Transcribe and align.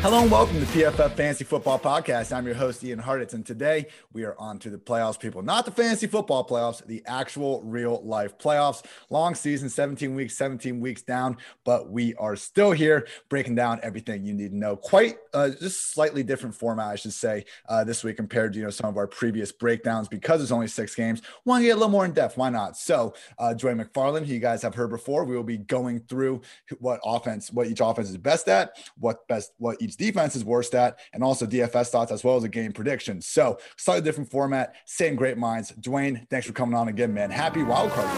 Hello 0.00 0.22
and 0.22 0.30
welcome 0.30 0.60
to 0.60 0.66
PFF 0.66 1.14
Fantasy 1.14 1.42
Football 1.42 1.76
Podcast. 1.76 2.32
I'm 2.32 2.46
your 2.46 2.54
host, 2.54 2.84
Ian 2.84 3.00
Hartitz, 3.00 3.34
and 3.34 3.44
today 3.44 3.88
we 4.12 4.22
are 4.22 4.36
on 4.38 4.60
to 4.60 4.70
the 4.70 4.78
playoffs, 4.78 5.18
people. 5.18 5.42
Not 5.42 5.64
the 5.64 5.72
fantasy 5.72 6.06
football 6.06 6.46
playoffs, 6.46 6.86
the 6.86 7.02
actual 7.04 7.60
real 7.64 8.00
life 8.04 8.38
playoffs. 8.38 8.84
Long 9.10 9.34
season, 9.34 9.68
17 9.68 10.14
weeks, 10.14 10.38
17 10.38 10.78
weeks 10.78 11.02
down, 11.02 11.36
but 11.64 11.90
we 11.90 12.14
are 12.14 12.36
still 12.36 12.70
here 12.70 13.08
breaking 13.28 13.56
down 13.56 13.80
everything 13.82 14.24
you 14.24 14.34
need 14.34 14.52
to 14.52 14.56
know. 14.56 14.76
Quite 14.76 15.16
uh, 15.34 15.50
just 15.60 15.92
slightly 15.92 16.22
different 16.22 16.54
format, 16.54 16.86
I 16.86 16.94
should 16.94 17.12
say, 17.12 17.44
uh, 17.68 17.82
this 17.82 18.04
week 18.04 18.18
compared 18.18 18.52
to 18.52 18.60
you 18.60 18.66
know 18.66 18.70
some 18.70 18.88
of 18.88 18.96
our 18.96 19.08
previous 19.08 19.50
breakdowns 19.50 20.06
because 20.06 20.40
it's 20.40 20.52
only 20.52 20.68
six 20.68 20.94
games. 20.94 21.22
Want 21.44 21.62
to 21.62 21.66
get 21.66 21.72
a 21.72 21.74
little 21.74 21.90
more 21.90 22.04
in 22.04 22.12
depth? 22.12 22.36
Why 22.36 22.50
not? 22.50 22.76
So, 22.76 23.14
uh, 23.36 23.52
Dwain 23.52 23.84
McFarland, 23.84 24.26
who 24.26 24.32
you 24.32 24.38
guys 24.38 24.62
have 24.62 24.76
heard 24.76 24.90
before, 24.90 25.24
we 25.24 25.34
will 25.34 25.42
be 25.42 25.58
going 25.58 25.98
through 25.98 26.42
what 26.78 27.00
offense, 27.04 27.52
what 27.52 27.66
each 27.66 27.80
offense 27.80 28.08
is 28.08 28.16
best 28.16 28.46
at, 28.46 28.76
what 28.96 29.26
best, 29.26 29.54
what 29.58 29.76
each 29.80 29.87
defense 29.96 30.36
is 30.36 30.44
worst 30.44 30.74
at, 30.74 30.98
and 31.12 31.22
also 31.22 31.46
DFS 31.46 31.88
thoughts 31.88 32.12
as 32.12 32.24
well 32.24 32.36
as 32.36 32.44
a 32.44 32.48
game 32.48 32.72
prediction. 32.72 33.20
So 33.20 33.58
slightly 33.76 34.02
different 34.02 34.30
format, 34.30 34.74
same 34.84 35.16
great 35.16 35.38
minds. 35.38 35.72
Dwain, 35.72 36.28
thanks 36.28 36.46
for 36.46 36.52
coming 36.52 36.74
on 36.74 36.88
again, 36.88 37.12
man. 37.14 37.30
Happy 37.30 37.62
wild 37.62 37.90
card 37.92 38.08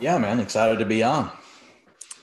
Yeah, 0.00 0.18
man, 0.18 0.40
excited 0.40 0.78
to 0.78 0.84
be 0.84 1.02
on. 1.02 1.30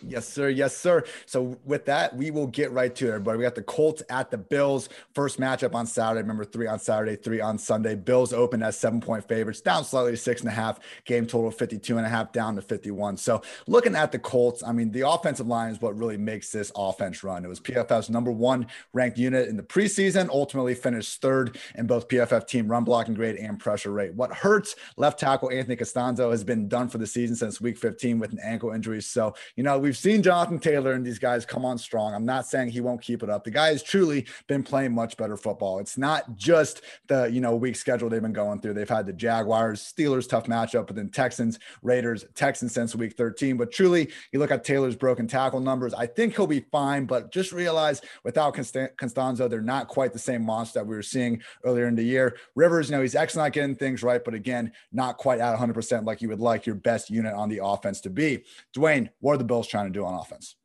Yes, 0.05 0.27
sir. 0.27 0.49
Yes, 0.49 0.75
sir. 0.75 1.03
So 1.25 1.57
with 1.65 1.85
that, 1.85 2.15
we 2.15 2.29
will 2.29 2.47
get 2.47 2.71
right 2.71 2.93
to 2.95 3.05
it, 3.05 3.09
everybody. 3.09 3.37
We 3.37 3.43
got 3.43 3.55
the 3.55 3.63
Colts 3.63 4.03
at 4.09 4.29
the 4.31 4.37
Bills. 4.37 4.89
First 5.15 5.39
matchup 5.39 5.73
on 5.73 5.85
Saturday. 5.85 6.21
Remember, 6.21 6.43
three 6.43 6.67
on 6.67 6.79
Saturday, 6.79 7.15
three 7.15 7.39
on 7.39 7.57
Sunday. 7.57 7.95
Bills 7.95 8.33
open 8.33 8.61
as 8.61 8.77
seven 8.77 8.99
point 8.99 9.27
favorites, 9.27 9.61
down 9.61 9.85
slightly 9.85 10.11
to 10.11 10.17
six 10.17 10.41
and 10.41 10.49
a 10.49 10.53
half. 10.53 10.79
Game 11.05 11.25
total 11.25 11.51
52 11.51 11.97
and 11.97 12.05
a 12.05 12.09
half, 12.09 12.31
down 12.33 12.55
to 12.55 12.61
51. 12.61 13.17
So 13.17 13.41
looking 13.67 13.95
at 13.95 14.11
the 14.11 14.19
Colts, 14.19 14.61
I 14.63 14.71
mean, 14.73 14.91
the 14.91 15.07
offensive 15.07 15.47
line 15.47 15.71
is 15.71 15.81
what 15.81 15.97
really 15.97 16.17
makes 16.17 16.51
this 16.51 16.71
offense 16.75 17.23
run. 17.23 17.45
It 17.45 17.47
was 17.47 17.59
PFF's 17.59 18.09
number 18.09 18.31
one 18.31 18.67
ranked 18.91 19.17
unit 19.17 19.47
in 19.47 19.55
the 19.55 19.63
preseason, 19.63 20.29
ultimately 20.29 20.75
finished 20.75 21.21
third 21.21 21.57
in 21.75 21.87
both 21.87 22.07
PFF 22.07 22.45
team 22.47 22.67
run 22.67 22.83
blocking 22.83 23.13
grade 23.13 23.37
and 23.37 23.59
pressure 23.59 23.91
rate. 23.91 24.13
What 24.15 24.33
hurts 24.33 24.75
left 24.97 25.19
tackle 25.19 25.49
Anthony 25.51 25.77
Castonzo 25.77 26.31
has 26.31 26.43
been 26.43 26.67
done 26.67 26.89
for 26.89 26.97
the 26.97 27.07
season 27.07 27.35
since 27.35 27.61
week 27.61 27.77
15 27.77 28.19
with 28.19 28.33
an 28.33 28.39
ankle 28.43 28.71
injury. 28.71 29.01
So, 29.01 29.35
you 29.55 29.63
know, 29.63 29.79
we've 29.79 29.92
seen 29.97 30.23
Jonathan 30.23 30.59
Taylor 30.59 30.93
and 30.93 31.05
these 31.05 31.19
guys 31.19 31.45
come 31.45 31.65
on 31.65 31.77
strong. 31.77 32.13
I'm 32.13 32.25
not 32.25 32.47
saying 32.47 32.69
he 32.69 32.81
won't 32.81 33.01
keep 33.01 33.23
it 33.23 33.29
up. 33.29 33.43
The 33.43 33.51
guy 33.51 33.67
has 33.67 33.83
truly 33.83 34.25
been 34.47 34.63
playing 34.63 34.93
much 34.93 35.17
better 35.17 35.37
football. 35.37 35.79
It's 35.79 35.97
not 35.97 36.35
just 36.35 36.81
the, 37.07 37.25
you 37.25 37.41
know, 37.41 37.55
week 37.55 37.75
schedule 37.75 38.09
they've 38.09 38.21
been 38.21 38.33
going 38.33 38.61
through. 38.61 38.73
They've 38.73 38.87
had 38.89 39.05
the 39.05 39.13
Jaguars, 39.13 39.81
Steelers, 39.81 40.27
tough 40.27 40.45
matchup, 40.45 40.87
but 40.87 40.95
then 40.95 41.09
Texans, 41.09 41.59
Raiders, 41.81 42.25
Texans 42.35 42.73
since 42.73 42.95
week 42.95 43.17
13. 43.17 43.57
But 43.57 43.71
truly, 43.71 44.11
you 44.31 44.39
look 44.39 44.51
at 44.51 44.63
Taylor's 44.63 44.95
broken 44.95 45.27
tackle 45.27 45.59
numbers. 45.59 45.93
I 45.93 46.05
think 46.05 46.35
he'll 46.35 46.47
be 46.47 46.65
fine, 46.71 47.05
but 47.05 47.31
just 47.31 47.51
realize 47.51 48.01
without 48.23 48.55
Castonzo, 48.55 49.49
they're 49.49 49.61
not 49.61 49.87
quite 49.87 50.13
the 50.13 50.19
same 50.19 50.43
monster 50.43 50.79
that 50.79 50.85
we 50.85 50.95
were 50.95 51.01
seeing 51.01 51.41
earlier 51.63 51.87
in 51.87 51.95
the 51.95 52.03
year. 52.03 52.37
Rivers, 52.55 52.89
you 52.89 52.95
know, 52.95 53.01
he's 53.01 53.15
excellent 53.15 53.47
at 53.47 53.53
getting 53.53 53.75
things 53.75 54.03
right, 54.03 54.23
but 54.23 54.33
again, 54.33 54.71
not 54.91 55.17
quite 55.17 55.39
at 55.39 55.57
100% 55.57 56.05
like 56.05 56.21
you 56.21 56.29
would 56.29 56.39
like 56.39 56.65
your 56.65 56.75
best 56.75 57.09
unit 57.09 57.33
on 57.33 57.49
the 57.49 57.59
offense 57.63 58.01
to 58.01 58.09
be. 58.09 58.43
Dwayne, 58.75 59.09
what 59.19 59.33
are 59.33 59.37
the 59.37 59.43
Bills 59.43 59.67
trying 59.67 59.82
to 59.91 59.99
do 59.99 60.05
on 60.05 60.13
offense. 60.13 60.55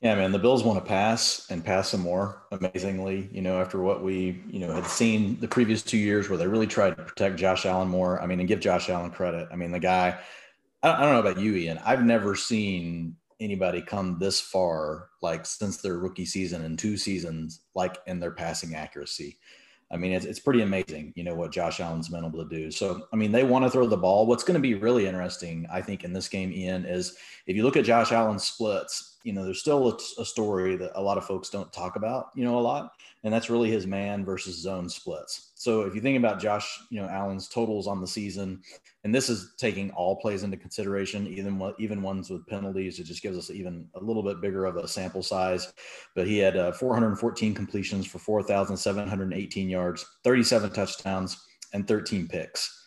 Yeah, 0.00 0.16
man, 0.16 0.32
the 0.32 0.38
Bills 0.38 0.64
want 0.64 0.82
to 0.82 0.88
pass 0.88 1.46
and 1.48 1.64
pass 1.64 1.90
some 1.90 2.00
more. 2.00 2.42
Amazingly, 2.50 3.28
you 3.30 3.40
know, 3.40 3.60
after 3.60 3.80
what 3.80 4.02
we, 4.02 4.42
you 4.50 4.58
know, 4.58 4.72
had 4.72 4.86
seen 4.86 5.38
the 5.38 5.46
previous 5.46 5.80
two 5.80 5.96
years 5.96 6.28
where 6.28 6.36
they 6.36 6.48
really 6.48 6.66
tried 6.66 6.96
to 6.96 7.04
protect 7.04 7.36
Josh 7.36 7.66
Allen 7.66 7.88
more. 7.88 8.20
I 8.20 8.26
mean, 8.26 8.40
and 8.40 8.48
give 8.48 8.58
Josh 8.58 8.90
Allen 8.90 9.12
credit. 9.12 9.48
I 9.52 9.56
mean, 9.56 9.70
the 9.70 9.78
guy. 9.78 10.18
I 10.82 11.00
don't 11.00 11.12
know 11.12 11.20
about 11.20 11.38
you, 11.38 11.54
Ian. 11.54 11.78
I've 11.84 12.04
never 12.04 12.34
seen 12.34 13.14
anybody 13.38 13.80
come 13.80 14.18
this 14.18 14.40
far, 14.40 15.10
like 15.20 15.46
since 15.46 15.76
their 15.76 15.98
rookie 15.98 16.24
season 16.24 16.64
and 16.64 16.76
two 16.76 16.96
seasons, 16.96 17.60
like 17.76 17.98
in 18.08 18.18
their 18.18 18.32
passing 18.32 18.74
accuracy. 18.74 19.38
I 19.92 19.96
mean, 19.98 20.12
it's, 20.12 20.24
it's 20.24 20.40
pretty 20.40 20.62
amazing, 20.62 21.12
you 21.16 21.22
know, 21.22 21.34
what 21.34 21.52
Josh 21.52 21.78
Allen's 21.78 22.08
been 22.08 22.24
able 22.24 22.42
to 22.42 22.48
do. 22.48 22.70
So, 22.70 23.06
I 23.12 23.16
mean, 23.16 23.30
they 23.30 23.44
want 23.44 23.64
to 23.66 23.70
throw 23.70 23.86
the 23.86 23.96
ball. 23.96 24.26
What's 24.26 24.42
going 24.42 24.54
to 24.54 24.60
be 24.60 24.74
really 24.74 25.06
interesting, 25.06 25.66
I 25.70 25.82
think, 25.82 26.02
in 26.02 26.14
this 26.14 26.28
game, 26.28 26.50
Ian, 26.50 26.86
is 26.86 27.16
if 27.46 27.56
you 27.56 27.62
look 27.62 27.76
at 27.76 27.84
Josh 27.84 28.10
Allen's 28.10 28.44
splits, 28.44 29.11
you 29.24 29.32
know, 29.32 29.44
there's 29.44 29.60
still 29.60 29.90
a, 29.90 30.20
a 30.20 30.24
story 30.24 30.76
that 30.76 30.92
a 30.94 31.02
lot 31.02 31.18
of 31.18 31.24
folks 31.24 31.50
don't 31.50 31.72
talk 31.72 31.96
about, 31.96 32.26
you 32.34 32.44
know, 32.44 32.58
a 32.58 32.60
lot 32.60 32.92
and 33.24 33.32
that's 33.32 33.50
really 33.50 33.70
his 33.70 33.86
man 33.86 34.24
versus 34.24 34.56
zone 34.56 34.88
splits. 34.88 35.52
So 35.54 35.82
if 35.82 35.94
you 35.94 36.00
think 36.00 36.18
about 36.18 36.40
Josh, 36.40 36.80
you 36.90 37.00
know, 37.00 37.08
Allen's 37.08 37.48
totals 37.48 37.86
on 37.86 38.00
the 38.00 38.06
season, 38.06 38.60
and 39.04 39.14
this 39.14 39.28
is 39.28 39.54
taking 39.58 39.90
all 39.92 40.16
plays 40.16 40.42
into 40.42 40.56
consideration, 40.56 41.28
even 41.28 41.72
even 41.78 42.02
ones 42.02 42.30
with 42.30 42.46
penalties, 42.48 42.98
it 42.98 43.04
just 43.04 43.22
gives 43.22 43.38
us 43.38 43.50
even 43.50 43.86
a 43.94 44.00
little 44.00 44.24
bit 44.24 44.40
bigger 44.40 44.64
of 44.64 44.76
a 44.76 44.88
sample 44.88 45.22
size. 45.22 45.72
But 46.16 46.26
he 46.26 46.38
had 46.38 46.56
uh, 46.56 46.72
414 46.72 47.54
completions 47.54 48.06
for 48.06 48.18
4,718 48.18 49.68
yards, 49.68 50.04
37 50.24 50.70
touchdowns, 50.70 51.46
and 51.72 51.86
13 51.86 52.26
picks. 52.26 52.80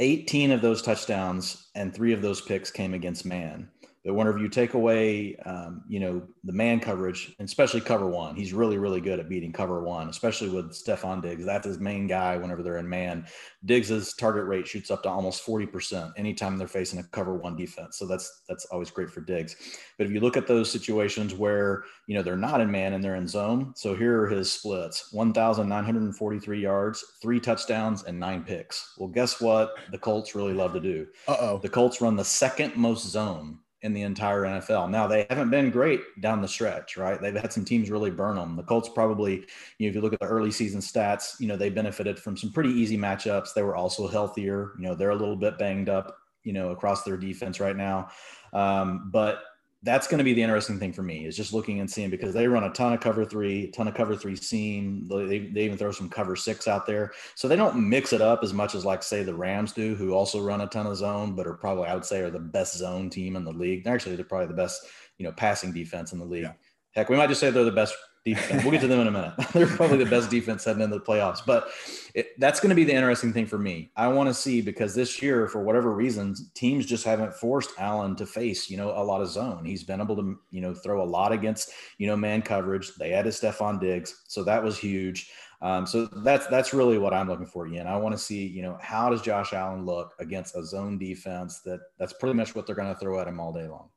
18 0.00 0.52
of 0.52 0.60
those 0.62 0.80
touchdowns 0.80 1.70
and 1.74 1.92
three 1.92 2.12
of 2.12 2.22
those 2.22 2.40
picks 2.40 2.70
came 2.70 2.94
against 2.94 3.26
man. 3.26 3.68
But 4.08 4.14
whenever 4.14 4.38
you 4.38 4.48
take 4.48 4.72
away, 4.72 5.36
um, 5.44 5.82
you 5.86 6.00
know, 6.00 6.22
the 6.42 6.52
man 6.54 6.80
coverage, 6.80 7.36
especially 7.40 7.82
cover 7.82 8.06
one, 8.06 8.36
he's 8.36 8.54
really, 8.54 8.78
really 8.78 9.02
good 9.02 9.20
at 9.20 9.28
beating 9.28 9.52
cover 9.52 9.82
one, 9.82 10.08
especially 10.08 10.48
with 10.48 10.72
Stefon 10.72 11.20
Diggs. 11.20 11.44
That's 11.44 11.66
his 11.66 11.78
main 11.78 12.06
guy 12.06 12.38
whenever 12.38 12.62
they're 12.62 12.78
in 12.78 12.88
man. 12.88 13.26
Diggs's 13.66 14.14
target 14.14 14.46
rate 14.46 14.66
shoots 14.66 14.90
up 14.90 15.02
to 15.02 15.10
almost 15.10 15.44
40% 15.44 16.14
anytime 16.16 16.56
they're 16.56 16.66
facing 16.66 17.00
a 17.00 17.02
cover 17.02 17.34
one 17.34 17.54
defense. 17.54 17.98
So 17.98 18.06
that's 18.06 18.44
that's 18.48 18.64
always 18.66 18.90
great 18.90 19.10
for 19.10 19.20
Diggs. 19.20 19.56
But 19.98 20.06
if 20.06 20.12
you 20.14 20.20
look 20.20 20.38
at 20.38 20.46
those 20.46 20.72
situations 20.72 21.34
where, 21.34 21.84
you 22.06 22.14
know, 22.14 22.22
they're 22.22 22.34
not 22.34 22.62
in 22.62 22.70
man 22.70 22.94
and 22.94 23.04
they're 23.04 23.16
in 23.16 23.28
zone. 23.28 23.74
So 23.76 23.94
here 23.94 24.22
are 24.22 24.28
his 24.28 24.50
splits 24.50 25.12
1,943 25.12 26.58
yards, 26.58 27.04
three 27.20 27.40
touchdowns, 27.40 28.04
and 28.04 28.18
nine 28.18 28.42
picks. 28.42 28.94
Well, 28.96 29.10
guess 29.10 29.38
what? 29.38 29.74
The 29.92 29.98
Colts 29.98 30.34
really 30.34 30.54
love 30.54 30.72
to 30.72 30.80
do. 30.80 31.08
Uh 31.26 31.36
oh. 31.40 31.58
The 31.58 31.68
Colts 31.68 32.00
run 32.00 32.16
the 32.16 32.24
second 32.24 32.74
most 32.74 33.06
zone 33.06 33.58
in 33.82 33.92
the 33.92 34.02
entire 34.02 34.42
NFL. 34.42 34.90
Now 34.90 35.06
they 35.06 35.26
haven't 35.30 35.50
been 35.50 35.70
great 35.70 36.00
down 36.20 36.42
the 36.42 36.48
stretch, 36.48 36.96
right? 36.96 37.20
They've 37.20 37.34
had 37.34 37.52
some 37.52 37.64
teams 37.64 37.90
really 37.90 38.10
burn 38.10 38.36
them. 38.36 38.56
The 38.56 38.64
Colts 38.64 38.88
probably, 38.88 39.44
you 39.78 39.86
know, 39.86 39.88
if 39.88 39.94
you 39.94 40.00
look 40.00 40.12
at 40.12 40.20
the 40.20 40.26
early 40.26 40.50
season 40.50 40.80
stats, 40.80 41.38
you 41.38 41.46
know, 41.46 41.56
they 41.56 41.70
benefited 41.70 42.18
from 42.18 42.36
some 42.36 42.52
pretty 42.52 42.70
easy 42.70 42.98
matchups. 42.98 43.54
They 43.54 43.62
were 43.62 43.76
also 43.76 44.08
healthier. 44.08 44.72
You 44.78 44.88
know, 44.88 44.94
they're 44.94 45.10
a 45.10 45.16
little 45.16 45.36
bit 45.36 45.58
banged 45.58 45.88
up, 45.88 46.16
you 46.42 46.52
know, 46.52 46.70
across 46.70 47.04
their 47.04 47.16
defense 47.16 47.60
right 47.60 47.76
now. 47.76 48.08
Um, 48.52 49.10
but 49.12 49.42
that's 49.82 50.08
going 50.08 50.18
to 50.18 50.24
be 50.24 50.34
the 50.34 50.42
interesting 50.42 50.78
thing 50.78 50.92
for 50.92 51.02
me 51.02 51.24
is 51.24 51.36
just 51.36 51.52
looking 51.52 51.78
and 51.78 51.88
seeing 51.88 52.10
because 52.10 52.34
they 52.34 52.48
run 52.48 52.64
a 52.64 52.70
ton 52.70 52.92
of 52.92 53.00
cover 53.00 53.24
three, 53.24 53.68
ton 53.68 53.86
of 53.86 53.94
cover 53.94 54.16
three 54.16 54.34
seam. 54.34 55.06
They, 55.06 55.38
they 55.38 55.62
even 55.62 55.78
throw 55.78 55.92
some 55.92 56.10
cover 56.10 56.34
six 56.34 56.66
out 56.66 56.84
there. 56.84 57.12
So 57.36 57.46
they 57.46 57.54
don't 57.54 57.88
mix 57.88 58.12
it 58.12 58.20
up 58.20 58.40
as 58.42 58.52
much 58.52 58.74
as 58.74 58.84
like 58.84 59.04
say 59.04 59.22
the 59.22 59.34
Rams 59.34 59.72
do, 59.72 59.94
who 59.94 60.14
also 60.14 60.40
run 60.42 60.62
a 60.62 60.66
ton 60.66 60.86
of 60.86 60.96
zone, 60.96 61.36
but 61.36 61.46
are 61.46 61.54
probably, 61.54 61.86
I 61.86 61.94
would 61.94 62.04
say 62.04 62.20
are 62.20 62.30
the 62.30 62.40
best 62.40 62.76
zone 62.76 63.08
team 63.08 63.36
in 63.36 63.44
the 63.44 63.52
league. 63.52 63.86
Actually, 63.86 64.16
they're 64.16 64.24
probably 64.24 64.48
the 64.48 64.54
best, 64.54 64.84
you 65.16 65.24
know, 65.24 65.32
passing 65.32 65.72
defense 65.72 66.12
in 66.12 66.18
the 66.18 66.24
league. 66.24 66.42
Yeah. 66.42 66.52
Heck, 66.92 67.08
we 67.08 67.16
might 67.16 67.28
just 67.28 67.40
say 67.40 67.50
they're 67.50 67.62
the 67.62 67.70
best 67.70 67.94
defense. 68.34 68.62
We'll 68.62 68.72
get 68.72 68.80
to 68.82 68.88
them 68.88 69.00
in 69.00 69.08
a 69.08 69.10
minute. 69.10 69.34
They're 69.52 69.66
probably 69.66 69.98
the 69.98 70.10
best 70.10 70.30
defense 70.30 70.64
heading 70.64 70.82
into 70.82 70.98
the 70.98 71.04
playoffs. 71.04 71.40
But 71.44 71.68
it, 72.14 72.38
that's 72.38 72.60
going 72.60 72.70
to 72.70 72.76
be 72.76 72.84
the 72.84 72.92
interesting 72.92 73.32
thing 73.32 73.46
for 73.46 73.58
me. 73.58 73.90
I 73.96 74.08
want 74.08 74.28
to 74.28 74.34
see 74.34 74.60
because 74.60 74.94
this 74.94 75.22
year, 75.22 75.48
for 75.48 75.62
whatever 75.62 75.92
reasons, 75.92 76.50
teams 76.54 76.86
just 76.86 77.04
haven't 77.04 77.34
forced 77.34 77.70
Allen 77.78 78.16
to 78.16 78.26
face, 78.26 78.70
you 78.70 78.76
know, 78.76 78.90
a 78.90 79.02
lot 79.02 79.20
of 79.20 79.28
zone. 79.28 79.64
He's 79.64 79.84
been 79.84 80.00
able 80.00 80.16
to, 80.16 80.38
you 80.50 80.60
know, 80.60 80.74
throw 80.74 81.02
a 81.02 81.04
lot 81.04 81.32
against, 81.32 81.70
you 81.98 82.06
know, 82.06 82.16
man 82.16 82.42
coverage. 82.42 82.94
They 82.96 83.12
added 83.12 83.32
Stefon 83.32 83.80
Diggs, 83.80 84.24
so 84.28 84.42
that 84.44 84.62
was 84.62 84.78
huge. 84.78 85.30
Um, 85.60 85.86
so 85.86 86.06
that's 86.06 86.46
that's 86.46 86.72
really 86.72 86.98
what 86.98 87.12
I'm 87.12 87.28
looking 87.28 87.46
for, 87.46 87.66
Ian. 87.66 87.88
I 87.88 87.96
want 87.96 88.14
to 88.14 88.18
see, 88.18 88.46
you 88.46 88.62
know, 88.62 88.78
how 88.80 89.10
does 89.10 89.22
Josh 89.22 89.52
Allen 89.52 89.84
look 89.84 90.14
against 90.20 90.54
a 90.54 90.64
zone 90.64 90.98
defense 90.98 91.60
that 91.60 91.80
that's 91.98 92.12
pretty 92.12 92.34
much 92.34 92.54
what 92.54 92.66
they're 92.66 92.76
going 92.76 92.92
to 92.92 93.00
throw 93.00 93.18
at 93.20 93.26
him 93.26 93.40
all 93.40 93.52
day 93.52 93.66
long. 93.66 93.88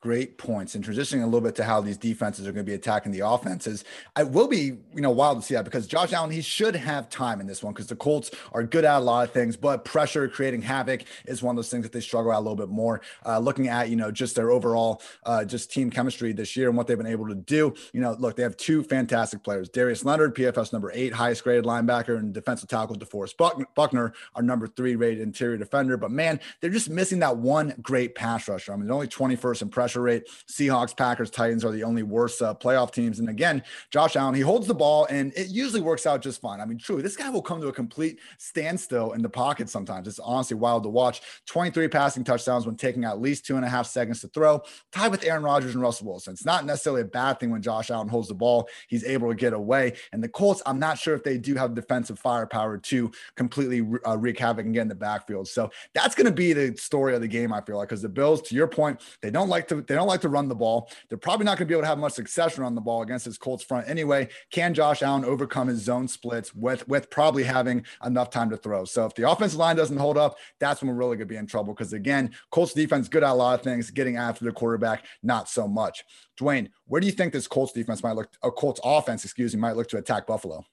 Great 0.00 0.38
points 0.38 0.76
and 0.76 0.84
transitioning 0.84 1.22
a 1.22 1.24
little 1.24 1.40
bit 1.40 1.56
to 1.56 1.64
how 1.64 1.80
these 1.80 1.96
defenses 1.96 2.46
are 2.46 2.52
going 2.52 2.64
to 2.64 2.70
be 2.70 2.74
attacking 2.74 3.10
the 3.10 3.26
offenses. 3.26 3.84
I 4.14 4.22
will 4.22 4.46
be, 4.46 4.76
you 4.94 5.00
know, 5.00 5.10
wild 5.10 5.40
to 5.40 5.46
see 5.46 5.54
that 5.54 5.64
because 5.64 5.88
Josh 5.88 6.12
Allen, 6.12 6.30
he 6.30 6.40
should 6.40 6.76
have 6.76 7.10
time 7.10 7.40
in 7.40 7.48
this 7.48 7.64
one 7.64 7.72
because 7.72 7.88
the 7.88 7.96
Colts 7.96 8.30
are 8.52 8.62
good 8.62 8.84
at 8.84 8.98
a 8.98 9.00
lot 9.00 9.26
of 9.26 9.32
things, 9.32 9.56
but 9.56 9.84
pressure, 9.84 10.28
creating 10.28 10.62
havoc 10.62 11.02
is 11.26 11.42
one 11.42 11.54
of 11.54 11.56
those 11.56 11.68
things 11.68 11.82
that 11.82 11.92
they 11.92 12.00
struggle 12.00 12.32
at 12.32 12.38
a 12.38 12.40
little 12.40 12.54
bit 12.54 12.68
more. 12.68 13.00
Uh, 13.26 13.40
looking 13.40 13.66
at, 13.66 13.90
you 13.90 13.96
know, 13.96 14.12
just 14.12 14.36
their 14.36 14.50
overall, 14.50 15.02
uh, 15.24 15.44
just 15.44 15.72
team 15.72 15.90
chemistry 15.90 16.32
this 16.32 16.56
year 16.56 16.68
and 16.68 16.76
what 16.76 16.86
they've 16.86 16.96
been 16.96 17.06
able 17.06 17.26
to 17.26 17.34
do. 17.34 17.74
You 17.92 18.00
know, 18.00 18.14
look, 18.18 18.36
they 18.36 18.44
have 18.44 18.56
two 18.56 18.84
fantastic 18.84 19.42
players. 19.42 19.68
Darius 19.68 20.04
Leonard, 20.04 20.36
PFF 20.36 20.72
number 20.72 20.92
eight, 20.94 21.12
highest 21.12 21.42
graded 21.42 21.64
linebacker, 21.64 22.16
and 22.18 22.32
defensive 22.32 22.68
tackle 22.68 22.94
DeForest 22.94 23.66
Buckner, 23.74 24.12
our 24.36 24.42
number 24.42 24.68
three 24.68 24.94
rated 24.94 25.22
interior 25.22 25.56
defender. 25.56 25.96
But 25.96 26.12
man, 26.12 26.38
they're 26.60 26.70
just 26.70 26.88
missing 26.88 27.18
that 27.18 27.36
one 27.36 27.74
great 27.82 28.14
pass 28.14 28.48
rusher. 28.48 28.72
I 28.72 28.76
mean, 28.76 28.86
they're 28.86 28.94
only 28.94 29.08
21st 29.08 29.62
in 29.62 29.68
pressure 29.70 29.87
rate. 29.96 30.28
Seahawks, 30.50 30.96
Packers, 30.96 31.30
Titans 31.30 31.64
are 31.64 31.70
the 31.70 31.84
only 31.84 32.02
worst 32.02 32.42
uh, 32.42 32.54
playoff 32.54 32.92
teams. 32.92 33.18
And 33.18 33.28
again, 33.28 33.62
Josh 33.90 34.16
Allen, 34.16 34.34
he 34.34 34.40
holds 34.40 34.66
the 34.66 34.74
ball 34.74 35.06
and 35.06 35.32
it 35.36 35.48
usually 35.48 35.80
works 35.80 36.06
out 36.06 36.22
just 36.22 36.40
fine. 36.40 36.60
I 36.60 36.64
mean, 36.64 36.78
truly, 36.78 37.02
this 37.02 37.16
guy 37.16 37.30
will 37.30 37.42
come 37.42 37.60
to 37.60 37.68
a 37.68 37.72
complete 37.72 38.18
standstill 38.38 39.12
in 39.12 39.22
the 39.22 39.28
pocket 39.28 39.68
sometimes. 39.68 40.08
It's 40.08 40.18
honestly 40.18 40.56
wild 40.56 40.82
to 40.84 40.88
watch. 40.88 41.22
23 41.46 41.88
passing 41.88 42.24
touchdowns 42.24 42.66
when 42.66 42.76
taking 42.76 43.04
at 43.04 43.20
least 43.20 43.46
two 43.46 43.56
and 43.56 43.64
a 43.64 43.68
half 43.68 43.86
seconds 43.86 44.20
to 44.20 44.28
throw, 44.28 44.62
tied 44.92 45.10
with 45.10 45.24
Aaron 45.24 45.42
Rodgers 45.42 45.74
and 45.74 45.82
Russell 45.82 46.06
Wilson. 46.06 46.32
It's 46.32 46.44
not 46.44 46.64
necessarily 46.64 47.02
a 47.02 47.06
bad 47.06 47.40
thing 47.40 47.50
when 47.50 47.62
Josh 47.62 47.90
Allen 47.90 48.08
holds 48.08 48.28
the 48.28 48.34
ball. 48.34 48.68
He's 48.88 49.04
able 49.04 49.28
to 49.28 49.34
get 49.34 49.52
away. 49.52 49.94
And 50.12 50.22
the 50.22 50.28
Colts, 50.28 50.62
I'm 50.66 50.78
not 50.78 50.98
sure 50.98 51.14
if 51.14 51.24
they 51.24 51.38
do 51.38 51.54
have 51.54 51.74
defensive 51.74 52.18
firepower 52.18 52.78
to 52.78 53.10
completely 53.36 53.86
uh, 54.06 54.16
wreak 54.18 54.38
havoc 54.38 54.64
and 54.64 54.74
get 54.74 54.82
in 54.82 54.88
the 54.88 54.94
backfield. 54.94 55.48
So 55.48 55.70
that's 55.94 56.14
going 56.14 56.26
to 56.26 56.32
be 56.32 56.52
the 56.52 56.76
story 56.76 57.14
of 57.14 57.20
the 57.20 57.28
game, 57.28 57.52
I 57.52 57.60
feel 57.60 57.76
like, 57.76 57.88
because 57.88 58.02
the 58.02 58.08
Bills, 58.08 58.42
to 58.42 58.54
your 58.54 58.68
point, 58.68 59.00
they 59.22 59.30
don't 59.30 59.48
like 59.48 59.68
to 59.68 59.77
they 59.86 59.94
don't 59.94 60.06
like 60.06 60.20
to 60.22 60.28
run 60.28 60.48
the 60.48 60.54
ball. 60.54 60.90
They're 61.08 61.18
probably 61.18 61.44
not 61.44 61.58
going 61.58 61.66
to 61.66 61.72
be 61.72 61.74
able 61.74 61.82
to 61.82 61.88
have 61.88 61.98
much 61.98 62.14
success 62.14 62.58
on 62.58 62.74
the 62.74 62.80
ball 62.80 63.02
against 63.02 63.24
this 63.26 63.38
Colts 63.38 63.62
front 63.62 63.88
anyway. 63.88 64.28
Can 64.50 64.74
Josh 64.74 65.02
Allen 65.02 65.24
overcome 65.24 65.68
his 65.68 65.80
zone 65.82 66.08
splits 66.08 66.54
with 66.54 66.86
with 66.88 67.10
probably 67.10 67.44
having 67.44 67.84
enough 68.04 68.30
time 68.30 68.50
to 68.50 68.56
throw? 68.56 68.84
So 68.84 69.06
if 69.06 69.14
the 69.14 69.30
offensive 69.30 69.58
line 69.58 69.76
doesn't 69.76 69.96
hold 69.96 70.18
up, 70.18 70.38
that's 70.58 70.80
when 70.80 70.88
we're 70.88 70.96
really 70.96 71.16
going 71.16 71.28
to 71.28 71.34
be 71.34 71.36
in 71.36 71.46
trouble. 71.46 71.74
Because 71.74 71.92
again, 71.92 72.32
Colts 72.50 72.72
defense 72.72 73.08
good 73.08 73.22
at 73.22 73.30
a 73.30 73.34
lot 73.34 73.58
of 73.58 73.64
things, 73.64 73.90
getting 73.90 74.16
after 74.16 74.44
the 74.44 74.52
quarterback 74.52 75.04
not 75.22 75.48
so 75.48 75.68
much. 75.68 76.04
Dwain, 76.38 76.68
where 76.86 77.00
do 77.00 77.06
you 77.06 77.12
think 77.12 77.32
this 77.32 77.46
Colts 77.46 77.72
defense 77.72 78.02
might 78.02 78.16
look? 78.16 78.30
A 78.42 78.50
Colts 78.50 78.80
offense, 78.82 79.24
excuse 79.24 79.54
me, 79.54 79.60
might 79.60 79.76
look 79.76 79.88
to 79.88 79.98
attack 79.98 80.26
Buffalo? 80.26 80.64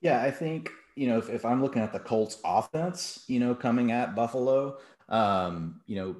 Yeah, 0.00 0.22
I 0.22 0.30
think 0.30 0.70
you 0.94 1.08
know 1.08 1.18
if, 1.18 1.28
if 1.30 1.44
I'm 1.44 1.62
looking 1.62 1.82
at 1.82 1.92
the 1.92 2.00
Colts 2.00 2.38
offense, 2.44 3.24
you 3.26 3.40
know, 3.40 3.54
coming 3.54 3.92
at 3.92 4.14
Buffalo, 4.14 4.78
um, 5.08 5.80
you 5.86 5.96
know, 5.96 6.16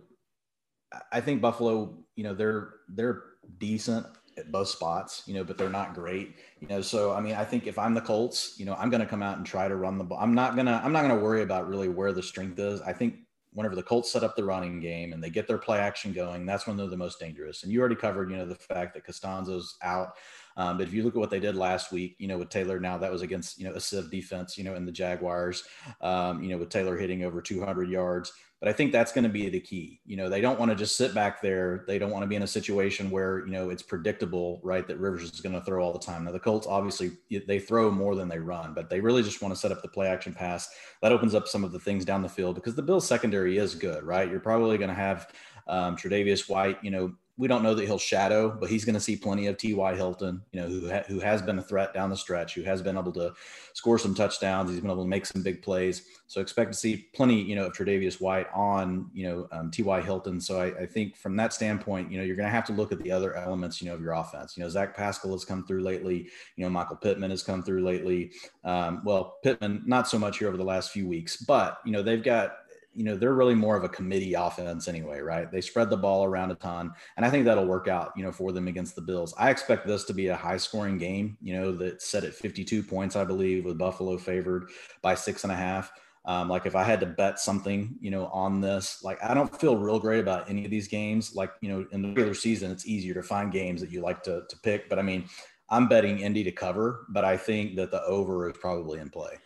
I 1.12 1.20
think 1.20 1.40
Buffalo, 1.40 1.98
you 2.14 2.24
know, 2.24 2.34
they're 2.34 2.74
they're 2.88 3.22
decent 3.58 4.06
at 4.38 4.52
both 4.52 4.68
spots, 4.68 5.22
you 5.26 5.34
know, 5.34 5.44
but 5.44 5.56
they're 5.56 5.68
not 5.70 5.94
great, 5.94 6.36
you 6.60 6.68
know. 6.68 6.80
So 6.80 7.12
I 7.12 7.20
mean, 7.20 7.34
I 7.34 7.44
think 7.44 7.66
if 7.66 7.78
I'm 7.78 7.94
the 7.94 8.00
Colts, 8.00 8.54
you 8.58 8.66
know, 8.66 8.74
I'm 8.74 8.90
going 8.90 9.00
to 9.00 9.06
come 9.06 9.22
out 9.22 9.38
and 9.38 9.46
try 9.46 9.68
to 9.68 9.76
run 9.76 9.98
the 9.98 10.04
ball. 10.04 10.18
I'm 10.20 10.34
not 10.34 10.56
gonna 10.56 10.80
I'm 10.84 10.92
not 10.92 11.02
gonna 11.02 11.20
worry 11.20 11.42
about 11.42 11.68
really 11.68 11.88
where 11.88 12.12
the 12.12 12.22
strength 12.22 12.58
is. 12.58 12.80
I 12.82 12.92
think 12.92 13.16
whenever 13.56 13.74
the 13.74 13.82
Colts 13.82 14.12
set 14.12 14.22
up 14.22 14.36
the 14.36 14.44
running 14.44 14.80
game 14.80 15.14
and 15.14 15.24
they 15.24 15.30
get 15.30 15.48
their 15.48 15.56
play 15.56 15.78
action 15.78 16.12
going, 16.12 16.44
that's 16.44 16.66
when 16.66 16.76
they're 16.76 16.88
the 16.88 16.96
most 16.96 17.18
dangerous. 17.18 17.62
And 17.62 17.72
you 17.72 17.80
already 17.80 17.94
covered, 17.94 18.30
you 18.30 18.36
know, 18.36 18.44
the 18.44 18.54
fact 18.54 18.92
that 18.92 19.06
Castonzo's 19.06 19.78
out. 19.82 20.10
Um, 20.58 20.76
but 20.76 20.86
if 20.86 20.92
you 20.92 21.02
look 21.02 21.14
at 21.14 21.18
what 21.18 21.30
they 21.30 21.40
did 21.40 21.56
last 21.56 21.90
week, 21.90 22.16
you 22.18 22.28
know, 22.28 22.36
with 22.36 22.50
Taylor 22.50 22.78
now, 22.78 22.98
that 22.98 23.10
was 23.10 23.22
against, 23.22 23.58
you 23.58 23.64
know, 23.64 23.72
a 23.72 23.80
Civ 23.80 24.10
defense, 24.10 24.58
you 24.58 24.64
know, 24.64 24.74
in 24.74 24.84
the 24.84 24.92
Jaguars, 24.92 25.64
um, 26.02 26.42
you 26.42 26.50
know, 26.50 26.58
with 26.58 26.68
Taylor 26.68 26.98
hitting 26.98 27.24
over 27.24 27.40
200 27.40 27.88
yards. 27.88 28.30
But 28.60 28.70
I 28.70 28.72
think 28.72 28.90
that's 28.90 29.12
going 29.12 29.24
to 29.24 29.30
be 29.30 29.50
the 29.50 29.60
key. 29.60 30.00
You 30.06 30.16
know, 30.16 30.30
they 30.30 30.40
don't 30.40 30.58
want 30.58 30.70
to 30.70 30.74
just 30.74 30.96
sit 30.96 31.14
back 31.14 31.42
there. 31.42 31.84
They 31.86 31.98
don't 31.98 32.10
want 32.10 32.22
to 32.22 32.26
be 32.26 32.36
in 32.36 32.42
a 32.42 32.46
situation 32.46 33.10
where, 33.10 33.44
you 33.44 33.52
know, 33.52 33.68
it's 33.68 33.82
predictable, 33.82 34.60
right, 34.62 34.86
that 34.88 34.98
Rivers 34.98 35.24
is 35.24 35.42
going 35.42 35.54
to 35.54 35.60
throw 35.60 35.84
all 35.84 35.92
the 35.92 35.98
time. 35.98 36.24
Now, 36.24 36.32
the 36.32 36.40
Colts 36.40 36.66
obviously 36.66 37.12
they 37.46 37.58
throw 37.58 37.90
more 37.90 38.14
than 38.14 38.28
they 38.28 38.38
run, 38.38 38.72
but 38.72 38.88
they 38.88 39.00
really 39.00 39.22
just 39.22 39.42
want 39.42 39.52
to 39.54 39.60
set 39.60 39.72
up 39.72 39.82
the 39.82 39.88
play 39.88 40.06
action 40.06 40.32
pass. 40.32 40.70
That 41.02 41.12
opens 41.12 41.34
up 41.34 41.48
some 41.48 41.64
of 41.64 41.72
the 41.72 41.78
things 41.78 42.06
down 42.06 42.22
the 42.22 42.28
field 42.30 42.54
because 42.54 42.74
the 42.74 42.82
Bills 42.82 43.06
secondary 43.06 43.58
is 43.58 43.74
good, 43.74 44.04
right? 44.04 44.30
You're 44.30 44.40
probably 44.40 44.78
going 44.78 44.88
to 44.88 44.94
have 44.94 45.30
um, 45.68 45.94
Tre'Davious 45.94 46.48
White, 46.48 46.82
you 46.82 46.90
know, 46.90 47.12
we 47.38 47.48
don't 47.48 47.62
know 47.62 47.74
that 47.74 47.84
he'll 47.84 47.98
shadow, 47.98 48.48
but 48.48 48.70
he's 48.70 48.84
going 48.84 48.94
to 48.94 49.00
see 49.00 49.14
plenty 49.14 49.46
of 49.46 49.58
T.Y. 49.58 49.94
Hilton, 49.94 50.40
you 50.52 50.60
know, 50.60 50.68
who 50.68 50.90
ha- 50.90 51.04
who 51.06 51.20
has 51.20 51.42
been 51.42 51.58
a 51.58 51.62
threat 51.62 51.92
down 51.92 52.08
the 52.08 52.16
stretch, 52.16 52.54
who 52.54 52.62
has 52.62 52.80
been 52.80 52.96
able 52.96 53.12
to 53.12 53.34
score 53.74 53.98
some 53.98 54.14
touchdowns. 54.14 54.70
He's 54.70 54.80
been 54.80 54.90
able 54.90 55.02
to 55.02 55.08
make 55.08 55.26
some 55.26 55.42
big 55.42 55.60
plays. 55.60 56.06
So 56.28 56.40
expect 56.40 56.72
to 56.72 56.78
see 56.78 57.08
plenty, 57.14 57.42
you 57.42 57.54
know, 57.54 57.66
of 57.66 57.74
Tre'Davious 57.74 58.22
White 58.22 58.46
on, 58.54 59.10
you 59.12 59.28
know, 59.28 59.48
um, 59.52 59.70
T.Y. 59.70 60.00
Hilton. 60.00 60.40
So 60.40 60.60
I, 60.60 60.82
I, 60.82 60.86
think 60.86 61.14
from 61.14 61.36
that 61.36 61.52
standpoint, 61.52 62.10
you 62.10 62.18
know, 62.18 62.24
you're 62.24 62.36
going 62.36 62.48
to 62.48 62.54
have 62.54 62.64
to 62.66 62.72
look 62.72 62.90
at 62.90 63.00
the 63.02 63.12
other 63.12 63.36
elements, 63.36 63.82
you 63.82 63.88
know, 63.88 63.94
of 63.94 64.00
your 64.00 64.14
offense. 64.14 64.56
You 64.56 64.62
know, 64.62 64.70
Zach 64.70 64.96
Pascal 64.96 65.32
has 65.32 65.44
come 65.44 65.66
through 65.66 65.82
lately. 65.82 66.28
You 66.56 66.64
know, 66.64 66.70
Michael 66.70 66.96
Pittman 66.96 67.30
has 67.30 67.42
come 67.42 67.62
through 67.62 67.84
lately. 67.84 68.32
Um, 68.64 69.02
well, 69.04 69.36
Pittman 69.42 69.82
not 69.86 70.08
so 70.08 70.18
much 70.18 70.38
here 70.38 70.48
over 70.48 70.56
the 70.56 70.64
last 70.64 70.90
few 70.90 71.06
weeks, 71.06 71.36
but 71.36 71.78
you 71.84 71.92
know, 71.92 72.02
they've 72.02 72.24
got 72.24 72.56
you 72.96 73.04
know, 73.04 73.16
they're 73.16 73.34
really 73.34 73.54
more 73.54 73.76
of 73.76 73.84
a 73.84 73.88
committee 73.88 74.34
offense 74.34 74.88
anyway, 74.88 75.20
right? 75.20 75.50
They 75.52 75.60
spread 75.60 75.90
the 75.90 75.96
ball 75.96 76.24
around 76.24 76.50
a 76.50 76.54
ton. 76.54 76.92
And 77.16 77.26
I 77.26 77.30
think 77.30 77.44
that'll 77.44 77.66
work 77.66 77.88
out, 77.88 78.12
you 78.16 78.24
know, 78.24 78.32
for 78.32 78.52
them 78.52 78.68
against 78.68 78.96
the 78.96 79.02
Bills. 79.02 79.34
I 79.38 79.50
expect 79.50 79.86
this 79.86 80.04
to 80.04 80.14
be 80.14 80.28
a 80.28 80.36
high 80.36 80.56
scoring 80.56 80.96
game, 80.96 81.36
you 81.42 81.54
know, 81.54 81.72
that's 81.72 82.08
set 82.08 82.24
at 82.24 82.34
52 82.34 82.82
points, 82.82 83.14
I 83.14 83.24
believe, 83.24 83.64
with 83.64 83.78
Buffalo 83.78 84.16
favored 84.16 84.70
by 85.02 85.14
six 85.14 85.44
and 85.44 85.52
a 85.52 85.56
half. 85.56 85.92
Um, 86.24 86.48
like 86.48 86.66
if 86.66 86.74
I 86.74 86.82
had 86.82 86.98
to 87.00 87.06
bet 87.06 87.38
something, 87.38 87.94
you 88.00 88.10
know, 88.10 88.26
on 88.26 88.60
this, 88.60 89.04
like 89.04 89.22
I 89.22 89.32
don't 89.32 89.60
feel 89.60 89.76
real 89.76 90.00
great 90.00 90.20
about 90.20 90.50
any 90.50 90.64
of 90.64 90.70
these 90.70 90.88
games. 90.88 91.36
Like, 91.36 91.52
you 91.60 91.68
know, 91.68 91.86
in 91.92 92.02
the 92.02 92.08
regular 92.08 92.34
season, 92.34 92.72
it's 92.72 92.86
easier 92.86 93.14
to 93.14 93.22
find 93.22 93.52
games 93.52 93.80
that 93.80 93.92
you 93.92 94.00
like 94.00 94.22
to, 94.24 94.42
to 94.48 94.58
pick. 94.58 94.88
But 94.88 94.98
I 94.98 95.02
mean, 95.02 95.28
I'm 95.70 95.86
betting 95.86 96.20
Indy 96.20 96.42
to 96.44 96.52
cover, 96.52 97.06
but 97.10 97.24
I 97.24 97.36
think 97.36 97.76
that 97.76 97.90
the 97.90 98.02
over 98.04 98.50
is 98.50 98.56
probably 98.58 98.98
in 99.00 99.10
play. 99.10 99.36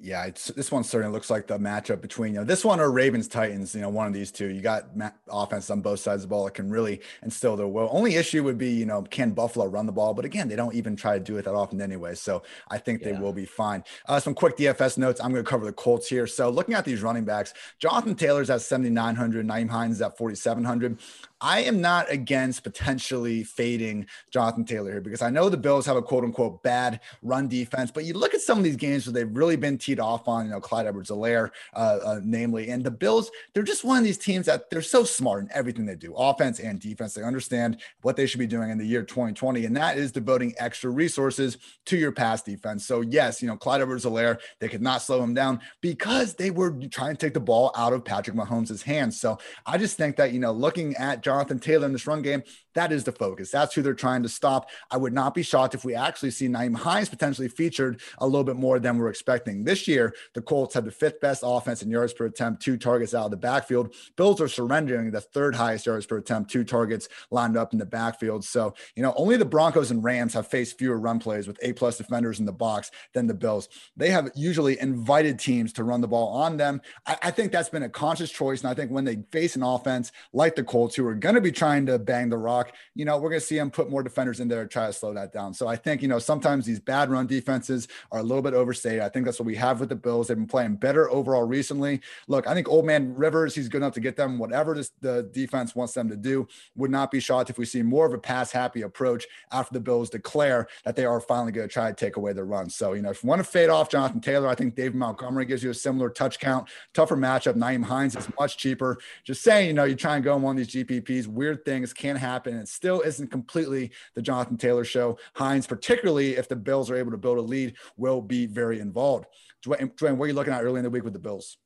Yeah, 0.00 0.26
it's 0.26 0.46
this 0.48 0.70
one 0.70 0.84
certainly 0.84 1.12
looks 1.12 1.28
like 1.28 1.48
the 1.48 1.58
matchup 1.58 2.00
between 2.00 2.32
you 2.32 2.38
know 2.38 2.44
this 2.44 2.64
one 2.64 2.78
or 2.78 2.88
Ravens 2.88 3.26
Titans. 3.26 3.74
You 3.74 3.80
know, 3.80 3.88
one 3.88 4.06
of 4.06 4.12
these 4.12 4.30
two. 4.30 4.46
You 4.46 4.60
got 4.60 4.90
offense 5.28 5.70
on 5.70 5.80
both 5.80 5.98
sides 5.98 6.22
of 6.22 6.28
the 6.28 6.32
ball 6.32 6.44
that 6.44 6.54
can 6.54 6.70
really 6.70 7.00
instill 7.24 7.56
their 7.56 7.66
will. 7.66 7.88
Only 7.90 8.14
issue 8.14 8.44
would 8.44 8.58
be 8.58 8.70
you 8.70 8.86
know 8.86 9.02
can 9.02 9.32
Buffalo 9.32 9.66
run 9.66 9.86
the 9.86 9.92
ball, 9.92 10.14
but 10.14 10.24
again 10.24 10.46
they 10.46 10.54
don't 10.54 10.74
even 10.76 10.94
try 10.94 11.18
to 11.18 11.24
do 11.24 11.36
it 11.36 11.46
that 11.46 11.54
often 11.54 11.82
anyway. 11.82 12.14
So 12.14 12.44
I 12.70 12.78
think 12.78 13.00
yeah. 13.00 13.10
they 13.12 13.18
will 13.18 13.32
be 13.32 13.44
fine. 13.44 13.82
Uh, 14.06 14.20
some 14.20 14.34
quick 14.34 14.56
DFS 14.56 14.98
notes. 14.98 15.20
I'm 15.20 15.32
going 15.32 15.44
to 15.44 15.50
cover 15.50 15.64
the 15.64 15.72
Colts 15.72 16.08
here. 16.08 16.28
So 16.28 16.48
looking 16.48 16.74
at 16.74 16.84
these 16.84 17.02
running 17.02 17.24
backs, 17.24 17.52
Jonathan 17.80 18.14
Taylor's 18.14 18.50
at 18.50 18.60
7,900, 18.60 19.44
Nyheim 19.44 19.68
Hines 19.68 20.00
at 20.00 20.16
4,700. 20.16 20.98
I 21.40 21.60
am 21.62 21.80
not 21.80 22.10
against 22.10 22.64
potentially 22.64 23.44
fading 23.44 24.06
Jonathan 24.30 24.64
Taylor 24.64 24.90
here 24.90 25.00
because 25.00 25.22
I 25.22 25.30
know 25.30 25.48
the 25.48 25.56
Bills 25.56 25.86
have 25.86 25.96
a 25.96 26.02
quote 26.02 26.24
unquote 26.24 26.62
bad 26.62 27.00
run 27.22 27.46
defense, 27.46 27.90
but 27.92 28.04
you 28.04 28.14
look 28.14 28.34
at 28.34 28.40
some 28.40 28.58
of 28.58 28.64
these 28.64 28.76
games 28.76 29.06
where 29.06 29.12
they've 29.12 29.36
really 29.36 29.56
been 29.56 29.78
teed 29.78 30.00
off 30.00 30.26
on, 30.26 30.46
you 30.46 30.50
know, 30.50 30.60
Clyde 30.60 30.86
Edwards 30.86 31.10
Helaire, 31.10 31.50
uh, 31.74 31.98
uh, 32.04 32.20
namely, 32.24 32.70
and 32.70 32.82
the 32.82 32.90
Bills, 32.90 33.30
they're 33.54 33.62
just 33.62 33.84
one 33.84 33.98
of 33.98 34.04
these 34.04 34.18
teams 34.18 34.46
that 34.46 34.68
they're 34.70 34.82
so 34.82 35.04
smart 35.04 35.44
in 35.44 35.50
everything 35.52 35.86
they 35.86 35.94
do, 35.94 36.12
offense 36.16 36.58
and 36.58 36.80
defense. 36.80 37.14
They 37.14 37.22
understand 37.22 37.80
what 38.02 38.16
they 38.16 38.26
should 38.26 38.40
be 38.40 38.46
doing 38.46 38.70
in 38.70 38.78
the 38.78 38.86
year 38.86 39.02
2020, 39.02 39.64
and 39.64 39.76
that 39.76 39.96
is 39.96 40.10
devoting 40.10 40.54
extra 40.58 40.90
resources 40.90 41.58
to 41.86 41.96
your 41.96 42.10
pass 42.12 42.42
defense. 42.42 42.84
So, 42.84 43.00
yes, 43.02 43.40
you 43.40 43.48
know, 43.48 43.56
Clyde 43.56 43.82
Edwards 43.82 44.04
Helaire, 44.04 44.38
they 44.58 44.68
could 44.68 44.82
not 44.82 45.02
slow 45.02 45.22
him 45.22 45.34
down 45.34 45.60
because 45.80 46.34
they 46.34 46.50
were 46.50 46.72
trying 46.90 47.14
to 47.14 47.26
take 47.26 47.34
the 47.34 47.40
ball 47.40 47.72
out 47.76 47.92
of 47.92 48.04
Patrick 48.04 48.36
Mahomes' 48.36 48.82
hands. 48.82 49.20
So, 49.20 49.38
I 49.66 49.78
just 49.78 49.96
think 49.96 50.16
that, 50.16 50.32
you 50.32 50.40
know, 50.40 50.52
looking 50.52 50.96
at 50.96 51.22
Jonathan 51.28 51.58
Taylor 51.58 51.84
in 51.84 51.92
this 51.92 52.06
run 52.06 52.22
game, 52.22 52.42
that 52.78 52.92
is 52.92 53.02
the 53.02 53.10
focus. 53.10 53.50
That's 53.50 53.74
who 53.74 53.82
they're 53.82 53.92
trying 53.92 54.22
to 54.22 54.28
stop. 54.28 54.70
I 54.88 54.96
would 54.96 55.12
not 55.12 55.34
be 55.34 55.42
shocked 55.42 55.74
if 55.74 55.84
we 55.84 55.96
actually 55.96 56.30
see 56.30 56.46
Nyheim 56.46 56.76
Hines 56.76 57.08
potentially 57.08 57.48
featured 57.48 58.00
a 58.18 58.26
little 58.26 58.44
bit 58.44 58.54
more 58.54 58.78
than 58.78 58.98
we're 58.98 59.08
expecting. 59.08 59.64
This 59.64 59.88
year, 59.88 60.14
the 60.34 60.42
Colts 60.42 60.74
have 60.74 60.84
the 60.84 60.92
fifth 60.92 61.20
best 61.20 61.42
offense 61.44 61.82
in 61.82 61.90
yards 61.90 62.12
per 62.12 62.26
attempt, 62.26 62.62
two 62.62 62.76
targets 62.76 63.14
out 63.14 63.24
of 63.24 63.30
the 63.32 63.36
backfield. 63.36 63.94
Bills 64.16 64.40
are 64.40 64.46
surrendering 64.46 65.10
the 65.10 65.20
third 65.20 65.56
highest 65.56 65.86
yards 65.86 66.06
per 66.06 66.18
attempt, 66.18 66.52
two 66.52 66.62
targets 66.62 67.08
lined 67.32 67.56
up 67.56 67.72
in 67.72 67.80
the 67.80 67.84
backfield. 67.84 68.44
So, 68.44 68.74
you 68.94 69.02
know, 69.02 69.12
only 69.16 69.36
the 69.36 69.44
Broncos 69.44 69.90
and 69.90 70.04
Rams 70.04 70.34
have 70.34 70.46
faced 70.46 70.78
fewer 70.78 71.00
run 71.00 71.18
plays 71.18 71.48
with 71.48 71.58
A 71.62 71.72
plus 71.72 71.98
defenders 71.98 72.38
in 72.38 72.46
the 72.46 72.52
box 72.52 72.92
than 73.12 73.26
the 73.26 73.34
Bills. 73.34 73.68
They 73.96 74.10
have 74.10 74.30
usually 74.36 74.78
invited 74.78 75.40
teams 75.40 75.72
to 75.72 75.82
run 75.82 76.00
the 76.00 76.06
ball 76.06 76.28
on 76.28 76.56
them. 76.56 76.80
I, 77.06 77.16
I 77.24 77.30
think 77.32 77.50
that's 77.50 77.70
been 77.70 77.82
a 77.82 77.88
conscious 77.88 78.30
choice. 78.30 78.60
And 78.60 78.70
I 78.70 78.74
think 78.74 78.92
when 78.92 79.04
they 79.04 79.16
face 79.32 79.56
an 79.56 79.64
offense 79.64 80.12
like 80.32 80.54
the 80.54 80.62
Colts, 80.62 80.94
who 80.94 81.04
are 81.08 81.14
going 81.14 81.34
to 81.34 81.40
be 81.40 81.50
trying 81.50 81.86
to 81.86 81.98
bang 81.98 82.28
the 82.28 82.38
rock, 82.38 82.67
you 82.94 83.04
know, 83.04 83.18
we're 83.18 83.30
going 83.30 83.40
to 83.40 83.46
see 83.46 83.56
them 83.56 83.70
put 83.70 83.90
more 83.90 84.02
defenders 84.02 84.40
in 84.40 84.48
there 84.48 84.62
to 84.62 84.68
try 84.68 84.86
to 84.86 84.92
slow 84.92 85.14
that 85.14 85.32
down. 85.32 85.54
So 85.54 85.66
I 85.66 85.76
think, 85.76 86.02
you 86.02 86.08
know, 86.08 86.18
sometimes 86.18 86.66
these 86.66 86.80
bad 86.80 87.10
run 87.10 87.26
defenses 87.26 87.88
are 88.12 88.20
a 88.20 88.22
little 88.22 88.42
bit 88.42 88.54
overstated. 88.54 89.00
I 89.00 89.08
think 89.08 89.24
that's 89.24 89.38
what 89.38 89.46
we 89.46 89.56
have 89.56 89.80
with 89.80 89.88
the 89.88 89.96
Bills. 89.96 90.28
They've 90.28 90.36
been 90.36 90.46
playing 90.46 90.76
better 90.76 91.10
overall 91.10 91.44
recently. 91.44 92.00
Look, 92.26 92.46
I 92.46 92.54
think 92.54 92.68
old 92.68 92.84
man 92.84 93.14
Rivers, 93.14 93.54
he's 93.54 93.68
good 93.68 93.78
enough 93.78 93.94
to 93.94 94.00
get 94.00 94.16
them 94.16 94.38
whatever 94.38 94.74
this, 94.74 94.90
the 95.00 95.28
defense 95.32 95.74
wants 95.74 95.94
them 95.94 96.08
to 96.08 96.16
do. 96.16 96.46
Would 96.76 96.90
not 96.90 97.10
be 97.10 97.20
shocked 97.20 97.50
if 97.50 97.58
we 97.58 97.64
see 97.64 97.82
more 97.82 98.06
of 98.06 98.12
a 98.12 98.18
pass 98.18 98.52
happy 98.52 98.82
approach 98.82 99.26
after 99.52 99.74
the 99.74 99.80
Bills 99.80 100.10
declare 100.10 100.68
that 100.84 100.96
they 100.96 101.04
are 101.04 101.20
finally 101.20 101.52
going 101.52 101.68
to 101.68 101.72
try 101.72 101.88
to 101.88 101.94
take 101.94 102.16
away 102.16 102.32
the 102.32 102.44
run. 102.44 102.68
So, 102.68 102.92
you 102.92 103.02
know, 103.02 103.10
if 103.10 103.22
you 103.22 103.28
want 103.28 103.40
to 103.40 103.44
fade 103.44 103.70
off 103.70 103.90
Jonathan 103.90 104.20
Taylor, 104.20 104.48
I 104.48 104.54
think 104.54 104.74
David 104.74 104.94
Montgomery 104.94 105.44
gives 105.44 105.62
you 105.62 105.70
a 105.70 105.74
similar 105.74 106.10
touch 106.10 106.38
count, 106.38 106.68
tougher 106.94 107.16
matchup. 107.16 107.54
Nyheim 107.54 107.84
Hines 107.84 108.16
is 108.16 108.28
much 108.38 108.58
cheaper. 108.58 108.98
Just 109.24 109.42
saying, 109.42 109.68
you 109.68 109.72
know, 109.72 109.84
you 109.84 109.94
try 109.94 110.16
and 110.16 110.24
go 110.24 110.34
on 110.34 110.42
one 110.42 110.58
of 110.58 110.66
these 110.66 110.84
GPPs, 110.84 111.26
Weird 111.26 111.64
things 111.64 111.92
can 111.92 112.16
happen. 112.16 112.47
And 112.52 112.60
it 112.60 112.68
still 112.68 113.00
isn't 113.00 113.30
completely 113.30 113.90
the 114.14 114.22
Jonathan 114.22 114.56
Taylor 114.56 114.84
show. 114.84 115.18
Hines, 115.34 115.66
particularly 115.66 116.36
if 116.36 116.48
the 116.48 116.56
Bills 116.56 116.90
are 116.90 116.96
able 116.96 117.10
to 117.10 117.16
build 117.16 117.38
a 117.38 117.42
lead, 117.42 117.76
will 117.96 118.22
be 118.22 118.46
very 118.46 118.80
involved. 118.80 119.26
Dwain, 119.64 119.94
Dwain 119.96 120.16
what 120.16 120.24
are 120.24 120.28
you 120.28 120.34
looking 120.34 120.52
at 120.52 120.62
early 120.62 120.78
in 120.78 120.84
the 120.84 120.90
week 120.90 121.04
with 121.04 121.12
the 121.12 121.18
Bills? 121.18 121.58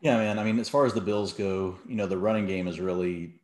Yeah, 0.00 0.16
man. 0.16 0.38
I 0.38 0.44
mean, 0.44 0.58
as 0.58 0.68
far 0.68 0.86
as 0.86 0.94
the 0.94 1.00
Bills 1.00 1.32
go, 1.32 1.76
you 1.86 1.96
know, 1.96 2.06
the 2.06 2.18
running 2.18 2.46
game 2.46 2.68
is 2.68 2.78
really 2.80 3.40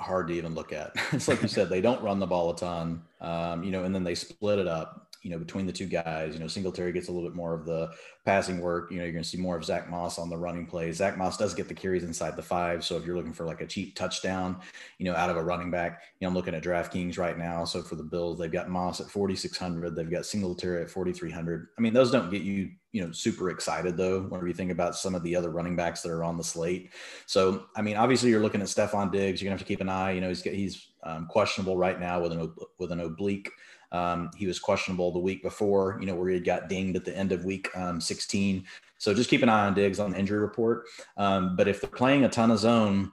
hard 0.00 0.28
to 0.28 0.34
even 0.34 0.54
look 0.54 0.72
at. 0.72 0.92
it's 1.12 1.28
like 1.28 1.42
you 1.42 1.48
said, 1.48 1.68
they 1.68 1.80
don't 1.80 2.02
run 2.02 2.18
the 2.18 2.26
ball 2.26 2.50
a 2.50 2.56
ton, 2.56 3.02
um, 3.20 3.62
you 3.62 3.70
know, 3.70 3.84
and 3.84 3.94
then 3.94 4.04
they 4.04 4.14
split 4.14 4.58
it 4.58 4.66
up 4.66 5.07
you 5.28 5.34
know, 5.34 5.38
between 5.38 5.66
the 5.66 5.72
two 5.72 5.84
guys, 5.84 6.32
you 6.32 6.40
know, 6.40 6.46
Singletary 6.46 6.90
gets 6.90 7.08
a 7.08 7.12
little 7.12 7.28
bit 7.28 7.36
more 7.36 7.52
of 7.52 7.66
the 7.66 7.90
passing 8.24 8.62
work. 8.62 8.90
You 8.90 8.96
know, 8.96 9.04
you're 9.04 9.12
going 9.12 9.22
to 9.22 9.28
see 9.28 9.36
more 9.36 9.58
of 9.58 9.62
Zach 9.62 9.90
Moss 9.90 10.18
on 10.18 10.30
the 10.30 10.38
running 10.38 10.64
plays. 10.64 10.96
Zach 10.96 11.18
Moss 11.18 11.36
does 11.36 11.52
get 11.52 11.68
the 11.68 11.74
carries 11.74 12.02
inside 12.02 12.34
the 12.34 12.42
five. 12.42 12.82
So 12.82 12.96
if 12.96 13.04
you're 13.04 13.14
looking 13.14 13.34
for 13.34 13.44
like 13.44 13.60
a 13.60 13.66
cheap 13.66 13.94
touchdown, 13.94 14.58
you 14.96 15.04
know, 15.04 15.14
out 15.14 15.28
of 15.28 15.36
a 15.36 15.44
running 15.44 15.70
back, 15.70 16.00
you 16.18 16.24
know, 16.24 16.28
I'm 16.30 16.34
looking 16.34 16.54
at 16.54 16.62
DraftKings 16.62 17.18
right 17.18 17.36
now. 17.36 17.66
So 17.66 17.82
for 17.82 17.94
the 17.94 18.02
Bills, 18.02 18.38
they've 18.38 18.50
got 18.50 18.70
Moss 18.70 19.02
at 19.02 19.10
4,600. 19.10 19.94
They've 19.94 20.10
got 20.10 20.24
Singletary 20.24 20.80
at 20.80 20.90
4,300. 20.90 21.68
I 21.76 21.80
mean, 21.82 21.92
those 21.92 22.10
don't 22.10 22.30
get 22.30 22.40
you, 22.40 22.70
you 22.92 23.04
know, 23.04 23.12
super 23.12 23.50
excited 23.50 23.98
though, 23.98 24.22
whenever 24.22 24.48
you 24.48 24.54
think 24.54 24.70
about 24.70 24.96
some 24.96 25.14
of 25.14 25.22
the 25.24 25.36
other 25.36 25.50
running 25.50 25.76
backs 25.76 26.00
that 26.00 26.10
are 26.10 26.24
on 26.24 26.38
the 26.38 26.44
slate. 26.44 26.90
So, 27.26 27.66
I 27.76 27.82
mean, 27.82 27.96
obviously 27.96 28.30
you're 28.30 28.40
looking 28.40 28.62
at 28.62 28.68
Stefon 28.68 29.12
Diggs. 29.12 29.42
You're 29.42 29.50
going 29.50 29.58
to 29.58 29.60
have 29.60 29.68
to 29.68 29.70
keep 29.70 29.82
an 29.82 29.90
eye. 29.90 30.12
You 30.12 30.22
know, 30.22 30.28
he's, 30.28 30.42
he's 30.42 30.88
um, 31.02 31.26
questionable 31.26 31.76
right 31.76 32.00
now 32.00 32.22
with 32.22 32.32
an, 32.32 32.50
with 32.78 32.92
an 32.92 33.00
oblique 33.00 33.50
um, 33.92 34.30
he 34.36 34.46
was 34.46 34.58
questionable 34.58 35.12
the 35.12 35.18
week 35.18 35.42
before, 35.42 35.98
you 36.00 36.06
know, 36.06 36.14
where 36.14 36.28
he 36.28 36.34
had 36.34 36.44
got 36.44 36.68
dinged 36.68 36.96
at 36.96 37.04
the 37.04 37.16
end 37.16 37.32
of 37.32 37.44
week 37.44 37.74
um, 37.76 38.00
16. 38.00 38.64
So 38.98 39.14
just 39.14 39.30
keep 39.30 39.42
an 39.42 39.48
eye 39.48 39.66
on 39.66 39.74
Diggs 39.74 40.00
on 40.00 40.12
the 40.12 40.18
injury 40.18 40.38
report. 40.38 40.84
Um, 41.16 41.56
but 41.56 41.68
if 41.68 41.80
they're 41.80 41.90
playing 41.90 42.24
a 42.24 42.28
ton 42.28 42.50
of 42.50 42.58
zone, 42.58 43.12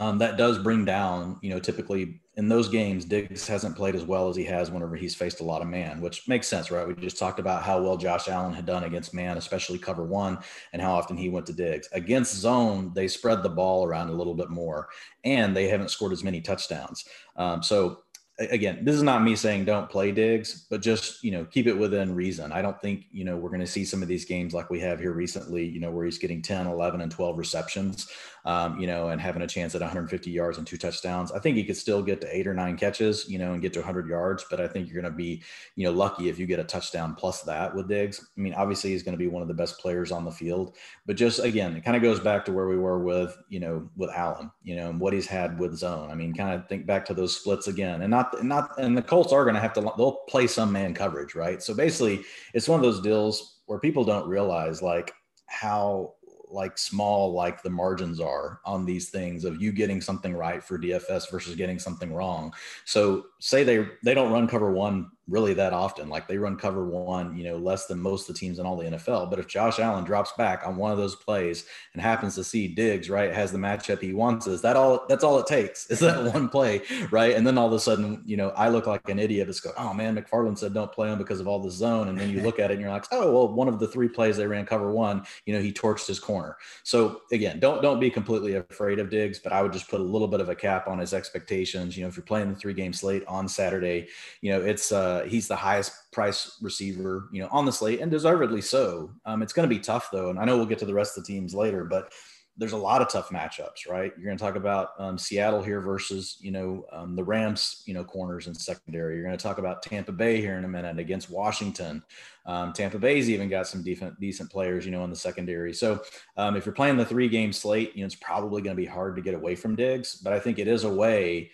um, 0.00 0.18
that 0.18 0.36
does 0.36 0.58
bring 0.58 0.84
down, 0.84 1.38
you 1.40 1.50
know, 1.50 1.60
typically 1.60 2.20
in 2.36 2.48
those 2.48 2.68
games, 2.68 3.04
Diggs 3.04 3.46
hasn't 3.46 3.76
played 3.76 3.94
as 3.94 4.02
well 4.02 4.28
as 4.28 4.34
he 4.34 4.42
has 4.44 4.70
whenever 4.70 4.96
he's 4.96 5.14
faced 5.14 5.40
a 5.40 5.44
lot 5.44 5.62
of 5.62 5.68
man, 5.68 6.00
which 6.00 6.26
makes 6.26 6.48
sense, 6.48 6.70
right? 6.70 6.86
We 6.86 6.94
just 6.94 7.18
talked 7.18 7.38
about 7.38 7.62
how 7.62 7.80
well 7.80 7.96
Josh 7.96 8.28
Allen 8.28 8.52
had 8.52 8.66
done 8.66 8.84
against 8.84 9.14
man, 9.14 9.36
especially 9.36 9.78
cover 9.78 10.02
one, 10.02 10.38
and 10.72 10.82
how 10.82 10.94
often 10.94 11.16
he 11.16 11.28
went 11.28 11.46
to 11.46 11.52
Diggs. 11.52 11.88
Against 11.92 12.34
zone, 12.34 12.90
they 12.92 13.06
spread 13.06 13.44
the 13.44 13.48
ball 13.48 13.86
around 13.86 14.08
a 14.08 14.14
little 14.14 14.34
bit 14.34 14.50
more, 14.50 14.88
and 15.22 15.56
they 15.56 15.68
haven't 15.68 15.92
scored 15.92 16.12
as 16.12 16.24
many 16.24 16.40
touchdowns. 16.40 17.04
Um, 17.36 17.62
so 17.62 18.00
again, 18.38 18.84
this 18.84 18.96
is 18.96 19.02
not 19.02 19.22
me 19.22 19.36
saying 19.36 19.64
don't 19.64 19.88
play 19.88 20.10
Diggs, 20.10 20.66
but 20.68 20.82
just 20.82 21.22
you 21.22 21.30
know 21.30 21.44
keep 21.44 21.66
it 21.66 21.76
within 21.76 22.14
reason. 22.14 22.52
I 22.52 22.62
don't 22.62 22.80
think 22.80 23.04
you 23.10 23.24
know 23.24 23.36
we're 23.36 23.50
going 23.50 23.60
to 23.60 23.66
see 23.66 23.84
some 23.84 24.02
of 24.02 24.08
these 24.08 24.24
games 24.24 24.54
like 24.54 24.70
we 24.70 24.80
have 24.80 24.98
here 24.98 25.12
recently, 25.12 25.64
you 25.64 25.80
know, 25.80 25.90
where 25.90 26.04
he's 26.04 26.18
getting 26.18 26.42
10, 26.42 26.66
11, 26.66 27.00
and 27.00 27.12
12 27.12 27.38
receptions, 27.38 28.08
um, 28.46 28.78
you 28.78 28.86
know, 28.86 29.08
and 29.08 29.20
having 29.20 29.42
a 29.42 29.46
chance 29.46 29.74
at 29.74 29.80
150 29.80 30.30
yards 30.30 30.58
and 30.58 30.66
two 30.66 30.76
touchdowns. 30.76 31.32
I 31.32 31.38
think 31.38 31.56
he 31.56 31.64
could 31.64 31.76
still 31.76 32.02
get 32.02 32.20
to 32.20 32.36
eight 32.36 32.46
or 32.46 32.52
nine 32.52 32.76
catches, 32.76 33.28
you 33.28 33.38
know, 33.38 33.52
and 33.52 33.62
get 33.62 33.72
to 33.72 33.80
100 33.80 34.06
yards. 34.06 34.44
But 34.50 34.60
I 34.60 34.68
think 34.68 34.86
you're 34.86 35.00
going 35.00 35.10
to 35.10 35.16
be, 35.16 35.42
you 35.76 35.84
know, 35.84 35.92
lucky 35.92 36.28
if 36.28 36.38
you 36.38 36.46
get 36.46 36.58
a 36.58 36.64
touchdown 36.64 37.14
plus 37.14 37.42
that 37.42 37.74
with 37.74 37.88
Diggs. 37.88 38.28
I 38.36 38.40
mean, 38.40 38.52
obviously 38.54 38.90
he's 38.90 39.02
going 39.02 39.14
to 39.16 39.18
be 39.18 39.28
one 39.28 39.40
of 39.40 39.48
the 39.48 39.54
best 39.54 39.78
players 39.78 40.12
on 40.12 40.24
the 40.24 40.30
field, 40.30 40.76
but 41.06 41.16
just 41.16 41.38
again, 41.40 41.74
it 41.74 41.84
kind 41.84 41.96
of 41.96 42.02
goes 42.02 42.20
back 42.20 42.44
to 42.44 42.52
where 42.52 42.68
we 42.68 42.76
were 42.76 42.98
with, 42.98 43.36
you 43.48 43.60
know, 43.60 43.88
with 43.96 44.10
Allen, 44.10 44.50
you 44.62 44.76
know, 44.76 44.90
and 44.90 45.00
what 45.00 45.14
he's 45.14 45.26
had 45.26 45.58
with 45.58 45.74
zone. 45.74 46.10
I 46.10 46.14
mean, 46.14 46.34
kind 46.34 46.54
of 46.54 46.68
think 46.68 46.86
back 46.86 47.06
to 47.06 47.14
those 47.14 47.36
splits 47.36 47.68
again, 47.68 48.02
and 48.02 48.10
not 48.10 48.44
not 48.44 48.78
and 48.78 48.96
the 48.96 49.02
Colts 49.02 49.32
are 49.32 49.44
going 49.44 49.54
to 49.54 49.60
have 49.60 49.72
to 49.74 49.80
they'll 49.96 50.20
play 50.28 50.46
some 50.46 50.70
man 50.70 50.92
coverage, 50.92 51.34
right? 51.34 51.62
So 51.62 51.74
basically, 51.74 52.22
it's 52.52 52.68
one 52.68 52.78
of 52.78 52.84
those 52.84 53.00
deals 53.00 53.60
where 53.66 53.78
people 53.78 54.04
don't 54.04 54.28
realize 54.28 54.82
like 54.82 55.14
how 55.46 56.14
like 56.54 56.78
small 56.78 57.32
like 57.32 57.62
the 57.62 57.70
margins 57.70 58.20
are 58.20 58.60
on 58.64 58.84
these 58.84 59.10
things 59.10 59.44
of 59.44 59.60
you 59.60 59.72
getting 59.72 60.00
something 60.00 60.34
right 60.34 60.62
for 60.62 60.78
DFS 60.78 61.30
versus 61.30 61.56
getting 61.56 61.78
something 61.78 62.14
wrong. 62.14 62.54
So 62.84 63.26
say 63.40 63.64
they 63.64 63.86
they 64.02 64.14
don't 64.14 64.32
run 64.32 64.48
cover 64.48 64.72
one 64.72 65.10
really 65.26 65.54
that 65.54 65.72
often. 65.72 66.08
Like 66.08 66.28
they 66.28 66.36
run 66.36 66.56
cover 66.56 66.84
one, 66.84 67.36
you 67.36 67.44
know, 67.44 67.56
less 67.56 67.86
than 67.86 67.98
most 67.98 68.28
of 68.28 68.34
the 68.34 68.38
teams 68.38 68.58
in 68.58 68.66
all 68.66 68.76
the 68.76 68.84
NFL. 68.84 69.30
But 69.30 69.38
if 69.38 69.46
Josh 69.46 69.78
Allen 69.78 70.04
drops 70.04 70.32
back 70.32 70.66
on 70.66 70.76
one 70.76 70.92
of 70.92 70.98
those 70.98 71.16
plays 71.16 71.64
and 71.94 72.02
happens 72.02 72.34
to 72.34 72.44
see 72.44 72.68
Diggs, 72.68 73.08
right, 73.08 73.32
has 73.32 73.50
the 73.50 73.58
matchup 73.58 74.00
he 74.00 74.12
wants, 74.12 74.46
is 74.46 74.60
that 74.62 74.76
all 74.76 75.06
that's 75.08 75.24
all 75.24 75.38
it 75.38 75.46
takes 75.46 75.90
is 75.90 76.00
that 76.00 76.22
one 76.34 76.48
play, 76.48 76.82
right? 77.10 77.34
And 77.34 77.46
then 77.46 77.56
all 77.56 77.66
of 77.66 77.72
a 77.72 77.80
sudden, 77.80 78.22
you 78.26 78.36
know, 78.36 78.50
I 78.50 78.68
look 78.68 78.86
like 78.86 79.08
an 79.08 79.18
idiot 79.18 79.46
that's 79.46 79.60
going, 79.60 79.74
oh 79.78 79.94
man, 79.94 80.16
McFarland 80.16 80.58
said 80.58 80.74
don't 80.74 80.92
play 80.92 81.10
him 81.10 81.18
because 81.18 81.40
of 81.40 81.48
all 81.48 81.60
the 81.60 81.70
zone. 81.70 82.08
And 82.08 82.18
then 82.18 82.30
you 82.30 82.42
look 82.42 82.58
at 82.58 82.70
it 82.70 82.74
and 82.74 82.82
you're 82.82 82.90
like, 82.90 83.06
oh, 83.10 83.32
well, 83.32 83.48
one 83.48 83.68
of 83.68 83.78
the 83.78 83.88
three 83.88 84.08
plays 84.08 84.36
they 84.36 84.46
ran 84.46 84.66
cover 84.66 84.92
one, 84.92 85.24
you 85.46 85.54
know, 85.54 85.60
he 85.60 85.72
torched 85.72 86.06
his 86.06 86.20
corner. 86.20 86.56
So 86.82 87.22
again, 87.32 87.60
don't 87.60 87.82
don't 87.82 88.00
be 88.00 88.10
completely 88.10 88.54
afraid 88.56 88.98
of 88.98 89.08
Diggs, 89.08 89.38
but 89.38 89.52
I 89.52 89.62
would 89.62 89.72
just 89.72 89.88
put 89.88 90.00
a 90.00 90.04
little 90.04 90.28
bit 90.28 90.40
of 90.40 90.48
a 90.50 90.54
cap 90.54 90.86
on 90.86 90.98
his 90.98 91.14
expectations. 91.14 91.96
You 91.96 92.02
know, 92.02 92.08
if 92.08 92.16
you're 92.16 92.24
playing 92.24 92.50
the 92.50 92.56
three 92.56 92.74
game 92.74 92.92
slate 92.92 93.24
on 93.26 93.48
Saturday, 93.48 94.08
you 94.42 94.52
know, 94.52 94.60
it's 94.60 94.92
uh 94.92 95.13
uh, 95.14 95.24
he's 95.24 95.48
the 95.48 95.56
highest 95.56 95.92
price 96.12 96.58
receiver, 96.60 97.28
you 97.32 97.42
know, 97.42 97.48
on 97.50 97.64
the 97.64 97.72
slate, 97.72 98.00
and 98.00 98.10
deservedly 98.10 98.60
so. 98.60 99.10
Um, 99.24 99.42
it's 99.42 99.52
going 99.52 99.68
to 99.68 99.74
be 99.74 99.80
tough 99.80 100.08
though, 100.12 100.30
and 100.30 100.38
I 100.38 100.44
know 100.44 100.56
we'll 100.56 100.66
get 100.66 100.78
to 100.80 100.86
the 100.86 100.94
rest 100.94 101.16
of 101.16 101.24
the 101.24 101.32
teams 101.32 101.54
later, 101.54 101.84
but 101.84 102.12
there's 102.56 102.72
a 102.72 102.76
lot 102.76 103.02
of 103.02 103.08
tough 103.08 103.30
matchups, 103.30 103.88
right? 103.88 104.12
You're 104.16 104.26
going 104.26 104.38
to 104.38 104.44
talk 104.44 104.54
about 104.54 104.90
um, 104.98 105.18
Seattle 105.18 105.60
here 105.60 105.80
versus, 105.80 106.36
you 106.40 106.52
know, 106.52 106.86
um, 106.92 107.16
the 107.16 107.24
Rams, 107.24 107.82
you 107.84 107.94
know, 107.94 108.04
corners 108.04 108.46
and 108.46 108.56
secondary. 108.56 109.16
You're 109.16 109.24
going 109.24 109.36
to 109.36 109.42
talk 109.42 109.58
about 109.58 109.82
Tampa 109.82 110.12
Bay 110.12 110.40
here 110.40 110.56
in 110.56 110.64
a 110.64 110.68
minute 110.68 111.00
against 111.00 111.30
Washington. 111.30 112.00
Um, 112.46 112.72
Tampa 112.72 112.98
Bay's 112.98 113.28
even 113.28 113.48
got 113.48 113.66
some 113.66 113.82
decent, 113.82 114.20
decent 114.20 114.52
players, 114.52 114.84
you 114.84 114.92
know, 114.92 115.02
in 115.02 115.10
the 115.10 115.16
secondary. 115.16 115.74
So 115.74 116.00
um, 116.36 116.54
if 116.54 116.64
you're 116.64 116.74
playing 116.76 116.96
the 116.96 117.04
three 117.04 117.28
game 117.28 117.52
slate, 117.52 117.92
you 117.96 118.02
know, 118.02 118.06
it's 118.06 118.14
probably 118.14 118.62
going 118.62 118.76
to 118.76 118.80
be 118.80 118.86
hard 118.86 119.16
to 119.16 119.22
get 119.22 119.34
away 119.34 119.56
from 119.56 119.74
Diggs, 119.74 120.14
but 120.14 120.32
I 120.32 120.38
think 120.38 120.60
it 120.60 120.68
is 120.68 120.84
a 120.84 120.94
way 120.94 121.50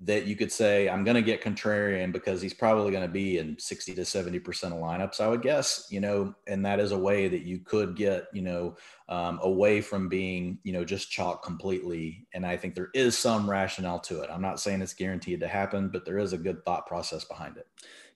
that 0.00 0.26
you 0.26 0.36
could 0.36 0.52
say 0.52 0.88
I'm 0.88 1.04
going 1.04 1.14
to 1.14 1.22
get 1.22 1.42
contrarian 1.42 2.12
because 2.12 2.42
he's 2.42 2.52
probably 2.52 2.90
going 2.90 3.06
to 3.06 3.12
be 3.12 3.38
in 3.38 3.58
60 3.58 3.94
to 3.94 4.04
70 4.04 4.38
percent 4.40 4.74
of 4.74 4.80
lineups, 4.80 5.20
I 5.20 5.28
would 5.28 5.40
guess. 5.40 5.86
You 5.90 6.00
know, 6.00 6.34
and 6.46 6.64
that 6.66 6.80
is 6.80 6.92
a 6.92 6.98
way 6.98 7.28
that 7.28 7.42
you 7.42 7.60
could 7.60 7.96
get 7.96 8.26
you 8.32 8.42
know 8.42 8.76
um, 9.08 9.38
away 9.42 9.80
from 9.80 10.08
being 10.08 10.58
you 10.64 10.72
know 10.72 10.84
just 10.84 11.10
chalk 11.10 11.42
completely. 11.42 12.26
And 12.34 12.44
I 12.44 12.56
think 12.56 12.74
there 12.74 12.90
is 12.92 13.16
some 13.16 13.48
rationale 13.48 14.00
to 14.00 14.20
it. 14.20 14.30
I'm 14.30 14.42
not 14.42 14.60
saying 14.60 14.82
it's 14.82 14.94
guaranteed 14.94 15.40
to 15.40 15.48
happen, 15.48 15.88
but 15.88 16.04
there 16.04 16.18
is 16.18 16.32
a 16.32 16.38
good 16.38 16.64
thought 16.64 16.86
process 16.86 17.24
behind 17.24 17.56
it. 17.56 17.66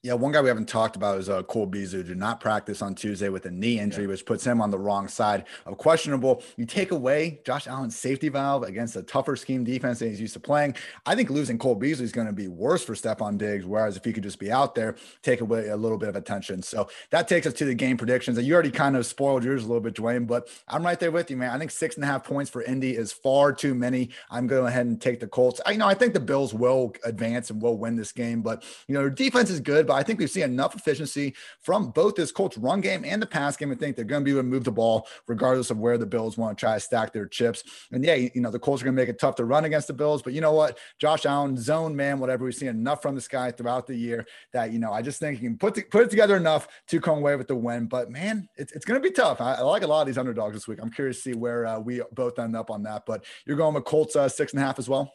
Yeah, 0.03 0.15
one 0.15 0.33
guy 0.33 0.41
we 0.41 0.49
haven't 0.49 0.67
talked 0.67 0.97
about 0.97 1.19
is 1.19 1.29
uh, 1.29 1.43
Cole 1.43 1.67
Beasley, 1.67 2.03
did 2.03 2.17
not 2.17 2.41
practice 2.41 2.81
on 2.81 2.95
Tuesday 2.95 3.29
with 3.29 3.45
a 3.45 3.51
knee 3.51 3.79
injury, 3.79 4.05
yeah. 4.05 4.09
which 4.09 4.25
puts 4.25 4.43
him 4.43 4.63
on 4.63 4.71
the 4.71 4.79
wrong 4.79 5.09
side 5.09 5.45
of 5.67 5.77
questionable. 5.77 6.43
You 6.57 6.65
take 6.65 6.91
away 6.91 7.43
Josh 7.45 7.67
Allen's 7.67 7.97
safety 7.97 8.31
valve 8.31 8.63
against 8.63 8.97
a 8.97 9.03
tougher 9.03 9.37
scheme 9.37 9.63
defense 9.63 9.99
than 9.99 10.09
he's 10.09 10.19
used 10.19 10.33
to 10.33 10.41
playing. 10.41 10.75
I 11.05 11.15
think 11.15 11.29
losing 11.29 11.59
Cole 11.59 11.75
Beasley 11.75 12.07
is 12.07 12.13
going 12.13 12.29
to 12.29 12.33
be 12.33 12.49
worse 12.49 12.83
for 12.83 12.95
Stefon 12.95 13.37
Diggs, 13.37 13.67
whereas 13.67 13.99
if 13.99 14.03
he 14.03 14.15
could 14.15 14.23
just 14.23 14.39
be 14.39 14.51
out 14.51 14.75
there, 14.75 14.97
take 15.21 15.43
away 15.43 15.69
a 15.69 15.77
little 15.77 15.99
bit 15.99 16.09
of 16.09 16.17
attention. 16.17 16.63
So 16.63 16.89
that 17.11 17.29
takes 17.29 17.47
us 17.47 17.53
to 17.55 17.67
the 17.67 17.75
game 17.75 17.99
predictions. 17.99 18.39
And 18.39 18.47
you 18.47 18.55
already 18.55 18.71
kind 18.71 18.97
of 18.97 19.05
spoiled 19.05 19.45
yours 19.45 19.65
a 19.65 19.67
little 19.67 19.83
bit, 19.83 19.97
Dwain, 19.97 20.27
but 20.27 20.49
I'm 20.67 20.83
right 20.83 20.99
there 20.99 21.11
with 21.11 21.31
you, 21.31 21.37
man. 21.37 21.51
I 21.51 21.59
think 21.59 21.73
six 21.73 21.97
and 21.97 22.05
a 22.05 22.07
half 22.07 22.25
points 22.25 22.51
for 22.51 22.63
Indy 22.63 22.97
is 22.97 23.13
far 23.13 23.53
too 23.53 23.75
many. 23.75 24.09
I'm 24.31 24.47
going 24.47 24.67
ahead 24.67 24.87
and 24.87 24.99
take 24.99 25.21
the 25.21 25.27
Colts. 25.27 25.61
I 25.67 25.73
you 25.73 25.79
know 25.79 25.87
I 25.87 25.93
think 25.93 26.15
the 26.15 26.21
Bills 26.21 26.55
will 26.55 26.95
advance 27.05 27.51
and 27.51 27.61
will 27.61 27.77
win 27.77 27.97
this 27.97 28.13
game, 28.13 28.41
but 28.41 28.65
you 28.89 28.95
know, 28.95 29.11
defense 29.11 29.51
is 29.51 29.61
good, 29.61 29.90
but 29.91 29.97
I 29.97 30.05
think 30.05 30.21
we've 30.21 30.31
seen 30.31 30.45
enough 30.45 30.77
efficiency 30.77 31.35
from 31.63 31.91
both 31.91 32.15
this 32.15 32.31
Colts 32.31 32.57
run 32.57 32.81
game 32.81 33.05
and 33.05 33.21
the 33.21 33.27
pass 33.27 33.57
game. 33.57 33.73
I 33.73 33.75
think 33.75 33.97
they're 33.97 34.05
going 34.05 34.21
to 34.21 34.25
be 34.25 34.31
able 34.31 34.43
to 34.43 34.45
move 34.45 34.63
the 34.63 34.71
ball 34.71 35.09
regardless 35.27 35.73
of 35.73 35.79
where 35.79 35.99
the 35.99 36.07
Bills 36.07 36.39
want 36.39 36.57
to 36.57 36.61
try 36.61 36.75
to 36.75 36.81
stack 36.81 37.13
their 37.13 37.27
chips. 37.27 37.65
And 37.91 38.05
yeah, 38.05 38.15
you 38.15 38.31
know, 38.37 38.53
the 38.53 38.61
Colts 38.61 38.83
are 38.83 38.85
going 38.85 38.95
to 38.95 39.03
make 39.03 39.09
it 39.09 39.19
tough 39.19 39.35
to 39.35 39.45
run 39.45 39.65
against 39.65 39.89
the 39.89 39.93
Bills, 39.93 40.23
but 40.23 40.33
you 40.33 40.41
know 40.41 40.53
what? 40.53 40.79
Josh 41.01 41.27
Allen, 41.27 41.57
zone 41.57 41.97
man, 41.97 42.21
whatever. 42.21 42.45
We've 42.45 42.55
seen 42.55 42.69
enough 42.69 43.03
from 43.03 43.17
this 43.17 43.27
guy 43.27 43.51
throughout 43.51 43.89
the 43.89 43.97
year 43.97 44.29
that, 44.53 44.71
you 44.71 44.79
know, 44.79 44.93
I 44.93 45.03
just 45.03 45.19
think 45.19 45.41
he 45.41 45.47
can 45.47 45.59
put, 45.59 45.75
the, 45.75 45.83
put 45.83 46.05
it 46.05 46.11
together 46.11 46.37
enough 46.37 46.69
to 46.87 47.01
come 47.01 47.19
away 47.19 47.35
with 47.35 47.49
the 47.49 47.57
win. 47.57 47.87
But 47.87 48.13
man, 48.13 48.49
it's, 48.57 48.71
it's 48.71 48.85
going 48.85 49.03
to 49.03 49.09
be 49.09 49.13
tough. 49.13 49.41
I, 49.41 49.55
I, 49.55 49.63
like 49.63 49.83
a 49.83 49.89
lot 49.89 50.03
of 50.03 50.07
these 50.07 50.19
underdogs 50.19 50.55
this 50.55 50.69
week. 50.69 50.79
I'm 50.81 50.93
curious 50.93 51.17
to 51.17 51.23
see 51.23 51.35
where 51.35 51.67
uh, 51.67 51.81
we 51.81 52.01
both 52.13 52.39
end 52.39 52.55
up 52.55 52.71
on 52.71 52.85
that. 52.85 53.07
But 53.07 53.25
you're 53.45 53.57
going 53.57 53.75
with 53.75 53.87
Colts 53.87 54.15
uh, 54.15 54.29
six 54.29 54.53
and 54.53 54.63
a 54.63 54.65
half 54.65 54.79
as 54.79 54.89
well. 54.89 55.13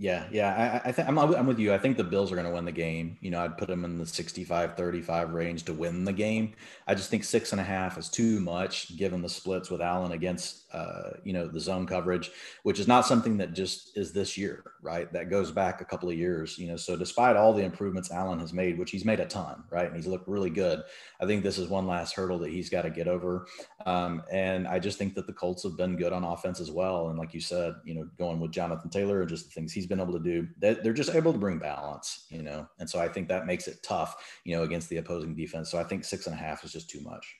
Yeah, 0.00 0.28
yeah, 0.30 0.80
I, 0.84 0.90
I 0.90 0.92
think 0.92 1.08
I'm, 1.08 1.18
I'm 1.18 1.46
with 1.46 1.58
you. 1.58 1.74
I 1.74 1.78
think 1.78 1.96
the 1.96 2.04
Bills 2.04 2.30
are 2.30 2.36
going 2.36 2.46
to 2.46 2.54
win 2.54 2.64
the 2.64 2.70
game. 2.70 3.18
You 3.20 3.32
know, 3.32 3.44
I'd 3.44 3.58
put 3.58 3.66
them 3.66 3.84
in 3.84 3.98
the 3.98 4.06
65 4.06 4.76
35 4.76 5.32
range 5.32 5.64
to 5.64 5.72
win 5.72 6.04
the 6.04 6.12
game. 6.12 6.54
I 6.86 6.94
just 6.94 7.10
think 7.10 7.24
six 7.24 7.50
and 7.50 7.60
a 7.60 7.64
half 7.64 7.98
is 7.98 8.08
too 8.08 8.38
much 8.38 8.96
given 8.96 9.22
the 9.22 9.28
splits 9.28 9.70
with 9.70 9.80
Allen 9.80 10.12
against 10.12 10.72
uh, 10.72 11.10
you 11.24 11.32
know, 11.32 11.48
the 11.48 11.58
zone 11.58 11.84
coverage, 11.84 12.30
which 12.62 12.78
is 12.78 12.86
not 12.86 13.06
something 13.06 13.38
that 13.38 13.54
just 13.54 13.96
is 13.96 14.12
this 14.12 14.38
year, 14.38 14.62
right? 14.82 15.12
That 15.12 15.30
goes 15.30 15.50
back 15.50 15.80
a 15.80 15.84
couple 15.84 16.08
of 16.08 16.16
years, 16.16 16.58
you 16.58 16.68
know. 16.68 16.76
So 16.76 16.96
despite 16.96 17.36
all 17.36 17.52
the 17.52 17.64
improvements 17.64 18.10
Allen 18.10 18.40
has 18.40 18.52
made, 18.52 18.78
which 18.78 18.90
he's 18.90 19.04
made 19.04 19.20
a 19.20 19.26
ton, 19.26 19.64
right, 19.70 19.86
and 19.86 19.96
he's 19.96 20.06
looked 20.06 20.28
really 20.28 20.50
good, 20.50 20.82
I 21.20 21.26
think 21.26 21.42
this 21.42 21.58
is 21.58 21.68
one 21.68 21.86
last 21.86 22.14
hurdle 22.14 22.38
that 22.40 22.50
he's 22.50 22.70
got 22.70 22.82
to 22.82 22.90
get 22.90 23.08
over. 23.08 23.46
Um, 23.86 24.22
and 24.30 24.68
I 24.68 24.78
just 24.78 24.98
think 24.98 25.14
that 25.14 25.26
the 25.26 25.32
Colts 25.32 25.62
have 25.62 25.76
been 25.76 25.96
good 25.96 26.12
on 26.12 26.24
offense 26.24 26.60
as 26.60 26.70
well. 26.70 27.08
And 27.08 27.18
like 27.18 27.34
you 27.34 27.40
said, 27.40 27.74
you 27.84 27.94
know, 27.94 28.08
going 28.18 28.40
with 28.40 28.52
Jonathan 28.52 28.90
Taylor 28.90 29.20
and 29.20 29.28
just 29.28 29.46
the 29.46 29.50
things 29.52 29.72
he's 29.72 29.86
been 29.86 30.00
able 30.00 30.12
to 30.12 30.18
do, 30.18 30.48
they're 30.58 30.92
just 30.92 31.14
able 31.14 31.32
to 31.32 31.38
bring 31.38 31.58
balance, 31.58 32.26
you 32.30 32.42
know. 32.42 32.66
And 32.78 32.88
so 32.88 33.00
I 33.00 33.08
think 33.08 33.28
that 33.28 33.46
makes 33.46 33.68
it 33.68 33.82
tough, 33.82 34.16
you 34.44 34.56
know, 34.56 34.62
against 34.62 34.88
the 34.88 34.98
opposing 34.98 35.34
defense. 35.34 35.70
So 35.70 35.78
I 35.78 35.84
think 35.84 36.04
six 36.04 36.26
and 36.26 36.34
a 36.34 36.38
half 36.38 36.64
is 36.64 36.72
just 36.72 36.90
too 36.90 37.00
much 37.00 37.36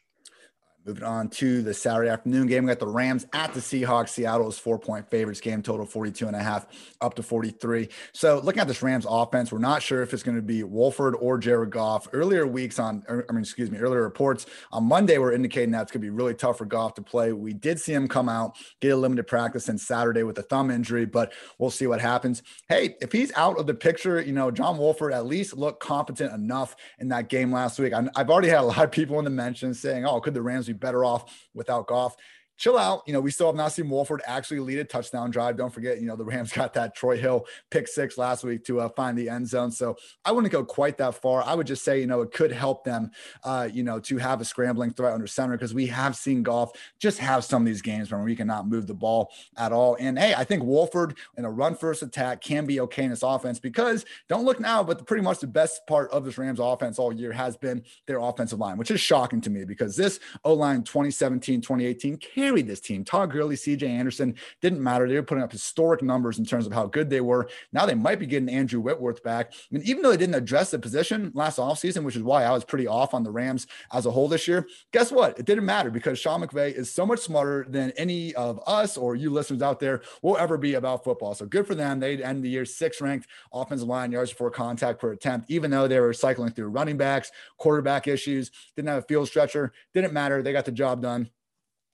Moving 0.89 1.05
on 1.05 1.29
to 1.29 1.61
the 1.61 1.75
Saturday 1.75 2.09
afternoon 2.09 2.47
game, 2.47 2.65
we 2.65 2.69
got 2.69 2.79
the 2.79 2.87
Rams 2.87 3.27
at 3.35 3.53
the 3.53 3.61
Seahawks. 3.61 4.09
Seattle 4.09 4.49
is 4.49 4.59
four 4.59 4.79
point 4.79 5.11
favorites. 5.11 5.39
Game 5.39 5.61
total 5.61 5.85
42 5.85 6.27
and 6.27 6.35
a 6.35 6.43
half 6.43 6.67
up 7.03 7.13
to 7.17 7.23
43. 7.23 7.91
So 8.13 8.41
looking 8.43 8.63
at 8.63 8.69
this 8.69 8.83
Rams 8.83 9.05
offense, 9.07 9.53
we're 9.53 9.59
not 9.59 9.83
sure 9.83 10.01
if 10.01 10.15
it's 10.15 10.23
going 10.23 10.39
to 10.39 10.43
be 10.43 10.63
Wolford 10.63 11.15
or 11.21 11.37
Jared 11.37 11.73
Goff. 11.73 12.09
Earlier 12.15 12.47
weeks 12.47 12.79
on, 12.79 13.05
er, 13.07 13.27
I 13.29 13.33
mean, 13.35 13.43
excuse 13.43 13.71
me, 13.71 13.77
earlier 13.77 14.01
reports 14.01 14.47
on 14.73 14.85
Monday 14.85 15.19
were 15.19 15.31
indicating 15.31 15.73
that 15.73 15.83
it's 15.83 15.93
going 15.93 16.01
to 16.01 16.07
be 16.07 16.09
really 16.09 16.33
tough 16.33 16.57
for 16.57 16.65
Goff 16.65 16.95
to 16.95 17.03
play. 17.03 17.35
We 17.35 17.53
did 17.53 17.79
see 17.79 17.93
him 17.93 18.09
come 18.09 18.31
out, 18.31 18.57
get 18.81 18.93
a 18.93 18.97
limited 18.97 19.27
practice 19.27 19.69
on 19.69 19.77
Saturday 19.77 20.23
with 20.23 20.39
a 20.39 20.43
thumb 20.43 20.71
injury, 20.71 21.05
but 21.05 21.35
we'll 21.59 21.69
see 21.69 21.87
what 21.87 22.01
happens. 22.01 22.43
Hey, 22.67 22.97
if 23.03 23.13
he's 23.13 23.31
out 23.37 23.59
of 23.59 23.67
the 23.67 23.75
picture, 23.75 24.23
you 24.23 24.33
know, 24.33 24.51
John 24.51 24.79
Wolford 24.79 25.13
at 25.13 25.27
least 25.27 25.55
looked 25.55 25.81
competent 25.81 26.33
enough 26.33 26.77
in 26.99 27.09
that 27.09 27.29
game 27.29 27.53
last 27.53 27.79
week. 27.79 27.93
i 27.93 28.09
have 28.17 28.31
already 28.31 28.49
had 28.49 28.61
a 28.61 28.63
lot 28.63 28.85
of 28.85 28.91
people 28.91 29.19
in 29.19 29.27
the 29.27 29.31
mentions 29.31 29.81
saying, 29.81 30.07
oh, 30.07 30.19
could 30.19 30.33
the 30.33 30.41
Rams 30.41 30.67
be 30.67 30.78
better 30.81 31.05
off 31.05 31.49
without 31.55 31.87
Goff 31.87 32.17
chill 32.59 32.77
out. 32.77 33.03
You 33.07 33.13
know, 33.13 33.21
we 33.21 33.31
still 33.31 33.47
have 33.47 33.55
not 33.55 33.73
seen 33.73 33.89
Wolford 33.89 34.21
actually 34.27 34.61
lead 34.61 34.79
a 34.79 34.85
touchdown 34.85 35.31
drive. 35.31 35.57
Don't 35.57 35.73
forget, 35.73 36.01
you 36.01 36.07
know, 36.07 36.17
the 36.17 36.25
Rams 36.25 36.53
got 36.59 36.75
that 36.75 36.95
Troy 36.95 37.17
Hill 37.17 37.47
pick 37.71 37.89
six 37.89 38.19
last 38.19 38.45
week 38.45 38.65
to 38.65 38.81
uh, 38.81 38.89
find 38.91 39.17
the 39.17 39.29
end 39.29 39.49
zone. 39.49 39.71
So 39.71 39.97
I 40.25 40.33
wouldn't 40.33 40.53
go 40.53 40.65
quite 40.65 40.99
that 40.99 41.15
far. 41.15 41.43
I 41.43 41.55
would 41.55 41.67
just 41.67 41.85
say, 41.85 42.01
you 42.01 42.07
know, 42.07 42.21
it 42.21 42.33
could 42.33 42.53
help 42.53 42.85
them, 42.85 43.11
uh, 43.45 43.69
you 43.73 43.85
know, 43.85 44.01
to 44.01 44.19
have 44.19 44.41
a 44.41 44.45
scrambling 44.45 44.91
threat 44.91 45.15
under 45.15 45.27
center 45.27 45.53
because 45.53 45.73
we 45.73 45.87
have 45.87 46.17
seen 46.17 46.43
Goff 46.43 46.73
just 46.99 47.19
have 47.19 47.45
some 47.45 47.63
of 47.63 47.67
these 47.67 47.81
games 47.81 48.11
where 48.11 48.21
we 48.21 48.35
cannot 48.35 48.67
move 48.67 48.87
the 48.87 48.95
ball 48.95 49.31
at 49.57 49.73
all. 49.73 49.97
And 50.01 50.19
hey, 50.19 50.35
I 50.35 50.43
think 50.45 50.65
Wolford 50.65 51.17
in 51.37 51.45
a 51.45 51.51
run 51.51 51.77
first 51.77 52.03
attack 52.03 52.41
can 52.41 52.67
be 52.67 52.81
okay 52.81 53.05
in 53.05 53.11
this 53.11 53.23
offense 53.23 53.61
because 53.61 54.05
don't 54.29 54.45
look 54.45 54.59
now, 54.59 54.83
but 54.83 55.07
pretty 55.07 55.23
much 55.23 55.39
the 55.39 55.47
best 55.47 55.87
part 55.87 56.11
of 56.11 56.25
this 56.25 56.37
Rams 56.37 56.59
offense 56.61 56.99
all 56.99 57.13
year 57.13 57.33
has 57.33 57.57
been 57.57 57.85
their 58.07 58.19
offensive 58.19 58.59
line, 58.59 58.79
which 58.79 58.91
is 58.91 59.01
shocking 59.01 59.41
to 59.43 59.51
me 59.51 59.65
because 59.65 59.97
this 59.97 60.19
O 60.45 60.55
line 60.55 60.83
2017, 60.83 61.61
2018 61.61 62.17
can 62.17 62.48
carried 62.49 62.67
this 62.67 62.81
team. 62.81 63.05
Todd 63.05 63.31
Gurley, 63.31 63.57
CJ 63.57 63.83
Anderson 63.83 64.35
didn't 64.63 64.83
matter. 64.83 65.07
They 65.07 65.17
were 65.17 65.23
putting 65.23 65.45
up 65.45 65.53
historic 65.53 66.03
numbers 66.03 66.39
in 66.39 66.47
terms 66.47 66.67
of 66.67 66.73
how 66.73 66.87
good 66.87 67.11
they 67.11 67.21
were. 67.21 67.49
Now 67.73 67.85
they 67.85 67.95
might 67.95 68.19
be 68.19 68.27
getting 68.27 68.49
Andrew 68.49 68.81
Whitworth 68.81 69.23
back. 69.23 69.53
And 69.71 69.83
even 69.83 70.03
though 70.03 70.11
they 70.11 70.17
didn't 70.17 70.35
address 70.35 70.71
the 70.71 70.79
position 70.79 71.31
last 71.35 71.59
offseason, 71.59 72.05
which 72.05 72.17
is 72.17 72.23
why 72.23 72.45
I 72.45 72.53
was 72.53 72.65
pretty 72.65 72.87
off 72.87 73.13
on 73.13 73.23
the 73.23 73.31
Rams 73.31 73.67
as 73.93 74.07
a 74.07 74.11
whole 74.11 74.29
this 74.29 74.49
year, 74.49 74.67
guess 74.93 75.13
what? 75.13 75.39
It 75.39 75.45
didn't 75.45 75.67
matter 75.67 75.91
because 75.91 76.19
Sean 76.19 76.41
McVay 76.41 76.73
is 76.73 76.91
so 76.91 77.05
much 77.05 77.21
smarter 77.21 77.67
than 77.69 77.93
any 77.97 78.35
of 78.35 78.61
us 78.67 78.97
or 78.97 79.15
you 79.15 79.31
listeners 79.31 79.63
out 79.63 79.79
there 79.79 80.01
will 80.23 80.39
ever 80.39 80.57
be 80.57 80.75
about 80.75 81.05
football. 81.05 81.35
So 81.35 81.45
good 81.47 81.67
for 81.67 81.75
them. 81.75 82.01
They'd 82.01 82.23
end 82.23 82.43
the 82.43 82.49
year 82.49 82.65
six 82.65 83.01
ranked 83.01 83.29
offensive 83.53 83.89
line 83.89 84.11
yards 84.11 84.31
before 84.31 84.51
contact 84.51 85.01
per 85.01 85.13
attempt, 85.13 85.51
even 85.51 85.71
though 85.71 85.87
they 85.87 86.01
were 86.01 86.13
cycling 86.13 86.53
through 86.53 86.69
running 86.69 86.97
backs, 86.97 87.31
quarterback 87.59 88.09
issues, 88.09 88.51
didn't 88.75 88.89
have 88.89 89.05
a 89.05 89.07
field 89.07 89.29
stretcher, 89.29 89.73
didn't 89.95 90.13
matter. 90.13 90.43
They 90.43 90.53
got 90.53 90.65
the 90.65 90.73
job 90.73 91.03
done. 91.03 91.31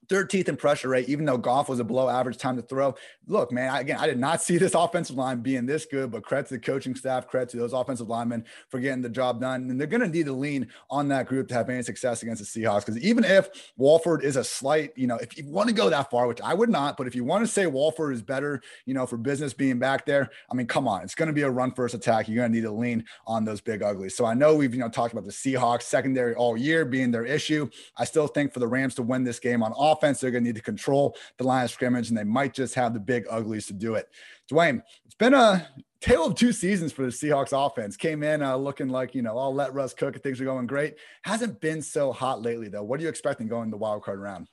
13th 0.09 0.49
in 0.49 0.57
pressure 0.57 0.89
rate, 0.89 1.09
even 1.09 1.25
though 1.25 1.37
Goff 1.37 1.69
was 1.69 1.81
a 1.81 1.85
below 1.85 2.09
average 2.09 2.39
time 2.39 2.57
to 2.57 2.63
throw. 2.63 2.95
Look, 3.27 3.53
man, 3.53 3.75
again, 3.75 3.99
I 3.99 4.07
did 4.07 4.19
not 4.19 4.43
see 4.43 4.59
this 4.59 4.75
offensive 4.75 5.17
line 5.17 5.41
being 5.41 5.67
this 5.67 5.87
good, 5.87 6.11
but 6.11 6.23
credit 6.23 6.49
to 6.49 6.55
the 6.55 6.61
coaching 6.61 6.95
staff, 6.95 7.29
credit 7.29 7.51
to 7.51 7.57
those 7.57 7.73
offensive 7.73 8.09
linemen 8.09 8.45
for 8.69 8.81
getting 8.81 9.03
the 9.03 9.09
job 9.09 9.41
done. 9.41 9.71
And 9.71 9.81
they're 9.81 9.87
going 9.87 10.03
to 10.03 10.09
need 10.09 10.27
to 10.27 10.33
lean 10.33 10.69
on 10.91 11.09
that 11.09 11.27
group 11.27 11.49
to 11.49 11.55
have 11.55 11.69
any 11.69 11.83
success 11.83 12.23
against 12.23 12.55
the 12.55 12.63
Seahawks. 12.63 12.87
Because 12.87 12.99
even 12.99 13.25
if 13.25 13.73
Wolford 13.77 14.25
is 14.25 14.37
a 14.37 14.45
slight, 14.45 14.93
you 14.97 15.07
know, 15.07 15.17
if 15.17 15.37
you 15.37 15.45
want 15.47 15.69
to 15.69 15.75
go 15.75 15.91
that 15.91 16.11
far, 16.11 16.27
which 16.27 16.41
I 16.41 16.55
would 16.55 16.71
not, 16.71 16.97
but 16.97 17.07
if 17.07 17.15
you 17.15 17.25
want 17.25 17.45
to 17.45 17.51
say 17.51 17.67
Wolford 17.67 18.15
is 18.15 18.23
better, 18.23 18.63
you 18.87 18.95
know, 18.95 19.07
for 19.07 19.17
business 19.17 19.55
being 19.55 19.79
back 19.79 20.07
there, 20.07 20.31
I 20.51 20.55
mean, 20.55 20.67
come 20.67 20.87
on, 20.87 21.03
it's 21.03 21.15
going 21.15 21.29
to 21.29 21.33
be 21.33 21.43
a 21.43 21.51
run 21.51 21.73
first 21.73 21.95
attack. 21.95 22.29
You're 22.29 22.37
going 22.37 22.53
to 22.53 22.57
need 22.57 22.65
to 22.65 22.73
lean 22.73 23.05
on 23.27 23.45
those 23.45 23.61
big 23.61 23.83
uglies. 23.83 24.17
So 24.17 24.25
I 24.25 24.35
know 24.35 24.55
we've, 24.55 24.75
you 24.75 24.81
know, 24.81 24.89
talked 24.89 25.13
about 25.13 25.25
the 25.25 25.33
Seahawks 25.33 25.83
secondary 25.83 26.35
all 26.35 26.57
year 26.57 26.85
being 26.85 27.11
their 27.11 27.25
issue. 27.25 27.69
I 27.97 28.05
still 28.05 28.27
think 28.27 28.53
for 28.53 28.61
the 28.61 28.69
Rams 28.69 28.95
to 28.97 29.03
win 29.03 29.25
this 29.25 29.39
game 29.39 29.63
on 29.63 29.73
offense, 29.77 29.94
they're 30.01 30.31
going 30.31 30.45
to 30.45 30.49
need 30.49 30.57
to 30.57 30.63
control 30.63 31.17
the 31.39 31.45
line 31.45 31.65
of 31.65 31.71
scrimmage, 31.71 32.09
and 32.09 32.19
they 32.19 32.25
might 32.25 32.55
just 32.55 32.75
have 32.75 32.95
the 32.95 33.01
big 33.01 33.27
uglies 33.31 33.67
to 33.67 33.73
do 33.73 33.95
it. 33.95 34.09
Dwain, 34.51 34.83
it's 35.05 35.15
been 35.15 35.35
a 35.35 35.69
tale 36.01 36.27
of 36.27 36.35
two 36.35 36.53
seasons 36.53 36.93
for 36.93 37.03
the 37.03 37.09
Seahawks 37.09 37.53
offense. 37.53 37.97
Came 37.97 38.23
in 38.23 38.43
uh, 38.43 38.57
looking 38.57 38.89
like, 38.89 39.15
you 39.15 39.23
know, 39.23 39.39
I'll 39.39 39.55
let 39.55 39.73
Russ 39.73 39.95
cook 39.95 40.15
and 40.15 40.23
things 40.23 40.41
are 40.41 40.45
going 40.45 40.67
great. 40.67 40.97
Hasn't 41.23 41.61
been 41.61 41.81
so 41.81 42.13
hot 42.13 42.43
lately, 42.43 42.69
though. 42.69 42.83
What 42.83 43.01
are 43.01 43.03
you 43.03 43.09
expecting 43.09 43.49
going 43.49 43.71
the 43.71 43.77
wild 43.77 44.03
card 44.03 44.21
round? 44.21 44.49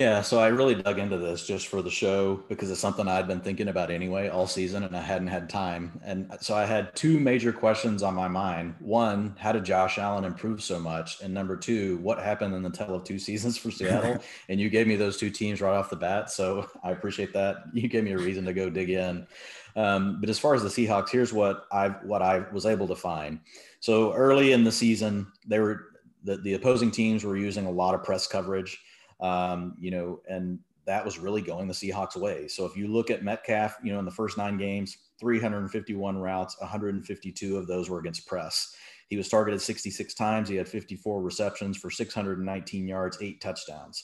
Yeah, 0.00 0.22
so 0.22 0.38
I 0.38 0.46
really 0.46 0.74
dug 0.76 0.98
into 0.98 1.18
this 1.18 1.46
just 1.46 1.66
for 1.66 1.82
the 1.82 1.90
show 1.90 2.42
because 2.48 2.70
it's 2.70 2.80
something 2.80 3.06
I'd 3.06 3.28
been 3.28 3.42
thinking 3.42 3.68
about 3.68 3.90
anyway 3.90 4.28
all 4.28 4.46
season 4.46 4.84
and 4.84 4.96
I 4.96 5.02
hadn't 5.02 5.28
had 5.28 5.50
time. 5.50 6.00
And 6.02 6.34
so 6.40 6.56
I 6.56 6.64
had 6.64 6.96
two 6.96 7.20
major 7.20 7.52
questions 7.52 8.02
on 8.02 8.14
my 8.14 8.26
mind. 8.26 8.76
One, 8.78 9.36
how 9.38 9.52
did 9.52 9.66
Josh 9.66 9.98
Allen 9.98 10.24
improve 10.24 10.62
so 10.62 10.80
much? 10.80 11.20
And 11.20 11.34
number 11.34 11.54
two, 11.54 11.98
what 11.98 12.18
happened 12.18 12.54
in 12.54 12.62
the 12.62 12.70
tale 12.70 12.94
of 12.94 13.04
two 13.04 13.18
seasons 13.18 13.58
for 13.58 13.70
Seattle? 13.70 14.18
and 14.48 14.58
you 14.58 14.70
gave 14.70 14.86
me 14.86 14.96
those 14.96 15.18
two 15.18 15.28
teams 15.28 15.60
right 15.60 15.76
off 15.76 15.90
the 15.90 15.96
bat. 15.96 16.30
So 16.30 16.66
I 16.82 16.92
appreciate 16.92 17.34
that. 17.34 17.56
You 17.74 17.86
gave 17.86 18.04
me 18.04 18.12
a 18.12 18.18
reason 18.18 18.46
to 18.46 18.54
go 18.54 18.70
dig 18.70 18.88
in. 18.88 19.26
Um, 19.76 20.18
but 20.18 20.30
as 20.30 20.38
far 20.38 20.54
as 20.54 20.62
the 20.62 20.70
Seahawks, 20.70 21.10
here's 21.10 21.34
what 21.34 21.66
I 21.72 21.88
what 21.88 22.22
I 22.22 22.46
was 22.54 22.64
able 22.64 22.88
to 22.88 22.96
find. 22.96 23.38
So 23.80 24.14
early 24.14 24.52
in 24.52 24.64
the 24.64 24.72
season, 24.72 25.30
they 25.46 25.58
were 25.58 25.88
the, 26.24 26.38
the 26.38 26.54
opposing 26.54 26.90
teams 26.90 27.22
were 27.22 27.36
using 27.36 27.66
a 27.66 27.70
lot 27.70 27.94
of 27.94 28.02
press 28.02 28.26
coverage 28.26 28.80
um, 29.20 29.74
you 29.78 29.90
know, 29.90 30.20
and 30.28 30.58
that 30.86 31.04
was 31.04 31.18
really 31.18 31.42
going 31.42 31.68
the 31.68 31.74
Seahawks 31.74 32.16
way. 32.16 32.48
So 32.48 32.64
if 32.64 32.76
you 32.76 32.88
look 32.88 33.10
at 33.10 33.22
Metcalf, 33.22 33.76
you 33.82 33.92
know, 33.92 33.98
in 33.98 34.04
the 34.04 34.10
first 34.10 34.38
nine 34.38 34.56
games, 34.56 34.96
351 35.20 36.18
routes, 36.18 36.56
152 36.60 37.56
of 37.56 37.66
those 37.66 37.90
were 37.90 38.00
against 38.00 38.26
press. 38.26 38.74
He 39.08 39.16
was 39.16 39.28
targeted 39.28 39.60
66 39.60 40.14
times. 40.14 40.48
He 40.48 40.56
had 40.56 40.68
54 40.68 41.22
receptions 41.22 41.76
for 41.76 41.90
619 41.90 42.88
yards, 42.88 43.18
eight 43.20 43.40
touchdowns. 43.40 44.02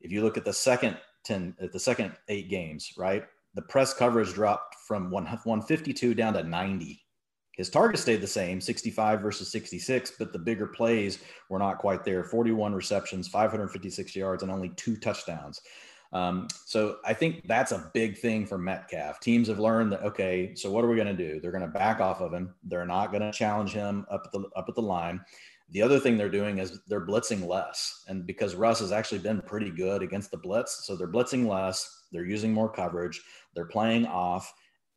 If 0.00 0.12
you 0.12 0.22
look 0.22 0.36
at 0.36 0.44
the 0.44 0.52
second 0.52 0.98
10, 1.24 1.54
at 1.60 1.72
the 1.72 1.80
second 1.80 2.12
eight 2.28 2.50
games, 2.50 2.92
right, 2.98 3.24
the 3.54 3.62
press 3.62 3.94
coverage 3.94 4.34
dropped 4.34 4.74
from 4.86 5.10
152 5.10 6.14
down 6.14 6.34
to 6.34 6.42
90 6.42 7.03
his 7.56 7.70
target 7.70 8.00
stayed 8.00 8.20
the 8.20 8.26
same 8.26 8.60
65 8.60 9.20
versus 9.20 9.50
66 9.50 10.12
but 10.18 10.32
the 10.32 10.38
bigger 10.38 10.66
plays 10.66 11.18
were 11.48 11.58
not 11.58 11.78
quite 11.78 12.04
there. 12.04 12.24
41 12.24 12.74
receptions 12.74 13.28
556 13.28 14.16
yards 14.16 14.42
and 14.42 14.52
only 14.52 14.70
two 14.70 14.96
touchdowns. 14.96 15.60
Um, 16.12 16.46
so 16.64 16.98
i 17.04 17.12
think 17.12 17.46
that's 17.48 17.72
a 17.72 17.90
big 17.92 18.18
thing 18.18 18.46
for 18.46 18.56
metcalf. 18.56 19.20
Teams 19.20 19.48
have 19.48 19.58
learned 19.58 19.92
that 19.92 20.02
okay 20.02 20.54
so 20.54 20.70
what 20.70 20.84
are 20.84 20.88
we 20.88 20.96
going 20.96 21.16
to 21.16 21.32
do? 21.32 21.40
They're 21.40 21.52
going 21.52 21.62
to 21.62 21.68
back 21.68 22.00
off 22.00 22.20
of 22.20 22.32
him. 22.32 22.54
They're 22.64 22.86
not 22.86 23.10
going 23.10 23.22
to 23.22 23.32
challenge 23.32 23.72
him 23.72 24.06
up 24.10 24.22
at 24.26 24.32
the 24.32 24.48
up 24.56 24.66
at 24.68 24.74
the 24.74 24.82
line. 24.82 25.20
The 25.70 25.82
other 25.82 25.98
thing 25.98 26.16
they're 26.16 26.28
doing 26.28 26.58
is 26.58 26.80
they're 26.86 27.06
blitzing 27.06 27.46
less 27.46 28.04
and 28.08 28.26
because 28.26 28.54
russ 28.54 28.80
has 28.80 28.92
actually 28.92 29.18
been 29.18 29.40
pretty 29.40 29.70
good 29.70 30.02
against 30.02 30.30
the 30.30 30.36
blitz 30.36 30.86
so 30.86 30.94
they're 30.94 31.08
blitzing 31.08 31.48
less 31.48 32.04
they're 32.12 32.26
using 32.26 32.52
more 32.52 32.70
coverage 32.70 33.22
they're 33.54 33.64
playing 33.64 34.06
off 34.06 34.52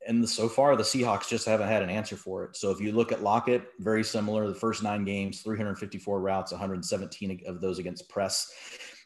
and 0.07 0.23
the, 0.23 0.27
so 0.27 0.47
far 0.47 0.75
the 0.75 0.83
Seahawks 0.83 1.27
just 1.27 1.45
haven't 1.45 1.67
had 1.67 1.83
an 1.83 1.89
answer 1.89 2.15
for 2.15 2.45
it. 2.45 2.55
So 2.55 2.71
if 2.71 2.79
you 2.79 2.91
look 2.91 3.11
at 3.11 3.21
Lockett, 3.21 3.67
very 3.79 4.03
similar. 4.03 4.47
The 4.47 4.55
first 4.55 4.81
nine 4.81 5.03
games, 5.03 5.41
354 5.41 6.19
routes, 6.21 6.51
117 6.51 7.41
of 7.45 7.61
those 7.61 7.77
against 7.77 8.09
press. 8.09 8.51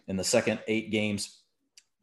In 0.08 0.16
the 0.16 0.24
second 0.24 0.60
eight 0.68 0.92
games, 0.92 1.42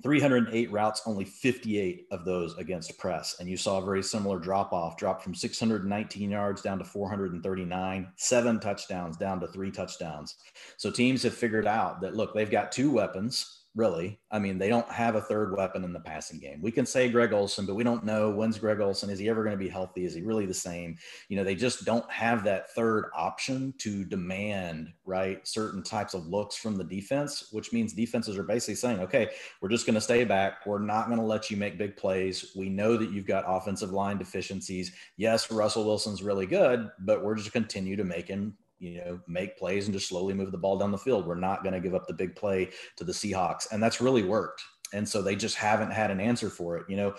308 0.02 0.70
routes, 0.70 1.02
only 1.06 1.24
58 1.24 2.06
of 2.12 2.24
those 2.24 2.56
against 2.56 2.96
press. 2.98 3.36
And 3.40 3.48
you 3.48 3.56
saw 3.56 3.78
a 3.78 3.84
very 3.84 4.02
similar 4.02 4.38
drop 4.38 4.72
off, 4.72 4.96
drop 4.96 5.22
from 5.22 5.34
619 5.34 6.30
yards 6.30 6.62
down 6.62 6.78
to 6.78 6.84
439, 6.84 8.12
seven 8.16 8.60
touchdowns 8.60 9.16
down 9.16 9.40
to 9.40 9.48
three 9.48 9.72
touchdowns. 9.72 10.36
So 10.76 10.90
teams 10.90 11.22
have 11.24 11.34
figured 11.34 11.66
out 11.66 12.00
that, 12.00 12.14
look, 12.14 12.32
they've 12.32 12.50
got 12.50 12.70
two 12.70 12.92
weapons 12.92 13.57
really. 13.74 14.18
I 14.30 14.38
mean, 14.38 14.58
they 14.58 14.68
don't 14.68 14.90
have 14.90 15.14
a 15.14 15.20
third 15.20 15.56
weapon 15.56 15.84
in 15.84 15.92
the 15.92 16.00
passing 16.00 16.40
game. 16.40 16.60
We 16.60 16.70
can 16.70 16.84
say 16.84 17.08
Greg 17.08 17.32
Olsen, 17.32 17.66
but 17.66 17.74
we 17.74 17.84
don't 17.84 18.04
know 18.04 18.30
when's 18.30 18.58
Greg 18.58 18.80
Olsen. 18.80 19.10
Is 19.10 19.18
he 19.18 19.28
ever 19.28 19.44
going 19.44 19.56
to 19.56 19.64
be 19.64 19.68
healthy? 19.68 20.04
Is 20.04 20.14
he 20.14 20.22
really 20.22 20.46
the 20.46 20.54
same? 20.54 20.96
You 21.28 21.36
know, 21.36 21.44
they 21.44 21.54
just 21.54 21.84
don't 21.84 22.10
have 22.10 22.44
that 22.44 22.70
third 22.74 23.06
option 23.14 23.74
to 23.78 24.04
demand, 24.04 24.88
right, 25.04 25.46
certain 25.46 25.82
types 25.82 26.14
of 26.14 26.26
looks 26.26 26.56
from 26.56 26.76
the 26.76 26.84
defense, 26.84 27.48
which 27.52 27.72
means 27.72 27.92
defenses 27.92 28.36
are 28.36 28.42
basically 28.42 28.74
saying, 28.74 29.00
okay, 29.00 29.28
we're 29.60 29.68
just 29.68 29.86
going 29.86 29.94
to 29.94 30.00
stay 30.00 30.24
back. 30.24 30.66
We're 30.66 30.80
not 30.80 31.06
going 31.06 31.20
to 31.20 31.24
let 31.24 31.50
you 31.50 31.56
make 31.56 31.78
big 31.78 31.96
plays. 31.96 32.52
We 32.56 32.68
know 32.68 32.96
that 32.96 33.10
you've 33.10 33.26
got 33.26 33.44
offensive 33.46 33.90
line 33.90 34.18
deficiencies. 34.18 34.92
Yes, 35.16 35.50
Russell 35.50 35.84
Wilson's 35.84 36.22
really 36.22 36.46
good, 36.46 36.90
but 37.00 37.22
we're 37.22 37.36
just 37.36 37.52
continue 37.52 37.96
to 37.96 38.04
make 38.04 38.28
him 38.28 38.56
you 38.78 38.98
know, 38.98 39.20
make 39.26 39.58
plays 39.58 39.86
and 39.86 39.94
just 39.94 40.08
slowly 40.08 40.34
move 40.34 40.52
the 40.52 40.58
ball 40.58 40.78
down 40.78 40.92
the 40.92 40.98
field. 40.98 41.26
We're 41.26 41.34
not 41.34 41.62
going 41.62 41.74
to 41.74 41.80
give 41.80 41.94
up 41.94 42.06
the 42.06 42.14
big 42.14 42.36
play 42.36 42.70
to 42.96 43.04
the 43.04 43.12
Seahawks. 43.12 43.66
And 43.72 43.82
that's 43.82 44.00
really 44.00 44.22
worked. 44.22 44.62
And 44.92 45.08
so 45.08 45.20
they 45.20 45.36
just 45.36 45.56
haven't 45.56 45.90
had 45.90 46.10
an 46.10 46.20
answer 46.20 46.48
for 46.48 46.76
it. 46.76 46.86
You 46.88 46.96
know, 46.96 47.14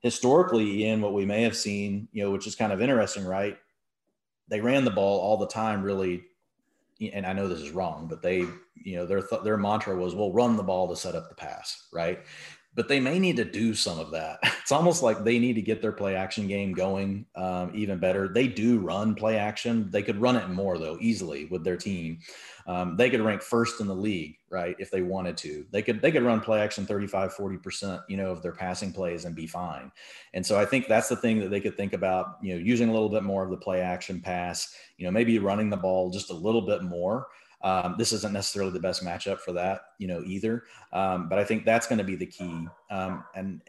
historically, 0.00 0.86
in 0.86 1.00
what 1.00 1.14
we 1.14 1.24
may 1.24 1.42
have 1.42 1.56
seen, 1.56 2.08
you 2.12 2.24
know, 2.24 2.30
which 2.30 2.46
is 2.46 2.56
kind 2.56 2.72
of 2.72 2.80
interesting, 2.80 3.24
right? 3.24 3.56
They 4.48 4.60
ran 4.60 4.84
the 4.84 4.90
ball 4.90 5.20
all 5.20 5.36
the 5.36 5.46
time, 5.46 5.82
really. 5.82 6.24
And 7.12 7.26
I 7.26 7.32
know 7.32 7.48
this 7.48 7.60
is 7.60 7.70
wrong, 7.70 8.06
but 8.08 8.22
they, 8.22 8.46
you 8.74 8.96
know, 8.96 9.06
their, 9.06 9.22
th- 9.22 9.42
their 9.42 9.56
mantra 9.56 9.96
was, 9.96 10.14
we'll 10.14 10.32
run 10.32 10.56
the 10.56 10.62
ball 10.62 10.88
to 10.88 10.96
set 10.96 11.14
up 11.14 11.28
the 11.28 11.34
pass, 11.34 11.88
right? 11.92 12.20
But 12.74 12.88
they 12.88 13.00
may 13.00 13.18
need 13.18 13.36
to 13.36 13.44
do 13.44 13.74
some 13.74 13.98
of 13.98 14.10
that. 14.12 14.38
It's 14.62 14.70
almost 14.70 15.02
like 15.02 15.24
they 15.24 15.40
need 15.40 15.54
to 15.54 15.60
get 15.60 15.82
their 15.82 15.90
play 15.90 16.14
action 16.14 16.46
game 16.46 16.72
going 16.72 17.26
um, 17.34 17.72
even 17.74 17.98
better. 17.98 18.28
They 18.28 18.46
do 18.46 18.78
run 18.78 19.16
play 19.16 19.36
action. 19.36 19.90
They 19.90 20.04
could 20.04 20.20
run 20.20 20.36
it 20.36 20.48
more 20.50 20.78
though, 20.78 20.96
easily 21.00 21.46
with 21.46 21.64
their 21.64 21.76
team. 21.76 22.20
Um, 22.68 22.96
they 22.96 23.10
could 23.10 23.20
rank 23.20 23.42
first 23.42 23.80
in 23.80 23.88
the 23.88 23.94
league, 23.94 24.36
right? 24.50 24.76
If 24.78 24.92
they 24.92 25.02
wanted 25.02 25.36
to, 25.38 25.66
they 25.72 25.82
could 25.82 26.00
they 26.00 26.12
could 26.12 26.22
run 26.22 26.40
play 26.40 26.60
action 26.60 26.86
35, 26.86 27.34
40 27.34 27.56
percent, 27.56 28.02
you 28.08 28.16
know, 28.16 28.30
of 28.30 28.40
their 28.40 28.52
passing 28.52 28.92
plays 28.92 29.24
and 29.24 29.34
be 29.34 29.48
fine. 29.48 29.90
And 30.32 30.46
so 30.46 30.60
I 30.60 30.64
think 30.64 30.86
that's 30.86 31.08
the 31.08 31.16
thing 31.16 31.40
that 31.40 31.50
they 31.50 31.60
could 31.60 31.76
think 31.76 31.92
about, 31.92 32.38
you 32.40 32.54
know, 32.54 32.60
using 32.60 32.88
a 32.88 32.92
little 32.92 33.08
bit 33.08 33.24
more 33.24 33.42
of 33.42 33.50
the 33.50 33.56
play 33.56 33.80
action 33.80 34.20
pass, 34.20 34.72
you 34.96 35.04
know, 35.04 35.10
maybe 35.10 35.40
running 35.40 35.70
the 35.70 35.76
ball 35.76 36.10
just 36.10 36.30
a 36.30 36.34
little 36.34 36.62
bit 36.62 36.84
more. 36.84 37.26
Um, 37.62 37.94
this 37.98 38.12
isn't 38.12 38.32
necessarily 38.32 38.72
the 38.72 38.80
best 38.80 39.04
matchup 39.04 39.38
for 39.40 39.52
that, 39.52 39.80
you 39.98 40.08
know, 40.08 40.22
either. 40.24 40.64
Um, 40.92 41.28
but 41.28 41.38
I 41.38 41.44
think 41.44 41.64
that's 41.64 41.86
going 41.86 41.98
to 41.98 42.04
be 42.04 42.16
the 42.16 42.26
key. 42.26 42.66
Um, 42.90 43.24
and 43.34 43.60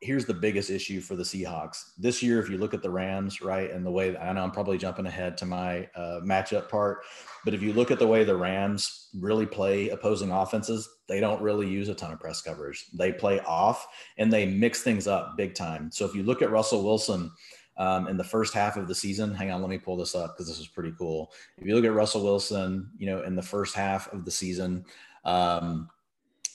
here's 0.00 0.26
the 0.26 0.34
biggest 0.34 0.70
issue 0.70 1.00
for 1.00 1.16
the 1.16 1.22
Seahawks 1.22 1.92
this 1.98 2.22
year. 2.22 2.38
If 2.38 2.50
you 2.50 2.58
look 2.58 2.74
at 2.74 2.82
the 2.82 2.90
Rams, 2.90 3.40
right, 3.40 3.70
and 3.70 3.84
the 3.84 3.90
way 3.90 4.16
I 4.16 4.32
know 4.32 4.42
I'm 4.42 4.50
probably 4.50 4.78
jumping 4.78 5.06
ahead 5.06 5.38
to 5.38 5.46
my 5.46 5.88
uh, 5.94 6.20
matchup 6.22 6.68
part, 6.68 6.98
but 7.44 7.54
if 7.54 7.62
you 7.62 7.72
look 7.72 7.90
at 7.90 7.98
the 7.98 8.06
way 8.06 8.24
the 8.24 8.36
Rams 8.36 9.08
really 9.14 9.46
play 9.46 9.88
opposing 9.88 10.30
offenses, 10.30 10.88
they 11.08 11.20
don't 11.20 11.40
really 11.40 11.68
use 11.68 11.88
a 11.88 11.94
ton 11.94 12.12
of 12.12 12.20
press 12.20 12.42
coverage. 12.42 12.86
They 12.92 13.12
play 13.12 13.40
off 13.40 13.86
and 14.18 14.32
they 14.32 14.46
mix 14.46 14.82
things 14.82 15.06
up 15.06 15.36
big 15.36 15.54
time. 15.54 15.90
So 15.90 16.04
if 16.04 16.14
you 16.14 16.22
look 16.22 16.42
at 16.42 16.50
Russell 16.50 16.84
Wilson 16.84 17.30
um, 17.78 18.08
in 18.08 18.16
the 18.16 18.24
first 18.24 18.54
half 18.54 18.76
of 18.76 18.88
the 18.88 18.94
season. 18.94 19.34
Hang 19.34 19.50
on, 19.50 19.60
let 19.60 19.70
me 19.70 19.78
pull 19.78 19.96
this 19.96 20.14
up 20.14 20.34
because 20.34 20.48
this 20.48 20.58
is 20.58 20.66
pretty 20.66 20.92
cool. 20.98 21.32
If 21.58 21.66
you 21.66 21.74
look 21.74 21.84
at 21.84 21.92
Russell 21.92 22.22
Wilson, 22.22 22.90
you 22.98 23.06
know, 23.06 23.22
in 23.22 23.36
the 23.36 23.42
first 23.42 23.74
half 23.74 24.12
of 24.12 24.24
the 24.24 24.30
season, 24.30 24.84
um, 25.24 25.90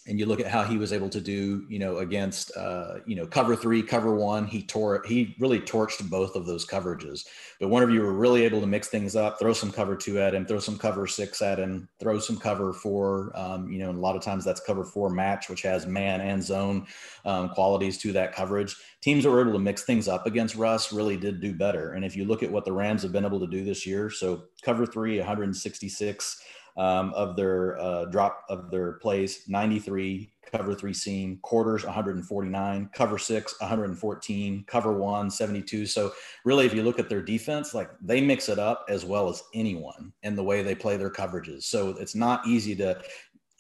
and 0.08 0.20
you 0.20 0.26
look 0.26 0.40
at 0.40 0.48
how 0.48 0.64
he 0.64 0.78
was 0.78 0.92
able 0.92 1.10
to 1.10 1.22
do, 1.22 1.64
you 1.70 1.78
know, 1.78 2.00
against, 2.00 2.56
uh, 2.58 2.96
you 3.06 3.16
know, 3.16 3.28
cover 3.28 3.56
three, 3.56 3.84
cover 3.84 4.16
one, 4.16 4.48
he 4.48 4.64
tore, 4.64 5.04
he 5.08 5.36
really 5.40 5.60
torched 5.60 6.10
both 6.10 6.36
of 6.36 6.48
those 6.48 6.66
coverages. 6.66 7.28
But 7.60 7.70
one 7.70 7.84
of 7.84 7.92
you 7.92 8.02
were 8.02 8.14
really 8.14 8.44
able 8.44 8.62
to 8.62 8.68
mix 8.68 8.88
things 8.88 9.16
up, 9.16 9.38
throw 9.38 9.54
some 9.54 9.72
cover 9.72 9.96
two 9.96 10.20
at 10.20 10.34
him, 10.34 10.48
throw 10.48 10.58
some 10.58 10.80
cover 10.80 11.06
six 11.06 11.40
at 11.44 11.60
him, 11.60 11.88
throw 12.00 12.18
some 12.18 12.38
cover 12.38 12.74
four. 12.74 13.32
Um, 13.36 13.72
you 13.72 13.78
know, 13.78 13.92
and 13.92 14.00
a 14.00 14.02
lot 14.02 14.16
of 14.16 14.24
times 14.24 14.44
that's 14.44 14.62
cover 14.62 14.84
four 14.84 15.12
match, 15.12 15.50
which 15.50 15.62
has 15.62 15.86
man 15.86 16.20
and 16.22 16.42
zone 16.42 16.88
um, 17.24 17.50
qualities 17.50 18.00
to 18.00 18.12
that 18.14 18.34
coverage. 18.34 18.76
Teams 19.02 19.24
that 19.24 19.30
were 19.30 19.42
able 19.42 19.54
to 19.54 19.60
mix 19.60 19.84
things 19.84 20.08
up 20.08 20.26
against 20.26 20.56
Russ 20.56 20.92
really 20.92 21.18
did 21.18 21.42
do 21.42 21.54
better. 21.54 21.94
And 21.94 22.04
if 22.04 22.16
you 22.16 22.26
look 22.26 22.42
at 22.42 22.52
what 22.52 22.66
the 22.66 22.74
Rams 22.74 23.04
have 23.04 23.12
been 23.12 23.26
able 23.26 23.40
to 23.40 23.48
do 23.48 23.64
this 23.64 23.86
year, 23.86 24.10
so 24.10 24.46
cover 24.64 24.88
three, 24.88 25.20
166 25.20 26.42
um, 26.78 27.14
of 27.14 27.36
their 27.36 27.80
uh, 27.80 28.06
drop 28.06 28.46
of 28.50 28.72
their 28.72 28.94
plays. 28.94 29.44
93 29.48 30.32
cover 30.52 30.76
three 30.76 30.94
seam 30.94 31.40
quarters 31.44 31.86
149 31.86 32.90
cover 32.94 33.18
six 33.18 33.56
114 33.62 34.66
cover 34.68 34.92
one 34.92 35.32
72 35.32 35.86
so 35.86 36.12
really 36.44 36.66
if 36.66 36.74
you 36.74 36.84
look 36.84 37.00
at 37.00 37.08
their 37.08 37.22
defense 37.22 37.74
like 37.74 37.90
they 38.02 38.20
mix 38.20 38.50
it 38.50 38.60
up 38.60 38.86
as 38.90 39.06
well 39.06 39.30
as 39.30 39.44
anyone 39.54 40.12
in 40.24 40.36
the 40.36 40.44
way 40.44 40.62
they 40.62 40.76
play 40.76 40.98
their 40.98 41.10
coverages. 41.10 41.64
So 41.64 41.90
it's 41.90 42.16
not 42.16 42.46
easy 42.46 42.76
to 42.76 43.02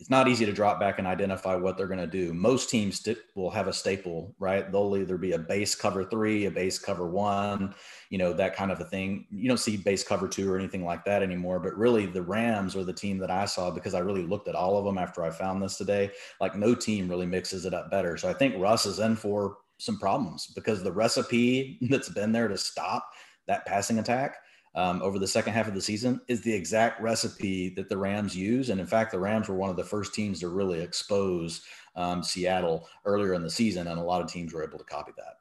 it's 0.01 0.09
not 0.09 0.27
easy 0.27 0.47
to 0.47 0.51
drop 0.51 0.79
back 0.79 0.97
and 0.97 1.07
identify 1.07 1.53
what 1.53 1.77
they're 1.77 1.85
going 1.85 1.99
to 1.99 2.07
do. 2.07 2.33
Most 2.33 2.71
teams 2.71 2.99
st- 2.99 3.19
will 3.35 3.51
have 3.51 3.67
a 3.67 3.73
staple, 3.73 4.33
right? 4.39 4.69
They'll 4.71 4.97
either 4.97 5.15
be 5.15 5.33
a 5.33 5.37
base 5.37 5.75
cover 5.75 6.03
three, 6.03 6.45
a 6.47 6.51
base 6.51 6.79
cover 6.79 7.05
one, 7.05 7.75
you 8.09 8.17
know, 8.17 8.33
that 8.33 8.55
kind 8.55 8.71
of 8.71 8.81
a 8.81 8.85
thing. 8.85 9.27
You 9.29 9.47
don't 9.47 9.59
see 9.59 9.77
base 9.77 10.03
cover 10.03 10.27
two 10.27 10.51
or 10.51 10.57
anything 10.57 10.83
like 10.83 11.05
that 11.05 11.21
anymore. 11.21 11.59
But 11.59 11.77
really, 11.77 12.07
the 12.07 12.23
Rams 12.23 12.75
are 12.75 12.83
the 12.83 12.91
team 12.91 13.19
that 13.19 13.29
I 13.29 13.45
saw 13.45 13.69
because 13.69 13.93
I 13.93 13.99
really 13.99 14.23
looked 14.23 14.47
at 14.47 14.55
all 14.55 14.75
of 14.75 14.85
them 14.85 14.97
after 14.97 15.23
I 15.23 15.29
found 15.29 15.61
this 15.61 15.77
today. 15.77 16.09
Like, 16.39 16.55
no 16.55 16.73
team 16.73 17.07
really 17.07 17.27
mixes 17.27 17.65
it 17.65 17.73
up 17.75 17.91
better. 17.91 18.17
So 18.17 18.27
I 18.27 18.33
think 18.33 18.55
Russ 18.57 18.87
is 18.87 18.97
in 18.97 19.15
for 19.15 19.57
some 19.77 19.99
problems 19.99 20.47
because 20.55 20.81
the 20.81 20.91
recipe 20.91 21.77
that's 21.91 22.09
been 22.09 22.31
there 22.31 22.47
to 22.47 22.57
stop 22.57 23.07
that 23.45 23.67
passing 23.67 23.99
attack 23.99 24.37
um, 24.75 25.01
over 25.01 25.19
the 25.19 25.27
second 25.27 25.53
half 25.53 25.67
of 25.67 25.73
the 25.73 25.81
season 25.81 26.21
is 26.27 26.41
the 26.41 26.53
exact 26.53 27.01
recipe 27.01 27.69
that 27.75 27.89
the 27.89 27.97
Rams 27.97 28.35
use. 28.35 28.69
And 28.69 28.79
in 28.79 28.87
fact, 28.87 29.11
the 29.11 29.19
Rams 29.19 29.49
were 29.49 29.55
one 29.55 29.69
of 29.69 29.75
the 29.75 29.83
first 29.83 30.13
teams 30.13 30.39
to 30.39 30.49
really 30.49 30.79
expose 30.79 31.61
um, 31.95 32.23
Seattle 32.23 32.87
earlier 33.05 33.33
in 33.33 33.43
the 33.43 33.49
season, 33.49 33.87
and 33.87 33.99
a 33.99 34.03
lot 34.03 34.21
of 34.21 34.31
teams 34.31 34.53
were 34.53 34.63
able 34.63 34.77
to 34.77 34.85
copy 34.85 35.11
that. 35.17 35.35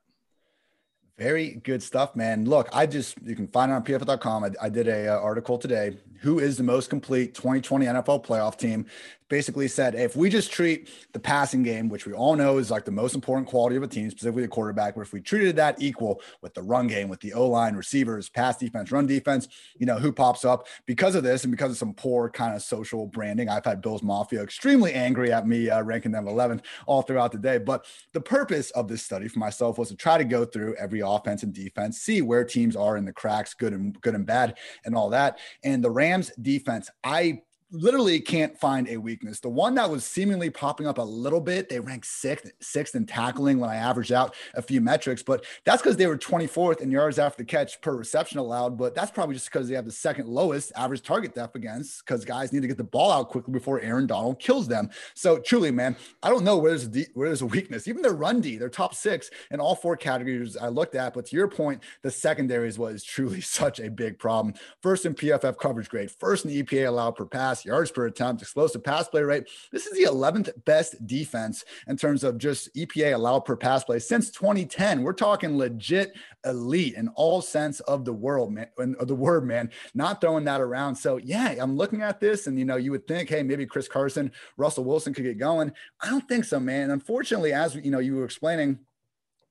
Very 1.16 1.60
good 1.64 1.82
stuff, 1.82 2.16
man. 2.16 2.46
Look, 2.46 2.68
I 2.72 2.86
just 2.86 3.16
you 3.22 3.36
can 3.36 3.46
find 3.46 3.70
it 3.70 3.74
on 3.74 3.84
pff.com. 3.84 4.44
I, 4.44 4.50
I 4.60 4.68
did 4.70 4.88
a 4.88 5.08
uh, 5.08 5.20
article 5.20 5.58
today. 5.58 5.98
Who 6.20 6.38
is 6.38 6.56
the 6.56 6.62
most 6.62 6.90
complete 6.90 7.34
2020 7.34 7.86
NFL 7.86 8.24
playoff 8.24 8.58
team? 8.58 8.86
basically 9.30 9.68
said 9.68 9.94
if 9.94 10.14
we 10.14 10.28
just 10.28 10.52
treat 10.52 10.90
the 11.12 11.18
passing 11.18 11.62
game, 11.62 11.88
which 11.88 12.04
we 12.04 12.12
all 12.12 12.36
know 12.36 12.58
is 12.58 12.70
like 12.70 12.84
the 12.84 12.90
most 12.90 13.14
important 13.14 13.48
quality 13.48 13.76
of 13.76 13.82
a 13.82 13.86
team, 13.86 14.10
specifically 14.10 14.42
the 14.42 14.48
quarterback, 14.48 14.94
but 14.94 15.00
if 15.00 15.12
we 15.14 15.20
treated 15.22 15.56
that 15.56 15.80
equal 15.80 16.20
with 16.42 16.52
the 16.52 16.62
run 16.62 16.86
game, 16.86 17.08
with 17.08 17.20
the 17.20 17.32
O 17.32 17.46
line, 17.46 17.74
receivers, 17.74 18.28
pass 18.28 18.58
defense, 18.58 18.92
run 18.92 19.06
defense, 19.06 19.48
you 19.78 19.86
know, 19.86 19.96
who 19.96 20.12
pops 20.12 20.44
up 20.44 20.66
because 20.84 21.14
of 21.14 21.22
this 21.22 21.44
and 21.44 21.50
because 21.52 21.70
of 21.70 21.78
some 21.78 21.94
poor 21.94 22.28
kind 22.28 22.54
of 22.54 22.60
social 22.60 23.06
branding. 23.06 23.48
I've 23.48 23.64
had 23.64 23.80
Bills 23.80 24.02
Mafia 24.02 24.42
extremely 24.42 24.92
angry 24.92 25.32
at 25.32 25.46
me 25.46 25.70
uh, 25.70 25.82
ranking 25.82 26.12
them 26.12 26.26
11th 26.26 26.62
all 26.86 27.02
throughout 27.02 27.32
the 27.32 27.38
day. 27.38 27.58
But 27.58 27.86
the 28.12 28.20
purpose 28.20 28.70
of 28.72 28.88
this 28.88 29.02
study 29.02 29.28
for 29.28 29.38
myself 29.38 29.78
was 29.78 29.88
to 29.90 29.96
try 29.96 30.18
to 30.18 30.24
go 30.24 30.44
through 30.44 30.74
every 30.74 31.00
offense 31.00 31.44
and 31.44 31.54
defense, 31.54 31.98
see 31.98 32.20
where 32.20 32.44
teams 32.44 32.74
are 32.74 32.96
in 32.96 33.04
the 33.04 33.12
cracks, 33.12 33.54
good 33.54 33.72
and 33.72 33.98
good 34.00 34.16
and 34.16 34.26
bad, 34.26 34.58
and 34.84 34.96
all 34.96 35.10
that. 35.10 35.38
And 35.62 35.84
the 35.84 35.90
Rams 35.90 36.09
defense, 36.40 36.90
I 37.04 37.42
literally 37.72 38.20
can't 38.20 38.58
find 38.58 38.88
a 38.88 38.96
weakness. 38.96 39.40
The 39.40 39.48
one 39.48 39.74
that 39.76 39.88
was 39.88 40.04
seemingly 40.04 40.50
popping 40.50 40.86
up 40.86 40.98
a 40.98 41.02
little 41.02 41.40
bit, 41.40 41.68
they 41.68 41.80
ranked 41.80 42.06
sixth, 42.06 42.50
sixth 42.60 42.94
in 42.94 43.06
tackling 43.06 43.60
when 43.60 43.70
I 43.70 43.76
averaged 43.76 44.12
out 44.12 44.34
a 44.54 44.62
few 44.62 44.80
metrics, 44.80 45.22
but 45.22 45.44
that's 45.64 45.82
because 45.82 45.96
they 45.96 46.06
were 46.06 46.18
24th 46.18 46.80
in 46.80 46.90
yards 46.90 47.18
after 47.18 47.42
the 47.42 47.46
catch 47.46 47.80
per 47.80 47.94
reception 47.94 48.38
allowed. 48.38 48.76
But 48.76 48.94
that's 48.94 49.10
probably 49.10 49.34
just 49.34 49.50
because 49.50 49.68
they 49.68 49.74
have 49.74 49.84
the 49.84 49.92
second 49.92 50.28
lowest 50.28 50.72
average 50.74 51.02
target 51.02 51.34
depth 51.34 51.54
against 51.54 52.04
because 52.04 52.24
guys 52.24 52.52
need 52.52 52.62
to 52.62 52.68
get 52.68 52.76
the 52.76 52.84
ball 52.84 53.12
out 53.12 53.28
quickly 53.28 53.52
before 53.52 53.80
Aaron 53.80 54.06
Donald 54.06 54.38
kills 54.38 54.66
them. 54.66 54.90
So 55.14 55.38
truly, 55.38 55.70
man, 55.70 55.96
I 56.22 56.30
don't 56.30 56.44
know 56.44 56.58
where 56.58 56.76
there's 56.76 56.86
a, 56.86 57.06
where 57.14 57.28
there's 57.28 57.42
a 57.42 57.46
weakness. 57.46 57.86
Even 57.86 58.02
their 58.02 58.14
run 58.14 58.40
D, 58.40 58.56
they're 58.56 58.68
top 58.68 58.94
six 58.94 59.30
in 59.50 59.60
all 59.60 59.74
four 59.74 59.96
categories 59.96 60.56
I 60.56 60.68
looked 60.68 60.94
at. 60.94 61.14
But 61.14 61.26
to 61.26 61.36
your 61.36 61.48
point, 61.48 61.82
the 62.02 62.10
secondary 62.10 62.68
is 62.68 62.78
what 62.78 62.92
is 62.92 63.04
truly 63.04 63.40
such 63.60 63.80
a 63.80 63.90
big 63.90 64.18
problem. 64.18 64.54
First 64.82 65.06
in 65.06 65.14
PFF 65.14 65.58
coverage 65.58 65.88
grade, 65.88 66.10
first 66.10 66.44
in 66.44 66.50
EPA 66.50 66.88
allowed 66.88 67.12
per 67.12 67.26
pass 67.26 67.59
yards 67.64 67.90
per 67.90 68.06
attempt, 68.06 68.42
explosive 68.42 68.82
pass 68.84 69.08
play 69.08 69.22
rate. 69.22 69.48
This 69.72 69.86
is 69.86 69.96
the 69.96 70.10
11th 70.10 70.64
best 70.64 71.06
defense 71.06 71.64
in 71.88 71.96
terms 71.96 72.24
of 72.24 72.38
just 72.38 72.74
EPA 72.74 73.14
allowed 73.14 73.44
per 73.44 73.56
pass 73.56 73.84
play 73.84 73.98
since 73.98 74.30
2010. 74.30 75.02
We're 75.02 75.12
talking 75.12 75.56
legit 75.56 76.14
elite 76.44 76.94
in 76.94 77.08
all 77.08 77.42
sense 77.42 77.80
of 77.80 78.04
the 78.04 78.12
world, 78.12 78.52
man, 78.52 78.68
of 78.98 79.08
the 79.08 79.14
word, 79.14 79.46
man. 79.46 79.70
Not 79.94 80.20
throwing 80.20 80.44
that 80.44 80.60
around. 80.60 80.94
So 80.94 81.18
yeah, 81.18 81.54
I'm 81.60 81.76
looking 81.76 82.02
at 82.02 82.20
this, 82.20 82.46
and 82.46 82.58
you 82.58 82.64
know, 82.64 82.76
you 82.76 82.90
would 82.90 83.06
think, 83.06 83.28
hey, 83.28 83.42
maybe 83.42 83.66
Chris 83.66 83.88
Carson, 83.88 84.32
Russell 84.56 84.84
Wilson 84.84 85.14
could 85.14 85.24
get 85.24 85.38
going. 85.38 85.72
I 86.00 86.08
don't 86.08 86.26
think 86.28 86.44
so, 86.44 86.60
man. 86.60 86.90
Unfortunately, 86.90 87.52
as 87.52 87.74
you 87.74 87.90
know, 87.90 87.98
you 87.98 88.16
were 88.16 88.24
explaining 88.24 88.78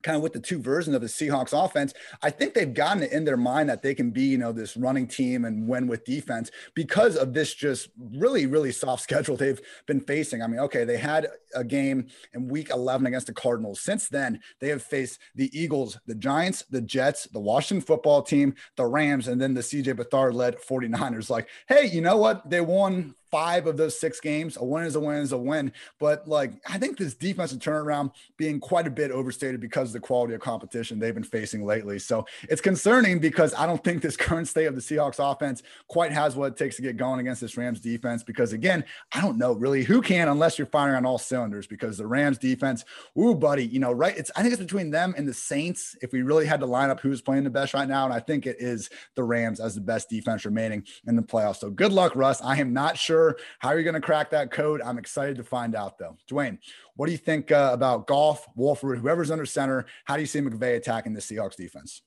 kind 0.02 0.16
of 0.16 0.22
with 0.22 0.32
the 0.32 0.40
two 0.40 0.58
versions 0.58 0.94
of 0.96 1.02
the 1.02 1.08
Seahawks 1.08 1.52
offense, 1.52 1.94
I 2.22 2.30
think 2.30 2.54
they've 2.54 2.72
gotten 2.72 3.02
it 3.02 3.12
in 3.12 3.24
their 3.24 3.36
mind 3.36 3.68
that 3.68 3.82
they 3.82 3.94
can 3.94 4.10
be, 4.10 4.22
you 4.22 4.38
know, 4.38 4.52
this 4.52 4.76
running 4.76 5.06
team 5.06 5.44
and 5.44 5.68
win 5.68 5.86
with 5.86 6.04
defense 6.04 6.50
because 6.74 7.16
of 7.16 7.34
this 7.34 7.54
just 7.54 7.90
really, 7.98 8.46
really 8.46 8.72
soft 8.72 9.02
schedule 9.10 9.36
they've 9.36 9.60
been 9.86 10.00
facing. 10.00 10.42
I 10.42 10.46
mean, 10.46 10.60
okay, 10.60 10.84
they 10.84 10.96
had 10.96 11.28
a 11.54 11.64
game 11.64 12.06
in 12.32 12.48
week 12.48 12.70
11 12.70 13.06
against 13.06 13.26
the 13.26 13.32
Cardinals. 13.32 13.80
Since 13.80 14.08
then, 14.08 14.40
they 14.60 14.68
have 14.68 14.82
faced 14.82 15.18
the 15.34 15.50
Eagles, 15.58 15.98
the 16.06 16.14
Giants, 16.14 16.64
the 16.70 16.80
Jets, 16.80 17.24
the 17.24 17.40
Washington 17.40 17.84
football 17.84 18.22
team, 18.22 18.54
the 18.76 18.86
Rams, 18.86 19.28
and 19.28 19.40
then 19.40 19.54
the 19.54 19.60
CJ 19.60 19.94
Beathard 19.94 20.34
led 20.34 20.58
49ers. 20.58 21.30
Like, 21.30 21.48
hey, 21.68 21.86
you 21.86 22.00
know 22.00 22.16
what? 22.16 22.48
They 22.48 22.60
won 22.60 23.14
five 23.30 23.66
of 23.66 23.76
those 23.76 23.98
six 23.98 24.20
games. 24.20 24.56
A 24.56 24.64
win 24.64 24.84
is 24.84 24.96
a 24.96 25.00
win 25.00 25.18
is 25.18 25.32
a 25.32 25.38
win. 25.38 25.72
But 25.98 26.26
like, 26.26 26.52
I 26.68 26.78
think 26.78 26.98
this 26.98 27.14
defensive 27.14 27.58
turnaround 27.58 28.12
being 28.36 28.60
quite 28.60 28.86
a 28.86 28.90
bit 28.90 29.10
overstated 29.10 29.60
because 29.60 29.90
of 29.90 29.92
the 29.94 30.00
quality 30.00 30.34
of 30.34 30.40
competition 30.40 30.98
they've 30.98 31.14
been 31.14 31.22
facing 31.22 31.64
lately. 31.64 31.98
So 31.98 32.26
it's 32.48 32.60
concerning 32.60 33.18
because 33.18 33.54
I 33.54 33.66
don't 33.66 33.82
think 33.82 34.02
this 34.02 34.16
current 34.16 34.48
state 34.48 34.66
of 34.66 34.74
the 34.74 34.80
Seahawks 34.80 35.18
offense 35.18 35.62
quite 35.88 36.12
has 36.12 36.36
what 36.36 36.52
it 36.52 36.56
takes 36.56 36.76
to 36.76 36.82
get 36.82 36.96
going 36.96 37.20
against 37.20 37.40
this 37.40 37.56
Rams 37.56 37.80
defense. 37.80 38.22
Because 38.22 38.52
again, 38.52 38.84
I 39.12 39.20
don't 39.20 39.38
know 39.38 39.52
really 39.52 39.84
who 39.84 40.02
can 40.02 40.28
unless 40.28 40.58
you're 40.58 40.66
firing 40.66 40.96
on 40.96 41.06
all 41.06 41.18
cylinders. 41.18 41.66
Because 41.66 41.98
the 41.98 42.06
Rams 42.06 42.38
defense, 42.38 42.84
ooh, 43.18 43.34
buddy, 43.34 43.66
you 43.66 43.78
know, 43.78 43.92
right? 43.92 44.16
It's 44.16 44.30
I 44.34 44.42
think 44.42 44.52
it's 44.52 44.62
between 44.62 44.90
them 44.90 45.14
and 45.16 45.26
the 45.26 45.34
Saints. 45.34 45.96
If 46.02 46.12
we 46.12 46.22
really 46.22 46.46
had 46.46 46.60
to 46.60 46.66
line 46.66 46.90
up 46.90 47.00
who's 47.00 47.20
playing 47.20 47.44
the 47.44 47.50
best 47.50 47.74
right 47.74 47.88
now, 47.88 48.04
and 48.04 48.14
I 48.14 48.20
think 48.20 48.46
it 48.46 48.56
is 48.58 48.90
the 49.14 49.22
Rams 49.22 49.60
as 49.60 49.74
the 49.74 49.80
best 49.80 50.08
defense 50.08 50.44
remaining 50.44 50.84
in 51.06 51.16
the 51.16 51.22
playoffs. 51.22 51.56
So 51.56 51.70
good 51.70 51.92
luck, 51.92 52.16
Russ. 52.16 52.40
I 52.42 52.58
am 52.58 52.72
not 52.72 52.98
sure 52.98 53.19
sure 53.20 53.36
how 53.58 53.72
you're 53.72 53.82
going 53.82 53.94
to 53.94 54.00
crack 54.00 54.30
that 54.30 54.50
code. 54.50 54.80
I'm 54.82 54.98
excited 54.98 55.36
to 55.36 55.44
find 55.44 55.74
out, 55.74 55.98
though. 55.98 56.16
Dwain, 56.30 56.58
what 56.96 57.06
do 57.06 57.12
you 57.12 57.18
think 57.18 57.52
uh, 57.52 57.70
about 57.72 58.06
Goff, 58.06 58.46
Wolford, 58.56 58.98
whoever's 58.98 59.30
under 59.30 59.46
center? 59.46 59.86
How 60.04 60.16
do 60.16 60.22
you 60.22 60.26
see 60.26 60.40
McVay 60.40 60.76
attacking 60.76 61.12
the 61.12 61.20
Seahawks 61.20 61.56
defense? 61.56 62.02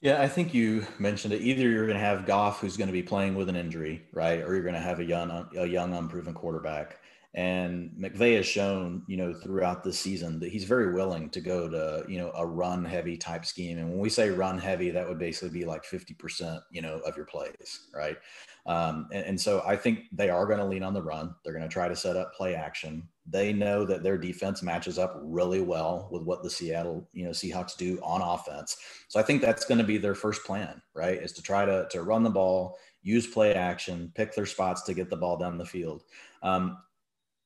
Yeah, 0.00 0.20
I 0.20 0.28
think 0.28 0.52
you 0.52 0.86
mentioned 0.98 1.32
it. 1.32 1.40
Either 1.40 1.62
you're 1.62 1.86
going 1.86 1.98
to 1.98 2.04
have 2.04 2.26
Goff, 2.26 2.60
who's 2.60 2.76
going 2.76 2.88
to 2.88 2.92
be 2.92 3.02
playing 3.02 3.34
with 3.34 3.48
an 3.48 3.56
injury, 3.56 4.02
right, 4.12 4.40
or 4.40 4.54
you're 4.54 4.62
going 4.62 4.74
to 4.74 4.80
have 4.80 5.00
a 5.00 5.04
young, 5.04 5.48
a 5.56 5.66
young, 5.66 5.94
unproven 5.94 6.34
quarterback. 6.34 7.00
And 7.36 7.90
McVay 7.98 8.36
has 8.36 8.46
shown, 8.46 9.02
you 9.08 9.16
know, 9.16 9.34
throughout 9.34 9.82
the 9.82 9.92
season 9.92 10.38
that 10.38 10.52
he's 10.52 10.64
very 10.64 10.92
willing 10.92 11.30
to 11.30 11.40
go 11.40 11.68
to, 11.68 12.04
you 12.08 12.18
know, 12.18 12.30
a 12.36 12.46
run 12.46 12.84
heavy 12.84 13.16
type 13.16 13.44
scheme. 13.44 13.78
And 13.78 13.88
when 13.88 13.98
we 13.98 14.08
say 14.08 14.30
run 14.30 14.56
heavy, 14.56 14.90
that 14.90 15.08
would 15.08 15.18
basically 15.18 15.58
be 15.58 15.64
like 15.64 15.84
50%, 15.84 16.60
you 16.70 16.80
know, 16.80 17.00
of 17.00 17.16
your 17.16 17.26
plays, 17.26 17.88
right? 17.92 18.16
Um, 18.66 19.08
and, 19.12 19.26
and, 19.26 19.40
so 19.40 19.62
I 19.66 19.76
think 19.76 20.04
they 20.10 20.30
are 20.30 20.46
going 20.46 20.58
to 20.58 20.64
lean 20.64 20.82
on 20.82 20.94
the 20.94 21.02
run. 21.02 21.34
They're 21.44 21.52
going 21.52 21.68
to 21.68 21.72
try 21.72 21.86
to 21.86 21.94
set 21.94 22.16
up 22.16 22.34
play 22.34 22.54
action. 22.54 23.06
They 23.26 23.52
know 23.52 23.84
that 23.84 24.02
their 24.02 24.16
defense 24.16 24.62
matches 24.62 24.98
up 24.98 25.20
really 25.22 25.60
well 25.60 26.08
with 26.10 26.22
what 26.22 26.42
the 26.42 26.48
Seattle, 26.48 27.06
you 27.12 27.24
know, 27.24 27.30
Seahawks 27.30 27.76
do 27.76 27.98
on 28.02 28.22
offense. 28.22 28.78
So 29.08 29.20
I 29.20 29.22
think 29.22 29.42
that's 29.42 29.66
going 29.66 29.78
to 29.78 29.84
be 29.84 29.98
their 29.98 30.14
first 30.14 30.44
plan, 30.44 30.80
right? 30.94 31.22
Is 31.22 31.32
to 31.32 31.42
try 31.42 31.66
to 31.66 31.86
to 31.90 32.02
run 32.02 32.22
the 32.22 32.30
ball, 32.30 32.78
use 33.02 33.26
play 33.26 33.52
action, 33.54 34.10
pick 34.14 34.34
their 34.34 34.46
spots 34.46 34.82
to 34.84 34.94
get 34.94 35.10
the 35.10 35.16
ball 35.16 35.36
down 35.36 35.58
the 35.58 35.66
field. 35.66 36.04
Um, 36.42 36.78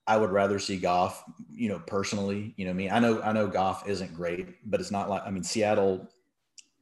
I 0.07 0.17
would 0.17 0.31
rather 0.31 0.59
see 0.59 0.79
Goff, 0.79 1.23
you 1.51 1.69
know, 1.69 1.81
personally, 1.81 2.55
you 2.57 2.65
know, 2.65 2.73
me, 2.73 2.89
I 2.89 2.99
know, 2.99 3.21
I 3.21 3.33
know 3.33 3.47
Goff 3.47 3.87
isn't 3.87 4.15
great, 4.15 4.47
but 4.71 4.81
it's 4.81 4.91
not 4.91 5.11
like, 5.11 5.23
I 5.27 5.31
mean, 5.31 5.43
Seattle, 5.43 6.09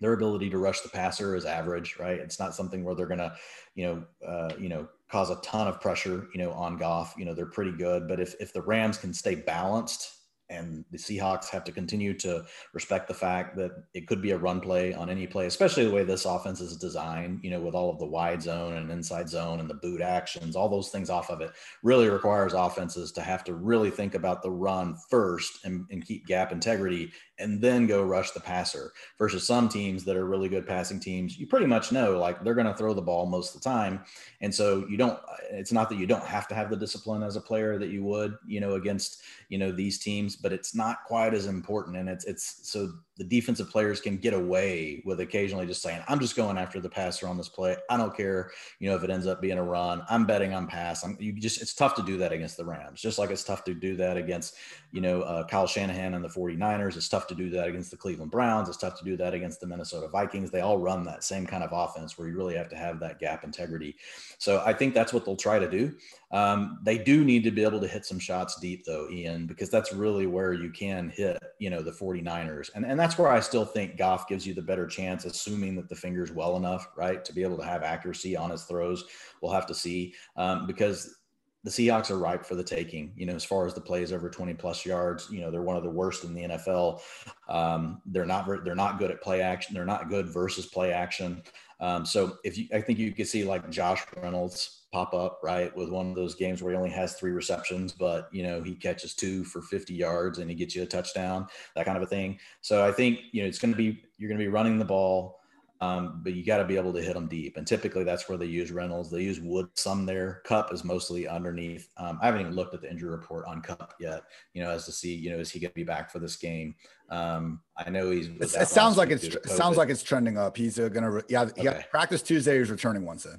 their 0.00 0.12
ability 0.12 0.50
to 0.50 0.58
rush 0.58 0.80
the 0.80 0.88
passer 0.88 1.34
is 1.34 1.44
average, 1.44 1.96
right? 1.98 2.18
It's 2.18 2.38
not 2.38 2.54
something 2.54 2.84
where 2.84 2.94
they're 2.94 3.06
to, 3.06 3.34
you 3.74 3.86
know, 3.86 4.04
uh, 4.26 4.54
you 4.58 4.68
know, 4.68 4.88
cause 5.10 5.30
a 5.30 5.36
ton 5.36 5.68
of 5.68 5.80
pressure, 5.80 6.28
you 6.34 6.40
know, 6.40 6.52
on 6.52 6.76
Goff. 6.76 7.14
You 7.16 7.24
know, 7.24 7.34
they're 7.34 7.46
pretty 7.46 7.72
good, 7.72 8.08
but 8.08 8.20
if 8.20 8.34
if 8.40 8.52
the 8.52 8.62
Rams 8.62 8.98
can 8.98 9.14
stay 9.14 9.34
balanced 9.34 10.16
and 10.48 10.84
the 10.90 10.98
Seahawks 10.98 11.48
have 11.48 11.64
to 11.64 11.72
continue 11.72 12.14
to 12.18 12.44
respect 12.72 13.08
the 13.08 13.14
fact 13.14 13.56
that 13.56 13.72
it 13.94 14.06
could 14.06 14.22
be 14.22 14.30
a 14.30 14.38
run 14.38 14.60
play 14.60 14.94
on 14.94 15.10
any 15.10 15.26
play, 15.26 15.46
especially 15.46 15.84
the 15.84 15.90
way 15.90 16.04
this 16.04 16.24
offense 16.24 16.60
is 16.60 16.76
designed, 16.76 17.40
you 17.42 17.50
know, 17.50 17.60
with 17.60 17.74
all 17.74 17.90
of 17.90 17.98
the 17.98 18.06
wide 18.06 18.42
zone 18.42 18.74
and 18.74 18.90
inside 18.90 19.28
zone 19.28 19.60
and 19.60 19.68
the 19.68 19.74
boot 19.74 20.00
actions, 20.00 20.54
all 20.54 20.68
those 20.68 20.90
things 20.90 21.10
off 21.10 21.30
of 21.30 21.40
it 21.40 21.50
really 21.82 22.08
requires 22.08 22.52
offenses 22.52 23.10
to 23.12 23.22
have 23.22 23.42
to 23.44 23.54
really 23.54 23.90
think 23.90 24.14
about 24.14 24.42
the 24.42 24.50
run 24.50 24.96
first 25.10 25.64
and, 25.64 25.84
and 25.90 26.06
keep 26.06 26.26
gap 26.26 26.52
integrity 26.52 27.10
and 27.38 27.60
then 27.60 27.86
go 27.86 28.02
rush 28.02 28.30
the 28.30 28.40
passer 28.40 28.92
versus 29.18 29.46
some 29.46 29.68
teams 29.68 30.04
that 30.04 30.16
are 30.16 30.26
really 30.26 30.48
good 30.48 30.66
passing 30.66 30.98
teams. 30.98 31.38
You 31.38 31.46
pretty 31.46 31.66
much 31.66 31.92
know 31.92 32.18
like 32.18 32.42
they're 32.42 32.54
going 32.54 32.66
to 32.66 32.74
throw 32.74 32.94
the 32.94 33.02
ball 33.02 33.26
most 33.26 33.54
of 33.54 33.62
the 33.62 33.68
time. 33.68 34.04
And 34.40 34.54
so 34.54 34.86
you 34.88 34.96
don't, 34.96 35.18
it's 35.50 35.72
not 35.72 35.88
that 35.90 35.98
you 35.98 36.06
don't 36.06 36.24
have 36.24 36.48
to 36.48 36.54
have 36.54 36.70
the 36.70 36.76
discipline 36.76 37.22
as 37.22 37.36
a 37.36 37.40
player 37.40 37.78
that 37.78 37.90
you 37.90 38.04
would, 38.04 38.36
you 38.46 38.60
know, 38.60 38.74
against, 38.74 39.22
you 39.48 39.58
know, 39.58 39.70
these 39.70 39.98
teams, 39.98 40.36
but 40.36 40.52
it's 40.52 40.74
not 40.74 41.04
quite 41.04 41.34
as 41.34 41.46
important. 41.46 41.96
And 41.96 42.08
it's, 42.08 42.24
it's 42.24 42.60
so 42.62 42.92
the 43.16 43.24
defensive 43.24 43.70
players 43.70 44.00
can 44.00 44.18
get 44.18 44.34
away 44.34 45.02
with 45.06 45.20
occasionally 45.20 45.66
just 45.66 45.82
saying, 45.82 46.02
I'm 46.08 46.20
just 46.20 46.36
going 46.36 46.58
after 46.58 46.80
the 46.80 46.88
passer 46.88 47.26
on 47.26 47.36
this 47.36 47.48
play. 47.48 47.76
I 47.88 47.96
don't 47.96 48.14
care, 48.14 48.50
you 48.78 48.90
know, 48.90 48.96
if 48.96 49.04
it 49.04 49.10
ends 49.10 49.26
up 49.26 49.40
being 49.40 49.58
a 49.58 49.62
run. 49.62 50.02
I'm 50.10 50.26
betting 50.26 50.52
on 50.52 50.66
pass. 50.66 51.02
I'm, 51.02 51.16
you 51.18 51.32
just, 51.32 51.62
it's 51.62 51.74
tough 51.74 51.94
to 51.94 52.02
do 52.02 52.18
that 52.18 52.32
against 52.32 52.56
the 52.56 52.64
Rams, 52.64 53.00
just 53.00 53.18
like 53.18 53.30
it's 53.30 53.44
tough 53.44 53.64
to 53.64 53.74
do 53.74 53.96
that 53.96 54.16
against, 54.16 54.56
you 54.92 55.00
know, 55.00 55.22
uh, 55.22 55.46
Kyle 55.46 55.66
Shanahan 55.66 56.14
and 56.14 56.24
the 56.24 56.28
49ers. 56.28 56.96
It's 56.96 57.08
tough 57.08 57.25
to 57.28 57.34
do 57.34 57.50
that 57.50 57.68
against 57.68 57.90
the 57.90 57.96
Cleveland 57.96 58.30
Browns. 58.30 58.68
It's 58.68 58.78
tough 58.78 58.98
to 58.98 59.04
do 59.04 59.16
that 59.16 59.34
against 59.34 59.60
the 59.60 59.66
Minnesota 59.66 60.08
Vikings. 60.08 60.50
They 60.50 60.60
all 60.60 60.78
run 60.78 61.04
that 61.04 61.24
same 61.24 61.46
kind 61.46 61.62
of 61.62 61.70
offense 61.72 62.16
where 62.16 62.28
you 62.28 62.36
really 62.36 62.56
have 62.56 62.68
to 62.70 62.76
have 62.76 63.00
that 63.00 63.18
gap 63.18 63.44
integrity. 63.44 63.96
So 64.38 64.62
I 64.64 64.72
think 64.72 64.94
that's 64.94 65.12
what 65.12 65.24
they'll 65.24 65.36
try 65.36 65.58
to 65.58 65.70
do. 65.70 65.94
Um, 66.32 66.78
they 66.82 66.98
do 66.98 67.24
need 67.24 67.44
to 67.44 67.50
be 67.50 67.62
able 67.62 67.80
to 67.80 67.86
hit 67.86 68.04
some 68.04 68.18
shots 68.18 68.58
deep 68.60 68.84
though, 68.84 69.08
Ian, 69.10 69.46
because 69.46 69.70
that's 69.70 69.92
really 69.92 70.26
where 70.26 70.52
you 70.52 70.70
can 70.70 71.08
hit, 71.08 71.38
you 71.58 71.70
know, 71.70 71.82
the 71.82 71.92
49ers. 71.92 72.70
And, 72.74 72.84
and 72.84 72.98
that's 72.98 73.18
where 73.18 73.28
I 73.28 73.40
still 73.40 73.64
think 73.64 73.96
Goff 73.96 74.28
gives 74.28 74.46
you 74.46 74.54
the 74.54 74.62
better 74.62 74.86
chance, 74.86 75.24
assuming 75.24 75.76
that 75.76 75.88
the 75.88 75.94
finger's 75.94 76.32
well 76.32 76.56
enough, 76.56 76.88
right, 76.96 77.24
to 77.24 77.32
be 77.32 77.42
able 77.42 77.58
to 77.58 77.64
have 77.64 77.82
accuracy 77.82 78.36
on 78.36 78.50
his 78.50 78.64
throws. 78.64 79.04
We'll 79.40 79.52
have 79.52 79.66
to 79.66 79.74
see 79.74 80.14
um, 80.36 80.66
because 80.66 81.16
the 81.66 81.72
Seahawks 81.72 82.12
are 82.12 82.18
ripe 82.18 82.46
for 82.46 82.54
the 82.54 82.62
taking. 82.62 83.12
You 83.16 83.26
know, 83.26 83.34
as 83.34 83.42
far 83.42 83.66
as 83.66 83.74
the 83.74 83.80
plays 83.80 84.12
over 84.12 84.30
20 84.30 84.54
plus 84.54 84.86
yards, 84.86 85.28
you 85.32 85.40
know, 85.40 85.50
they're 85.50 85.62
one 85.62 85.76
of 85.76 85.82
the 85.82 85.90
worst 85.90 86.22
in 86.22 86.32
the 86.32 86.42
NFL. 86.42 87.00
Um, 87.48 88.00
they're 88.06 88.24
not 88.24 88.46
they're 88.64 88.76
not 88.76 89.00
good 89.00 89.10
at 89.10 89.20
play 89.20 89.42
action. 89.42 89.74
They're 89.74 89.84
not 89.84 90.08
good 90.08 90.28
versus 90.28 90.66
play 90.66 90.92
action. 90.92 91.42
Um, 91.80 92.06
so 92.06 92.36
if 92.44 92.56
you, 92.56 92.68
I 92.72 92.80
think 92.80 93.00
you 93.00 93.10
could 93.10 93.26
see 93.26 93.42
like 93.42 93.68
Josh 93.68 94.04
Reynolds 94.22 94.82
pop 94.92 95.12
up 95.12 95.40
right 95.42 95.76
with 95.76 95.88
one 95.88 96.08
of 96.08 96.14
those 96.14 96.36
games 96.36 96.62
where 96.62 96.70
he 96.70 96.78
only 96.78 96.90
has 96.90 97.14
three 97.14 97.32
receptions, 97.32 97.92
but 97.92 98.28
you 98.32 98.44
know 98.44 98.62
he 98.62 98.76
catches 98.76 99.12
two 99.16 99.42
for 99.42 99.60
50 99.60 99.92
yards 99.92 100.38
and 100.38 100.48
he 100.48 100.54
gets 100.54 100.76
you 100.76 100.84
a 100.84 100.86
touchdown, 100.86 101.48
that 101.74 101.84
kind 101.84 101.96
of 101.96 102.04
a 102.04 102.06
thing. 102.06 102.38
So 102.60 102.86
I 102.86 102.92
think 102.92 103.22
you 103.32 103.42
know 103.42 103.48
it's 103.48 103.58
going 103.58 103.74
to 103.74 103.76
be 103.76 104.04
you're 104.18 104.28
going 104.28 104.38
to 104.38 104.44
be 104.44 104.48
running 104.48 104.78
the 104.78 104.84
ball. 104.84 105.40
Um, 105.80 106.20
but 106.22 106.34
you 106.34 106.44
got 106.44 106.56
to 106.58 106.64
be 106.64 106.76
able 106.76 106.92
to 106.94 107.02
hit 107.02 107.14
them 107.14 107.28
deep. 107.28 107.56
And 107.56 107.66
typically 107.66 108.02
that's 108.02 108.28
where 108.28 108.38
they 108.38 108.46
use 108.46 108.72
Reynolds. 108.72 109.10
They 109.10 109.22
use 109.22 109.40
Wood 109.40 109.68
some 109.74 110.06
there. 110.06 110.40
Kupp 110.44 110.72
is 110.72 110.84
mostly 110.84 111.28
underneath. 111.28 111.90
Um, 111.98 112.18
I 112.22 112.26
haven't 112.26 112.40
even 112.40 112.54
looked 112.54 112.74
at 112.74 112.80
the 112.80 112.90
injury 112.90 113.10
report 113.10 113.44
on 113.46 113.60
Kupp 113.60 113.94
yet, 114.00 114.22
you 114.54 114.62
know, 114.62 114.70
as 114.70 114.86
to 114.86 114.92
see, 114.92 115.14
you 115.14 115.30
know, 115.30 115.38
is 115.38 115.50
he 115.50 115.60
going 115.60 115.70
to 115.70 115.74
be 115.74 115.84
back 115.84 116.10
for 116.10 116.18
this 116.18 116.36
game? 116.36 116.74
Um, 117.10 117.60
I 117.76 117.90
know 117.90 118.10
he's. 118.10 118.28
It 118.28 118.68
sounds 118.68 118.96
like 118.96 119.10
it's 119.10 119.36
sounds 119.54 119.76
like 119.76 119.90
it's 119.90 120.02
trending 120.02 120.38
up. 120.38 120.56
He's 120.56 120.78
uh, 120.78 120.88
going 120.88 121.04
to, 121.04 121.24
yeah, 121.28 121.48
he 121.56 121.68
okay. 121.68 121.84
practice 121.90 122.22
Tuesday. 122.22 122.58
He's 122.58 122.70
returning 122.70 123.04
Wednesday. 123.04 123.34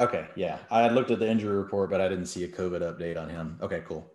Okay. 0.00 0.26
Yeah. 0.34 0.58
I 0.70 0.82
had 0.82 0.94
looked 0.94 1.10
at 1.10 1.18
the 1.18 1.28
injury 1.28 1.56
report, 1.56 1.90
but 1.90 2.00
I 2.00 2.08
didn't 2.08 2.26
see 2.26 2.44
a 2.44 2.48
COVID 2.48 2.80
update 2.80 3.20
on 3.20 3.28
him. 3.28 3.58
Okay, 3.60 3.82
cool. 3.86 4.10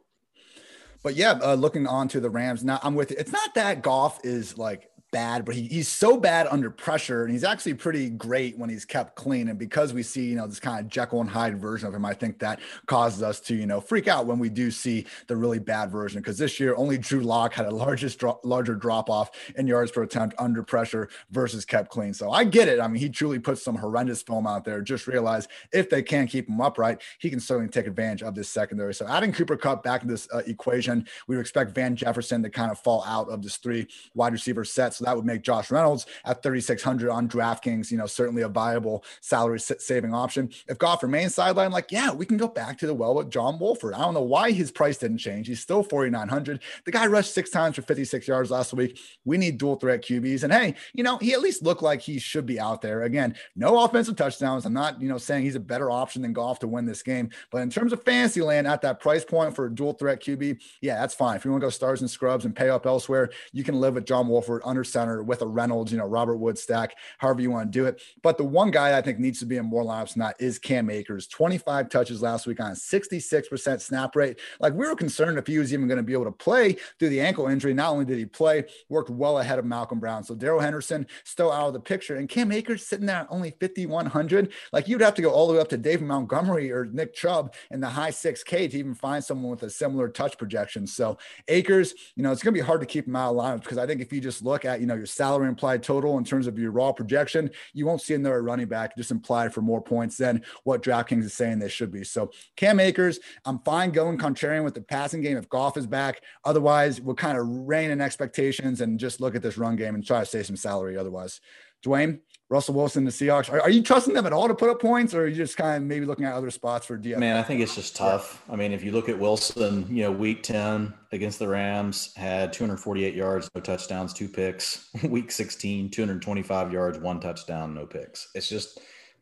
But 1.04 1.16
yeah, 1.16 1.40
uh, 1.44 1.54
looking 1.54 1.88
on 1.88 2.08
to 2.10 2.20
the 2.20 2.30
Rams. 2.30 2.64
Now 2.64 2.80
I'm 2.84 2.96
with 2.96 3.12
you. 3.12 3.18
It's 3.20 3.32
not 3.32 3.54
that 3.54 3.82
Goff 3.82 4.20
is 4.26 4.58
like 4.58 4.90
bad, 5.12 5.46
but 5.46 5.56
he, 5.56 5.64
he's 5.68 5.88
so 5.88 6.18
bad 6.18 6.48
under 6.50 6.70
pressure, 6.70 7.24
and 7.24 7.32
he's 7.32 7.44
actually 7.44 7.74
pretty 7.74 8.10
great 8.10 8.58
when 8.58 8.70
he's 8.70 8.86
kept 8.86 9.16
clean. 9.16 9.48
And 9.48 9.58
because 9.58 9.94
we 9.94 10.04
see, 10.04 10.26
you 10.26 10.36
know, 10.36 10.48
this 10.48 10.60
kind 10.60 10.80
of 10.80 10.92
Jekyll 10.92 11.22
and 11.22 11.30
Hyde 11.30 11.58
version 11.58 11.88
of 11.88 11.94
him, 11.94 12.06
I 12.06 12.14
think 12.14 12.40
that 12.40 12.60
causes 12.88 13.24
us 13.24 13.40
to, 13.42 13.56
you 13.56 13.66
know, 13.66 13.80
freak 13.80 14.08
out 14.08 14.26
when 14.26 14.40
we 14.40 14.50
do 14.50 14.70
see 14.72 15.06
the 15.28 15.36
really 15.36 15.60
bad 15.60 15.92
version. 15.92 16.22
Because 16.22 16.38
this 16.38 16.60
year, 16.60 16.76
only 16.76 16.98
Drew 16.98 17.22
Lock 17.22 17.54
had 17.54 17.66
a 17.66 17.72
largest 17.72 18.20
dro- 18.20 18.40
larger 18.44 18.76
drop 18.76 19.10
off 19.10 19.32
in 19.56 19.68
yards 19.68 19.92
per 19.92 20.04
attempt 20.04 20.36
under 20.40 20.64
pressure 20.64 21.10
versus 21.32 21.64
kept 21.64 21.90
clean. 21.90 22.14
So 22.14 22.32
I 22.32 22.44
get 22.44 22.68
it. 22.68 22.80
I 22.80 22.88
mean, 22.88 23.02
he 23.02 23.10
truly 23.10 23.40
puts 23.40 23.62
some 23.64 23.76
horrendous 23.76 24.22
film 24.22 24.46
out 24.46 24.66
there. 24.66 24.82
Just 24.82 25.08
realize 25.08 25.48
if 25.72 25.90
they 25.90 26.04
can 26.04 26.28
keep 26.28 26.50
him 26.50 26.60
upright, 26.60 27.02
he 27.20 27.30
can 27.30 27.40
certainly 27.40 27.70
take 27.70 27.88
advantage 27.88 28.24
of 28.24 28.36
this 28.36 28.50
secondary. 28.50 28.94
So 28.94 29.08
adding 29.08 29.32
Cooper 29.32 29.58
Kupp 29.58 29.84
back 29.84 30.02
in 30.02 30.08
this 30.08 30.28
uh, 30.34 30.42
equation, 30.48 31.08
we 31.28 31.36
would 31.36 31.42
expect 31.42 31.74
Van 31.74 31.96
Jefferson 31.96 32.44
to 32.44 32.50
kind 32.50 32.72
of 32.72 32.80
fall 32.80 33.04
out 33.06 33.30
of 33.30 33.42
this 33.42 33.58
three 33.58 33.88
wide 34.14 34.34
receiver 34.34 34.66
set. 34.66 34.97
So 34.98 35.06
that 35.06 35.16
would 35.16 35.26
make 35.26 35.42
Josh 35.42 35.72
Reynolds 35.72 36.06
at 36.26 36.44
3,600 36.44 37.10
on 37.10 37.30
DraftKings, 37.30 37.92
you 37.92 37.98
know, 37.98 38.08
certainly 38.08 38.42
a 38.42 38.50
viable 38.50 39.04
salary 39.22 39.60
saving 39.60 40.14
option. 40.14 40.50
If 40.68 40.78
Goff 40.78 41.04
remains 41.04 41.36
sidelined, 41.36 41.72
like, 41.72 41.92
yeah, 41.92 42.12
we 42.12 42.26
can 42.26 42.38
go 42.38 42.48
back 42.48 42.78
to 42.80 42.88
the 42.88 42.94
well 42.94 43.16
with 43.16 43.30
John 43.30 43.60
Wolford. 43.60 43.94
I 43.94 44.00
don't 44.00 44.14
know 44.14 44.22
why 44.22 44.52
his 44.52 44.72
price 44.72 44.98
didn't 44.98 45.20
change. 45.20 45.48
He's 45.48 45.62
still 45.62 45.84
4,900. 45.84 46.62
The 46.86 46.92
guy 46.92 47.08
rushed 47.08 47.34
six 47.34 47.50
times 47.50 47.76
for 47.76 47.82
56 47.84 48.28
yards 48.28 48.52
last 48.52 48.74
week. 48.74 49.00
We 49.26 49.38
need 49.38 49.58
dual 49.58 49.76
threat 49.76 50.04
QBs. 50.04 50.44
And 50.44 50.52
hey, 50.52 50.76
you 50.94 51.04
know, 51.04 51.18
he 51.18 51.34
at 51.34 51.42
least 51.42 51.64
looked 51.64 51.82
like 51.82 52.02
he 52.02 52.20
should 52.20 52.46
be 52.46 52.60
out 52.60 52.82
there. 52.82 53.04
Again, 53.04 53.36
no 53.56 53.84
offensive 53.84 54.16
touchdowns. 54.16 54.66
I'm 54.66 54.74
not, 54.74 55.02
you 55.02 55.10
know, 55.10 55.18
saying 55.18 55.44
he's 55.44 55.56
a 55.56 55.60
better 55.60 55.92
option 55.92 56.22
than 56.22 56.34
Goff 56.34 56.60
to 56.60 56.68
win 56.68 56.86
this 56.86 57.04
game. 57.04 57.30
But 57.52 57.62
in 57.62 57.70
terms 57.70 57.94
of 57.94 58.04
fantasy 58.04 58.42
land 58.42 58.68
at 58.68 58.82
that 58.82 59.00
price 59.00 59.24
point 59.24 59.56
for 59.56 59.66
a 59.66 59.74
dual 59.74 59.94
threat 59.94 60.22
QB, 60.22 60.60
yeah, 60.82 61.00
that's 61.00 61.14
fine. 61.14 61.36
If 61.36 61.46
you 61.46 61.52
want 61.52 61.62
to 61.62 61.68
go 61.68 61.72
stars 61.72 62.02
and 62.02 62.10
scrubs 62.10 62.46
and 62.46 62.56
pay 62.56 62.70
up 62.70 62.86
elsewhere, 62.86 63.30
you 63.52 63.64
can 63.64 63.80
live 63.80 63.96
with 63.96 64.06
John 64.06 64.28
Wolford 64.28 64.62
under 64.66 64.84
center 64.88 65.24
with 65.24 65.42
a 65.42 65.48
Reynolds, 65.48 65.92
you 65.92 65.98
know, 65.98 66.06
Robert 66.06 66.38
Wood 66.38 66.58
stack, 66.58 66.96
however 67.18 67.42
you 67.42 67.52
want 67.52 67.72
to 67.72 67.78
do 67.80 67.86
it. 67.86 68.02
But 68.22 68.38
the 68.38 68.44
one 68.44 68.72
guy 68.72 68.98
I 68.98 69.02
think 69.02 69.20
needs 69.20 69.40
to 69.40 69.46
be 69.46 69.58
in 69.58 69.66
more 69.66 69.84
lineups 69.84 70.14
than 70.14 70.22
that 70.22 70.36
is 70.40 70.60
Cam 70.60 70.90
Akers. 70.90 71.28
25 71.28 71.90
touches 71.90 72.22
last 72.22 72.48
week 72.48 72.60
on 72.60 72.72
a 72.72 72.76
66% 72.76 73.82
snap 73.82 74.16
rate. 74.16 74.40
Like 74.60 74.74
we 74.74 74.88
were 74.88 74.96
concerned 74.96 75.38
if 75.38 75.48
he 75.48 75.58
was 75.58 75.74
even 75.74 75.88
going 75.88 75.98
to 75.98 76.04
be 76.04 76.14
able 76.14 76.26
to 76.26 76.32
play 76.32 76.78
through 77.00 77.10
the 77.10 77.22
ankle 77.22 77.48
injury. 77.48 77.74
Not 77.74 77.92
only 77.92 78.06
did 78.06 78.18
he 78.18 78.26
play, 78.26 78.66
worked 78.90 79.10
well 79.10 79.40
ahead 79.40 79.60
of 79.60 79.66
Malcolm 79.66 80.00
Brown. 80.00 80.24
So 80.24 80.36
Darrell 80.36 80.60
Henderson 80.60 81.08
still 81.24 81.52
out 81.52 81.68
of 81.68 81.74
the 81.74 81.80
picture. 81.80 82.16
And 82.16 82.30
Cam 82.30 82.52
Akers 82.52 82.86
sitting 82.86 83.06
there 83.06 83.18
at 83.18 83.28
only 83.30 83.52
5,100. 83.60 84.52
Like 84.72 84.88
you'd 84.88 85.02
have 85.02 85.16
to 85.16 85.22
go 85.22 85.32
all 85.32 85.48
the 85.48 85.54
way 85.54 85.60
up 85.60 85.70
to 85.70 85.78
David 85.78 86.08
Montgomery 86.08 86.72
or 86.72 86.86
Nick 86.86 87.14
Chubb 87.14 87.54
in 87.72 87.80
the 87.80 87.90
high 87.90 88.12
6K 88.12 88.72
to 88.72 88.78
even 88.78 88.94
find 88.94 89.24
someone 89.24 89.52
with 89.52 89.64
a 89.64 89.70
similar 89.70 90.10
touch 90.10 90.38
projection. 90.38 90.88
So 90.88 91.18
Akers, 91.48 91.94
you 92.16 92.24
know, 92.24 92.32
it's 92.32 92.44
going 92.44 92.54
to 92.54 92.60
be 92.60 92.66
hard 92.66 92.82
to 92.82 92.86
keep 92.86 93.08
him 93.08 93.16
out 93.16 93.32
of 93.32 93.38
lineups 93.38 93.64
because 93.64 93.78
I 93.78 93.86
think 93.86 94.02
if 94.02 94.12
you 94.12 94.22
just 94.22 94.44
look 94.44 94.66
at, 94.66 94.77
you 94.80 94.88
know, 94.88 94.96
your 94.96 95.06
salary 95.06 95.48
implied 95.48 95.84
total 95.84 96.18
in 96.18 96.24
terms 96.24 96.48
of 96.48 96.58
your 96.58 96.72
raw 96.72 96.92
projection, 96.92 97.50
you 97.74 97.86
won't 97.86 98.02
see 98.02 98.14
in 98.14 98.22
another 98.22 98.42
running 98.42 98.68
back 98.68 98.96
just 98.98 99.12
implied 99.12 99.54
for 99.54 99.62
more 99.62 99.82
points 99.82 100.18
than 100.18 100.44
what 100.64 100.84
DraftKings 100.84 101.24
is 101.24 101.34
saying 101.34 101.60
they 101.60 101.70
should 101.70 101.92
be. 101.92 102.04
So 102.04 102.32
Cam 102.56 102.80
Akers, 102.80 103.20
I'm 103.46 103.60
fine 103.60 103.92
going 103.92 104.18
contrarian 104.18 104.64
with 104.64 104.74
the 104.74 104.82
passing 104.82 105.22
game 105.22 105.38
if 105.38 105.50
Goff 105.50 105.78
is 105.78 105.88
back. 105.88 106.22
Otherwise, 106.46 107.02
we'll 107.02 107.16
kind 107.16 107.38
of 107.38 107.46
rein 107.48 107.92
in 107.92 108.02
expectations 108.02 108.82
and 108.82 109.00
just 109.00 109.22
look 109.22 109.36
at 109.36 109.42
this 109.42 109.58
run 109.58 109.76
game 109.76 109.96
and 109.96 110.06
try 110.06 110.20
to 110.20 110.26
save 110.26 110.46
some 110.46 110.56
salary. 110.56 110.98
Otherwise, 110.98 111.42
Dwain, 111.86 112.20
Russell 112.50 112.76
Wilson, 112.76 113.04
the 113.04 113.12
Seahawks. 113.12 113.52
Are, 113.52 113.62
are, 113.62 113.70
you 113.70 113.84
trusting 113.84 114.14
them 114.14 114.26
at 114.26 114.32
all 114.32 114.48
to 114.48 114.56
put 114.56 114.70
up 114.70 114.80
points, 114.80 115.14
or 115.14 115.24
are 115.24 115.28
you 115.28 115.36
just 115.36 115.58
kind 115.58 115.76
of 115.76 115.84
maybe 115.84 116.06
looking 116.06 116.24
at 116.24 116.34
other 116.34 116.50
spots 116.50 116.86
for 116.86 116.98
DF? 116.98 117.18
Man, 117.18 117.36
I 117.36 117.44
think 117.44 117.60
it's 117.60 117.76
just 117.76 117.96
tough. 117.98 118.42
I 118.50 118.56
mean, 118.56 118.72
if 118.72 118.86
you 118.86 118.94
look 118.94 119.10
at 119.10 119.20
Wilson, 119.20 119.86
you 119.90 120.04
know, 120.04 120.12
week 120.12 120.44
10 120.44 120.94
against 121.12 121.40
the 121.40 121.48
Rams 121.48 122.14
had 122.16 122.54
248 122.54 123.14
yards, 123.14 123.50
no 123.54 123.60
touchdowns, 123.60 124.14
two 124.14 124.30
picks. 124.30 124.90
Week 125.04 125.30
16, 125.30 125.90
225 125.90 126.72
yards, 126.72 127.00
one 127.00 127.20
touchdown, 127.20 127.74
no 127.74 127.86
picks. 127.86 128.30
It's 128.34 128.48
just 128.48 128.80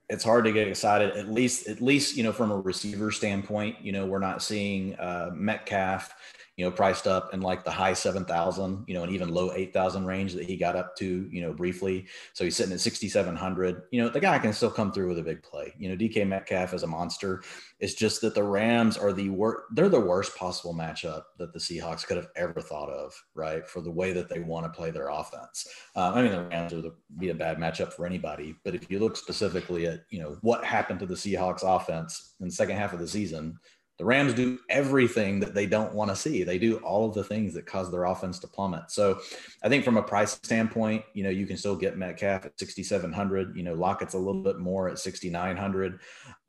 it's 0.07 0.23
hard 0.23 0.45
to 0.45 0.51
get 0.51 0.67
excited. 0.67 1.17
At 1.17 1.29
least, 1.29 1.67
at 1.67 1.81
least 1.81 2.15
you 2.15 2.23
know 2.23 2.31
from 2.31 2.51
a 2.51 2.57
receiver 2.57 3.11
standpoint, 3.11 3.77
you 3.81 3.91
know 3.91 4.05
we're 4.05 4.19
not 4.19 4.43
seeing 4.43 4.95
uh, 4.95 5.31
Metcalf 5.33 6.13
you 6.57 6.63
know, 6.63 6.71
priced 6.71 7.05
up 7.05 7.33
in 7.33 7.41
like 7.41 7.65
the 7.65 7.71
high 7.71 7.93
7,000, 7.93 8.85
you 8.87 8.93
know, 8.93 9.03
and 9.03 9.11
even 9.11 9.27
low 9.29 9.51
8,000 9.53 10.05
range 10.05 10.33
that 10.33 10.45
he 10.45 10.55
got 10.55 10.77
up 10.77 10.95
to, 10.97 11.27
you 11.29 11.41
know, 11.41 11.51
briefly. 11.51 12.07
So 12.33 12.45
he's 12.45 12.55
sitting 12.55 12.71
at 12.71 12.79
6,700. 12.79 13.83
You 13.91 14.01
know, 14.01 14.09
the 14.09 14.21
guy 14.21 14.39
can 14.39 14.53
still 14.53 14.71
come 14.71 14.93
through 14.93 15.09
with 15.09 15.19
a 15.19 15.23
big 15.23 15.43
play. 15.43 15.73
You 15.77 15.89
know, 15.89 15.97
DK 15.97 16.25
Metcalf 16.25 16.73
is 16.73 16.83
a 16.83 16.87
monster. 16.87 17.43
It's 17.81 17.93
just 17.93 18.21
that 18.21 18.35
the 18.35 18.43
Rams 18.43 18.97
are 18.97 19.11
the 19.11 19.29
worst, 19.29 19.63
they're 19.73 19.89
the 19.89 19.99
worst 19.99 20.35
possible 20.37 20.73
matchup 20.73 21.23
that 21.39 21.51
the 21.51 21.59
Seahawks 21.59 22.05
could 22.05 22.15
have 22.15 22.29
ever 22.37 22.61
thought 22.61 22.89
of, 22.89 23.13
right? 23.33 23.67
For 23.67 23.81
the 23.81 23.91
way 23.91 24.13
that 24.13 24.29
they 24.29 24.39
want 24.39 24.65
to 24.65 24.69
play 24.69 24.91
their 24.91 25.09
offense. 25.09 25.67
Uh, 25.93 26.13
I 26.15 26.21
mean, 26.21 26.31
the 26.31 26.43
Rams 26.43 26.73
would 26.73 26.89
be 27.17 27.29
a 27.29 27.35
bad 27.35 27.57
matchup 27.57 27.91
for 27.91 28.05
anybody. 28.05 28.55
But 28.63 28.75
if 28.75 28.89
you 28.89 28.99
look 28.99 29.17
specifically 29.17 29.87
at, 29.87 30.05
you 30.09 30.21
know, 30.21 30.37
what 30.39 30.63
happened 30.63 31.01
to 31.01 31.05
the 31.05 31.15
Seahawks 31.15 31.63
offense 31.63 32.35
in 32.39 32.47
the 32.47 32.53
second 32.53 32.77
half 32.77 32.93
of 32.93 32.99
the 32.99 33.07
season, 33.07 33.57
the 33.97 34.05
Rams 34.05 34.33
do 34.33 34.59
everything 34.69 35.39
that 35.39 35.53
they 35.53 35.65
don't 35.65 35.93
want 35.93 36.09
to 36.09 36.15
see. 36.15 36.43
They 36.43 36.57
do 36.57 36.77
all 36.77 37.07
of 37.07 37.13
the 37.13 37.23
things 37.23 37.53
that 37.53 37.65
cause 37.65 37.89
their 37.89 38.03
offense 38.03 38.39
to 38.39 38.47
plummet. 38.47 38.91
So 38.91 39.19
I 39.63 39.69
think 39.69 39.85
from 39.85 39.95
a 39.95 40.03
price 40.03 40.33
standpoint, 40.33 41.05
you 41.13 41.23
know, 41.23 41.29
you 41.29 41.45
can 41.45 41.55
still 41.55 41.77
get 41.77 41.97
Metcalf 41.97 42.45
at 42.45 42.59
6,700, 42.59 43.55
you 43.55 43.63
know, 43.63 43.73
Lockett's 43.73 44.13
a 44.13 44.19
little 44.19 44.43
bit 44.43 44.59
more 44.59 44.89
at 44.89 44.99
6,900. 44.99 45.99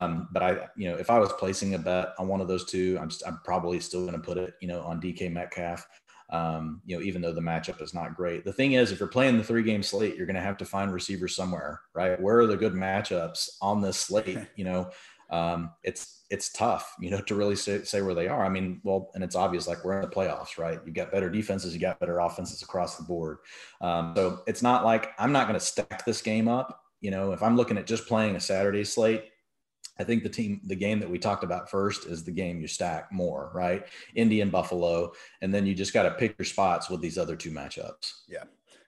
Um, 0.01 0.27
but 0.31 0.43
I, 0.43 0.67
you 0.75 0.89
know, 0.89 0.97
if 0.97 1.09
I 1.09 1.19
was 1.19 1.31
placing 1.33 1.73
a 1.73 1.79
bet 1.79 2.09
on 2.19 2.27
one 2.27 2.41
of 2.41 2.49
those 2.49 2.65
two, 2.65 2.97
I'm, 2.99 3.09
just, 3.09 3.25
I'm 3.25 3.39
probably 3.45 3.79
still 3.79 4.01
going 4.01 4.13
to 4.13 4.19
put 4.19 4.37
it, 4.37 4.55
you 4.61 4.67
know, 4.67 4.81
on 4.81 4.99
DK 4.99 5.31
Metcalf. 5.31 5.87
Um, 6.29 6.81
you 6.85 6.97
know, 6.97 7.03
even 7.03 7.21
though 7.21 7.31
the 7.31 7.39
matchup 7.39 7.81
is 7.81 7.93
not 7.93 8.17
great. 8.17 8.43
The 8.43 8.51
thing 8.51 8.73
is, 8.73 8.91
if 8.91 8.99
you're 8.99 9.07
playing 9.07 9.37
the 9.37 9.45
three 9.45 9.63
game 9.63 9.81
slate, 9.81 10.17
you're 10.17 10.25
going 10.25 10.35
to 10.35 10.41
have 10.41 10.57
to 10.57 10.65
find 10.65 10.91
receivers 10.91 11.33
somewhere, 11.33 11.79
right? 11.95 12.21
Where 12.21 12.39
are 12.39 12.47
the 12.47 12.57
good 12.57 12.73
matchups 12.73 13.47
on 13.61 13.79
this 13.79 13.97
slate? 13.97 14.37
You 14.57 14.65
know, 14.65 14.89
um, 15.29 15.71
it's 15.83 16.23
it's 16.29 16.51
tough, 16.51 16.95
you 16.99 17.09
know, 17.09 17.21
to 17.21 17.35
really 17.35 17.55
say, 17.55 17.83
say 17.83 18.01
where 18.01 18.13
they 18.13 18.27
are. 18.27 18.45
I 18.45 18.49
mean, 18.49 18.81
well, 18.83 19.11
and 19.15 19.23
it's 19.23 19.35
obvious, 19.35 19.67
like 19.67 19.83
we're 19.83 19.95
in 19.95 20.01
the 20.01 20.13
playoffs, 20.13 20.57
right? 20.57 20.79
You 20.85 20.91
got 20.91 21.11
better 21.11 21.29
defenses, 21.29 21.73
you 21.73 21.79
got 21.79 21.99
better 21.99 22.19
offenses 22.19 22.61
across 22.61 22.97
the 22.97 23.03
board. 23.03 23.37
Um, 23.79 24.13
so 24.15 24.41
it's 24.47 24.61
not 24.61 24.83
like 24.83 25.11
I'm 25.17 25.31
not 25.31 25.47
going 25.47 25.59
to 25.59 25.65
stack 25.65 26.05
this 26.05 26.21
game 26.21 26.47
up. 26.47 26.81
You 26.99 27.11
know, 27.11 27.31
if 27.31 27.41
I'm 27.43 27.55
looking 27.55 27.77
at 27.77 27.87
just 27.87 28.07
playing 28.07 28.35
a 28.35 28.39
Saturday 28.39 28.83
slate, 28.83 29.25
I 29.99 30.03
think 30.03 30.23
the 30.23 30.29
team, 30.29 30.61
the 30.65 30.75
game 30.75 30.99
that 30.99 31.09
we 31.09 31.17
talked 31.17 31.43
about 31.43 31.69
first 31.69 32.05
is 32.05 32.23
the 32.23 32.31
game 32.31 32.61
you 32.61 32.67
stack 32.67 33.11
more, 33.11 33.51
right? 33.53 33.85
Indy 34.15 34.41
and 34.41 34.51
Buffalo, 34.51 35.11
and 35.41 35.53
then 35.53 35.65
you 35.65 35.73
just 35.73 35.93
got 35.93 36.03
to 36.03 36.11
pick 36.11 36.35
your 36.37 36.45
spots 36.45 36.89
with 36.89 37.01
these 37.01 37.17
other 37.17 37.35
two 37.35 37.51
matchups. 37.51 38.13
Yeah, 38.27 38.43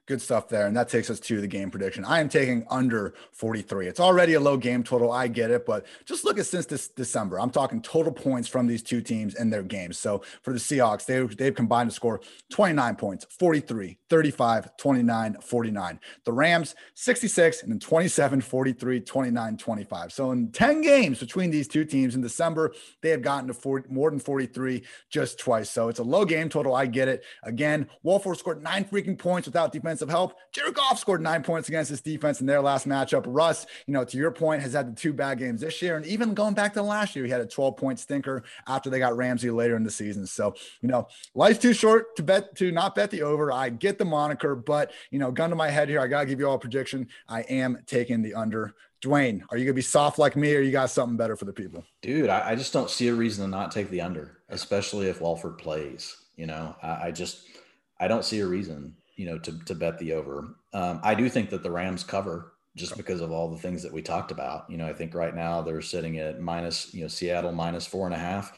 Good 0.09 0.23
stuff 0.23 0.49
there. 0.49 0.65
And 0.65 0.75
that 0.75 0.89
takes 0.89 1.11
us 1.11 1.19
to 1.19 1.39
the 1.39 1.45
game 1.45 1.69
prediction. 1.69 2.03
I 2.03 2.19
am 2.19 2.29
taking 2.29 2.65
under 2.67 3.13
43. 3.33 3.87
It's 3.87 3.99
already 3.99 4.33
a 4.33 4.39
low 4.39 4.57
game 4.57 4.81
total. 4.81 5.11
I 5.11 5.27
get 5.27 5.51
it. 5.51 5.67
But 5.67 5.85
just 6.03 6.25
look 6.25 6.39
at 6.39 6.47
since 6.47 6.65
this 6.65 6.87
December. 6.87 7.39
I'm 7.39 7.51
talking 7.51 7.79
total 7.79 8.11
points 8.11 8.47
from 8.47 8.65
these 8.65 8.81
two 8.81 9.01
teams 9.01 9.35
in 9.35 9.51
their 9.51 9.61
games. 9.61 9.99
So 9.99 10.23
for 10.41 10.51
the 10.51 10.57
Seahawks, 10.57 11.05
they, 11.05 11.21
they've 11.35 11.53
combined 11.53 11.91
to 11.91 11.95
score 11.95 12.21
29 12.49 12.95
points, 12.95 13.27
43, 13.37 13.99
35, 14.09 14.77
29, 14.77 15.37
49. 15.43 15.99
The 16.25 16.33
Rams, 16.33 16.73
66, 16.95 17.61
and 17.61 17.71
then 17.71 17.79
27, 17.79 18.41
43, 18.41 19.01
29, 19.01 19.57
25. 19.57 20.11
So 20.11 20.31
in 20.31 20.51
10 20.51 20.81
games 20.81 21.19
between 21.19 21.51
these 21.51 21.67
two 21.67 21.85
teams 21.85 22.15
in 22.15 22.21
December, 22.21 22.73
they 23.03 23.09
have 23.11 23.21
gotten 23.21 23.47
to 23.47 23.53
40, 23.53 23.93
more 23.93 24.09
than 24.09 24.19
43 24.19 24.83
just 25.11 25.37
twice. 25.37 25.69
So 25.69 25.87
it's 25.87 25.99
a 25.99 26.03
low 26.03 26.25
game 26.25 26.49
total. 26.49 26.73
I 26.73 26.87
get 26.87 27.07
it. 27.07 27.23
Again, 27.43 27.87
Wolford 28.01 28.39
scored 28.39 28.63
nine 28.63 28.85
freaking 28.85 29.15
points 29.15 29.47
without 29.47 29.71
defense 29.71 29.98
defensive 29.99 30.09
help. 30.09 30.35
Jared 30.51 30.73
Goff 30.73 30.99
scored 30.99 31.21
nine 31.21 31.43
points 31.43 31.67
against 31.67 31.91
this 31.91 32.01
defense 32.01 32.41
in 32.41 32.47
their 32.47 32.61
last 32.61 32.87
matchup. 32.87 33.25
Russ, 33.27 33.65
you 33.85 33.93
know, 33.93 34.03
to 34.03 34.17
your 34.17 34.31
point, 34.31 34.61
has 34.61 34.73
had 34.73 34.91
the 34.91 34.99
two 34.99 35.13
bad 35.13 35.39
games 35.39 35.61
this 35.61 35.81
year. 35.81 35.97
And 35.97 36.05
even 36.05 36.33
going 36.33 36.53
back 36.53 36.73
to 36.73 36.81
last 36.81 37.15
year, 37.15 37.25
he 37.25 37.31
had 37.31 37.41
a 37.41 37.45
12 37.45 37.77
point 37.77 37.99
stinker 37.99 38.43
after 38.67 38.89
they 38.89 38.99
got 38.99 39.15
Ramsey 39.15 39.49
later 39.49 39.75
in 39.75 39.83
the 39.83 39.91
season. 39.91 40.25
So, 40.25 40.55
you 40.81 40.89
know, 40.89 41.07
life's 41.35 41.59
too 41.59 41.73
short 41.73 42.15
to 42.15 42.23
bet 42.23 42.55
to 42.55 42.71
not 42.71 42.95
bet 42.95 43.11
the 43.11 43.21
over. 43.21 43.51
I 43.51 43.69
get 43.69 43.97
the 43.97 44.05
moniker, 44.05 44.55
but, 44.55 44.91
you 45.11 45.19
know, 45.19 45.31
gun 45.31 45.49
to 45.49 45.55
my 45.55 45.69
head 45.69 45.89
here, 45.89 45.99
I 45.99 46.07
got 46.07 46.21
to 46.21 46.25
give 46.25 46.39
you 46.39 46.47
all 46.47 46.55
a 46.55 46.59
prediction. 46.59 47.07
I 47.27 47.41
am 47.41 47.79
taking 47.85 48.21
the 48.21 48.33
under. 48.33 48.73
Dwain, 49.01 49.43
are 49.49 49.57
you 49.57 49.63
gonna 49.63 49.75
be 49.75 49.81
soft 49.81 50.19
like 50.19 50.35
me, 50.35 50.53
or 50.53 50.59
you 50.59 50.73
got 50.73 50.89
something 50.89 51.15
better 51.15 51.37
for 51.37 51.45
the 51.45 51.53
people? 51.53 51.85
Dude, 52.01 52.29
I, 52.29 52.49
I 52.49 52.55
just 52.55 52.73
don't 52.73 52.89
see 52.89 53.07
a 53.07 53.13
reason 53.13 53.45
to 53.45 53.49
not 53.49 53.71
take 53.71 53.89
the 53.89 54.01
under, 54.01 54.39
especially 54.49 55.07
if 55.07 55.21
Wolford 55.21 55.57
plays. 55.57 56.17
You 56.35 56.47
know, 56.47 56.75
I, 56.83 57.07
I 57.07 57.11
just 57.11 57.45
I 57.97 58.09
don't 58.09 58.25
see 58.25 58.39
a 58.39 58.45
reason 58.45 58.95
you 59.19 59.25
know, 59.25 59.37
to, 59.37 59.59
to 59.65 59.75
bet 59.75 59.99
the 59.99 60.13
over. 60.13 60.55
Um, 60.71 61.01
I 61.03 61.13
do 61.13 61.27
think 61.27 61.49
that 61.49 61.61
the 61.61 61.69
Rams 61.69 62.05
cover 62.05 62.53
just 62.77 62.95
because 62.95 63.19
of 63.19 63.33
all 63.33 63.51
the 63.51 63.57
things 63.57 63.83
that 63.83 63.91
we 63.91 64.01
talked 64.01 64.31
about. 64.31 64.63
You 64.69 64.77
know, 64.77 64.87
I 64.87 64.93
think 64.93 65.13
right 65.13 65.35
now 65.35 65.61
they're 65.61 65.81
sitting 65.81 66.19
at 66.19 66.39
minus, 66.39 66.93
you 66.93 67.01
know, 67.01 67.09
Seattle 67.09 67.51
minus 67.51 67.85
four 67.85 68.05
and 68.05 68.15
a 68.15 68.17
half. 68.17 68.57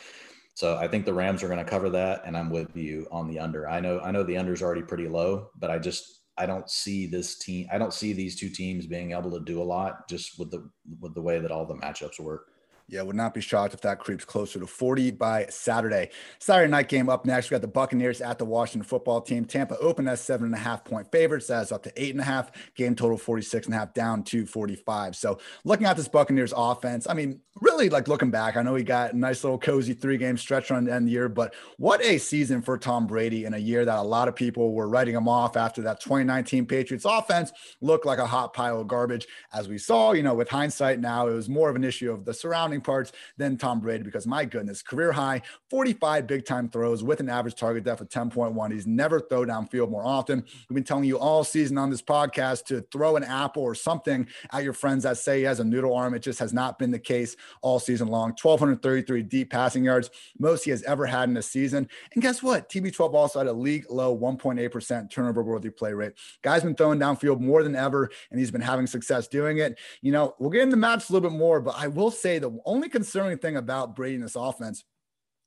So 0.54 0.78
I 0.78 0.88
think 0.88 1.06
the 1.06 1.16
Rams 1.16 1.42
are 1.42 1.48
going 1.48 1.58
to 1.58 1.70
cover 1.70 1.90
that, 1.90 2.22
and 2.26 2.38
I'm 2.38 2.52
with 2.52 2.78
you 2.78 3.08
on 3.12 3.28
the 3.28 3.40
under. 3.40 3.68
I 3.68 3.80
know 3.80 4.02
I 4.02 4.12
know 4.12 4.22
the 4.22 4.38
under 4.38 4.54
is 4.54 4.62
already 4.62 4.84
pretty 4.84 5.08
low, 5.08 5.50
but 5.58 5.72
I 5.72 5.80
just 5.80 6.22
I 6.38 6.46
don't 6.46 6.70
see 6.70 7.08
this 7.08 7.40
team. 7.40 7.68
I 7.74 7.80
don't 7.80 7.94
see 7.94 8.14
these 8.14 8.40
two 8.40 8.50
teams 8.50 8.86
being 8.86 9.14
able 9.14 9.32
to 9.32 9.44
do 9.44 9.64
a 9.64 9.64
lot 9.64 10.08
just 10.08 10.38
with 10.38 10.52
the 10.52 10.70
with 11.00 11.16
the 11.16 11.22
way 11.24 11.40
that 11.40 11.52
all 11.52 11.66
the 11.66 11.74
matchups 11.78 12.20
work. 12.20 12.51
Yeah, 12.92 13.04
would 13.04 13.16
not 13.16 13.34
be 13.34 13.40
shocked 13.40 13.74
if 13.74 13.80
that 13.82 14.00
creeps 14.00 14.26
closer 14.26 14.60
to 14.60 14.68
40 14.68 15.12
by 15.12 15.46
Saturday. 15.50 16.10
Saturday 16.40 16.70
night 16.70 16.90
game 16.90 17.08
up 17.08 17.26
next. 17.26 17.50
We 17.50 17.56
got 17.56 17.62
the 17.62 17.68
Buccaneers 17.70 18.20
at 18.20 18.38
the 18.38 18.44
Washington 18.44 18.86
football 18.86 19.22
team. 19.22 19.46
Tampa 19.46 19.78
open 19.78 20.10
as 20.10 20.20
seven 20.20 20.48
and 20.48 20.56
a 20.56 20.58
half 20.58 20.84
point 20.84 21.10
favorites. 21.10 21.48
That's 21.48 21.72
up 21.72 21.84
to 21.84 21.94
eight 21.96 22.12
and 22.12 22.20
a 22.20 22.26
half. 22.26 22.52
Game 22.76 22.94
total 22.94 23.18
46 23.18 23.68
and 23.68 23.76
a 23.76 23.78
half 23.78 23.94
down 23.94 24.24
to 24.24 24.46
45. 24.46 25.16
So 25.16 25.40
looking 25.64 25.88
at 25.88 25.96
this 25.96 26.10
Buccaneers 26.10 26.54
offense, 26.54 27.08
I 27.10 27.14
mean, 27.14 27.40
really 27.62 27.88
like 27.88 28.10
looking 28.10 28.30
back, 28.30 28.58
I 28.58 28.62
know 28.62 28.76
he 28.76 28.84
got 28.84 29.14
a 29.14 29.18
nice 29.18 29.44
little 29.46 29.58
cozy 29.58 29.94
three 29.94 30.18
game 30.18 30.38
stretch 30.38 30.70
run 30.70 30.84
the 30.84 30.94
end 30.94 31.08
the 31.08 31.12
year, 31.12 31.30
but 31.30 31.54
what 31.78 32.04
a 32.04 32.18
season 32.18 32.62
for 32.62 32.78
Tom 32.78 33.08
Brady 33.08 33.46
in 33.46 33.54
a 33.54 33.58
year 33.58 33.86
that 33.86 34.00
a 34.00 34.02
lot 34.02 34.28
of 34.28 34.36
people 34.36 34.74
were 34.74 34.90
writing 34.90 35.16
him 35.16 35.30
off 35.30 35.56
after 35.56 35.82
that 35.84 36.02
2019 36.02 36.66
Patriots 36.66 37.06
offense 37.06 37.54
looked 37.80 38.06
like 38.06 38.20
a 38.20 38.26
hot 38.26 38.54
pile 38.54 38.82
of 38.82 38.88
garbage. 38.88 39.28
As 39.54 39.70
we 39.70 39.78
saw, 39.78 40.12
you 40.12 40.24
know, 40.24 40.34
with 40.34 40.50
hindsight 40.50 41.00
now, 41.00 41.28
it 41.28 41.34
was 41.34 41.48
more 41.48 41.70
of 41.70 41.78
an 41.78 41.86
issue 41.86 42.12
of 42.12 42.26
the 42.26 42.34
surrounding 42.34 42.81
parts 42.82 43.12
than 43.38 43.58
Tom 43.58 43.80
Brady 43.80 44.04
because 44.04 44.28
my 44.28 44.46
goodness, 44.46 44.82
career 44.82 45.12
high 45.12 45.42
45 45.70 46.28
big 46.28 46.46
time 46.46 46.70
throws 46.70 47.04
with 47.04 47.20
an 47.20 47.30
average 47.30 47.56
target 47.56 47.84
depth 47.84 48.02
of 48.02 48.10
10.1. 48.10 48.72
He's 48.72 48.88
never 48.88 49.20
throw 49.20 49.46
downfield 49.46 49.90
more 49.90 50.06
often. 50.06 50.44
We've 50.70 50.76
been 50.76 50.84
telling 50.84 51.06
you 51.06 51.18
all 51.18 51.44
season 51.44 51.78
on 51.78 51.90
this 51.90 52.02
podcast 52.02 52.66
to 52.66 52.82
throw 52.92 53.16
an 53.16 53.24
apple 53.24 53.64
or 53.64 53.76
something 53.76 54.28
at 54.52 54.64
your 54.64 54.74
friends 54.74 55.04
that 55.04 55.18
say 55.18 55.40
he 55.40 55.44
has 55.44 55.60
a 55.60 55.64
noodle 55.64 55.96
arm. 55.96 56.14
It 56.14 56.22
just 56.22 56.40
has 56.40 56.54
not 56.54 56.80
been 56.80 56.92
the 56.92 57.00
case 57.00 57.36
all 57.62 57.80
season 57.80 58.08
long. 58.08 58.30
1,233 58.42 59.24
deep 59.24 59.50
passing 59.50 59.84
yards, 59.84 60.10
most 60.40 60.64
he 60.64 60.72
has 60.72 60.84
ever 60.84 61.06
had 61.06 61.30
in 61.30 61.38
a 61.38 61.42
season. 61.42 61.88
And 62.14 62.22
guess 62.22 62.44
what? 62.44 62.70
TB12 62.70 63.14
also 63.14 63.40
had 63.40 63.48
a 63.48 63.54
league 63.54 63.86
low 63.90 64.18
1.8% 64.18 65.10
turnover 65.10 65.44
worthy 65.44 65.70
play 65.70 65.94
rate. 65.94 66.14
Guy's 66.42 66.64
been 66.64 66.76
throwing 66.76 67.00
downfield 67.00 67.40
more 67.40 67.64
than 67.64 67.76
ever, 67.76 68.10
and 68.30 68.40
he's 68.40 68.52
been 68.52 68.62
having 68.62 68.88
success 68.88 69.28
doing 69.28 69.60
it. 69.60 69.78
You 70.02 70.12
know, 70.12 70.36
we'll 70.40 70.50
get 70.50 70.62
into 70.62 70.78
match 70.78 71.10
a 71.10 71.14
little 71.14 71.30
bit 71.30 71.38
more, 71.38 71.62
but 71.62 71.76
I 71.78 71.88
will 71.88 72.12
say 72.12 72.40
the 72.40 72.50
only 72.66 72.90
concerning 72.90 73.38
thing 73.38 73.58
about 73.58 73.96
Brady 73.96 74.16
in 74.16 74.22
this 74.22 74.36
offense 74.36 74.84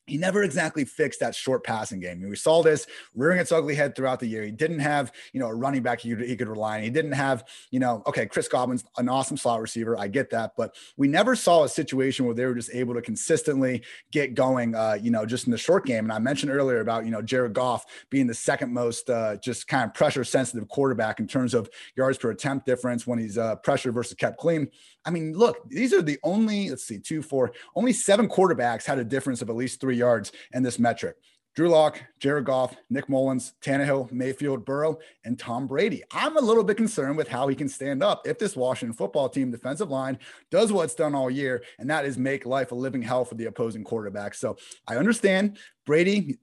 he 0.07 0.19
never 0.19 0.43
exactly 0.43 0.85
fixed 0.85 1.21
that 1.21 1.35
short 1.35 1.65
passing 1.65 1.99
game. 1.99 2.23
we 2.29 2.37
saw 2.37 2.63
this 2.63 2.87
rearing 3.15 3.39
its 3.39 3.53
ugly 3.53 3.75
head 3.75 3.95
throughout 3.95 4.21
the 4.21 4.27
year. 4.27 4.43
He 4.43 4.51
didn't 4.51 4.81
have, 4.81 5.13
you 5.33 5.41
know, 5.41 5.47
a 5.47 5.55
running 5.55 5.83
back 5.83 6.01
he 6.01 6.11
could, 6.11 6.21
he 6.21 6.37
could 6.37 6.49
rely 6.49 6.77
on. 6.77 6.83
He 6.83 6.91
didn't 6.91 7.13
have, 7.13 7.45
you 7.71 7.81
know, 7.81 8.03
okay, 8.07 8.27
Chris 8.27 8.47
Godwin's 8.47 8.85
an 8.99 9.09
awesome 9.09 9.37
slot 9.37 9.61
receiver. 9.61 9.99
I 9.99 10.09
get 10.09 10.31
that. 10.31 10.53
But 10.57 10.77
we 10.97 11.09
never 11.09 11.35
saw 11.35 11.65
a 11.65 11.69
situation 11.69 12.27
where 12.27 12.35
they 12.35 12.45
were 12.45 12.55
just 12.55 12.71
able 12.75 12.95
to 12.95 13.01
consistently 13.01 13.83
get 14.13 14.35
going, 14.35 14.75
uh, 14.75 14.99
you 15.01 15.11
know, 15.11 15.25
just 15.25 15.47
in 15.47 15.53
the 15.53 15.59
short 15.59 15.87
game. 15.87 16.05
And 16.05 16.13
I 16.13 16.19
mentioned 16.19 16.53
earlier 16.53 16.81
about, 16.81 17.07
you 17.07 17.11
know, 17.11 17.23
Jared 17.23 17.55
Goff 17.55 17.87
being 18.11 18.27
the 18.27 18.35
second 18.35 18.73
most 18.73 19.09
uh, 19.09 19.37
just 19.37 19.67
kind 19.69 19.89
of 19.89 19.95
pressure 19.95 20.25
sensitive 20.25 20.69
quarterback 20.69 21.19
in 21.19 21.27
terms 21.27 21.55
of 21.55 21.71
yards 21.97 22.19
per 22.19 22.31
attempt 22.31 22.67
difference 22.67 23.07
when 23.07 23.19
he's 23.19 23.39
uh, 23.39 23.57
pressure 23.57 23.91
versus 23.91 24.15
kept 24.15 24.37
clean. 24.37 24.69
I 25.05 25.11
mean, 25.11 25.33
look, 25.35 25.69
these 25.69 25.93
are 25.93 26.03
the 26.03 26.19
only, 26.23 26.71
let's 26.71 26.85
see, 26.85 26.99
two, 26.99 27.23
four, 27.23 27.53
only 27.75 27.93
seven 27.93 28.29
quarterbacks 28.29 28.85
had 28.85 28.99
a 28.99 29.05
difference 29.05 29.43
of 29.43 29.51
at 29.51 29.57
least 29.57 29.81
three 29.81 29.97
yards 29.97 30.33
in 30.53 30.63
this 30.63 30.79
metric. 30.79 31.17
Drew 31.55 31.69
Lock, 31.69 32.03
Jared 32.19 32.47
Goff, 32.47 32.75
Nick 32.91 33.09
Mullens, 33.09 33.53
Tannehill, 33.63 34.11
Mayfield, 34.11 34.65
Burrow, 34.65 34.99
and 35.25 35.39
Tom 35.39 35.69
Brady. 35.69 36.03
I'm 36.11 36.37
a 36.37 36.41
little 36.41 36.65
bit 36.65 36.77
concerned 36.77 37.17
with 37.17 37.29
how 37.29 37.47
he 37.47 37.55
can 37.55 37.69
stand 37.69 38.03
up 38.03 38.27
if 38.27 38.41
this 38.41 38.57
Washington 38.57 38.97
football 38.97 39.29
team 39.29 39.53
defensive 39.53 39.89
line 39.89 40.19
does 40.51 40.73
what 40.73 40.85
it's 40.85 40.97
done 40.97 41.15
all 41.15 41.31
year, 41.31 41.63
and 41.79 41.89
that 41.91 42.07
is 42.07 42.19
make 42.19 42.45
life 42.45 42.73
a 42.73 42.75
living 42.75 43.03
hell 43.03 43.25
for 43.25 43.37
the 43.37 43.45
opposing 43.45 43.85
quarterback. 43.85 44.35
So 44.35 44.57
I 44.89 44.97
understand 44.97 45.59
Brady, 45.87 46.39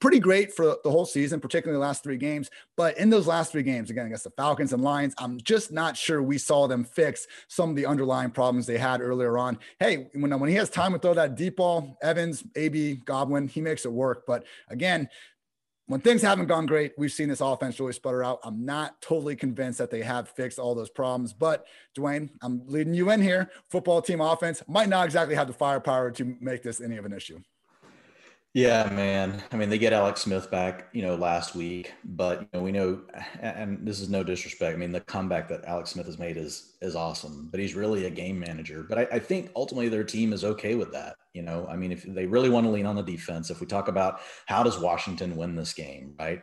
pretty 0.00 0.18
great 0.18 0.52
for 0.54 0.78
the 0.82 0.90
whole 0.90 1.04
season, 1.04 1.40
particularly 1.40 1.76
the 1.76 1.86
last 1.86 2.02
three 2.02 2.16
games. 2.16 2.50
But 2.76 2.96
in 2.98 3.10
those 3.10 3.26
last 3.26 3.52
three 3.52 3.62
games, 3.62 3.90
again, 3.90 4.06
against 4.06 4.24
the 4.24 4.30
Falcons 4.30 4.72
and 4.72 4.82
Lions, 4.82 5.14
I'm 5.18 5.38
just 5.40 5.70
not 5.70 5.96
sure 5.96 6.22
we 6.22 6.38
saw 6.38 6.66
them 6.66 6.84
fix 6.84 7.26
some 7.48 7.70
of 7.70 7.76
the 7.76 7.86
underlying 7.86 8.30
problems 8.30 8.66
they 8.66 8.78
had 8.78 9.00
earlier 9.00 9.36
on. 9.36 9.58
Hey, 9.78 10.08
when, 10.14 10.38
when 10.38 10.48
he 10.48 10.56
has 10.56 10.70
time 10.70 10.92
to 10.92 10.98
throw 10.98 11.14
that 11.14 11.36
deep 11.36 11.56
ball, 11.56 11.98
Evans, 12.02 12.44
AB, 12.56 12.96
Godwin, 13.04 13.48
he 13.48 13.60
makes 13.60 13.84
it 13.84 13.92
work. 13.92 14.24
But 14.26 14.44
again, 14.68 15.08
when 15.88 16.00
things 16.00 16.22
haven't 16.22 16.46
gone 16.46 16.66
great, 16.66 16.92
we've 16.98 17.12
seen 17.12 17.28
this 17.28 17.40
offense 17.40 17.78
really 17.78 17.92
sputter 17.92 18.24
out. 18.24 18.40
I'm 18.42 18.64
not 18.64 19.00
totally 19.00 19.36
convinced 19.36 19.78
that 19.78 19.90
they 19.90 20.02
have 20.02 20.28
fixed 20.28 20.58
all 20.58 20.74
those 20.74 20.90
problems, 20.90 21.32
but 21.32 21.66
Dwain, 21.96 22.30
I'm 22.42 22.62
leading 22.66 22.94
you 22.94 23.10
in 23.10 23.22
here. 23.22 23.50
Football 23.70 24.02
team 24.02 24.20
offense 24.20 24.62
might 24.66 24.88
not 24.88 25.04
exactly 25.04 25.36
have 25.36 25.46
the 25.46 25.52
firepower 25.52 26.10
to 26.12 26.36
make 26.40 26.62
this 26.62 26.80
any 26.80 26.96
of 26.96 27.04
an 27.04 27.12
issue. 27.12 27.38
Yeah, 28.56 28.88
man. 28.90 29.44
I 29.52 29.56
mean, 29.56 29.68
they 29.68 29.76
get 29.76 29.92
Alex 29.92 30.22
Smith 30.22 30.50
back, 30.50 30.88
you 30.94 31.02
know, 31.02 31.14
last 31.14 31.54
week, 31.54 31.92
but 32.06 32.40
you 32.40 32.48
know, 32.54 32.62
we 32.62 32.72
know, 32.72 33.02
and 33.38 33.86
this 33.86 34.00
is 34.00 34.08
no 34.08 34.24
disrespect. 34.24 34.74
I 34.74 34.78
mean, 34.78 34.92
the 34.92 35.02
comeback 35.02 35.46
that 35.48 35.66
Alex 35.66 35.90
Smith 35.90 36.06
has 36.06 36.18
made 36.18 36.38
is 36.38 36.72
is 36.80 36.96
awesome, 36.96 37.48
but 37.50 37.60
he's 37.60 37.74
really 37.74 38.06
a 38.06 38.10
game 38.10 38.40
manager. 38.40 38.86
But 38.88 38.98
I, 38.98 39.08
I 39.12 39.18
think 39.18 39.50
ultimately 39.54 39.90
their 39.90 40.04
team 40.04 40.32
is 40.32 40.42
okay 40.42 40.74
with 40.74 40.90
that. 40.92 41.16
You 41.34 41.42
know, 41.42 41.66
I 41.68 41.76
mean, 41.76 41.92
if 41.92 42.04
they 42.04 42.24
really 42.24 42.48
want 42.48 42.64
to 42.64 42.70
lean 42.70 42.86
on 42.86 42.96
the 42.96 43.02
defense, 43.02 43.50
if 43.50 43.60
we 43.60 43.66
talk 43.66 43.88
about 43.88 44.20
how 44.46 44.62
does 44.62 44.78
Washington 44.78 45.36
win 45.36 45.54
this 45.54 45.74
game, 45.74 46.14
right? 46.18 46.40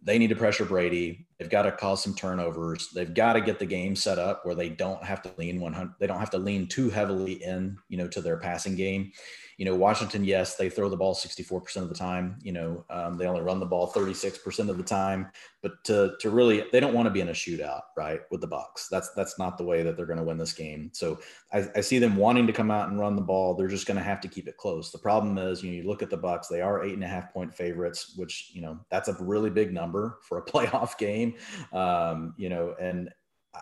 They 0.00 0.18
need 0.18 0.28
to 0.28 0.36
pressure 0.36 0.66
Brady. 0.66 1.26
They've 1.36 1.50
got 1.50 1.62
to 1.62 1.72
cause 1.72 2.00
some 2.00 2.14
turnovers. 2.14 2.90
They've 2.94 3.12
got 3.12 3.32
to 3.32 3.40
get 3.40 3.58
the 3.58 3.66
game 3.66 3.96
set 3.96 4.20
up 4.20 4.46
where 4.46 4.54
they 4.54 4.68
don't 4.68 5.02
have 5.02 5.20
to 5.22 5.32
lean 5.36 5.58
100. 5.60 5.94
They 5.98 6.06
don't 6.06 6.20
have 6.20 6.30
to 6.30 6.38
lean 6.38 6.68
too 6.68 6.90
heavily 6.90 7.42
in, 7.42 7.76
you 7.88 7.98
know, 7.98 8.06
to 8.06 8.20
their 8.20 8.36
passing 8.36 8.76
game 8.76 9.10
you 9.56 9.64
know, 9.64 9.74
Washington, 9.74 10.22
yes, 10.22 10.56
they 10.56 10.68
throw 10.68 10.90
the 10.90 10.96
ball 10.96 11.14
64% 11.14 11.76
of 11.76 11.88
the 11.88 11.94
time. 11.94 12.36
You 12.42 12.52
know, 12.52 12.84
um, 12.90 13.16
they 13.16 13.26
only 13.26 13.40
run 13.40 13.58
the 13.58 13.66
ball 13.66 13.90
36% 13.90 14.68
of 14.68 14.76
the 14.76 14.82
time. 14.82 15.30
But 15.62 15.82
to 15.84 16.12
to 16.20 16.30
really, 16.30 16.64
they 16.72 16.78
don't 16.78 16.92
want 16.92 17.06
to 17.06 17.10
be 17.10 17.22
in 17.22 17.30
a 17.30 17.32
shootout, 17.32 17.80
right? 17.96 18.20
With 18.30 18.42
the 18.42 18.46
Bucks, 18.46 18.88
that's 18.90 19.10
that's 19.16 19.38
not 19.38 19.56
the 19.56 19.64
way 19.64 19.82
that 19.82 19.96
they're 19.96 20.06
going 20.06 20.18
to 20.18 20.24
win 20.24 20.36
this 20.36 20.52
game. 20.52 20.90
So 20.92 21.18
I, 21.52 21.66
I, 21.74 21.80
see 21.80 21.98
them 21.98 22.16
wanting 22.16 22.46
to 22.46 22.52
come 22.52 22.70
out 22.70 22.88
and 22.88 23.00
run 23.00 23.16
the 23.16 23.22
ball. 23.22 23.54
They're 23.54 23.66
just 23.66 23.86
going 23.86 23.96
to 23.96 24.02
have 24.02 24.20
to 24.20 24.28
keep 24.28 24.46
it 24.46 24.58
close. 24.58 24.92
The 24.92 24.98
problem 24.98 25.38
is, 25.38 25.62
you 25.62 25.70
know, 25.70 25.76
you 25.78 25.88
look 25.88 26.02
at 26.02 26.10
the 26.10 26.16
Bucks; 26.16 26.48
they 26.48 26.60
are 26.60 26.84
eight 26.84 26.94
and 26.94 27.02
a 27.02 27.08
half 27.08 27.32
point 27.32 27.54
favorites, 27.54 28.12
which 28.16 28.50
you 28.52 28.60
know 28.60 28.78
that's 28.90 29.08
a 29.08 29.16
really 29.18 29.50
big 29.50 29.72
number 29.72 30.18
for 30.22 30.38
a 30.38 30.44
playoff 30.50 30.98
game. 30.98 31.34
Um, 31.72 32.34
you 32.36 32.50
know, 32.50 32.74
and 32.78 33.08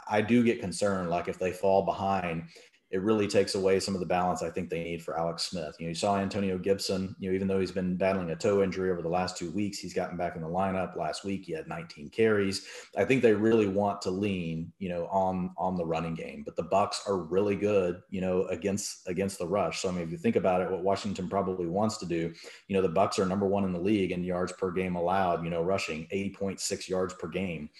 I 0.09 0.22
do 0.22 0.42
get 0.42 0.61
concerned, 0.61 1.09
like 1.09 1.28
if 1.28 1.38
they 1.38 1.53
fall 1.53 1.84
behind 1.84 2.49
it 2.91 3.03
really 3.03 3.26
takes 3.26 3.55
away 3.55 3.80
some 3.80 3.95
of 3.95 4.01
the 4.01 4.07
balance 4.07 4.43
I 4.43 4.51
think 4.51 4.70
they 4.70 4.85
need 4.85 5.03
for 5.03 5.18
Alex 5.18 5.45
Smith. 5.45 5.74
You 5.78 5.87
know, 5.87 5.89
you 5.89 5.95
saw 5.95 6.18
Antonio 6.18 6.59
Gibson, 6.59 7.16
you 7.18 7.28
know, 7.28 7.35
even 7.35 7.49
though 7.49 7.59
he's 7.59 7.72
been 7.72 7.97
battling 7.97 8.30
a 8.30 8.37
toe 8.37 8.62
injury 8.62 8.91
over 8.91 9.03
the 9.03 9.09
last 9.09 9.37
two 9.37 9.51
weeks, 9.51 9.78
he's 9.78 9.95
gotten 9.95 10.16
back 10.16 10.37
in 10.37 10.43
the 10.43 10.49
lineup. 10.49 10.97
Last 10.97 11.24
week 11.24 11.45
he 11.45 11.53
had 11.53 11.66
19 11.66 12.11
carries. 12.11 12.66
I 12.97 13.05
think 13.05 13.22
they 13.22 13.32
really 13.32 13.66
want 13.66 14.01
to 14.03 14.11
lean, 14.11 14.72
you 14.78 14.89
know, 14.89 15.07
on 15.07 15.51
on 15.57 15.76
the 15.76 15.85
running 15.85 16.14
game. 16.14 16.43
But 16.45 16.57
the 16.57 16.62
Bucks 16.62 17.03
are 17.09 17.16
really 17.16 17.57
good, 17.57 18.01
you 18.11 18.20
know, 18.20 18.45
against 18.45 19.09
against 19.09 19.39
the 19.39 19.47
rush. 19.47 19.80
So 19.80 19.89
I 19.89 19.93
mean, 19.93 20.03
if 20.03 20.11
you 20.11 20.18
think 20.18 20.37
about 20.37 20.61
it, 20.61 20.70
what 20.70 20.85
Washington 20.85 21.28
probably 21.28 21.66
wants 21.66 21.97
to 21.99 22.07
do, 22.07 22.32
you 22.68 22.76
know, 22.76 22.82
the 22.82 22.89
Bucks 22.89 23.18
are 23.18 23.26
number 23.26 23.47
one 23.47 23.64
in 23.64 23.72
the 23.72 23.80
league 23.80 24.12
in 24.12 24.22
yards 24.22 24.53
per 24.53 24.70
game 24.70 24.95
allowed, 24.95 25.43
you 25.43 25.51
know, 25.51 25.62
rushing 25.62 26.07
80.6 26.12 26.89
yards 26.89 27.14
per 27.14 27.28
game. 27.28 27.70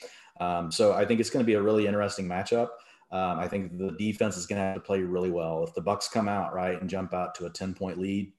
Um, 0.41 0.73
so 0.73 0.93
I 0.93 1.05
think 1.05 1.21
it's 1.21 1.31
going 1.31 1.45
to 1.45 1.47
be 1.47 1.55
a 1.55 1.63
really 1.63 1.87
interesting 1.87 2.27
matchup. 2.27 2.69
Um, 3.11 3.39
I 3.39 3.49
think 3.49 3.79
the 3.79 3.93
defense 3.93 4.37
is 4.37 4.47
going 4.47 4.61
to 4.61 4.67
have 4.67 4.75
to 4.75 4.81
play 4.81 5.01
really 5.01 5.31
well. 5.31 5.65
If 5.65 5.75
the 5.75 5.81
Bucks 5.81 6.09
come 6.09 6.29
out 6.29 6.55
right 6.55 6.81
and 6.81 6.91
jump 6.91 7.15
out 7.15 7.35
to 7.37 7.47
a 7.47 7.51
10 7.51 7.75
point 7.75 7.99
lead 7.99 8.33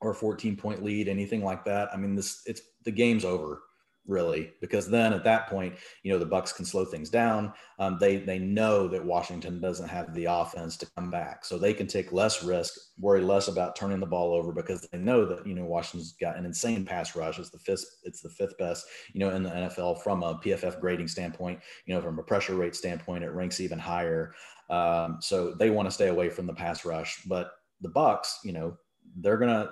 or 0.00 0.10
a 0.10 0.14
14 0.14 0.56
point 0.56 0.82
lead, 0.82 1.08
anything 1.08 1.42
like 1.42 1.64
that, 1.64 1.88
I 1.92 1.96
mean, 1.96 2.14
this 2.14 2.42
it's 2.46 2.62
the 2.84 2.90
game's 2.90 3.24
over 3.24 3.62
really, 4.06 4.52
because 4.60 4.88
then 4.88 5.12
at 5.12 5.24
that 5.24 5.48
point, 5.48 5.74
you 6.02 6.12
know, 6.12 6.18
the 6.18 6.26
Bucks 6.26 6.52
can 6.52 6.64
slow 6.64 6.84
things 6.84 7.08
down. 7.08 7.52
Um, 7.78 7.98
they 8.00 8.16
they 8.16 8.38
know 8.38 8.88
that 8.88 9.04
Washington 9.04 9.60
doesn't 9.60 9.88
have 9.88 10.12
the 10.14 10.24
offense 10.24 10.76
to 10.78 10.90
come 10.96 11.10
back, 11.10 11.44
so 11.44 11.58
they 11.58 11.72
can 11.74 11.86
take 11.86 12.12
less 12.12 12.42
risk, 12.42 12.74
worry 12.98 13.20
less 13.22 13.48
about 13.48 13.76
turning 13.76 14.00
the 14.00 14.06
ball 14.06 14.34
over 14.34 14.52
because 14.52 14.86
they 14.88 14.98
know 14.98 15.24
that 15.26 15.46
you 15.46 15.54
know 15.54 15.64
Washington's 15.64 16.12
got 16.12 16.36
an 16.36 16.44
insane 16.44 16.84
pass 16.84 17.14
rush. 17.14 17.38
It's 17.38 17.50
the 17.50 17.58
fifth 17.58 17.84
it's 18.04 18.20
the 18.20 18.30
fifth 18.30 18.58
best, 18.58 18.86
you 19.12 19.20
know, 19.20 19.30
in 19.30 19.42
the 19.42 19.50
NFL 19.50 20.02
from 20.02 20.22
a 20.22 20.34
PFF 20.36 20.80
grading 20.80 21.08
standpoint. 21.08 21.60
You 21.86 21.94
know, 21.94 22.00
from 22.00 22.18
a 22.18 22.24
pressure 22.24 22.54
rate 22.54 22.74
standpoint, 22.74 23.24
it 23.24 23.30
ranks 23.30 23.60
even 23.60 23.78
higher. 23.78 24.34
Um, 24.70 25.18
so 25.20 25.54
they 25.54 25.70
want 25.70 25.86
to 25.86 25.92
stay 25.92 26.08
away 26.08 26.28
from 26.30 26.46
the 26.46 26.54
pass 26.54 26.84
rush, 26.84 27.22
but 27.26 27.52
the 27.82 27.88
Bucks, 27.88 28.40
you 28.44 28.52
know, 28.52 28.76
they're 29.16 29.36
gonna 29.36 29.70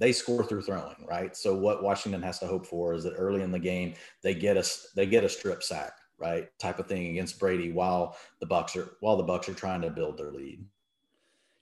they 0.00 0.12
score 0.12 0.42
through 0.42 0.62
throwing, 0.62 1.06
right? 1.06 1.36
So 1.36 1.54
what 1.54 1.82
Washington 1.82 2.22
has 2.22 2.38
to 2.40 2.46
hope 2.46 2.66
for 2.66 2.94
is 2.94 3.04
that 3.04 3.14
early 3.16 3.42
in 3.42 3.52
the 3.52 3.58
game 3.58 3.94
they 4.22 4.34
get 4.34 4.56
us 4.56 4.88
they 4.96 5.06
get 5.06 5.22
a 5.22 5.28
strip 5.28 5.62
sack, 5.62 5.92
right? 6.18 6.48
Type 6.58 6.80
of 6.80 6.86
thing 6.86 7.08
against 7.08 7.38
Brady 7.38 7.70
while 7.70 8.16
the 8.40 8.46
Bucks 8.46 8.74
are 8.74 8.96
while 9.00 9.18
the 9.18 9.22
Bucks 9.22 9.48
are 9.48 9.54
trying 9.54 9.82
to 9.82 9.90
build 9.90 10.16
their 10.16 10.32
lead. 10.32 10.64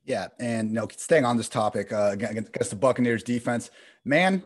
Yeah, 0.05 0.28
and 0.39 0.70
you 0.70 0.74
know, 0.76 0.89
staying 0.97 1.26
on 1.26 1.36
this 1.36 1.51
topic 1.51 1.93
uh, 1.93 2.12
against 2.12 2.70
the 2.70 2.76
Buccaneers 2.76 3.22
defense, 3.22 3.70
man, 4.07 4.43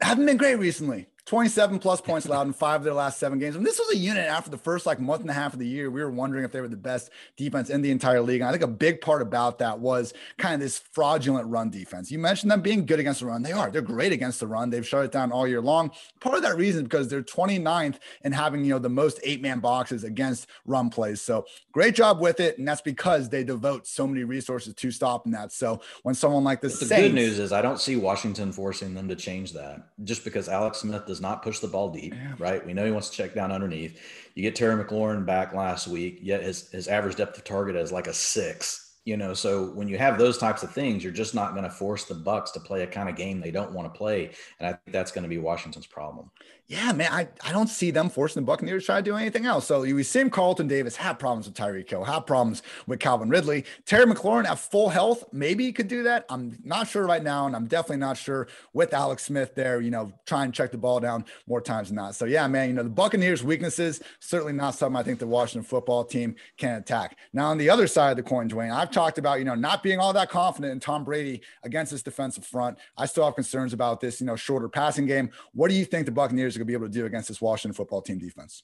haven't 0.00 0.24
been 0.24 0.38
great 0.38 0.54
recently. 0.54 1.08
27 1.26 1.78
plus 1.78 2.00
points 2.02 2.26
allowed 2.26 2.46
in 2.46 2.52
five 2.52 2.80
of 2.80 2.84
their 2.84 2.94
last 2.94 3.18
seven 3.18 3.38
games. 3.38 3.56
And 3.56 3.64
this 3.64 3.78
was 3.78 3.90
a 3.94 3.96
unit 3.96 4.26
after 4.26 4.50
the 4.50 4.58
first 4.58 4.86
like 4.86 5.00
month 5.00 5.20
and 5.20 5.30
a 5.30 5.34
half 5.34 5.52
of 5.52 5.58
the 5.58 5.66
year. 5.66 5.90
We 5.90 6.02
were 6.02 6.10
wondering 6.10 6.44
if 6.44 6.52
they 6.52 6.60
were 6.60 6.68
the 6.68 6.76
best 6.76 7.10
defense 7.36 7.70
in 7.70 7.82
the 7.82 7.90
entire 7.90 8.20
league. 8.20 8.40
And 8.40 8.48
I 8.48 8.52
think 8.52 8.62
a 8.62 8.68
big 8.68 9.00
part 9.00 9.22
about 9.22 9.58
that 9.58 9.78
was 9.78 10.12
kind 10.38 10.54
of 10.54 10.60
this 10.60 10.78
fraudulent 10.78 11.48
run 11.48 11.70
defense. 11.70 12.10
You 12.10 12.18
mentioned 12.18 12.50
them 12.50 12.60
being 12.60 12.86
good 12.86 12.98
against 12.98 13.20
the 13.20 13.26
run. 13.26 13.42
They 13.42 13.52
are. 13.52 13.70
They're 13.70 13.82
great 13.82 14.12
against 14.12 14.40
the 14.40 14.46
run. 14.46 14.70
They've 14.70 14.86
shut 14.86 15.04
it 15.04 15.12
down 15.12 15.32
all 15.32 15.46
year 15.46 15.60
long. 15.60 15.90
Part 16.20 16.36
of 16.36 16.42
that 16.42 16.56
reason 16.56 16.84
because 16.84 17.08
they're 17.08 17.22
29th 17.22 17.98
and 18.22 18.34
having, 18.34 18.64
you 18.64 18.70
know, 18.70 18.78
the 18.78 18.88
most 18.88 19.20
eight 19.22 19.40
man 19.40 19.60
boxes 19.60 20.04
against 20.04 20.48
run 20.66 20.90
plays. 20.90 21.20
So 21.20 21.46
great 21.72 21.94
job 21.94 22.20
with 22.20 22.40
it. 22.40 22.58
And 22.58 22.66
that's 22.66 22.80
because 22.80 23.28
they 23.28 23.44
devote 23.44 23.86
so 23.86 24.06
many 24.06 24.24
resources 24.24 24.74
to 24.74 24.90
stopping 24.90 25.32
that. 25.32 25.52
So 25.52 25.80
when 26.02 26.14
someone 26.14 26.44
like 26.44 26.60
this, 26.60 26.78
the 26.78 26.86
Saints, 26.86 27.08
good 27.08 27.14
news 27.14 27.38
is 27.38 27.52
I 27.52 27.62
don't 27.62 27.80
see 27.80 27.96
Washington 27.96 28.52
forcing 28.52 28.94
them 28.94 29.08
to 29.08 29.16
change 29.16 29.52
that 29.52 29.88
just 30.04 30.24
because 30.24 30.48
Alex 30.48 30.78
Smith 30.78 31.06
does 31.12 31.20
not 31.20 31.42
push 31.42 31.58
the 31.58 31.68
ball 31.68 31.90
deep, 31.90 32.14
right? 32.38 32.64
We 32.64 32.72
know 32.72 32.86
he 32.86 32.90
wants 32.90 33.10
to 33.10 33.16
check 33.16 33.34
down 33.34 33.52
underneath. 33.52 34.00
You 34.34 34.42
get 34.42 34.56
Terry 34.56 34.82
McLaurin 34.82 35.26
back 35.26 35.52
last 35.52 35.86
week, 35.86 36.20
yet 36.22 36.42
his 36.42 36.70
his 36.70 36.88
average 36.88 37.16
depth 37.16 37.36
of 37.36 37.44
target 37.44 37.76
is 37.76 37.92
like 37.92 38.06
a 38.06 38.14
six 38.14 38.92
you 39.04 39.16
know 39.16 39.34
so 39.34 39.66
when 39.72 39.88
you 39.88 39.98
have 39.98 40.16
those 40.16 40.38
types 40.38 40.62
of 40.62 40.70
things 40.70 41.02
you're 41.02 41.12
just 41.12 41.34
not 41.34 41.52
going 41.52 41.64
to 41.64 41.70
force 41.70 42.04
the 42.04 42.14
bucks 42.14 42.52
to 42.52 42.60
play 42.60 42.82
a 42.82 42.86
kind 42.86 43.08
of 43.08 43.16
game 43.16 43.40
they 43.40 43.50
don't 43.50 43.72
want 43.72 43.92
to 43.92 43.98
play 43.98 44.30
and 44.60 44.68
i 44.68 44.70
think 44.70 44.92
that's 44.92 45.10
going 45.10 45.22
to 45.22 45.28
be 45.28 45.38
washington's 45.38 45.86
problem 45.86 46.30
yeah 46.72 46.90
man 46.90 47.08
i, 47.12 47.28
I 47.44 47.52
don't 47.52 47.68
see 47.68 47.90
them 47.90 48.08
forcing 48.08 48.42
the 48.42 48.46
buccaneers 48.46 48.84
to 48.84 48.86
try 48.86 48.96
to 48.96 49.02
do 49.02 49.14
anything 49.14 49.44
else. 49.44 49.66
So 49.66 49.82
we 49.82 50.02
see 50.02 50.20
him, 50.20 50.30
carlton 50.30 50.66
davis 50.66 50.96
have 50.96 51.18
problems 51.18 51.46
with 51.46 51.54
tyreek 51.54 51.90
hill 51.90 52.02
have 52.02 52.24
problems 52.24 52.62
with 52.86 52.98
calvin 52.98 53.28
ridley. 53.28 53.64
Terry 53.84 54.06
mclaurin 54.06 54.46
at 54.46 54.58
full 54.58 54.88
health 54.88 55.24
maybe 55.32 55.64
he 55.64 55.72
could 55.72 55.88
do 55.88 56.02
that. 56.04 56.24
I'm 56.30 56.58
not 56.64 56.88
sure 56.88 57.06
right 57.06 57.22
now 57.22 57.46
and 57.46 57.54
i'm 57.54 57.66
definitely 57.66 57.98
not 57.98 58.16
sure 58.16 58.48
with 58.72 58.94
alex 58.94 59.24
smith 59.24 59.54
there 59.54 59.82
you 59.82 59.90
know 59.90 60.12
try 60.24 60.44
and 60.44 60.54
check 60.54 60.72
the 60.72 60.78
ball 60.78 60.98
down 60.98 61.26
more 61.46 61.60
times 61.60 61.88
than 61.88 61.96
not. 61.96 62.14
So 62.14 62.24
yeah 62.24 62.46
man 62.48 62.68
you 62.68 62.74
know 62.74 62.82
the 62.82 62.88
buccaneers 62.88 63.44
weaknesses 63.44 64.00
certainly 64.20 64.54
not 64.54 64.74
something 64.74 64.98
i 64.98 65.02
think 65.02 65.18
the 65.18 65.26
washington 65.26 65.68
football 65.68 66.04
team 66.04 66.34
can 66.56 66.76
attack. 66.76 67.18
Now 67.34 67.48
on 67.48 67.58
the 67.58 67.68
other 67.68 67.86
side 67.86 68.12
of 68.12 68.16
the 68.16 68.22
coin 68.22 68.48
dwain 68.48 68.72
i've 68.72 68.90
talked 68.90 69.18
about, 69.18 69.38
you 69.38 69.44
know, 69.44 69.54
not 69.54 69.82
being 69.82 69.98
all 69.98 70.12
that 70.14 70.30
confident 70.30 70.72
in 70.72 70.80
Tom 70.80 71.04
Brady 71.04 71.42
against 71.64 71.92
this 71.92 72.02
defensive 72.02 72.46
front. 72.46 72.78
I 72.96 73.06
still 73.06 73.24
have 73.24 73.34
concerns 73.34 73.72
about 73.72 74.00
this, 74.00 74.20
you 74.20 74.26
know, 74.26 74.36
shorter 74.36 74.68
passing 74.68 75.06
game. 75.06 75.30
What 75.52 75.68
do 75.68 75.74
you 75.74 75.84
think 75.84 76.06
the 76.06 76.12
Buccaneers 76.12 76.56
going 76.62 76.66
to 76.66 76.78
be 76.78 76.84
able 76.84 76.92
to 76.92 76.98
do 76.98 77.06
against 77.06 77.28
this 77.28 77.40
Washington 77.40 77.74
football 77.74 78.02
team 78.02 78.18
defense? 78.18 78.62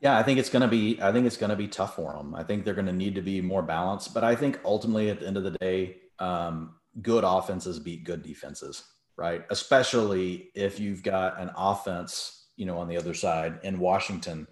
Yeah, 0.00 0.18
I 0.18 0.22
think 0.22 0.38
it's 0.38 0.50
going 0.50 0.62
to 0.62 0.68
be. 0.68 1.00
I 1.00 1.12
think 1.12 1.26
it's 1.26 1.36
going 1.36 1.50
to 1.50 1.56
be 1.56 1.68
tough 1.68 1.96
for 1.96 2.12
them. 2.12 2.34
I 2.34 2.42
think 2.42 2.64
they're 2.64 2.74
going 2.74 2.86
to 2.86 2.92
need 2.92 3.14
to 3.14 3.22
be 3.22 3.40
more 3.40 3.62
balanced. 3.62 4.12
But 4.12 4.24
I 4.24 4.34
think 4.34 4.60
ultimately, 4.64 5.08
at 5.08 5.20
the 5.20 5.26
end 5.26 5.36
of 5.36 5.44
the 5.44 5.52
day, 5.52 5.96
um, 6.18 6.74
good 7.00 7.24
offenses 7.24 7.78
beat 7.78 8.04
good 8.04 8.22
defenses, 8.22 8.84
right? 9.16 9.44
Especially 9.50 10.50
if 10.54 10.78
you've 10.78 11.02
got 11.02 11.40
an 11.40 11.50
offense, 11.56 12.48
you 12.56 12.66
know, 12.66 12.78
on 12.78 12.88
the 12.88 12.96
other 12.96 13.14
side 13.14 13.60
in 13.62 13.78
Washington 13.78 14.46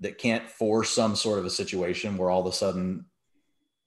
that 0.00 0.18
can't 0.18 0.48
force 0.48 0.90
some 0.90 1.14
sort 1.14 1.38
of 1.38 1.44
a 1.44 1.50
situation 1.50 2.16
where 2.16 2.30
all 2.30 2.40
of 2.40 2.52
a 2.52 2.56
sudden 2.56 3.04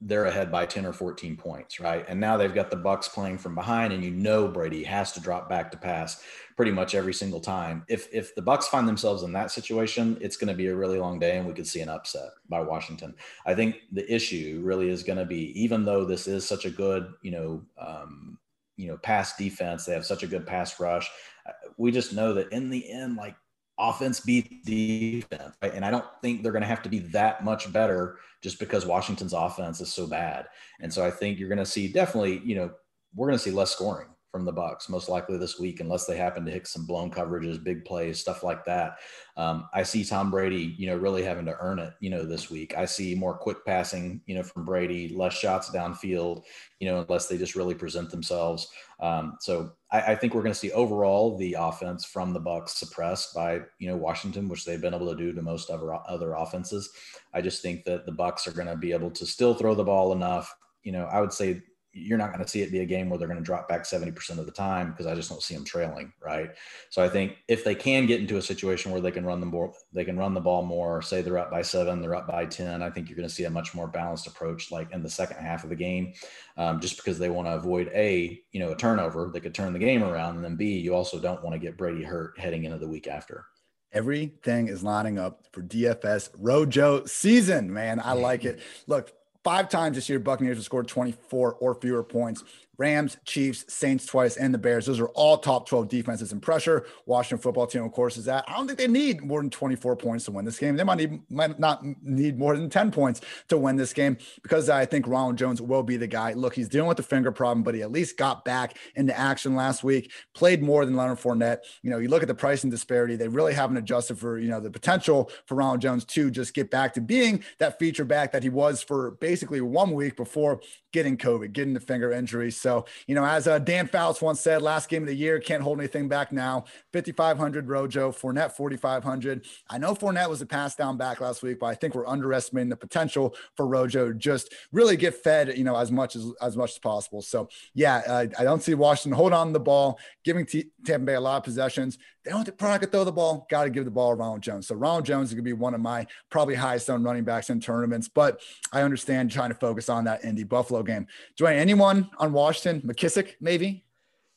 they're 0.05 0.25
ahead 0.25 0.51
by 0.51 0.65
10 0.65 0.86
or 0.86 0.93
14 0.93 1.38
points, 1.38 1.79
right? 1.79 2.05
And 2.07 2.19
now 2.19 2.36
they've 2.38 2.53
got 2.53 2.69
the 2.69 2.75
Bucks 2.77 3.07
playing 3.07 3.38
from 3.38 3.55
behind 3.55 3.93
and 3.93 4.03
you 4.03 4.11
know 4.11 4.47
Brady 4.47 4.84
has 4.84 5.13
to 5.13 5.21
drop 5.21 5.49
back 5.49 5.71
to 5.71 5.77
pass 5.77 6.21
pretty 6.56 6.72
much 6.72 6.95
every 6.95 7.14
single 7.14 7.39
time. 7.39 7.84
If 7.88 8.08
if 8.14 8.36
the 8.36 8.41
Bucks 8.41 8.68
find 8.68 8.88
themselves 8.88 9.24
in 9.24 9.32
that 9.34 9.51
situation, 9.51 10.18
it's 10.22 10.38
going 10.38 10.49
to 10.49 10.54
be 10.54 10.68
a 10.68 10.76
really 10.76 10.99
long 10.99 11.20
day 11.20 11.38
and 11.38 11.47
we 11.47 11.54
could 11.54 11.68
see 11.68 11.82
an 11.82 11.89
upset 11.89 12.30
by 12.49 12.62
Washington. 12.62 13.16
I 13.45 13.56
think 13.56 13.78
the 13.91 14.12
issue 14.14 14.62
really 14.64 14.89
is 14.89 15.04
going 15.04 15.20
to 15.20 15.26
be 15.26 15.60
even 15.60 15.86
though 15.86 16.06
this 16.06 16.28
is 16.28 16.47
such 16.47 16.66
a 16.66 16.70
good, 16.70 17.14
you 17.22 17.32
know, 17.32 17.62
um, 17.78 18.38
you 18.78 18.88
know, 18.88 18.97
pass 18.97 19.36
defense, 19.38 19.86
they 19.86 19.93
have 19.93 20.06
such 20.06 20.24
a 20.24 20.28
good 20.28 20.45
pass 20.45 20.80
rush. 20.80 21.10
Uh, 21.47 21.51
we 21.78 21.91
just 21.91 22.14
know 22.14 22.34
that 22.34 22.51
in 22.51 22.70
the 22.70 22.89
end 22.89 23.16
like 23.16 23.36
offense 23.80 24.20
beats 24.20 24.66
defense, 24.66 25.56
right? 25.62 25.74
And 25.74 25.84
I 25.84 25.91
don't 25.91 26.06
think 26.22 26.43
they're 26.43 26.51
going 26.51 26.62
to 26.62 26.68
have 26.68 26.84
to 26.84 26.89
be 26.89 26.99
that 26.99 27.43
much 27.43 27.72
better 27.74 28.18
just 28.41 28.60
because 28.60 28.86
Washington's 28.86 29.34
offense 29.34 29.82
is 29.82 29.91
so 29.91 30.06
bad. 30.06 30.47
And 30.80 30.93
so 30.93 31.06
I 31.06 31.12
think 31.12 31.39
you're 31.39 31.49
going 31.49 31.60
to 31.60 31.66
see 31.66 31.88
definitely, 31.88 32.41
you 32.45 32.56
know, 32.56 32.72
we're 33.16 33.28
going 33.28 33.38
to 33.38 33.43
see 33.43 33.51
less 33.51 33.72
scoring 33.72 34.08
from 34.34 34.45
the 34.45 34.51
Bucks, 34.51 34.89
most 34.89 35.09
likely 35.09 35.38
this 35.38 35.59
week, 35.59 35.79
unless 35.79 36.07
they 36.07 36.17
happen 36.17 36.43
to 36.43 36.51
hit 36.51 36.65
some 36.65 36.88
blown 36.88 37.11
coverages, 37.11 37.63
big 37.63 37.86
plays, 37.86 38.19
stuff 38.19 38.41
like 38.41 38.65
that. 38.65 38.97
Um, 39.38 39.69
I 39.75 39.84
see 39.84 40.03
Tom 40.03 40.31
Brady, 40.31 40.73
you 40.75 40.88
know, 40.88 40.95
really 40.97 41.21
having 41.21 41.45
to 41.45 41.55
earn 41.59 41.77
it, 41.77 41.93
you 41.99 42.09
know, 42.09 42.25
this 42.25 42.49
week. 42.49 42.75
I 42.75 42.86
see 42.86 43.13
more 43.13 43.38
quick 43.38 43.63
passing, 43.63 44.21
you 44.25 44.34
know, 44.34 44.41
from 44.41 44.65
Brady, 44.65 45.13
less 45.15 45.34
shots 45.34 45.69
downfield, 45.69 46.45
you 46.79 46.89
know, 46.89 47.01
unless 47.01 47.27
they 47.27 47.38
just 47.38 47.53
really 47.53 47.75
present 47.75 48.09
themselves. 48.09 48.67
Um, 48.99 49.38
so 49.39 49.73
I, 49.91 50.01
I, 50.01 50.15
think 50.15 50.34
we're 50.34 50.41
going 50.41 50.53
to 50.53 50.59
see 50.59 50.71
overall 50.71 51.38
the 51.38 51.55
offense 51.59 52.03
from 52.03 52.34
the 52.34 52.39
Bucks 52.39 52.73
suppressed 52.73 53.36
by, 53.36 53.61
you 53.77 53.88
know, 53.88 53.97
Washington, 53.97 54.49
which 54.49 54.65
they've 54.65 54.81
been 54.81 54.95
able 54.95 55.11
to 55.11 55.15
do 55.15 55.31
to 55.31 55.41
most 55.43 55.69
other 55.69 55.93
other 56.09 56.34
offenses. 56.34 56.89
I 57.36 57.41
just 57.41 57.61
think 57.61 57.84
that 57.84 58.07
the 58.07 58.11
Bucks 58.11 58.47
are 58.47 58.53
going 58.53 58.67
to 58.67 58.77
be 58.77 58.93
able 58.93 59.11
to 59.11 59.27
still 59.27 59.53
throw 59.53 59.75
the 59.75 59.84
ball 59.84 60.11
enough. 60.11 60.51
You 60.81 60.93
know, 60.93 61.05
I 61.05 61.21
would 61.21 61.34
say 61.34 61.61
you're 61.94 62.18
not 62.18 62.34
going 62.34 62.44
to 62.44 62.50
see 62.50 62.62
it 62.62 62.72
be 62.72 62.80
a 62.80 62.86
game 62.86 63.08
where 63.08 63.20
they're 63.20 63.28
going 63.28 63.39
to 63.39 63.44
drop 63.44 63.70
back 63.70 63.84
70% 63.84 64.39
of 64.39 64.46
the 64.46 64.52
time 64.52 64.91
because 64.91 65.06
I 65.06 65.14
just 65.14 65.30
don't 65.30 65.44
see 65.44 65.54
them 65.54 65.64
trailing, 65.64 66.12
right? 66.20 66.50
So 66.89 67.04
I 67.04 67.10
think 67.10 67.38
if 67.48 67.64
they 67.64 67.76
can 67.76 68.08
get 68.08 68.20
into 68.20 68.38
a 68.38 68.41
situation 68.41 68.91
where 68.91 69.00
they 69.00 69.12
can 69.12 69.26
run 69.26 69.39
the 69.39 69.46
ball, 69.46 69.76
they 69.94 70.04
can 70.04 70.18
run 70.18 70.34
the 70.34 70.41
ball 70.41 70.64
more, 70.64 71.04
say 71.04 71.22
they're 71.22 71.38
up 71.38 71.52
by 71.52 71.62
seven, 71.62 72.02
they're 72.02 72.16
up 72.16 72.28
by 72.28 72.46
10, 72.48 72.82
I 72.82 72.89
think 72.89 73.10
you're 73.10 73.16
going 73.16 73.30
to 73.30 73.34
see 73.34 73.44
a 73.44 73.50
much 73.50 73.76
more 73.76 73.88
balanced 73.88 74.26
approach 74.26 74.72
like 74.72 74.91
in 74.91 75.04
the 75.04 75.10
second 75.10 75.38
half 75.38 75.64
of 75.64 75.70
the 75.70 75.76
game, 75.76 76.14
um, 76.58 76.80
just 76.80 76.98
because 76.98 77.20
they 77.20 77.30
want 77.30 77.48
to 77.48 77.54
avoid 77.54 77.91
a, 77.94 78.41
you 78.52 78.60
know, 78.60 78.72
a 78.72 78.76
turnover 78.76 79.30
that 79.32 79.41
could 79.41 79.54
turn 79.54 79.72
the 79.72 79.80
game 79.80 80.04
around. 80.04 80.36
And 80.36 80.44
then 80.44 80.56
B, 80.56 80.80
you 80.80 80.96
also 80.96 81.20
don't 81.20 81.44
want 81.44 81.54
to 81.54 81.60
get 81.60 81.78
Brady 81.78 82.04
hurt 82.04 82.39
heading 82.39 82.64
into 82.64 82.80
the 82.80 82.88
week 82.88 83.08
after. 83.08 83.46
Everything 83.91 84.70
is 84.70 84.82
lining 84.82 85.20
up 85.20 85.46
for 85.52 85.62
DFS 85.62 86.30
Rojo 86.39 87.06
season, 87.06 87.72
man. 87.72 88.02
I 88.04 88.14
like 88.14 88.44
it. 88.44 88.60
Look, 88.88 89.14
Five 89.44 89.68
times 89.68 89.96
this 89.96 90.08
year, 90.08 90.20
Buccaneers 90.20 90.58
have 90.58 90.64
scored 90.64 90.88
24 90.88 91.56
or 91.56 91.76
fewer 91.76 92.04
points. 92.04 92.44
Rams, 92.84 93.15
Chiefs, 93.23 93.63
Saints 93.69 94.05
twice, 94.05 94.36
and 94.36 94.53
the 94.53 94.57
Bears. 94.57 94.86
Those 94.86 94.99
are 94.99 95.07
all 95.09 95.38
top 95.38 95.69
12 95.69 95.88
defenses 95.88 96.34
in 96.34 96.41
pressure. 96.41 96.86
Washington 97.05 97.41
football 97.41 97.65
team, 97.65 97.81
of 97.81 97.93
course, 97.93 98.17
is 98.17 98.25
that. 98.25 98.43
I 98.45 98.57
don't 98.57 98.67
think 98.67 98.77
they 98.77 98.89
need 98.89 99.23
more 99.23 99.39
than 99.39 99.49
24 99.49 99.95
points 99.95 100.25
to 100.25 100.31
win 100.31 100.43
this 100.43 100.59
game. 100.59 100.75
They 100.75 100.84
might, 100.84 100.97
need, 100.97 101.21
might 101.31 101.57
not 101.57 101.81
need 102.01 102.38
more 102.38 102.57
than 102.57 102.69
10 102.69 102.91
points 102.91 103.21
to 103.47 103.57
win 103.57 103.77
this 103.77 103.93
game 103.93 104.17
because 104.41 104.69
I 104.69 104.86
think 104.86 105.07
Ronald 105.07 105.38
Jones 105.38 105.61
will 105.61 105.81
be 105.81 105.95
the 105.95 106.07
guy. 106.07 106.34
Look, 106.34 106.55
he's 106.55 106.67
dealing 106.67 106.89
with 106.89 106.97
the 106.97 107.03
finger 107.03 107.31
problem, 107.31 107.63
but 107.63 107.73
he 107.73 107.84
at 107.84 107.91
least 107.91 108.17
got 108.17 108.43
back 108.43 108.77
into 108.95 109.17
action 109.17 109.55
last 109.55 109.81
week, 109.86 110.11
played 110.36 110.61
more 110.61 110.86
than 110.86 110.97
Leonard 110.97 111.19
Fournette. 111.19 111.59
You 111.84 111.89
know, 111.89 111.99
you 111.99 112.09
look 112.09 112.21
at 112.21 112.27
the 112.27 112.36
pricing 112.36 112.69
disparity, 112.69 113.15
they 113.15 113.29
really 113.29 113.53
haven't 113.53 113.77
adjusted 113.77 114.19
for, 114.19 114.38
you 114.38 114.49
know, 114.49 114.59
the 114.59 114.69
potential 114.69 115.31
for 115.45 115.55
Ronald 115.55 115.79
Jones 115.79 116.03
to 116.03 116.29
just 116.29 116.53
get 116.53 116.69
back 116.69 116.93
to 116.95 117.01
being 117.01 117.45
that 117.59 117.79
feature 117.79 118.03
back 118.03 118.34
that 118.34 118.43
he 118.43 118.49
was 118.49 118.84
for 118.84 119.11
basically 119.21 119.61
one 119.61 119.91
week 119.93 120.17
before 120.17 120.59
getting 120.91 121.17
COVID, 121.17 121.53
getting 121.53 121.73
the 121.73 121.79
finger 121.79 122.11
injury. 122.11 122.51
So, 122.51 122.72
you 123.07 123.15
know, 123.15 123.26
as 123.26 123.47
uh, 123.47 123.59
Dan 123.59 123.88
Fouts 123.88 124.21
once 124.21 124.39
said, 124.39 124.61
last 124.61 124.89
game 124.89 125.03
of 125.03 125.07
the 125.07 125.15
year, 125.15 125.39
can't 125.39 125.63
hold 125.63 125.80
anything 125.80 126.07
back 126.07 126.32
now. 126.32 126.65
5,500 126.93 127.67
Rojo, 127.67 128.11
Fournette 128.11 128.51
4,500. 128.51 129.45
I 129.69 129.78
know 129.78 129.93
Fournette 129.95 130.30
was 130.30 130.41
a 130.41 130.45
pass 130.45 130.76
down 130.76 130.97
back 130.97 131.21
last 131.21 131.43
week, 131.43 131.59
but 131.59 131.67
I 131.67 131.76
think 131.76 131.95
we're 131.95 132.07
underestimating 132.07 132.69
the 132.69 132.76
potential 132.76 133.36
for 133.55 133.67
Rojo 133.67 134.13
just 134.13 134.53
really 134.71 134.97
get 134.97 135.15
fed, 135.15 135.57
you 135.57 135.63
know, 135.63 135.76
as 135.76 135.91
much 135.91 136.15
as 136.15 136.32
as 136.41 136.55
much 136.57 136.71
as 136.71 136.80
possible. 136.80 137.21
So, 137.21 137.49
yeah, 137.74 138.01
uh, 138.07 138.26
I 138.38 138.43
don't 138.43 138.61
see 138.61 138.74
Washington 138.74 139.17
hold 139.17 139.34
on 139.34 139.47
to 139.47 139.53
the 139.53 139.59
ball, 139.59 139.99
giving 140.24 140.45
T- 140.45 140.71
Tampa 140.86 141.05
Bay 141.05 141.15
a 141.15 141.21
lot 141.21 141.38
of 141.38 141.43
possessions. 141.43 141.97
They 142.24 142.32
don't 142.32 142.57
probably 142.57 142.80
could 142.80 142.91
throw 142.91 143.03
the 143.03 143.11
ball. 143.11 143.45
Got 143.49 143.65
to 143.65 143.69
give 143.69 143.84
the 143.84 143.91
ball 143.91 144.11
to 144.11 144.15
Ronald 144.15 144.41
Jones. 144.41 144.67
So 144.67 144.76
Ronald 144.76 145.05
Jones 145.05 145.30
is 145.30 145.34
going 145.34 145.43
to 145.43 145.49
be 145.49 145.53
one 145.53 145.74
of 145.74 145.82
my 145.82 146.07
probably 146.30 146.55
highest 146.55 146.89
owned 146.89 147.03
running 147.03 147.26
backs 147.26 147.49
in 147.49 147.59
tournaments. 147.59 148.07
But 148.07 148.39
I 148.71 148.82
understand 148.82 149.30
trying 149.30 149.49
to 149.49 149.55
focus 149.55 149.89
on 149.89 150.05
that 150.05 150.24
Indy 150.24 150.43
Buffalo 150.43 150.84
game. 150.84 151.07
Dwain, 151.38 151.57
anyone 151.57 152.09
on 152.19 152.32
Washington? 152.32 152.53
McKissic, 152.62 153.34
maybe? 153.39 153.84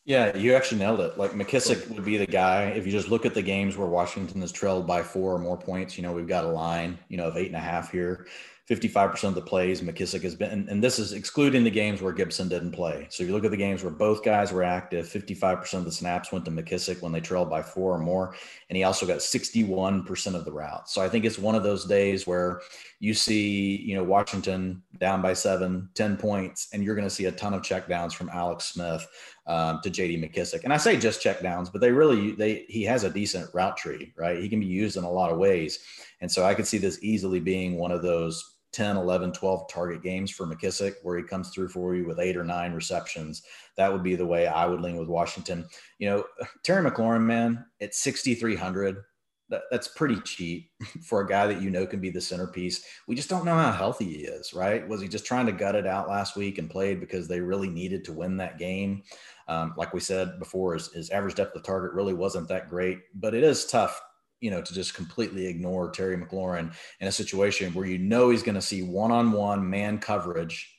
Yeah, 0.06 0.36
you 0.36 0.54
actually 0.54 0.78
nailed 0.78 1.00
it. 1.00 1.18
Like 1.18 1.32
McKissic 1.32 1.90
would 1.90 2.04
be 2.04 2.16
the 2.16 2.26
guy. 2.26 2.66
If 2.66 2.86
you 2.86 2.92
just 2.92 3.08
look 3.08 3.26
at 3.26 3.34
the 3.34 3.42
games 3.42 3.76
where 3.76 3.88
Washington 3.88 4.40
has 4.40 4.52
trailed 4.52 4.86
by 4.86 5.02
four 5.02 5.34
or 5.34 5.38
more 5.38 5.56
points, 5.56 5.96
you 5.96 6.04
know, 6.04 6.12
we've 6.12 6.28
got 6.28 6.44
a 6.44 6.48
line, 6.48 6.96
you 7.08 7.16
know, 7.16 7.26
of 7.26 7.36
eight 7.36 7.48
and 7.48 7.56
a 7.56 7.60
half 7.60 7.90
here. 7.90 8.26
55% 8.68 9.24
of 9.24 9.34
the 9.36 9.42
plays 9.42 9.80
McKissic 9.80 10.22
has 10.22 10.34
been, 10.34 10.50
and, 10.50 10.68
and, 10.68 10.82
this 10.82 10.98
is 10.98 11.12
excluding 11.12 11.62
the 11.62 11.70
games 11.70 12.02
where 12.02 12.12
Gibson 12.12 12.48
didn't 12.48 12.72
play. 12.72 13.06
So 13.10 13.22
if 13.22 13.28
you 13.28 13.34
look 13.34 13.44
at 13.44 13.52
the 13.52 13.56
games 13.56 13.84
where 13.84 13.92
both 13.92 14.24
guys 14.24 14.50
were 14.50 14.64
active, 14.64 15.06
55% 15.06 15.74
of 15.74 15.84
the 15.84 15.92
snaps 15.92 16.32
went 16.32 16.44
to 16.46 16.50
McKissic 16.50 17.00
when 17.00 17.12
they 17.12 17.20
trailed 17.20 17.48
by 17.48 17.62
four 17.62 17.94
or 17.94 17.98
more. 17.98 18.34
And 18.68 18.76
he 18.76 18.82
also 18.82 19.06
got 19.06 19.18
61% 19.18 20.34
of 20.34 20.44
the 20.44 20.50
routes. 20.50 20.92
So 20.92 21.00
I 21.00 21.08
think 21.08 21.24
it's 21.24 21.38
one 21.38 21.54
of 21.54 21.62
those 21.62 21.84
days 21.84 22.26
where 22.26 22.60
you 22.98 23.12
see, 23.12 23.76
you 23.76 23.94
know, 23.94 24.04
Washington 24.04 24.82
down 24.98 25.20
by 25.20 25.34
seven, 25.34 25.88
10 25.94 26.16
points, 26.16 26.68
and 26.72 26.82
you're 26.82 26.94
going 26.94 27.06
to 27.06 27.14
see 27.14 27.26
a 27.26 27.32
ton 27.32 27.52
of 27.52 27.62
checkdowns 27.62 28.14
from 28.14 28.30
Alex 28.30 28.66
Smith 28.66 29.06
um, 29.46 29.80
to 29.82 29.90
JD 29.90 30.18
McKissic. 30.22 30.64
And 30.64 30.72
I 30.72 30.78
say 30.78 30.96
just 30.96 31.22
checkdowns, 31.22 31.70
but 31.70 31.80
they 31.80 31.92
really, 31.92 32.32
they, 32.32 32.64
he 32.68 32.84
has 32.84 33.04
a 33.04 33.10
decent 33.10 33.52
route 33.54 33.76
tree, 33.76 34.12
right? 34.16 34.38
He 34.38 34.48
can 34.48 34.60
be 34.60 34.66
used 34.66 34.96
in 34.96 35.04
a 35.04 35.10
lot 35.10 35.30
of 35.30 35.38
ways. 35.38 35.80
And 36.20 36.30
so 36.30 36.44
I 36.44 36.54
could 36.54 36.66
see 36.66 36.78
this 36.78 37.02
easily 37.02 37.40
being 37.40 37.76
one 37.76 37.92
of 37.92 38.02
those 38.02 38.56
10, 38.72 38.96
11, 38.96 39.32
12 39.32 39.68
target 39.70 40.02
games 40.02 40.30
for 40.30 40.46
McKissic, 40.46 40.94
where 41.02 41.16
he 41.16 41.22
comes 41.22 41.50
through 41.50 41.68
for 41.68 41.94
you 41.94 42.06
with 42.06 42.18
eight 42.18 42.36
or 42.36 42.44
nine 42.44 42.72
receptions. 42.72 43.42
That 43.76 43.92
would 43.92 44.02
be 44.02 44.16
the 44.16 44.26
way 44.26 44.46
I 44.46 44.66
would 44.66 44.80
lean 44.80 44.96
with 44.96 45.08
Washington. 45.08 45.66
You 45.98 46.10
know, 46.10 46.24
Terry 46.62 46.88
McLaurin, 46.88 47.22
man, 47.22 47.64
at 47.80 47.94
6,300, 47.94 49.02
that, 49.48 49.62
that's 49.70 49.88
pretty 49.88 50.20
cheap 50.20 50.70
for 51.04 51.20
a 51.20 51.26
guy 51.26 51.46
that 51.46 51.60
you 51.62 51.70
know 51.70 51.86
can 51.86 52.00
be 52.00 52.10
the 52.10 52.20
centerpiece. 52.20 52.84
We 53.06 53.14
just 53.14 53.28
don't 53.28 53.44
know 53.44 53.54
how 53.54 53.72
healthy 53.72 54.04
he 54.04 54.20
is, 54.22 54.52
right? 54.52 54.86
Was 54.86 55.00
he 55.00 55.08
just 55.08 55.26
trying 55.26 55.46
to 55.46 55.52
gut 55.52 55.74
it 55.74 55.86
out 55.86 56.08
last 56.08 56.36
week 56.36 56.58
and 56.58 56.70
played 56.70 57.00
because 57.00 57.28
they 57.28 57.40
really 57.40 57.68
needed 57.68 58.04
to 58.04 58.12
win 58.12 58.36
that 58.38 58.58
game? 58.58 59.02
Um, 59.48 59.74
like 59.76 59.94
we 59.94 60.00
said 60.00 60.38
before, 60.38 60.74
his, 60.74 60.88
his 60.92 61.10
average 61.10 61.36
depth 61.36 61.54
of 61.54 61.62
target 61.62 61.92
really 61.92 62.14
wasn't 62.14 62.48
that 62.48 62.68
great, 62.68 62.98
but 63.14 63.34
it 63.34 63.44
is 63.44 63.66
tough 63.66 64.00
you 64.40 64.50
know, 64.50 64.60
to 64.60 64.74
just 64.74 64.94
completely 64.94 65.46
ignore 65.46 65.90
Terry 65.90 66.16
McLaurin 66.16 66.74
in 67.00 67.08
a 67.08 67.12
situation 67.12 67.72
where 67.72 67.86
you 67.86 67.98
know 67.98 68.30
he's 68.30 68.42
going 68.42 68.54
to 68.54 68.60
see 68.60 68.82
one-on-one 68.82 69.68
man 69.68 69.98
coverage, 69.98 70.75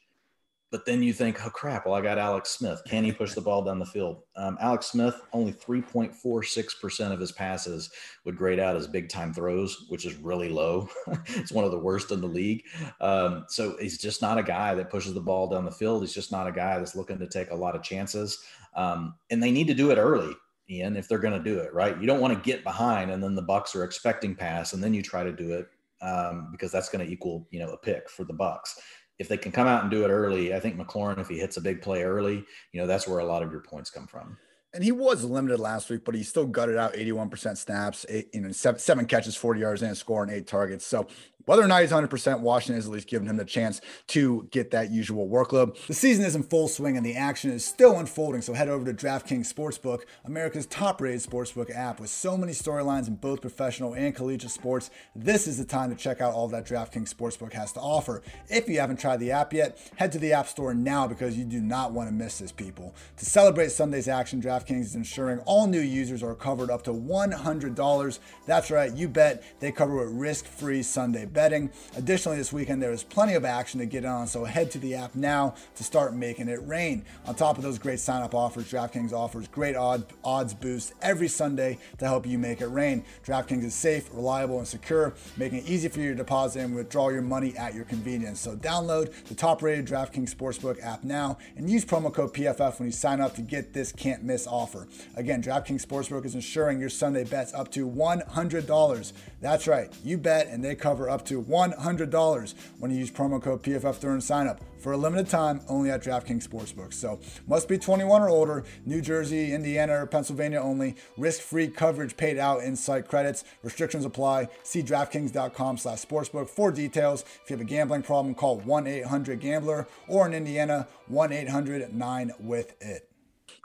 but 0.72 0.86
then 0.86 1.02
you 1.02 1.14
think, 1.14 1.46
oh 1.46 1.50
crap, 1.50 1.86
well 1.86 1.96
I 1.96 2.02
got 2.02 2.18
Alex 2.18 2.50
Smith. 2.50 2.82
Can 2.88 3.04
he 3.04 3.12
push 3.12 3.34
the 3.34 3.42
ball 3.42 3.64
down 3.64 3.80
the 3.80 3.86
field? 3.86 4.24
Um, 4.36 4.58
Alex 4.60 4.88
Smith 4.88 5.22
only 5.34 5.54
3.46% 5.54 7.12
of 7.12 7.20
his 7.20 7.32
passes 7.32 7.90
would 8.26 8.38
grade 8.38 8.60
out 8.60 8.76
as 8.76 8.88
big 8.88 9.10
time 9.10 9.34
throws, 9.34 9.86
which 9.90 10.06
is 10.06 10.16
really 10.16 10.50
low. 10.50 10.90
it's 11.28 11.52
one 11.52 11.66
of 11.66 11.72
the 11.72 11.80
worst 11.80 12.12
in 12.12 12.22
the 12.22 12.28
league. 12.28 12.64
Um, 13.02 13.46
so 13.48 13.78
he's 13.80 13.98
just 13.98 14.22
not 14.22 14.38
a 14.38 14.44
guy 14.44 14.76
that 14.76 14.90
pushes 14.90 15.14
the 15.14 15.22
ball 15.22 15.48
down 15.48 15.66
the 15.66 15.72
field. 15.72 16.02
He's 16.02 16.14
just 16.14 16.32
not 16.32 16.48
a 16.48 16.52
guy 16.52 16.78
that's 16.78 16.96
looking 16.96 17.20
to 17.20 17.28
take 17.28 17.52
a 17.52 17.56
lot 17.56 17.76
of 17.76 17.84
chances. 17.84 18.44
Um, 18.76 19.16
and 19.30 19.42
they 19.42 19.52
need 19.52 19.68
to 19.68 19.74
do 19.74 19.92
it 19.92 19.98
early 19.98 20.36
Ian, 20.70 20.98
if 20.98 21.08
they're 21.08 21.18
going 21.18 21.42
to 21.42 21.44
do 21.44 21.60
it, 21.60 21.74
right? 21.74 22.00
You 22.00 22.08
don't 22.08 22.20
want 22.20 22.34
to 22.34 22.50
get 22.50 22.64
behind 22.64 23.12
and 23.12 23.24
then 23.24 23.36
the 23.36 23.42
Bucks 23.42 23.76
are 23.76 23.84
expecting 23.84 24.36
pass 24.36 24.74
and 24.74 24.84
then 24.84 24.94
you 24.94 25.02
try 25.02 25.24
to 25.24 25.32
do 25.32 25.54
it 25.54 25.68
um, 26.02 26.50
because 26.52 26.72
that's 26.72 26.90
going 26.90 27.06
to 27.06 27.12
equal, 27.12 27.48
you 27.52 27.60
know, 27.60 27.70
a 27.70 27.78
pick 27.78 28.10
for 28.10 28.26
the 28.26 28.34
Bucks. 28.34 28.80
If 29.20 29.28
they 29.28 29.38
can 29.38 29.52
come 29.52 29.68
out 29.68 29.82
and 29.82 29.92
do 29.92 30.06
it 30.06 30.10
early, 30.10 30.54
I 30.54 30.60
think 30.60 30.78
McLaurin, 30.78 31.20
if 31.20 31.28
he 31.28 31.40
hits 31.40 31.58
a 31.58 31.62
big 31.62 31.82
play 31.82 32.04
early, 32.04 32.46
you 32.72 32.82
know, 32.82 32.88
that's 32.88 33.08
where 33.08 33.20
a 33.20 33.26
lot 33.26 33.44
of 33.44 33.52
your 33.52 33.62
points 33.62 33.90
come 33.90 34.08
from 34.08 34.38
and 34.78 34.84
he 34.84 34.92
was 34.92 35.24
limited 35.24 35.60
last 35.60 35.90
week, 35.90 36.06
but 36.06 36.14
he 36.14 36.22
still 36.22 36.46
gutted 36.46 36.78
out 36.78 36.94
81% 36.94 37.58
snaps, 37.58 38.06
eight, 38.10 38.30
you 38.32 38.42
know, 38.42 38.52
seven, 38.52 38.80
seven 38.80 39.06
catches, 39.08 39.36
40 39.36 39.60
yards, 39.60 39.82
and 39.82 39.92
a 39.92 39.96
score 39.96 40.30
eight 40.30 40.46
targets. 40.46 40.86
So 40.86 41.08
whether 41.48 41.64
or 41.64 41.68
not 41.68 41.82
he's 41.82 41.92
100%, 41.92 42.42
Washington 42.42 42.78
is 42.78 42.88
at 42.88 42.92
least 42.92 43.08
giving 43.08 43.30
him 43.30 43.38
the 43.38 43.46
chance 43.46 43.80
to 44.08 44.50
get 44.52 44.72
that 44.72 44.92
usual 44.92 45.30
workload. 45.30 45.78
The 45.88 45.94
season 45.94 46.26
is 46.26 46.36
in 46.36 46.44
full 46.44 46.68
swing 46.68 46.98
and 46.98 47.06
the 47.06 47.16
action 47.16 47.52
is 47.52 47.64
still 47.64 47.98
unfolding. 47.98 48.42
So 48.42 48.54
head 48.54 48.68
over 48.68 48.84
to 48.84 48.94
DraftKings 48.94 49.52
Sportsbook, 49.52 50.02
America's 50.26 50.66
top 50.66 51.00
rated 51.00 51.22
sportsbook 51.22 51.74
app 51.74 52.02
with 52.02 52.10
so 52.10 52.36
many 52.36 52.52
storylines 52.52 53.08
in 53.08 53.16
both 53.16 53.40
professional 53.40 53.94
and 53.94 54.14
collegiate 54.14 54.52
sports. 54.52 54.90
This 55.16 55.48
is 55.48 55.58
the 55.58 55.64
time 55.64 55.90
to 55.90 55.96
check 55.96 56.20
out 56.20 56.34
all 56.34 56.50
that 56.50 56.68
DraftKings 56.68 57.14
Sportsbook 57.14 57.54
has 57.54 57.72
to 57.72 57.80
offer. 57.80 58.24
If 58.50 58.68
you 58.68 58.82
haven't 58.82 59.00
tried 59.00 59.22
the 59.22 59.32
app 59.32 59.54
yet, 59.54 59.80
head 59.96 60.12
to 60.12 60.20
the 60.20 60.34
App 60.34 60.50
Store 60.50 60.74
now 60.74 61.08
because 61.08 61.38
you 61.38 61.46
do 61.46 61.62
not 61.62 61.94
want 61.94 62.10
to 62.10 62.14
miss 62.14 62.40
this, 62.40 62.52
people. 62.52 62.94
To 63.16 63.26
celebrate 63.26 63.72
Sunday's 63.72 64.10
action, 64.10 64.42
DraftKings 64.42 64.67
is 64.70 64.96
ensuring 64.96 65.40
all 65.46 65.68
new 65.68 65.80
users 65.80 66.22
are 66.22 66.36
covered 66.36 66.70
up 66.70 66.84
to 66.84 66.92
$100. 66.92 68.20
That's 68.46 68.72
right, 68.72 68.94
you 68.94 69.08
bet 69.08 69.44
they 69.60 69.72
cover 69.72 69.96
with 69.96 70.10
risk 70.10 70.46
free 70.46 70.84
Sunday 70.84 71.26
betting. 71.26 71.72
Additionally, 71.96 72.38
this 72.38 72.54
weekend 72.54 72.82
there 72.82 72.92
is 72.92 73.04
plenty 73.04 73.34
of 73.34 73.46
action 73.46 73.80
to 73.80 73.86
get 73.86 74.06
on, 74.06 74.28
so 74.28 74.44
head 74.46 74.72
to 74.72 74.80
the 74.80 74.96
app 74.96 75.16
now 75.16 75.56
to 75.76 75.84
start 75.84 76.14
making 76.14 76.48
it 76.48 76.60
rain. 76.68 77.06
On 77.26 77.36
top 77.36 77.58
of 77.58 77.64
those 77.64 77.80
great 77.80 78.00
sign 78.00 78.22
up 78.22 78.36
offers, 78.36 78.72
DraftKings 78.72 79.14
offers 79.14 79.48
great 79.48 79.76
odd, 79.76 80.06
odds 80.24 80.54
boosts 80.54 80.94
every 81.02 81.28
Sunday 81.28 81.78
to 81.98 82.06
help 82.06 82.26
you 82.26 82.38
make 82.38 82.62
it 82.62 82.68
rain. 82.68 83.04
DraftKings 83.26 83.64
is 83.64 83.74
safe, 83.74 84.10
reliable, 84.14 84.60
and 84.60 84.68
secure, 84.68 85.14
making 85.38 85.60
it 85.60 85.70
easy 85.70 85.88
for 85.88 86.00
you 86.00 86.10
to 86.10 86.16
deposit 86.16 86.62
and 86.62 86.76
withdraw 86.76 87.10
your 87.10 87.22
money 87.22 87.56
at 87.58 87.74
your 87.74 87.86
convenience. 87.86 88.40
So 88.40 88.56
download 88.56 89.14
the 89.26 89.36
top 89.36 89.62
rated 89.62 89.86
DraftKings 89.86 90.34
Sportsbook 90.34 90.84
app 90.84 91.04
now 91.04 91.38
and 91.56 91.70
use 91.70 91.86
promo 91.86 92.14
code 92.14 92.34
PFF 92.34 92.80
when 92.80 92.88
you 92.88 92.92
sign 92.92 93.22
up 93.22 93.36
to 93.36 93.42
get 93.42 93.74
this 93.74 93.92
can't 93.92 94.24
miss 94.24 94.47
offer. 94.48 94.88
Again, 95.16 95.42
DraftKings 95.42 95.86
Sportsbook 95.86 96.26
is 96.26 96.36
ensuring 96.36 96.80
your 96.80 96.90
Sunday 96.90 97.24
bets 97.24 97.54
up 97.54 97.72
to 97.72 97.88
$100. 97.88 99.14
That's 99.42 99.68
right, 99.68 99.94
you 100.04 100.18
bet 100.18 100.48
and 100.48 100.64
they 100.64 100.76
cover 100.76 101.10
up 101.10 101.26
to 101.26 101.42
$100 101.42 102.54
when 102.80 102.92
you 102.92 102.98
use 102.98 103.12
promo 103.12 103.42
code 103.42 103.64
PFF 103.64 104.00
during 104.00 104.20
signup 104.20 104.60
for 104.80 104.94
a 104.94 104.98
limited 104.98 105.30
time 105.30 105.62
only 105.68 105.90
at 105.90 106.04
DraftKings 106.04 106.48
Sportsbook. 106.48 106.94
So 106.94 107.20
must 107.48 107.68
be 107.68 107.78
21 107.78 108.22
or 108.22 108.30
older, 108.30 108.64
New 108.86 109.02
Jersey, 109.02 109.54
Indiana, 109.54 110.02
or 110.02 110.06
Pennsylvania 110.06 110.60
only. 110.60 110.96
Risk-free 111.18 111.70
coverage 111.70 112.16
paid 112.18 112.38
out 112.38 112.64
in 112.64 112.76
site 112.76 113.08
credits. 113.08 113.44
Restrictions 113.64 114.06
apply. 114.06 114.50
See 114.64 114.84
DraftKings.com 114.84 115.78
slash 115.78 116.06
sportsbook 116.06 116.50
for 116.50 116.72
details. 116.72 117.24
If 117.44 117.50
you 117.50 117.56
have 117.56 117.62
a 117.62 117.70
gambling 117.70 118.04
problem, 118.04 118.36
call 118.36 118.62
1-800-GAMBLER 118.62 119.88
or 120.08 120.28
in 120.28 120.34
Indiana, 120.34 120.88
1-800-9-WITH-IT 121.12 123.10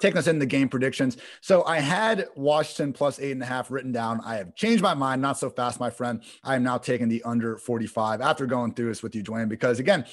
taking 0.02 0.18
us 0.18 0.26
into 0.26 0.40
the 0.40 0.46
game 0.46 0.68
predictions. 0.68 1.16
So 1.40 1.64
I 1.64 1.78
had 1.78 2.26
Washington 2.34 2.92
plus 2.92 3.20
eight 3.20 3.32
and 3.32 3.42
a 3.42 3.46
half 3.46 3.70
written 3.70 3.92
down. 3.92 4.20
I 4.24 4.34
have 4.34 4.54
changed 4.54 4.82
my 4.82 4.94
mind, 4.94 5.22
not 5.22 5.38
so 5.38 5.48
fast, 5.48 5.78
my 5.78 5.90
friend. 5.90 6.20
I 6.42 6.56
am 6.56 6.64
now 6.64 6.76
taking 6.76 7.08
the 7.08 7.22
under 7.22 7.56
45 7.56 8.20
after 8.20 8.44
going 8.44 8.74
through 8.74 8.88
this 8.88 9.02
with 9.02 9.14
you, 9.14 9.22
Dwain, 9.22 9.48
because 9.48 9.78
again, 9.78 10.04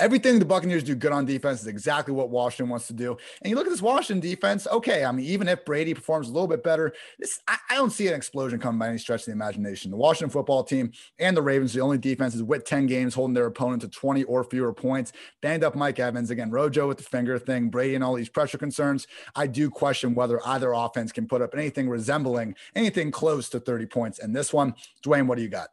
Everything 0.00 0.38
the 0.38 0.44
Buccaneers 0.44 0.84
do 0.84 0.94
good 0.94 1.10
on 1.10 1.24
defense 1.24 1.60
is 1.60 1.66
exactly 1.66 2.14
what 2.14 2.30
Washington 2.30 2.70
wants 2.70 2.86
to 2.86 2.92
do. 2.92 3.16
And 3.42 3.50
you 3.50 3.56
look 3.56 3.66
at 3.66 3.70
this 3.70 3.82
Washington 3.82 4.20
defense, 4.20 4.66
okay, 4.68 5.04
I 5.04 5.10
mean, 5.10 5.26
even 5.26 5.48
if 5.48 5.64
Brady 5.64 5.92
performs 5.92 6.28
a 6.28 6.32
little 6.32 6.46
bit 6.46 6.62
better, 6.62 6.92
this 7.18 7.40
I, 7.48 7.56
I, 7.70 7.74
don't 7.74 7.90
see 7.90 8.06
an 8.06 8.14
explosion 8.14 8.60
coming 8.60 8.78
by 8.78 8.88
any 8.88 8.98
stretch 8.98 9.22
of 9.22 9.26
the 9.26 9.32
imagination. 9.32 9.90
The 9.90 9.96
Washington 9.96 10.30
football 10.30 10.62
team 10.62 10.92
and 11.18 11.36
the 11.36 11.42
Ravens, 11.42 11.72
the 11.72 11.80
only 11.80 11.98
defenses 11.98 12.44
with 12.44 12.64
10 12.64 12.86
games 12.86 13.14
holding 13.14 13.34
their 13.34 13.46
opponent 13.46 13.82
to 13.82 13.88
20 13.88 14.22
or 14.24 14.44
fewer 14.44 14.72
points. 14.72 15.12
Banged 15.40 15.64
up 15.64 15.74
Mike 15.74 15.98
Evans. 15.98 16.30
Again, 16.30 16.50
Rojo 16.50 16.86
with 16.86 16.98
the 16.98 17.04
finger 17.04 17.36
thing, 17.38 17.68
Brady 17.68 17.96
and 17.96 18.04
all 18.04 18.14
these 18.14 18.28
pressure 18.28 18.58
concerns. 18.58 19.08
I 19.34 19.48
do 19.48 19.68
question 19.68 20.14
whether 20.14 20.40
either 20.46 20.72
offense 20.72 21.10
can 21.10 21.26
put 21.26 21.42
up 21.42 21.54
anything 21.54 21.88
resembling 21.88 22.54
anything 22.74 23.10
close 23.10 23.48
to 23.50 23.60
30 23.60 23.86
points. 23.86 24.18
And 24.20 24.34
this 24.34 24.52
one, 24.52 24.74
Dwain, 25.02 25.26
what 25.26 25.36
do 25.36 25.42
you 25.42 25.48
got? 25.48 25.70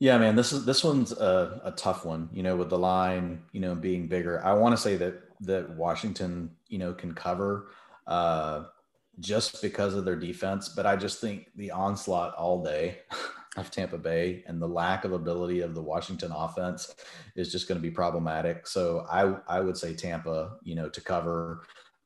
Yeah, 0.00 0.16
man, 0.16 0.34
this 0.34 0.52
is 0.52 0.64
this 0.64 0.82
one's 0.82 1.12
a, 1.12 1.60
a 1.62 1.72
tough 1.72 2.06
one. 2.06 2.30
You 2.32 2.42
know, 2.42 2.56
with 2.56 2.70
the 2.70 2.78
line, 2.78 3.42
you 3.52 3.60
know, 3.60 3.74
being 3.74 4.08
bigger. 4.08 4.42
I 4.44 4.54
want 4.54 4.74
to 4.74 4.80
say 4.82 4.96
that 4.96 5.22
that 5.42 5.70
Washington, 5.76 6.50
you 6.68 6.78
know, 6.78 6.94
can 6.94 7.12
cover 7.14 7.68
uh, 8.06 8.64
just 9.20 9.60
because 9.60 9.94
of 9.94 10.06
their 10.06 10.16
defense, 10.16 10.70
but 10.70 10.86
I 10.86 10.96
just 10.96 11.20
think 11.20 11.48
the 11.54 11.70
onslaught 11.70 12.34
all 12.34 12.62
day 12.64 13.00
of 13.58 13.70
Tampa 13.70 13.98
Bay 13.98 14.42
and 14.46 14.60
the 14.60 14.68
lack 14.68 15.04
of 15.04 15.12
ability 15.12 15.60
of 15.60 15.74
the 15.74 15.82
Washington 15.82 16.32
offense 16.32 16.94
is 17.36 17.52
just 17.52 17.68
going 17.68 17.78
to 17.78 17.82
be 17.82 17.90
problematic. 17.90 18.66
So 18.66 19.06
I 19.10 19.36
I 19.46 19.60
would 19.60 19.76
say 19.76 19.94
Tampa, 19.94 20.56
you 20.62 20.76
know, 20.76 20.88
to 20.88 21.00
cover 21.02 21.60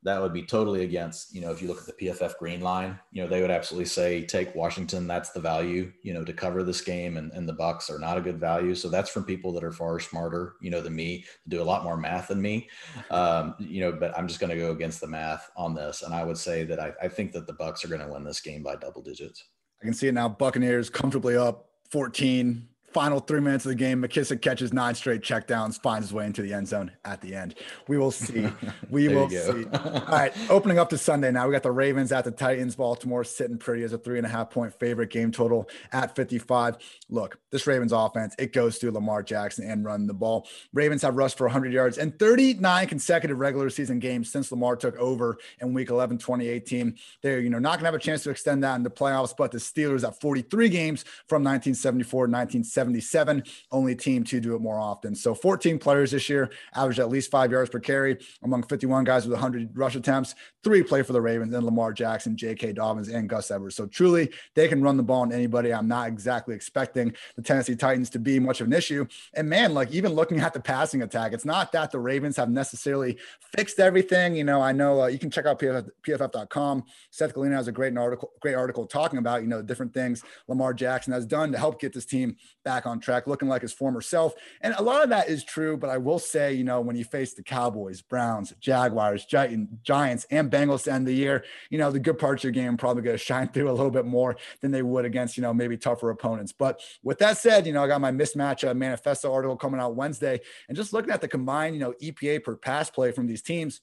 that 0.05 0.21
would 0.21 0.33
be 0.33 0.43
totally 0.43 0.83
against, 0.83 1.33
you 1.33 1.41
know, 1.41 1.51
if 1.51 1.63
you 1.63 1.67
look 1.67 1.79
at 1.79 1.87
the 1.87 2.05
PFF 2.05 2.37
green 2.37 2.61
line, 2.61 2.97
you 3.11 3.23
know, 3.23 3.27
they 3.27 3.41
would 3.41 3.49
absolutely 3.49 3.87
say 3.87 4.23
take 4.23 4.53
Washington. 4.53 5.07
That's 5.07 5.31
the 5.31 5.39
value, 5.39 5.91
you 6.03 6.13
know, 6.13 6.23
to 6.23 6.31
cover 6.31 6.63
this 6.63 6.79
game 6.79 7.17
and, 7.17 7.31
and 7.31 7.49
the 7.49 7.53
Bucks 7.53 7.89
are 7.89 7.97
not 7.97 8.15
a 8.15 8.21
good 8.21 8.39
value. 8.39 8.75
So 8.75 8.87
that's 8.87 9.09
from 9.09 9.23
people 9.23 9.51
that 9.53 9.63
are 9.63 9.71
far 9.71 9.99
smarter, 9.99 10.53
you 10.61 10.69
know, 10.69 10.79
than 10.79 10.95
me 10.95 11.25
do 11.47 11.59
a 11.59 11.63
lot 11.63 11.83
more 11.83 11.97
math 11.97 12.27
than 12.27 12.39
me. 12.39 12.69
Um, 13.09 13.55
you 13.57 13.81
know, 13.81 13.91
but 13.91 14.15
I'm 14.15 14.27
just 14.27 14.39
going 14.39 14.51
to 14.51 14.55
go 14.55 14.71
against 14.71 15.01
the 15.01 15.07
math 15.07 15.49
on 15.57 15.73
this. 15.73 16.03
And 16.03 16.13
I 16.13 16.23
would 16.23 16.37
say 16.37 16.63
that 16.65 16.79
I, 16.79 16.93
I 17.01 17.07
think 17.07 17.31
that 17.31 17.47
the 17.47 17.53
Bucks 17.53 17.83
are 17.83 17.87
going 17.87 18.01
to 18.01 18.07
win 18.07 18.23
this 18.23 18.41
game 18.41 18.61
by 18.61 18.75
double 18.75 19.01
digits. 19.01 19.43
I 19.81 19.85
can 19.85 19.93
see 19.95 20.07
it 20.07 20.13
now. 20.13 20.29
Buccaneers 20.29 20.91
comfortably 20.91 21.35
up 21.35 21.69
14 21.89 22.67
final 22.95 23.19
three 23.19 23.41
minutes 23.41 23.65
of 23.65 23.69
the 23.69 23.75
game, 23.75 24.01
McKissic 24.01 24.41
catches 24.41 24.71
nine 24.71 24.95
straight 24.95 25.21
checkdowns, 25.21 25.81
finds 25.81 26.07
his 26.07 26.13
way 26.13 26.25
into 26.25 26.41
the 26.41 26.53
end 26.53 26.65
zone 26.65 26.89
at 27.03 27.19
the 27.19 27.35
end. 27.35 27.53
We 27.89 27.97
will 27.97 28.09
see. 28.09 28.47
We 28.89 29.09
will 29.09 29.29
see. 29.29 29.65
All 29.73 30.05
right, 30.07 30.31
opening 30.49 30.77
up 30.77 30.89
to 30.89 30.97
Sunday 30.97 31.31
now. 31.31 31.47
We 31.47 31.51
got 31.51 31.63
the 31.63 31.71
Ravens 31.71 32.11
at 32.11 32.23
the 32.23 32.31
Titans. 32.31 32.75
Baltimore 32.75 33.23
sitting 33.23 33.57
pretty 33.57 33.83
as 33.83 33.93
a 33.93 33.97
three 33.97 34.17
and 34.17 34.25
a 34.25 34.29
half 34.29 34.51
point 34.51 34.73
favorite. 34.79 35.09
Game 35.09 35.31
total 35.31 35.67
at 35.91 36.15
55. 36.15 36.77
Look, 37.09 37.37
this 37.51 37.67
Ravens 37.67 37.91
offense, 37.91 38.35
it 38.37 38.53
goes 38.53 38.77
through 38.77 38.91
Lamar 38.91 39.23
Jackson 39.23 39.69
and 39.69 39.83
run 39.83 40.07
the 40.07 40.13
ball. 40.13 40.47
Ravens 40.71 41.01
have 41.01 41.15
rushed 41.15 41.37
for 41.37 41.45
100 41.45 41.73
yards 41.73 41.97
and 41.97 42.17
39 42.17 42.87
consecutive 42.87 43.39
regular 43.39 43.69
season 43.69 43.99
games 43.99 44.31
since 44.31 44.51
Lamar 44.51 44.75
took 44.75 44.95
over 44.97 45.37
in 45.59 45.73
week 45.73 45.89
11, 45.89 46.19
2018. 46.19 46.95
They're, 47.21 47.39
you 47.39 47.49
know, 47.49 47.59
not 47.59 47.71
going 47.71 47.81
to 47.81 47.85
have 47.85 47.95
a 47.95 47.99
chance 47.99 48.23
to 48.23 48.29
extend 48.29 48.63
that 48.63 48.75
in 48.75 48.83
the 48.83 48.91
playoffs, 48.91 49.33
but 49.35 49.51
the 49.51 49.57
Steelers 49.57 50.07
at 50.07 50.19
43 50.21 50.69
games 50.69 51.01
from 51.27 51.43
1974 51.43 52.27
to 52.27 52.31
1970 52.31 52.84
77, 52.85 53.43
only 53.71 53.95
team 53.95 54.23
to 54.25 54.39
do 54.39 54.55
it 54.55 54.61
more 54.61 54.79
often. 54.79 55.15
So 55.15 55.33
14 55.33 55.79
players 55.79 56.11
this 56.11 56.29
year 56.29 56.51
averaged 56.75 56.99
at 56.99 57.09
least 57.09 57.31
five 57.31 57.51
yards 57.51 57.71
per 57.71 57.79
carry 57.79 58.17
among 58.43 58.63
51 58.63 59.03
guys 59.05 59.25
with 59.25 59.33
100 59.33 59.75
rush 59.75 59.95
attempts. 59.95 60.35
Three 60.65 60.81
play 60.81 61.03
for 61.03 61.13
the 61.13 61.21
Ravens 61.21 61.53
and 61.53 61.63
Lamar 61.63 61.93
Jackson, 61.93 62.35
J.K. 62.35 62.73
Dobbins, 62.73 63.07
and 63.07 63.29
Gus 63.29 63.51
Edwards. 63.51 63.75
So 63.75 63.85
truly, 63.85 64.31
they 64.55 64.67
can 64.67 64.81
run 64.81 64.97
the 64.97 65.03
ball 65.03 65.21
on 65.21 65.31
anybody. 65.31 65.71
I'm 65.71 65.87
not 65.87 66.07
exactly 66.07 66.55
expecting 66.55 67.13
the 67.35 67.43
Tennessee 67.43 67.75
Titans 67.75 68.09
to 68.09 68.19
be 68.19 68.39
much 68.39 68.61
of 68.61 68.67
an 68.67 68.73
issue. 68.73 69.05
And 69.35 69.47
man, 69.47 69.75
like 69.75 69.91
even 69.91 70.13
looking 70.13 70.39
at 70.39 70.53
the 70.53 70.59
passing 70.59 71.03
attack, 71.03 71.33
it's 71.33 71.45
not 71.45 71.71
that 71.73 71.91
the 71.91 71.99
Ravens 71.99 72.35
have 72.37 72.49
necessarily 72.49 73.19
fixed 73.55 73.79
everything. 73.79 74.35
You 74.35 74.43
know, 74.43 74.59
I 74.59 74.71
know 74.71 75.03
uh, 75.03 75.05
you 75.05 75.19
can 75.19 75.29
check 75.29 75.45
out 75.45 75.59
PFF, 75.59 75.87
PFF.com. 76.01 76.83
Seth 77.11 77.35
Galina 77.35 77.53
has 77.53 77.67
a 77.67 77.71
great 77.71 77.95
article, 77.95 78.31
great 78.41 78.55
article 78.55 78.87
talking 78.87 79.19
about 79.19 79.43
you 79.43 79.47
know 79.47 79.61
different 79.61 79.93
things 79.93 80.23
Lamar 80.47 80.73
Jackson 80.73 81.13
has 81.13 81.27
done 81.27 81.51
to 81.51 81.59
help 81.59 81.79
get 81.79 81.93
this 81.93 82.05
team 82.05 82.37
back 82.63 82.87
on 82.87 82.99
track, 82.99 83.27
looking 83.27 83.47
like 83.47 83.61
his 83.61 83.71
former 83.71 84.01
self. 84.01 84.33
And 84.61 84.73
a 84.79 84.81
lot 84.81 85.03
of 85.03 85.09
that 85.09 85.29
is 85.29 85.43
true, 85.43 85.77
but 85.77 85.91
I 85.91 85.97
will 85.99 86.17
say, 86.17 86.53
you 86.53 86.63
know, 86.63 86.81
when 86.81 86.95
you 86.95 87.03
face 87.03 87.35
the 87.35 87.43
Cowboys, 87.43 88.01
Browns, 88.01 88.51
Jaguars, 88.59 89.25
Giants, 89.25 90.25
and 90.31 90.49
Bengals 90.55 90.83
to 90.83 90.93
end 90.93 91.05
the 91.07 91.13
year, 91.13 91.43
you 91.69 91.77
know, 91.77 91.91
the 91.91 91.99
good 91.99 92.17
parts 92.17 92.41
of 92.41 92.43
your 92.45 92.51
game 92.53 92.77
probably 92.77 93.03
going 93.03 93.17
to 93.17 93.23
shine 93.23 93.47
through 93.53 93.69
a 93.69 93.73
little 93.73 93.91
bit 93.91 94.05
more 94.05 94.37
than 94.61 94.71
they 94.71 94.81
would 94.81 95.05
against, 95.05 95.37
you 95.37 95.43
know, 95.43 95.53
maybe 95.53 95.77
tougher 95.77 96.09
opponents. 96.09 96.51
But 96.51 96.79
with 97.03 97.19
that 97.19 97.37
said, 97.37 97.67
you 97.67 97.73
know, 97.73 97.83
I 97.83 97.87
got 97.87 98.01
my 98.01 98.11
mismatch 98.11 98.67
uh, 98.67 98.73
manifesto 98.73 99.33
article 99.33 99.57
coming 99.57 99.79
out 99.79 99.95
Wednesday 99.95 100.39
and 100.67 100.77
just 100.77 100.93
looking 100.93 101.11
at 101.11 101.21
the 101.21 101.27
combined, 101.27 101.75
you 101.75 101.81
know, 101.81 101.93
EPA 102.01 102.43
per 102.43 102.55
pass 102.55 102.89
play 102.89 103.11
from 103.11 103.27
these 103.27 103.41
teams. 103.41 103.81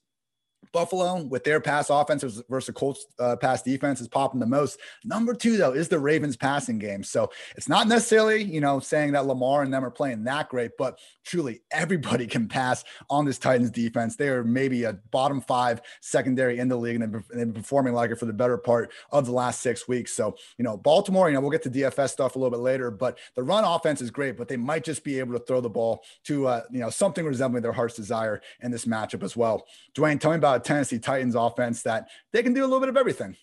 Buffalo 0.72 1.22
with 1.22 1.44
their 1.44 1.60
pass 1.60 1.90
offense 1.90 2.22
versus 2.48 2.74
Colts 2.74 3.06
uh, 3.18 3.36
pass 3.36 3.62
defense 3.62 4.00
is 4.00 4.08
popping 4.08 4.40
the 4.40 4.46
most. 4.46 4.78
Number 5.04 5.34
two, 5.34 5.56
though, 5.56 5.72
is 5.72 5.88
the 5.88 5.98
Ravens 5.98 6.36
passing 6.36 6.78
game. 6.78 7.02
So 7.02 7.30
it's 7.56 7.68
not 7.68 7.88
necessarily, 7.88 8.42
you 8.42 8.60
know, 8.60 8.80
saying 8.80 9.12
that 9.12 9.26
Lamar 9.26 9.62
and 9.62 9.72
them 9.72 9.84
are 9.84 9.90
playing 9.90 10.24
that 10.24 10.48
great, 10.48 10.72
but 10.78 10.98
truly 11.24 11.62
everybody 11.70 12.26
can 12.32 12.48
pass 12.48 12.84
on 13.10 13.24
this 13.24 13.38
Titans 13.38 13.70
defense. 13.70 14.16
They 14.16 14.28
are 14.28 14.44
maybe 14.44 14.84
a 14.84 14.94
bottom 15.10 15.40
five 15.40 15.82
secondary 16.00 16.58
in 16.58 16.68
the 16.68 16.76
league 16.76 17.00
and 17.00 17.12
they've 17.12 17.28
been 17.30 17.52
performing 17.52 17.94
like 17.94 18.10
it 18.10 18.16
for 18.16 18.26
the 18.26 18.32
better 18.32 18.56
part 18.56 18.92
of 19.10 19.26
the 19.26 19.32
last 19.32 19.60
six 19.60 19.88
weeks. 19.88 20.12
So, 20.12 20.36
you 20.58 20.64
know, 20.64 20.76
Baltimore, 20.76 21.28
you 21.28 21.34
know, 21.34 21.40
we'll 21.40 21.50
get 21.50 21.62
to 21.64 21.70
DFS 21.70 22.10
stuff 22.10 22.36
a 22.36 22.38
little 22.38 22.50
bit 22.50 22.60
later, 22.60 22.90
but 22.90 23.18
the 23.34 23.42
run 23.42 23.64
offense 23.64 24.00
is 24.00 24.10
great, 24.10 24.36
but 24.36 24.48
they 24.48 24.56
might 24.56 24.84
just 24.84 25.04
be 25.04 25.18
able 25.18 25.38
to 25.38 25.44
throw 25.44 25.60
the 25.60 25.70
ball 25.70 26.02
to, 26.24 26.46
uh, 26.46 26.62
you 26.70 26.80
know, 26.80 26.90
something 26.90 27.24
resembling 27.24 27.62
their 27.62 27.72
heart's 27.72 27.96
desire 27.96 28.40
in 28.60 28.70
this 28.70 28.84
matchup 28.84 29.22
as 29.22 29.36
well. 29.36 29.66
Dwain, 29.94 30.20
tell 30.20 30.30
me 30.30 30.36
about 30.36 30.51
Tennessee 30.58 30.98
Titans 30.98 31.34
offense 31.34 31.82
that 31.82 32.08
they 32.32 32.42
can 32.42 32.54
do 32.54 32.62
a 32.62 32.66
little 32.66 32.80
bit 32.80 32.88
of 32.88 32.96
everything. 32.96 33.36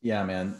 Yeah, 0.00 0.24
man 0.24 0.56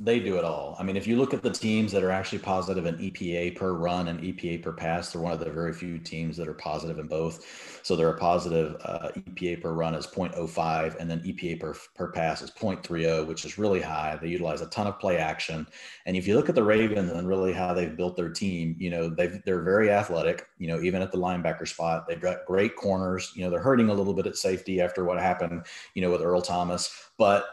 they 0.00 0.20
do 0.20 0.36
it 0.36 0.44
all. 0.44 0.76
I 0.78 0.82
mean, 0.82 0.96
if 0.96 1.06
you 1.06 1.16
look 1.16 1.34
at 1.34 1.42
the 1.42 1.50
teams 1.50 1.92
that 1.92 2.02
are 2.02 2.10
actually 2.10 2.38
positive 2.38 2.86
in 2.86 2.96
EPA 2.96 3.56
per 3.56 3.72
run 3.72 4.08
and 4.08 4.20
EPA 4.20 4.62
per 4.62 4.72
pass, 4.72 5.12
they're 5.12 5.22
one 5.22 5.32
of 5.32 5.38
the 5.38 5.50
very 5.50 5.72
few 5.72 5.98
teams 5.98 6.36
that 6.36 6.48
are 6.48 6.54
positive 6.54 6.98
in 6.98 7.06
both. 7.06 7.80
So 7.82 7.96
they're 7.96 8.10
a 8.10 8.18
positive 8.18 8.76
uh, 8.84 9.10
EPA 9.16 9.62
per 9.62 9.72
run 9.72 9.94
is 9.94 10.06
0.05, 10.06 10.96
and 10.98 11.10
then 11.10 11.20
EPA 11.20 11.60
per, 11.60 11.74
per 11.94 12.10
pass 12.10 12.42
is 12.42 12.50
0.30, 12.50 13.26
which 13.26 13.44
is 13.44 13.58
really 13.58 13.80
high. 13.80 14.18
They 14.20 14.28
utilize 14.28 14.60
a 14.60 14.66
ton 14.66 14.86
of 14.86 14.98
play 14.98 15.18
action. 15.18 15.66
And 16.04 16.16
if 16.16 16.26
you 16.26 16.36
look 16.36 16.48
at 16.48 16.54
the 16.54 16.64
Ravens 16.64 17.12
and 17.12 17.28
really 17.28 17.52
how 17.52 17.72
they've 17.74 17.96
built 17.96 18.16
their 18.16 18.30
team, 18.30 18.76
you 18.78 18.90
know, 18.90 19.08
they 19.08 19.40
they're 19.44 19.62
very 19.62 19.90
athletic, 19.90 20.46
you 20.58 20.68
know, 20.68 20.80
even 20.80 21.02
at 21.02 21.12
the 21.12 21.18
linebacker 21.18 21.66
spot. 21.66 22.06
They've 22.08 22.20
got 22.20 22.46
great 22.46 22.76
corners. 22.76 23.32
You 23.34 23.44
know, 23.44 23.50
they're 23.50 23.60
hurting 23.60 23.88
a 23.88 23.94
little 23.94 24.14
bit 24.14 24.26
at 24.26 24.36
safety 24.36 24.80
after 24.80 25.04
what 25.04 25.18
happened, 25.18 25.64
you 25.94 26.02
know, 26.02 26.10
with 26.10 26.22
Earl 26.22 26.42
Thomas. 26.42 27.10
But 27.18 27.46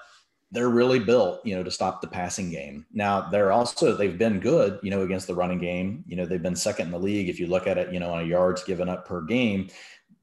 they're 0.53 0.69
really 0.69 0.99
built, 0.99 1.43
you 1.43 1.55
know, 1.55 1.63
to 1.63 1.71
stop 1.71 1.99
the 1.99 2.07
passing 2.07 2.51
game. 2.51 2.85
Now 2.93 3.21
they're 3.21 3.51
also 3.51 3.97
they've 3.97 4.17
been 4.17 4.39
good, 4.39 4.79
you 4.83 4.91
know, 4.91 5.01
against 5.01 5.25
the 5.25 5.33
running 5.33 5.57
game. 5.57 6.03
You 6.07 6.15
know, 6.15 6.27
they've 6.27 6.41
been 6.41 6.55
second 6.55 6.85
in 6.85 6.91
the 6.91 6.99
league 6.99 7.27
if 7.27 7.39
you 7.39 7.47
look 7.47 7.65
at 7.65 7.79
it, 7.79 7.91
you 7.91 7.99
know, 7.99 8.13
on 8.13 8.27
yards 8.27 8.63
given 8.63 8.87
up 8.87 9.07
per 9.07 9.21
game. 9.21 9.69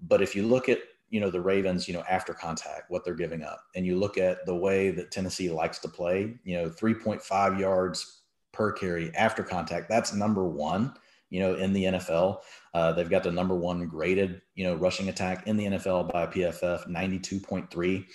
But 0.00 0.22
if 0.22 0.36
you 0.36 0.46
look 0.46 0.68
at 0.68 0.78
you 1.10 1.20
know 1.20 1.30
the 1.30 1.40
Ravens, 1.40 1.88
you 1.88 1.94
know, 1.94 2.04
after 2.08 2.32
contact, 2.32 2.90
what 2.90 3.04
they're 3.04 3.14
giving 3.14 3.42
up, 3.42 3.64
and 3.74 3.84
you 3.84 3.98
look 3.98 4.16
at 4.16 4.46
the 4.46 4.54
way 4.54 4.92
that 4.92 5.10
Tennessee 5.10 5.50
likes 5.50 5.80
to 5.80 5.88
play, 5.88 6.38
you 6.44 6.56
know, 6.56 6.70
3.5 6.70 7.58
yards 7.58 8.22
per 8.52 8.70
carry 8.70 9.12
after 9.16 9.42
contact, 9.42 9.88
that's 9.88 10.14
number 10.14 10.44
one, 10.44 10.94
you 11.30 11.40
know, 11.40 11.56
in 11.56 11.72
the 11.72 11.84
NFL. 11.84 12.38
Uh, 12.72 12.92
they've 12.92 13.10
got 13.10 13.24
the 13.24 13.32
number 13.32 13.56
one 13.56 13.88
graded, 13.88 14.40
you 14.54 14.62
know, 14.62 14.76
rushing 14.76 15.08
attack 15.08 15.48
in 15.48 15.56
the 15.56 15.66
NFL 15.66 16.12
by 16.12 16.24
PFF, 16.26 16.88
92.3. 16.88 18.06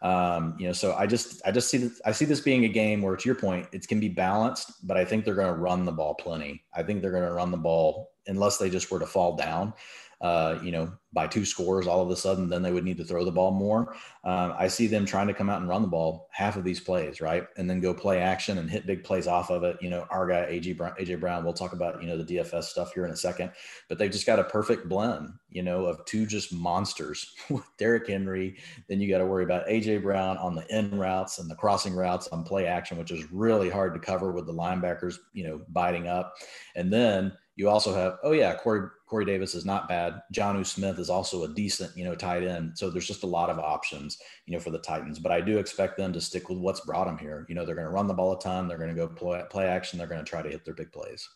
Um, 0.00 0.54
you 0.58 0.66
know, 0.66 0.72
so 0.72 0.94
I 0.94 1.06
just 1.06 1.42
I 1.44 1.50
just 1.50 1.68
see 1.68 1.78
this, 1.78 2.00
I 2.04 2.12
see 2.12 2.24
this 2.24 2.40
being 2.40 2.64
a 2.64 2.68
game 2.68 3.02
where, 3.02 3.16
to 3.16 3.28
your 3.28 3.34
point, 3.34 3.66
it 3.72 3.86
can 3.88 3.98
be 3.98 4.08
balanced, 4.08 4.86
but 4.86 4.96
I 4.96 5.04
think 5.04 5.24
they're 5.24 5.34
going 5.34 5.52
to 5.52 5.60
run 5.60 5.84
the 5.84 5.92
ball 5.92 6.14
plenty. 6.14 6.62
I 6.74 6.82
think 6.82 7.02
they're 7.02 7.10
going 7.10 7.26
to 7.26 7.32
run 7.32 7.50
the 7.50 7.56
ball 7.56 8.12
unless 8.26 8.58
they 8.58 8.70
just 8.70 8.90
were 8.90 9.00
to 9.00 9.06
fall 9.06 9.36
down. 9.36 9.72
Uh, 10.20 10.58
you 10.62 10.72
know, 10.72 10.92
by 11.12 11.26
two 11.26 11.44
scores 11.44 11.86
all 11.86 12.02
of 12.02 12.10
a 12.10 12.16
sudden, 12.16 12.48
then 12.48 12.60
they 12.60 12.72
would 12.72 12.84
need 12.84 12.96
to 12.96 13.04
throw 13.04 13.24
the 13.24 13.32
ball 13.32 13.50
more. 13.50 13.94
Um, 14.24 14.52
I 14.58 14.68
see 14.68 14.86
them 14.88 15.06
trying 15.06 15.28
to 15.28 15.34
come 15.34 15.48
out 15.48 15.60
and 15.60 15.68
run 15.68 15.80
the 15.80 15.88
ball 15.88 16.28
half 16.32 16.56
of 16.56 16.64
these 16.64 16.80
plays, 16.80 17.20
right? 17.20 17.46
And 17.56 17.70
then 17.70 17.80
go 17.80 17.94
play 17.94 18.18
action 18.18 18.58
and 18.58 18.68
hit 18.68 18.86
big 18.86 19.04
plays 19.04 19.26
off 19.26 19.50
of 19.50 19.62
it. 19.62 19.78
You 19.80 19.90
know, 19.90 20.06
our 20.10 20.26
guy, 20.26 20.46
AJ 20.50 20.76
Brown, 20.76 20.94
AJ 21.00 21.20
Brown, 21.20 21.44
we'll 21.44 21.54
talk 21.54 21.72
about, 21.72 22.02
you 22.02 22.08
know, 22.08 22.22
the 22.22 22.36
DFS 22.36 22.64
stuff 22.64 22.92
here 22.92 23.06
in 23.06 23.12
a 23.12 23.16
second, 23.16 23.52
but 23.88 23.96
they've 23.96 24.10
just 24.10 24.26
got 24.26 24.38
a 24.38 24.44
perfect 24.44 24.88
blend, 24.88 25.32
you 25.50 25.62
know, 25.62 25.86
of 25.86 26.04
two 26.04 26.26
just 26.26 26.52
monsters 26.52 27.34
with 27.50 27.64
Derrick 27.78 28.08
Henry. 28.08 28.56
Then 28.88 29.00
you 29.00 29.08
got 29.08 29.18
to 29.18 29.26
worry 29.26 29.44
about 29.44 29.68
AJ 29.68 30.02
Brown 30.02 30.36
on 30.38 30.54
the 30.54 30.66
in 30.76 30.98
routes 30.98 31.38
and 31.38 31.48
the 31.48 31.56
crossing 31.56 31.94
routes 31.94 32.28
on 32.28 32.44
play 32.44 32.66
action, 32.66 32.98
which 32.98 33.12
is 33.12 33.30
really 33.32 33.70
hard 33.70 33.94
to 33.94 34.00
cover 34.00 34.32
with 34.32 34.46
the 34.46 34.54
linebackers, 34.54 35.16
you 35.32 35.44
know, 35.44 35.60
biting 35.68 36.08
up. 36.08 36.34
And 36.74 36.92
then 36.92 37.32
you 37.56 37.68
also 37.68 37.94
have, 37.94 38.18
oh 38.22 38.32
yeah, 38.32 38.54
Corey 38.54 38.88
Corey 39.08 39.24
Davis 39.24 39.54
is 39.54 39.64
not 39.64 39.88
bad. 39.88 40.20
Jonnu 40.34 40.66
Smith 40.66 40.98
is 40.98 41.08
also 41.08 41.44
a 41.44 41.48
decent, 41.48 41.96
you 41.96 42.04
know, 42.04 42.14
tight 42.14 42.44
end. 42.44 42.76
So 42.76 42.90
there's 42.90 43.06
just 43.06 43.22
a 43.22 43.26
lot 43.26 43.50
of 43.50 43.58
options, 43.58 44.18
you 44.46 44.52
know, 44.54 44.60
for 44.60 44.70
the 44.70 44.78
Titans. 44.78 45.18
But 45.18 45.32
I 45.32 45.40
do 45.40 45.58
expect 45.58 45.96
them 45.96 46.12
to 46.12 46.20
stick 46.20 46.48
with 46.48 46.58
what's 46.58 46.80
brought 46.80 47.06
them 47.06 47.18
here. 47.18 47.46
You 47.48 47.54
know, 47.54 47.64
they're 47.64 47.74
going 47.74 47.86
to 47.86 47.92
run 47.92 48.06
the 48.06 48.14
ball 48.14 48.36
a 48.36 48.40
ton. 48.40 48.68
They're 48.68 48.78
going 48.78 48.94
to 48.94 48.96
go 48.96 49.08
play, 49.08 49.42
play 49.50 49.66
action. 49.66 49.98
They're 49.98 50.06
going 50.06 50.24
to 50.24 50.28
try 50.28 50.42
to 50.42 50.50
hit 50.50 50.64
their 50.64 50.74
big 50.74 50.92
plays 50.92 51.28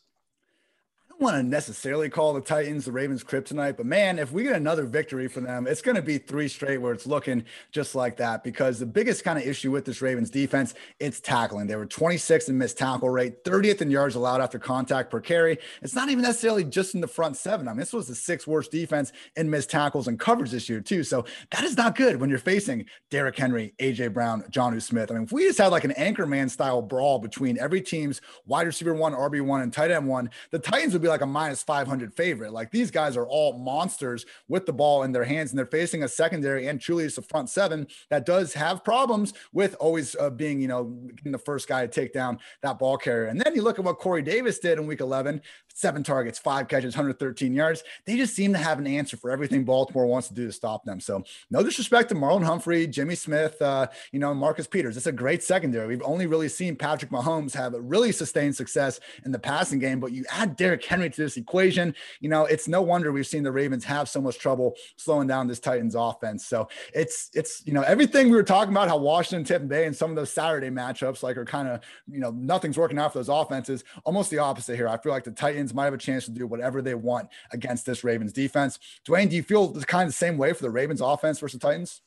want 1.23 1.37
to 1.37 1.43
necessarily 1.43 2.11
call 2.11 2.35
the 2.35 2.41
Titans 2.41 2.85
the 2.85 2.93
Ravens 2.93 3.23
kryptonite, 3.23 3.77
but 3.77 3.87
man, 3.87 4.19
if 4.19 4.33
we 4.33 4.43
get 4.43 4.57
another 4.57 4.85
victory 4.85 5.29
for 5.29 5.41
them, 5.41 5.67
it's 5.67 5.81
going 5.81 5.95
to 5.95 6.03
be 6.03 6.19
three 6.19 6.49
straight 6.49 6.79
where 6.79 6.93
it's 6.93 7.07
looking 7.07 7.45
just 7.71 7.95
like 7.95 8.17
that. 8.17 8.43
Because 8.43 8.79
the 8.79 8.87
biggest 8.87 9.23
kind 9.23 9.39
of 9.39 9.47
issue 9.47 9.71
with 9.71 9.85
this 9.85 10.03
Ravens 10.03 10.31
defense, 10.31 10.75
it's 10.99 11.21
tackling. 11.21 11.69
They 11.69 11.77
were 11.77 11.87
26th 11.87 12.49
in 12.49 12.59
missed 12.59 12.77
tackle 12.77 13.09
rate, 13.09 13.45
30th 13.45 13.81
in 13.81 13.91
yards 13.91 14.17
allowed 14.17 14.41
after 14.41 14.59
contact 14.59 15.11
per 15.11 15.21
carry. 15.21 15.59
It's 15.81 15.95
not 15.95 16.09
even 16.09 16.23
necessarily 16.23 16.65
just 16.65 16.95
in 16.95 17.01
the 17.01 17.07
front 17.07 17.37
seven. 17.37 17.69
I 17.69 17.71
mean, 17.71 17.79
this 17.79 17.93
was 17.93 18.09
the 18.09 18.15
sixth 18.15 18.49
worst 18.49 18.73
defense 18.73 19.13
in 19.37 19.49
missed 19.49 19.71
tackles 19.71 20.09
and 20.09 20.19
coverage 20.19 20.51
this 20.51 20.69
year 20.69 20.81
too. 20.81 21.05
So 21.05 21.25
that 21.53 21.63
is 21.63 21.77
not 21.77 21.95
good 21.95 22.21
when 22.21 22.31
you're 22.31 22.41
facing 22.41 22.87
Derrick 23.11 23.39
Henry, 23.39 23.75
AJ 23.79 24.13
Brown, 24.13 24.43
Jonnu 24.51 24.83
Smith. 24.83 25.11
I 25.11 25.15
mean, 25.15 25.23
if 25.23 25.33
we 25.33 25.45
just 25.45 25.59
had 25.59 25.69
like 25.69 25.85
an 25.85 25.93
anchor 25.93 26.27
man 26.27 26.49
style 26.49 26.83
brawl 26.83 27.21
between 27.21 27.59
every 27.59 27.81
team's 27.81 28.21
wide 28.45 28.67
receiver 28.67 28.95
one, 28.95 29.13
RB 29.13 29.41
one, 29.41 29.63
and 29.63 29.73
tight 29.73 29.93
end 29.93 30.09
one, 30.09 30.29
the 30.51 30.59
Titans 30.59 30.93
would 30.93 31.03
be 31.03 31.12
like 31.13 31.21
a 31.21 31.27
minus 31.27 31.63
500 31.63 32.15
favorite. 32.15 32.53
Like 32.53 32.71
these 32.71 32.91
guys 32.91 33.17
are 33.17 33.27
all 33.27 33.59
monsters 33.59 34.27
with 34.49 34.67
the 34.67 34.73
ball 34.73 35.05
in 35.05 35.13
their 35.13 35.25
hands, 35.25 35.51
and 35.51 35.59
they're 35.59 35.67
facing 35.67 36.03
a 36.03 36.09
secondary 36.09 36.67
and 36.67 36.81
truly 36.81 37.05
it's 37.05 37.19
a 37.19 37.23
front 37.23 37.49
seven 37.49 37.87
that 38.11 38.27
does 38.27 38.53
have 38.55 38.85
problems 38.85 39.35
with 39.53 39.77
always 39.79 40.17
uh, 40.17 40.31
being, 40.31 40.61
you 40.61 40.69
know, 40.69 40.99
the 41.25 41.39
first 41.39 41.69
guy 41.69 41.87
to 41.87 41.93
take 41.93 42.13
down 42.13 42.39
that 42.63 42.79
ball 42.79 42.97
carrier. 42.97 43.27
And 43.27 43.41
then 43.41 43.55
you 43.55 43.63
look 43.63 43.79
at 43.79 43.85
what 43.85 43.99
Corey 43.99 44.23
Davis 44.23 44.59
did 44.59 44.79
in 44.79 44.87
week 44.87 45.01
11 45.01 45.41
seven 45.75 46.03
targets, 46.03 46.39
five 46.39 46.69
catches, 46.69 46.95
113 46.95 47.55
yards. 47.55 47.83
They 48.07 48.17
just 48.17 48.35
seem 48.35 48.53
to 48.53 48.59
have 48.59 48.79
an 48.79 48.87
answer 48.87 49.17
for 49.17 49.31
everything 49.31 49.65
Baltimore 49.65 50.07
wants 50.07 50.29
to 50.29 50.35
do 50.35 50.47
to 50.47 50.53
stop 50.53 50.85
them. 50.85 51.01
So, 51.01 51.25
no 51.51 51.63
disrespect 51.63 52.09
to 52.11 52.15
Marlon 52.15 52.45
Humphrey, 52.45 52.87
Jimmy 52.87 53.15
Smith, 53.15 53.61
uh, 53.61 53.87
you 54.13 54.19
know, 54.19 54.35
Marcus 54.35 54.67
Peters. 54.67 54.97
It's 54.97 55.07
a 55.07 55.13
great 55.13 55.43
secondary. 55.43 55.87
We've 55.87 56.03
only 56.03 56.27
really 56.27 56.49
seen 56.49 56.77
Patrick 56.77 57.11
Mahomes 57.11 57.55
have 57.55 57.75
a 57.75 57.81
really 57.81 58.13
sustained 58.13 58.57
success 58.57 59.01
in 59.25 59.33
the 59.33 59.39
passing 59.39 59.79
game, 59.79 60.01
but 60.01 60.13
you 60.13 60.25
add 60.31 60.57
Derrick 60.57 60.85
Henry 60.85 61.11
to 61.11 61.23
this 61.23 61.37
equation, 61.37 61.95
you 62.21 62.29
know, 62.29 62.45
it's 62.45 62.69
no 62.69 62.83
wonder 62.83 63.13
we've 63.13 63.27
seen 63.27 63.43
the 63.43 63.53
Ravens 63.53 63.85
have 63.85 64.09
so 64.09 64.21
much 64.21 64.39
trouble 64.39 64.75
slowing 64.97 65.29
down 65.29 65.47
this 65.47 65.61
Titans 65.61 65.95
offense. 65.95 66.47
So, 66.47 66.69
it's, 66.95 67.31
it's, 67.35 67.63
you 67.67 67.73
know, 67.73 67.83
everything 67.83 68.31
we 68.31 68.37
were 68.37 68.43
talking 68.43 68.73
about 68.73 68.89
how 68.89 68.97
Washington, 68.97 69.45
Tampa 69.45 69.67
Bay, 69.67 69.87
and 69.87 69.95
some 69.95 70.11
of 70.11 70.17
those 70.17 70.33
Saturday 70.33 70.71
matchups, 70.71 71.23
like, 71.23 71.37
are 71.37 71.45
kind 71.45 71.69
of, 71.69 71.81
you 72.11 72.21
know, 72.21 72.31
nothing's 72.31 72.79
working 72.79 72.99
out 72.99 73.13
for 73.13 73.19
those 73.19 73.29
offenses. 73.29 73.85
Almost 74.05 74.31
the 74.31 74.39
opposite 74.39 74.77
here. 74.77 74.89
I 74.89 74.97
feel 74.97 75.13
like 75.13 75.25
the 75.25 75.31
Titans 75.31 75.62
Titans 75.63 75.75
might 75.75 75.85
have 75.85 75.95
a 75.95 75.99
chance 75.99 76.25
to 76.25 76.33
do 76.33 76.47
whatever 76.47 76.83
they 76.83 76.95
want 76.95 77.29
against 77.53 77.87
this 77.87 78.03
Ravens 78.03 78.33
defense. 78.33 78.81
Dwain, 79.07 79.31
do 79.31 79.37
you 79.37 79.45
feel 79.45 79.69
the 79.69 79.87
kind 79.87 80.09
of 80.09 80.15
same 80.15 80.37
way 80.37 80.53
for 80.53 80.63
the 80.63 80.71
Ravens 80.71 81.01
offense 81.01 81.39
versus 81.39 81.61
Titans? 81.61 82.03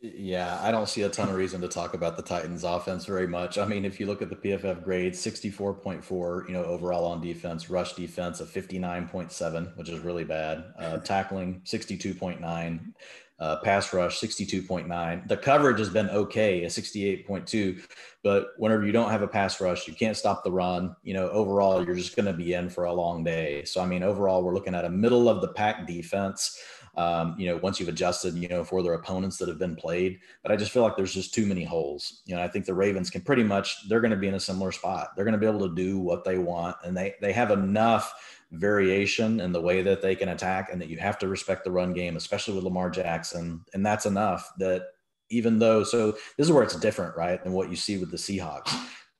Yeah, 0.00 0.58
I 0.62 0.70
don't 0.70 0.88
see 0.88 1.02
a 1.02 1.08
ton 1.08 1.28
of 1.28 1.34
reason 1.34 1.60
to 1.60 1.68
talk 1.68 1.92
about 1.92 2.16
the 2.16 2.22
Titans 2.22 2.64
offense 2.64 3.04
very 3.04 3.26
much. 3.26 3.58
I 3.58 3.66
mean, 3.66 3.84
if 3.84 4.00
you 4.00 4.06
look 4.06 4.22
at 4.22 4.30
the 4.30 4.36
PFF 4.36 4.84
grade, 4.84 5.12
64.4, 5.12 6.46
you 6.46 6.54
know, 6.54 6.64
overall 6.64 7.04
on 7.06 7.20
defense, 7.20 7.68
rush 7.68 7.94
defense 7.94 8.40
of 8.40 8.48
59.7, 8.48 9.76
which 9.76 9.88
is 9.88 9.98
really 9.98 10.24
bad. 10.24 10.64
Uh, 10.78 10.98
tackling 10.98 11.60
62.9, 11.66 12.92
uh, 13.40 13.56
pass 13.56 13.92
rush 13.92 14.20
62.9. 14.20 15.28
The 15.28 15.36
coverage 15.36 15.78
has 15.78 15.88
been 15.88 16.10
okay 16.10 16.64
at 16.64 16.70
68.2, 16.70 17.80
but 18.22 18.48
whenever 18.56 18.84
you 18.84 18.92
don't 18.92 19.10
have 19.10 19.22
a 19.22 19.28
pass 19.28 19.60
rush, 19.60 19.86
you 19.86 19.94
can't 19.94 20.16
stop 20.16 20.42
the 20.42 20.50
run. 20.50 20.96
You 21.02 21.14
know, 21.14 21.28
overall, 21.30 21.84
you're 21.84 21.94
just 21.94 22.16
going 22.16 22.26
to 22.26 22.32
be 22.32 22.54
in 22.54 22.68
for 22.68 22.84
a 22.84 22.92
long 22.92 23.22
day. 23.22 23.64
So, 23.64 23.80
I 23.80 23.86
mean, 23.86 24.02
overall, 24.02 24.42
we're 24.42 24.54
looking 24.54 24.74
at 24.74 24.84
a 24.84 24.90
middle 24.90 25.28
of 25.28 25.40
the 25.40 25.48
pack 25.48 25.86
defense. 25.86 26.60
Um, 26.96 27.36
you 27.38 27.46
know, 27.46 27.58
once 27.58 27.78
you've 27.78 27.88
adjusted, 27.88 28.34
you 28.34 28.48
know, 28.48 28.64
for 28.64 28.82
their 28.82 28.94
opponents 28.94 29.36
that 29.36 29.48
have 29.48 29.58
been 29.58 29.76
played. 29.76 30.18
But 30.42 30.50
I 30.50 30.56
just 30.56 30.72
feel 30.72 30.82
like 30.82 30.96
there's 30.96 31.14
just 31.14 31.32
too 31.32 31.46
many 31.46 31.62
holes. 31.62 32.22
You 32.26 32.34
know, 32.34 32.42
I 32.42 32.48
think 32.48 32.64
the 32.64 32.74
Ravens 32.74 33.08
can 33.08 33.20
pretty 33.20 33.44
much, 33.44 33.88
they're 33.88 34.00
going 34.00 34.10
to 34.10 34.16
be 34.16 34.26
in 34.26 34.34
a 34.34 34.40
similar 34.40 34.72
spot. 34.72 35.10
They're 35.14 35.24
going 35.24 35.32
to 35.32 35.38
be 35.38 35.46
able 35.46 35.68
to 35.68 35.74
do 35.76 36.00
what 36.00 36.24
they 36.24 36.38
want, 36.38 36.74
and 36.82 36.96
they 36.96 37.14
they 37.20 37.32
have 37.32 37.52
enough 37.52 38.12
variation 38.52 39.40
in 39.40 39.52
the 39.52 39.60
way 39.60 39.82
that 39.82 40.02
they 40.02 40.14
can 40.14 40.30
attack 40.30 40.70
and 40.72 40.80
that 40.80 40.88
you 40.88 40.98
have 40.98 41.18
to 41.18 41.28
respect 41.28 41.64
the 41.64 41.70
run 41.70 41.92
game, 41.92 42.16
especially 42.16 42.54
with 42.54 42.64
Lamar 42.64 42.90
Jackson. 42.90 43.64
And 43.74 43.84
that's 43.84 44.06
enough 44.06 44.50
that 44.58 44.82
even 45.30 45.58
though, 45.58 45.84
so 45.84 46.12
this 46.12 46.46
is 46.46 46.52
where 46.52 46.62
it's 46.62 46.76
different, 46.76 47.16
right? 47.16 47.42
Than 47.42 47.52
what 47.52 47.70
you 47.70 47.76
see 47.76 47.98
with 47.98 48.10
the 48.10 48.16
Seahawks 48.16 48.74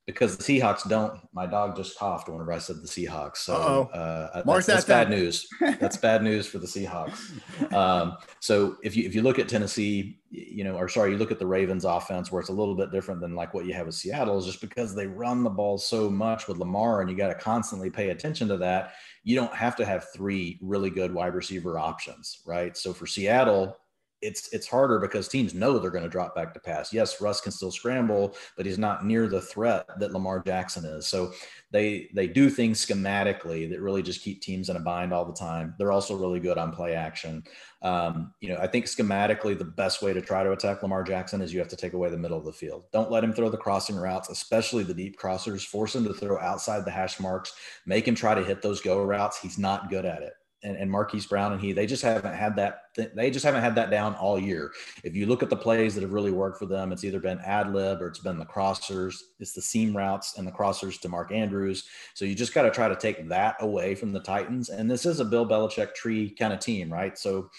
because 0.08 0.38
the 0.38 0.42
Seahawks 0.42 0.88
don't. 0.88 1.20
My 1.34 1.44
dog 1.44 1.76
just 1.76 1.98
coughed 1.98 2.30
whenever 2.30 2.50
I 2.50 2.56
said 2.56 2.76
the 2.76 2.88
Seahawks. 2.88 3.36
So 3.38 3.90
uh, 3.92 4.42
that's, 4.42 4.66
that's 4.66 4.84
bad 4.86 5.10
news. 5.10 5.46
that's 5.60 5.98
bad 5.98 6.22
news 6.22 6.46
for 6.46 6.58
the 6.58 6.66
Seahawks. 6.66 7.30
Um, 7.68 8.16
so 8.40 8.76
if 8.82 8.96
you 8.96 9.04
if 9.04 9.14
you 9.14 9.20
look 9.20 9.38
at 9.38 9.48
Tennessee, 9.48 10.20
you 10.30 10.64
know, 10.64 10.76
or 10.76 10.88
sorry, 10.88 11.10
you 11.10 11.18
look 11.18 11.30
at 11.30 11.38
the 11.38 11.46
Ravens 11.46 11.84
offense, 11.84 12.32
where 12.32 12.40
it's 12.40 12.48
a 12.48 12.52
little 12.52 12.74
bit 12.74 12.90
different 12.90 13.20
than 13.20 13.34
like 13.34 13.52
what 13.52 13.66
you 13.66 13.74
have 13.74 13.86
with 13.86 13.94
Seattle, 13.94 14.38
is 14.38 14.46
just 14.46 14.60
because 14.60 14.94
they 14.94 15.06
run 15.06 15.42
the 15.42 15.50
ball 15.50 15.76
so 15.76 16.08
much 16.08 16.48
with 16.48 16.56
Lamar, 16.56 17.02
and 17.02 17.10
you 17.10 17.16
got 17.16 17.28
to 17.28 17.34
constantly 17.34 17.90
pay 17.90 18.08
attention 18.08 18.48
to 18.48 18.56
that. 18.58 18.94
You 19.22 19.36
don't 19.36 19.54
have 19.54 19.76
to 19.76 19.84
have 19.84 20.06
three 20.14 20.58
really 20.62 20.88
good 20.88 21.12
wide 21.12 21.34
receiver 21.34 21.78
options, 21.78 22.40
right? 22.46 22.74
So 22.76 22.94
for 22.94 23.06
Seattle, 23.06 23.76
it's 24.20 24.52
it's 24.52 24.66
harder 24.66 24.98
because 24.98 25.28
teams 25.28 25.54
know 25.54 25.78
they're 25.78 25.90
going 25.90 26.04
to 26.04 26.10
drop 26.10 26.34
back 26.34 26.52
to 26.54 26.60
pass. 26.60 26.92
Yes, 26.92 27.20
Russ 27.20 27.40
can 27.40 27.52
still 27.52 27.70
scramble, 27.70 28.34
but 28.56 28.66
he's 28.66 28.78
not 28.78 29.04
near 29.04 29.28
the 29.28 29.40
threat 29.40 29.86
that 29.98 30.12
Lamar 30.12 30.42
Jackson 30.44 30.84
is. 30.84 31.06
So 31.06 31.32
they 31.70 32.08
they 32.14 32.26
do 32.26 32.50
things 32.50 32.84
schematically 32.84 33.68
that 33.70 33.80
really 33.80 34.02
just 34.02 34.22
keep 34.22 34.40
teams 34.40 34.68
in 34.68 34.76
a 34.76 34.80
bind 34.80 35.12
all 35.12 35.24
the 35.24 35.32
time. 35.32 35.74
They're 35.78 35.92
also 35.92 36.16
really 36.16 36.40
good 36.40 36.58
on 36.58 36.72
play 36.72 36.94
action. 36.94 37.44
Um, 37.82 38.32
you 38.40 38.48
know, 38.48 38.58
I 38.60 38.66
think 38.66 38.86
schematically 38.86 39.56
the 39.56 39.64
best 39.64 40.02
way 40.02 40.12
to 40.12 40.20
try 40.20 40.42
to 40.42 40.52
attack 40.52 40.82
Lamar 40.82 41.04
Jackson 41.04 41.40
is 41.40 41.52
you 41.52 41.60
have 41.60 41.68
to 41.68 41.76
take 41.76 41.92
away 41.92 42.10
the 42.10 42.18
middle 42.18 42.38
of 42.38 42.44
the 42.44 42.52
field. 42.52 42.84
Don't 42.92 43.10
let 43.10 43.22
him 43.22 43.32
throw 43.32 43.48
the 43.48 43.56
crossing 43.56 43.96
routes, 43.96 44.30
especially 44.30 44.82
the 44.82 44.94
deep 44.94 45.18
crossers. 45.18 45.64
Force 45.64 45.94
him 45.94 46.04
to 46.04 46.14
throw 46.14 46.38
outside 46.40 46.84
the 46.84 46.90
hash 46.90 47.20
marks. 47.20 47.52
Make 47.86 48.08
him 48.08 48.16
try 48.16 48.34
to 48.34 48.44
hit 48.44 48.62
those 48.62 48.80
go 48.80 49.02
routes. 49.02 49.38
He's 49.38 49.58
not 49.58 49.90
good 49.90 50.04
at 50.04 50.22
it 50.22 50.32
and, 50.62 50.76
and 50.76 50.90
Marquise 50.90 51.26
Brown 51.26 51.52
and 51.52 51.60
he, 51.60 51.72
they 51.72 51.86
just 51.86 52.02
haven't 52.02 52.34
had 52.34 52.56
that. 52.56 52.82
They 53.14 53.30
just 53.30 53.44
haven't 53.44 53.62
had 53.62 53.74
that 53.76 53.90
down 53.90 54.14
all 54.16 54.38
year. 54.38 54.72
If 55.04 55.14
you 55.14 55.26
look 55.26 55.42
at 55.42 55.50
the 55.50 55.56
plays 55.56 55.94
that 55.94 56.00
have 56.02 56.12
really 56.12 56.32
worked 56.32 56.58
for 56.58 56.66
them, 56.66 56.92
it's 56.92 57.04
either 57.04 57.20
been 57.20 57.38
ad 57.40 57.72
lib 57.72 58.02
or 58.02 58.08
it's 58.08 58.18
been 58.18 58.38
the 58.38 58.46
crossers. 58.46 59.14
It's 59.38 59.52
the 59.52 59.62
seam 59.62 59.96
routes 59.96 60.36
and 60.36 60.46
the 60.46 60.52
crossers 60.52 61.00
to 61.00 61.08
Mark 61.08 61.32
Andrews. 61.32 61.84
So 62.14 62.24
you 62.24 62.34
just 62.34 62.54
got 62.54 62.62
to 62.62 62.70
try 62.70 62.88
to 62.88 62.96
take 62.96 63.28
that 63.28 63.56
away 63.60 63.94
from 63.94 64.12
the 64.12 64.20
Titans. 64.20 64.68
And 64.68 64.90
this 64.90 65.06
is 65.06 65.20
a 65.20 65.24
Bill 65.24 65.46
Belichick 65.46 65.94
tree 65.94 66.30
kind 66.30 66.52
of 66.52 66.58
team, 66.58 66.92
right? 66.92 67.16
So 67.16 67.50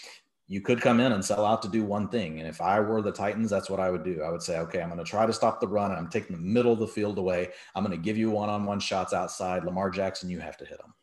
you 0.49 0.61
could 0.61 0.81
come 0.81 0.99
in 0.99 1.11
and 1.11 1.23
sell 1.23 1.45
out 1.45 1.61
to 1.61 1.69
do 1.69 1.85
one 1.85 2.09
thing. 2.09 2.39
And 2.39 2.49
if 2.49 2.59
I 2.59 2.79
were 2.79 3.03
the 3.03 3.11
Titans, 3.11 3.51
that's 3.51 3.69
what 3.69 3.79
I 3.79 3.91
would 3.91 4.03
do. 4.03 4.23
I 4.23 4.31
would 4.31 4.41
say, 4.41 4.57
okay, 4.57 4.81
I'm 4.81 4.89
going 4.89 4.97
to 4.97 5.09
try 5.09 5.27
to 5.27 5.31
stop 5.31 5.61
the 5.61 5.67
run 5.67 5.91
I'm 5.91 6.09
taking 6.09 6.35
the 6.35 6.41
middle 6.41 6.73
of 6.73 6.79
the 6.79 6.87
field 6.87 7.19
away. 7.19 7.49
I'm 7.75 7.85
going 7.85 7.95
to 7.95 8.03
give 8.03 8.17
you 8.17 8.31
one 8.31 8.49
on 8.49 8.65
one 8.65 8.79
shots 8.79 9.13
outside. 9.13 9.63
Lamar 9.63 9.91
Jackson, 9.91 10.29
you 10.29 10.39
have 10.39 10.57
to 10.57 10.65
hit 10.65 10.81
him. 10.81 10.93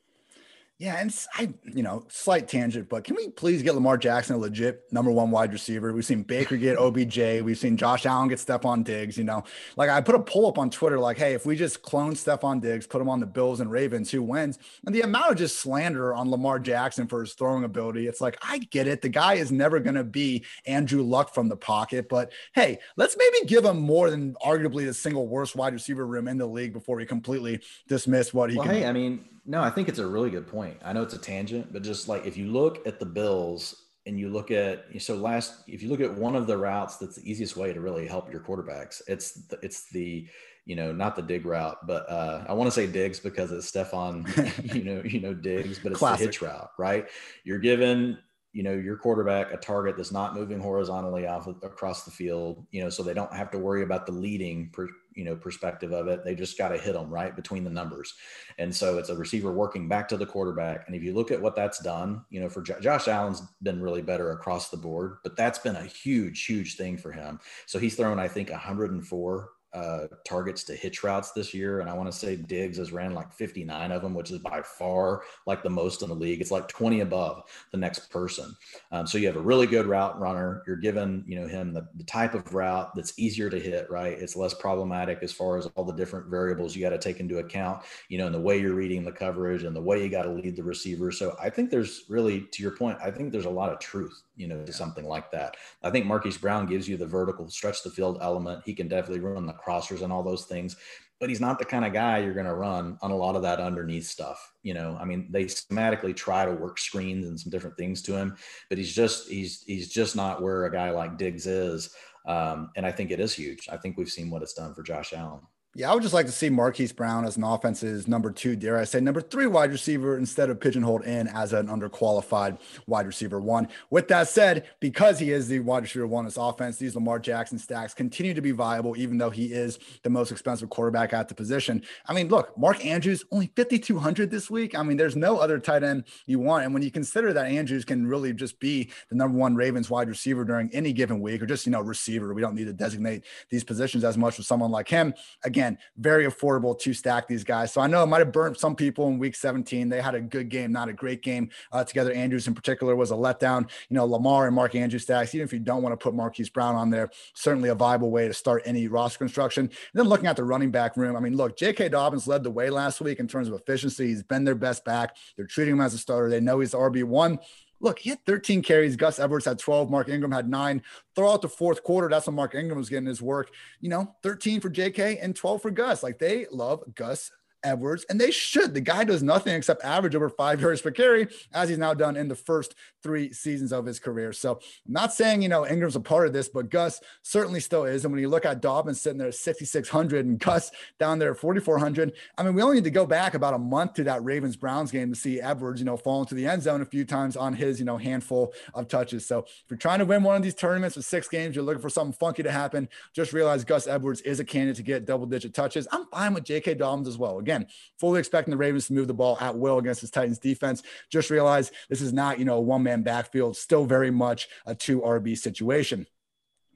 Yeah, 0.79 1.01
and 1.01 1.27
I, 1.35 1.55
you 1.65 1.83
know, 1.83 2.05
slight 2.09 2.49
tangent, 2.49 2.91
but 2.91 3.05
can 3.05 3.17
we 3.17 3.31
please 3.31 3.63
get 3.63 3.75
Lamar 3.75 3.97
Jackson 3.97 4.37
a 4.37 4.39
legit 4.39 4.83
number 4.93 5.11
one 5.11 5.31
wide 5.31 5.51
receiver? 5.51 5.91
We've 5.91 6.05
seen 6.05 6.23
Baker 6.23 6.59
get 6.59 6.77
OBJ, 6.79 7.41
we've 7.43 7.57
seen 7.57 7.79
Josh 7.79 8.05
Allen 8.05 8.29
get 8.29 8.39
Stefon 8.39 8.85
Diggs. 8.85 9.17
You 9.17 9.25
know, 9.25 9.43
like 9.77 9.89
I 9.89 10.03
put 10.03 10.17
a 10.17 10.23
poll 10.23 10.47
up 10.47 10.59
on 10.59 10.69
Twitter, 10.69 10.99
like, 10.99 11.17
hey, 11.17 11.33
if 11.33 11.47
we 11.47 11.57
just 11.57 11.81
clone 11.81 12.13
Stefon 12.13 12.61
Diggs, 12.61 12.87
put 12.87 13.01
him 13.01 13.09
on 13.09 13.21
the 13.21 13.27
Bills 13.27 13.61
and 13.61 13.71
Ravens, 13.71 14.11
who 14.11 14.23
wins? 14.23 14.59
And 14.85 14.95
the 14.95 15.01
amount 15.01 15.31
of 15.31 15.39
just 15.39 15.61
slander 15.61 16.15
on 16.15 16.31
Lamar 16.31 16.59
Jackson 16.59 17.07
for 17.07 17.23
his 17.23 17.33
throwing 17.33 17.65
ability, 17.65 18.07
it's 18.07 18.21
like 18.21 18.37
I 18.43 18.59
get 18.59 18.87
it. 18.87 19.01
The 19.01 19.09
guy 19.09 19.35
is 19.35 19.51
never 19.51 19.81
going 19.81 19.95
to 19.95 20.05
be 20.05 20.45
Andrew 20.67 21.03
Luck 21.03 21.33
from 21.33 21.49
the 21.49 21.57
pocket, 21.57 22.07
but 22.11 22.33
hey, 22.55 22.81
let's 22.99 23.17
maybe 23.17 23.47
give 23.47 23.65
him 23.65 23.81
more 23.81 24.11
than 24.11 24.35
arguably 24.45 24.85
the 24.85 24.93
single 24.93 25.27
worst 25.27 25.57
wide 25.57 25.73
receiver 25.73 26.07
room 26.07 26.29
in 26.29 26.37
the 26.37 26.47
league 26.47 26.75
before 26.75 26.97
we 26.97 27.07
completely 27.07 27.61
dismiss 27.89 28.35
what 28.35 28.51
he 28.51 28.59
well, 28.59 28.67
can. 28.67 28.75
Hey, 28.75 28.85
I 28.85 28.93
mean 28.93 29.25
no, 29.47 29.63
I 29.63 29.71
think 29.71 29.89
it's 29.89 29.99
a 29.99 30.07
really 30.07 30.31
good 30.31 30.47
point. 30.47 30.77
I 30.85 30.93
know 30.93 31.03
it's 31.03 31.15
a 31.15 31.19
tangent, 31.19 31.73
but 31.73 31.83
just 31.83 32.09
like 32.09 32.27
if 32.27 32.37
you 32.37 32.47
look 32.47 32.87
at 32.87 32.99
the 32.99 33.07
Bills 33.07 33.75
and 34.05 34.19
you 34.19 34.29
look 34.29 34.51
at 34.51 34.85
so 34.99 35.17
last 35.17 35.63
if 35.67 35.83
you 35.83 35.89
look 35.89 36.01
at 36.01 36.15
one 36.15 36.37
of 36.37 36.47
the 36.47 36.57
routes 36.57 36.97
that's 36.97 37.17
the 37.17 37.31
easiest 37.31 37.57
way 37.57 37.73
to 37.73 37.81
really 37.81 38.07
help 38.07 38.31
your 38.31 38.41
quarterbacks, 38.41 39.03
it's 39.09 39.33
the, 39.47 39.59
it's 39.63 39.89
the 39.91 40.29
you 40.67 40.75
know, 40.75 40.93
not 40.93 41.15
the 41.15 41.23
dig 41.23 41.47
route, 41.47 41.87
but 41.87 42.11
uh, 42.11 42.45
I 42.49 42.53
want 42.53 42.67
to 42.67 42.73
say 42.73 42.89
digs 42.89 43.21
because 43.21 43.53
it's 43.53 43.71
Stefon, 43.71 44.27
you 44.75 44.83
know, 44.83 45.01
you 45.05 45.21
know, 45.21 45.33
digs, 45.33 45.79
but 45.79 45.93
it's 45.93 45.99
Classic. 46.01 46.19
the 46.19 46.27
hitch 46.27 46.43
route, 46.43 46.71
right? 46.77 47.07
You're 47.45 47.61
given, 47.61 48.19
you 48.53 48.65
know, 48.65 48.73
your 48.73 48.97
quarterback 48.97 49.53
a 49.53 49.59
target 49.59 49.97
that's 49.97 50.11
not 50.11 50.35
moving 50.35 50.59
horizontally 50.59 51.25
off 51.29 51.47
across 51.47 52.05
the 52.05 52.11
field, 52.11 52.67
you 52.73 52.83
know, 52.83 52.91
so 52.91 53.05
they 53.05 53.15
don't 53.15 53.33
have 53.33 53.51
to 53.53 53.59
worry 53.59 53.85
about 53.85 54.07
the 54.07 54.13
leading 54.13 54.71
per, 54.73 54.89
you 55.17 55.25
know 55.25 55.35
perspective 55.35 55.93
of 55.93 56.07
it. 56.07 56.25
They 56.25 56.35
just 56.35 56.57
got 56.57 56.69
to 56.69 56.79
hit 56.79 56.93
them 56.93 57.11
right 57.11 57.35
between 57.35 57.65
the 57.65 57.71
numbers, 57.71 58.15
and 58.59 58.75
so 58.75 58.99
it's 58.99 59.09
a 59.09 59.17
receiver 59.17 59.53
working 59.53 59.89
back 59.89 60.07
to 60.09 60.17
the 60.17 60.27
quarterback. 60.27 60.85
And 60.87 60.95
if 60.95 61.03
you 61.03 61.13
look 61.13 61.31
at 61.33 61.41
what 61.41 61.57
that's 61.57 61.81
done, 61.81 62.25
you 62.31 62.41
know, 62.41 62.49
for 62.49 62.63
J- 62.63 62.81
Josh 62.81 63.09
Allen's 63.09 63.43
been 63.63 63.81
really 63.81 64.03
better 64.03 64.31
across 64.31 64.69
the 64.69 64.77
board, 64.77 65.17
but 65.25 65.37
that's 65.37 65.59
been 65.59 65.77
a 65.77 65.85
huge, 65.85 66.45
huge 66.45 66.77
thing 66.77 66.97
for 66.97 67.11
him. 67.11 67.41
So 67.67 67.79
he's 67.79 67.97
thrown, 67.97 68.19
I 68.19 68.29
think, 68.29 68.51
104 68.51 69.51
uh, 69.77 70.07
targets 70.27 70.65
to 70.65 70.75
hitch 70.75 71.05
routes 71.05 71.33
this 71.33 71.53
year. 71.53 71.81
And 71.81 71.91
I 71.91 71.93
want 71.93 72.11
to 72.11 72.19
say 72.19 72.35
Diggs 72.35 72.79
has 72.79 72.93
ran 72.93 73.13
like 73.13 73.31
59 73.31 73.93
of 73.93 74.01
them, 74.01 74.15
which 74.15 74.31
is 74.31 74.39
by 74.39 74.63
far 74.63 75.23
like 75.47 75.63
the 75.63 75.69
most 75.69 76.01
in 76.03 76.09
the 76.09 76.15
league. 76.15 76.41
It's 76.41 76.51
like 76.51 76.67
20 76.67 77.01
above 77.01 77.43
the 77.73 77.77
next 77.77 78.11
person. 78.11 78.57
Um, 78.91 79.07
so 79.07 79.19
you 79.19 79.27
have 79.27 79.37
a 79.37 79.41
really 79.41 79.67
good 79.67 79.87
route 79.87 80.19
runner. 80.19 80.63
You're 80.67 80.77
given, 80.77 81.25
you 81.27 81.39
know, 81.39 81.47
him 81.47 81.75
the, 81.75 81.87
the 81.97 82.05
type 82.05 82.33
of 82.33 82.55
route 82.55 82.95
that's 82.95 83.19
easier 83.19 83.51
to 83.51 83.61
hit, 83.61 83.91
right? 83.91 84.15
It's 84.19 84.35
less 84.35 84.55
problematic 84.55 85.19
as 85.23 85.33
far 85.33 85.59
as 85.59 85.67
all 85.77 85.85
the 85.85 85.93
different 85.93 86.29
variables 86.29 86.75
you 86.75 86.83
got 86.83 86.91
to 86.91 86.99
take 86.99 87.21
into 87.21 87.39
account, 87.39 87.83
you 88.09 88.17
know, 88.17 88.27
and 88.27 88.35
the 88.35 88.41
way 88.41 88.59
you're 88.59 88.75
reading 88.75 89.05
the 89.05 89.13
coverage 89.13 89.65
and 89.65 89.77
the 89.77 89.83
way 89.83 90.03
you 90.03 90.09
got 90.09 90.23
to 90.23 90.33
lead 90.33 90.57
the 90.57 90.63
receiver. 90.63 91.13
So 91.13 91.37
I 91.39 91.51
think 91.51 91.71
there's 91.71 92.05
really, 92.09 92.47
to 92.53 92.63
your 92.63 92.73
point, 92.73 92.97
I 93.03 93.11
think 93.11 93.31
there's 93.31 93.45
a 93.45 93.51
lot 93.51 93.71
of 93.71 93.79
truth 93.79 94.23
you 94.37 94.47
know, 94.47 94.65
to 94.65 94.73
something 94.73 95.07
like 95.07 95.31
that. 95.31 95.57
I 95.83 95.91
think 95.91 96.07
Marquise 96.07 96.39
Brown 96.39 96.67
gives 96.67 96.89
you 96.89 96.97
the 96.97 97.07
vertical 97.07 97.49
stretch 97.49 97.83
the 97.83 97.91
field 97.91 98.19
element. 98.21 98.63
He 98.65 98.75
can 98.75 98.89
definitely 98.89 99.21
run 99.21 99.47
the 99.47 99.55
crossers 99.55 100.03
and 100.03 100.13
all 100.13 100.23
those 100.23 100.45
things, 100.45 100.77
but 101.19 101.29
he's 101.29 101.41
not 101.41 101.59
the 101.59 101.65
kind 101.65 101.85
of 101.85 101.93
guy 101.93 102.19
you're 102.19 102.35
going 102.35 102.47
to 102.47 102.55
run 102.55 102.99
on 103.01 103.11
a 103.11 103.17
lot 103.17 103.37
of 103.37 103.43
that 103.43 103.61
underneath 103.61 104.07
stuff. 104.07 104.53
You 104.63 104.75
know, 104.75 104.97
I 105.01 105.05
mean, 105.05 105.29
they 105.31 105.47
schematically 105.47 106.15
try 106.15 106.45
to 106.45 106.53
work 106.53 106.79
screens 106.79 107.27
and 107.27 107.39
some 107.39 107.51
different 107.51 107.77
things 107.77 108.03
to 108.03 108.17
him, 108.17 108.37
but 108.69 108.79
he's 108.79 108.95
just 108.95 109.29
he's 109.29 109.63
he's 109.63 109.89
just 109.89 110.17
not 110.17 110.43
where 110.43 110.67
a 110.67 110.73
guy 110.73 110.91
like 110.91 111.19
Diggs 111.19 111.47
is. 111.47 111.95
Um, 112.27 112.71
and 112.77 112.85
I 112.85 112.93
think 112.93 113.11
it 113.11 113.21
is 113.21 113.33
huge. 113.33 113.69
I 113.71 113.77
think 113.77 113.97
we've 113.97 114.11
seen 114.11 114.31
what 114.31 114.43
it's 114.43 114.55
done 114.55 114.75
for 114.75 114.83
Josh 114.83 115.13
Allen. 115.13 115.41
Yeah, 115.79 115.91
I 115.91 115.95
would 115.95 116.03
just 116.03 116.15
like 116.15 116.25
to 116.25 116.33
see 116.33 116.49
Marquise 116.49 116.91
Brown 116.91 117.27
as 117.27 117.37
an 117.37 117.45
offense's 117.45 118.09
number 118.09 118.31
two, 118.31 118.57
dare 118.57 118.79
I 118.79 118.85
say, 118.85 118.99
number 118.99 119.21
three 119.21 119.47
wide 119.47 119.71
receiver 119.71 120.17
instead 120.17 120.49
of 120.49 120.59
pigeonholed 120.59 121.05
in 121.05 121.29
as 121.29 121.53
an 121.53 121.67
underqualified 121.67 122.59
wide 122.87 123.07
receiver 123.07 123.43
one. 123.43 123.69
With 123.91 124.09
that 124.09 124.29
said, 124.29 124.71
because 124.81 125.19
he 125.19 125.33
is 125.33 125.49
the 125.49 125.59
wide 125.59 125.83
receiver 125.83 126.07
one 126.07 126.23
in 126.23 126.29
this 126.29 126.39
offense, 126.39 126.79
these 126.79 126.95
Lamar 126.95 127.19
Jackson 127.19 127.59
stacks 127.59 127.93
continue 127.93 128.33
to 128.33 128.41
be 128.41 128.53
viable, 128.53 128.97
even 128.97 129.19
though 129.19 129.29
he 129.29 129.53
is 129.53 129.79
the 130.03 130.09
most 130.09 130.33
expensive 130.33 130.71
quarterback 130.71 131.13
at 131.13 131.29
the 131.29 131.35
position. 131.35 131.83
I 132.07 132.15
mean, 132.15 132.29
look, 132.29 132.57
Mark 132.57 132.83
Andrews 132.83 133.23
only 133.31 133.53
5,200 133.55 134.31
this 134.31 134.51
week. 134.51 134.79
I 134.79 134.83
mean, 134.83 134.97
there's 134.97 135.15
no 135.15 135.37
other 135.37 135.59
tight 135.59 135.83
end 135.83 136.05
you 136.25 136.39
want. 136.39 136.65
And 136.65 136.73
when 136.73 136.85
you 136.85 136.91
consider 136.91 137.35
that 137.35 137.51
Andrews 137.51 137.85
can 137.85 138.07
really 138.07 138.33
just 138.33 138.59
be 138.61 138.91
the 139.11 139.15
number 139.15 139.37
one 139.37 139.55
Ravens 139.55 139.91
wide 139.91 140.09
receiver 140.09 140.43
during 140.43 140.71
any 140.73 140.95
given 140.95 141.21
week, 141.21 141.43
or 141.43 141.47
just, 141.47 141.67
you 141.67 141.73
know, 141.73 141.83
receiver, 141.83 142.33
we 142.33 142.41
don't 142.41 142.55
need 142.55 142.65
to 142.65 142.73
designate 142.73 143.25
these 143.51 143.63
positions 143.63 144.05
as 144.05 144.17
much 144.17 144.39
with 144.39 144.47
someone 144.47 144.71
like 144.71 144.89
him. 144.89 145.13
Again, 145.45 145.66
again, 145.67 145.79
very 145.97 146.27
affordable 146.27 146.79
to 146.79 146.95
stack 146.95 147.27
these 147.27 147.45
guys. 147.45 147.73
So 147.73 147.81
I 147.81 147.87
know 147.87 148.03
it 148.03 148.07
might 148.07 148.21
have 148.21 148.33
burnt 148.33 148.59
some 148.59 148.75
people 148.75 149.09
in 149.09 149.19
week 149.19 149.35
17. 149.35 149.89
They 149.89 150.01
had 150.01 150.15
a 150.15 150.21
good 150.21 150.49
game, 150.49 150.73
not 150.73 150.89
a 150.89 150.93
great 150.93 151.23
game 151.23 151.51
uh, 151.73 151.85
together. 151.85 152.13
Andrews 152.13 152.47
in 152.47 152.55
particular 152.55 152.95
was 152.95 153.11
a 153.11 153.15
letdown. 153.15 153.69
You 153.89 153.97
know, 153.97 154.05
Lamar 154.05 154.47
and 154.47 154.55
Mark 154.55 154.75
Andrews 154.75 155.03
stacks, 155.03 155.35
even 155.35 155.45
if 155.45 155.53
you 155.53 155.59
don't 155.59 155.83
want 155.83 155.93
to 155.93 155.97
put 155.97 156.15
Marquise 156.15 156.51
Brown 156.51 156.75
on 156.75 156.91
there, 156.91 157.11
certainly 157.35 157.69
a 157.69 157.75
viable 157.75 158.11
way 158.11 158.29
to 158.29 158.35
start 158.35 158.63
any 158.65 158.89
roster 158.89 159.19
construction. 159.19 159.65
And 159.67 159.73
then 159.95 160.07
looking 160.09 160.27
at 160.27 160.37
the 160.37 160.45
running 160.45 160.71
back 160.71 160.97
room, 160.97 161.17
I 161.17 161.21
mean, 161.21 161.37
look, 161.37 161.57
J.K. 161.57 161.89
Dobbins 161.91 162.27
led 162.27 162.43
the 162.43 162.51
way 162.51 162.71
last 162.71 163.01
week 163.01 163.19
in 163.19 163.29
terms 163.29 163.49
of 163.49 163.55
efficiency. 163.55 164.09
He's 164.09 164.23
been 164.23 164.45
their 164.45 164.55
best 164.55 164.85
back. 164.85 165.17
They're 165.37 165.47
treating 165.47 165.75
him 165.75 165.81
as 165.81 165.95
a 165.95 165.99
starter. 165.99 166.31
They 166.31 166.41
know 166.41 166.61
he's 166.61 166.73
the 166.73 166.79
RB1. 166.79 167.39
Look, 167.81 167.99
he 167.99 168.11
had 168.11 168.25
13 168.25 168.63
carries. 168.63 168.97
Gus 168.97 169.19
Edwards 169.19 169.45
had 169.45 169.59
12. 169.59 169.91
Mark 169.91 170.09
Ingram 170.09 170.33
had 170.33 170.49
nine. 170.49 170.83
Throughout 171.15 171.43
the 171.43 171.49
fourth 171.49 171.83
quarter, 171.83 172.09
that's 172.09 172.27
when 172.27 172.37
Mark 172.37 172.55
Ingram 172.55 172.79
was 172.79 172.89
getting 172.89 173.07
his 173.07 173.21
work. 173.21 173.51
You 173.81 173.91
know, 173.91 174.15
13 174.23 174.61
for 174.61 174.71
JK 174.71 175.19
and 175.21 175.37
12 175.37 175.63
for 175.63 175.71
Gus. 175.71 176.03
Like 176.03 176.19
they 176.19 176.47
love 176.51 176.83
Gus 176.95 177.31
Edwards, 177.67 178.07
and 178.09 178.21
they 178.21 178.31
should. 178.31 178.73
The 178.73 178.81
guy 178.81 179.05
does 179.05 179.23
nothing 179.23 179.55
except 179.55 179.85
average 179.85 180.15
over 180.15 180.29
five 180.29 180.61
yards 180.61 180.81
per 180.81 180.91
carry, 180.91 181.29
as 181.53 181.69
he's 181.69 181.79
now 181.79 181.95
done 181.95 182.17
in 182.17 182.29
the 182.29 182.35
first 182.35 182.75
three 183.03 183.33
seasons 183.33 183.73
of 183.73 183.85
his 183.85 183.99
career. 183.99 184.33
So 184.33 184.53
I'm 184.87 184.93
not 184.93 185.13
saying, 185.13 185.43
you 185.43 185.49
know, 185.49 185.67
Ingram's 185.67 185.97
a 185.97 186.01
part 186.01 186.27
of 186.27 186.33
this, 186.33 186.49
but 186.49 186.71
Gus 186.71 187.01
certainly 187.23 187.61
still 187.61 187.85
is. 187.85 188.05
And 188.05 188.13
when 188.13 188.21
you 188.21 188.29
look 188.29 188.45
at 188.45 188.61
Dobbins 188.61 189.01
sitting 189.01 189.19
there 189.19 189.29
at 189.29 189.35
6,600 189.35 190.27
and 190.27 190.39
Gus 190.39 190.71
down 190.99 191.19
there 191.19 191.33
at 191.33 191.39
4,400, 191.39 192.13
I 192.37 192.43
mean, 192.43 192.55
we 192.55 192.63
only 192.63 192.77
need 192.77 192.85
to 192.85 192.91
go 192.91 193.07
back 193.07 193.35
about 193.35 193.55
a 193.55 193.59
month 193.59 193.95
to 193.95 194.05
that 194.05 194.25
Ravens 194.25 194.57
Browns 194.57 194.91
game 194.91 195.11
to 195.13 195.19
see 195.19 195.41
Edwards, 195.41 195.81
you 195.81 195.87
know, 195.87 195.97
fall 195.97 196.21
into 196.21 196.35
the 196.35 196.47
end 196.47 196.63
zone 196.63 196.83
a 196.83 196.87
few 196.87 197.05
times 197.05 197.37
on 197.37 197.55
his, 197.55 197.79
you 197.79 197.85
know, 197.85 197.97
handful 197.97 198.53
of 198.75 198.89
touches. 198.89 199.25
So 199.27 199.41
if 199.41 199.65
you're 199.71 199.79
trying 199.79 200.01
to 200.01 200.05
win 200.05 200.23
one 200.23 200.37
of 200.37 200.43
these 200.43 200.55
tournaments 200.55 200.97
with 200.97 201.05
six 201.05 201.29
games, 201.29 201.55
you're 201.55 201.65
looking 201.65 201.83
for 201.83 201.91
something 201.91 202.13
funky 202.13 202.43
to 202.43 202.51
happen, 202.51 202.89
just 203.13 203.33
realize 203.33 203.65
Gus 203.65 203.87
Edwards 203.87 204.21
is 204.23 204.41
a 204.41 204.45
candidate 204.45 204.77
to 204.77 204.83
get 204.83 205.07
double 205.07 205.27
digit 205.27 205.55
touches. 205.55 205.87
I'm 205.93 206.07
fine 206.07 206.35
with 206.35 206.45
J.K. 206.45 206.75
Dobbins 206.75 207.07
as 207.07 207.17
well. 207.17 207.39
Again, 207.39 207.56
again, 207.57 207.71
fully 207.99 208.19
expecting 208.19 208.51
the 208.51 208.57
Ravens 208.57 208.87
to 208.87 208.93
move 208.93 209.07
the 209.07 209.15
ball 209.15 209.37
at 209.41 209.57
will 209.57 209.79
against 209.79 210.01
this 210.01 210.11
Titans 210.11 210.39
defense. 210.39 210.83
Just 211.11 211.31
realize 211.31 211.71
this 211.89 212.01
is 212.01 212.13
not, 212.13 212.39
you 212.39 212.45
know, 212.45 212.57
a 212.57 212.61
one 212.61 212.83
man 212.83 213.03
backfield, 213.03 213.57
still 213.57 213.85
very 213.85 214.11
much 214.11 214.49
a 214.67 214.75
two 214.75 215.01
RB 215.01 215.37
situation. 215.37 216.07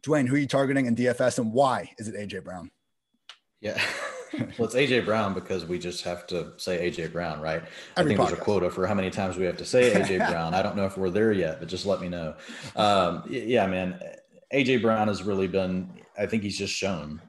Dwain, 0.03 0.27
who 0.27 0.37
are 0.37 0.39
you 0.39 0.47
targeting 0.47 0.87
in 0.87 0.97
DFS 0.97 1.39
and 1.39 1.53
why 1.53 1.91
is 1.99 2.09
it 2.09 2.15
AJ 2.15 2.45
Brown? 2.45 2.71
Yeah. 3.61 3.81
well, 4.33 4.67
it's 4.67 4.75
AJ 4.75 5.05
Brown 5.05 5.35
because 5.35 5.67
we 5.67 5.79
just 5.79 6.05
have 6.05 6.27
to 6.29 6.53
say 6.57 6.91
AJ 6.91 7.13
Brown, 7.13 7.41
right? 7.41 7.63
Every 7.97 8.15
I 8.15 8.17
think 8.17 8.21
podcast. 8.21 8.29
there's 8.29 8.41
a 8.41 8.43
quota 8.43 8.71
for 8.71 8.87
how 8.87 8.95
many 8.95 9.11
times 9.11 9.37
we 9.37 9.45
have 9.45 9.59
to 9.59 9.67
say 9.67 9.93
AJ 9.93 10.29
Brown. 10.31 10.55
I 10.55 10.63
don't 10.63 10.77
know 10.77 10.87
if 10.87 10.97
we're 10.97 11.11
there 11.11 11.33
yet, 11.33 11.61
but 11.61 11.69
just 11.69 11.85
let 11.85 12.01
me 12.01 12.09
know. 12.09 12.35
Um, 12.77 13.25
yeah, 13.29 13.67
man, 13.67 14.01
AJ 14.55 14.81
Brown 14.81 15.09
has 15.09 15.23
really 15.23 15.49
been. 15.49 15.91
I 16.19 16.27
think 16.27 16.43
he's 16.43 16.59
just 16.59 16.75
shown 16.75 17.21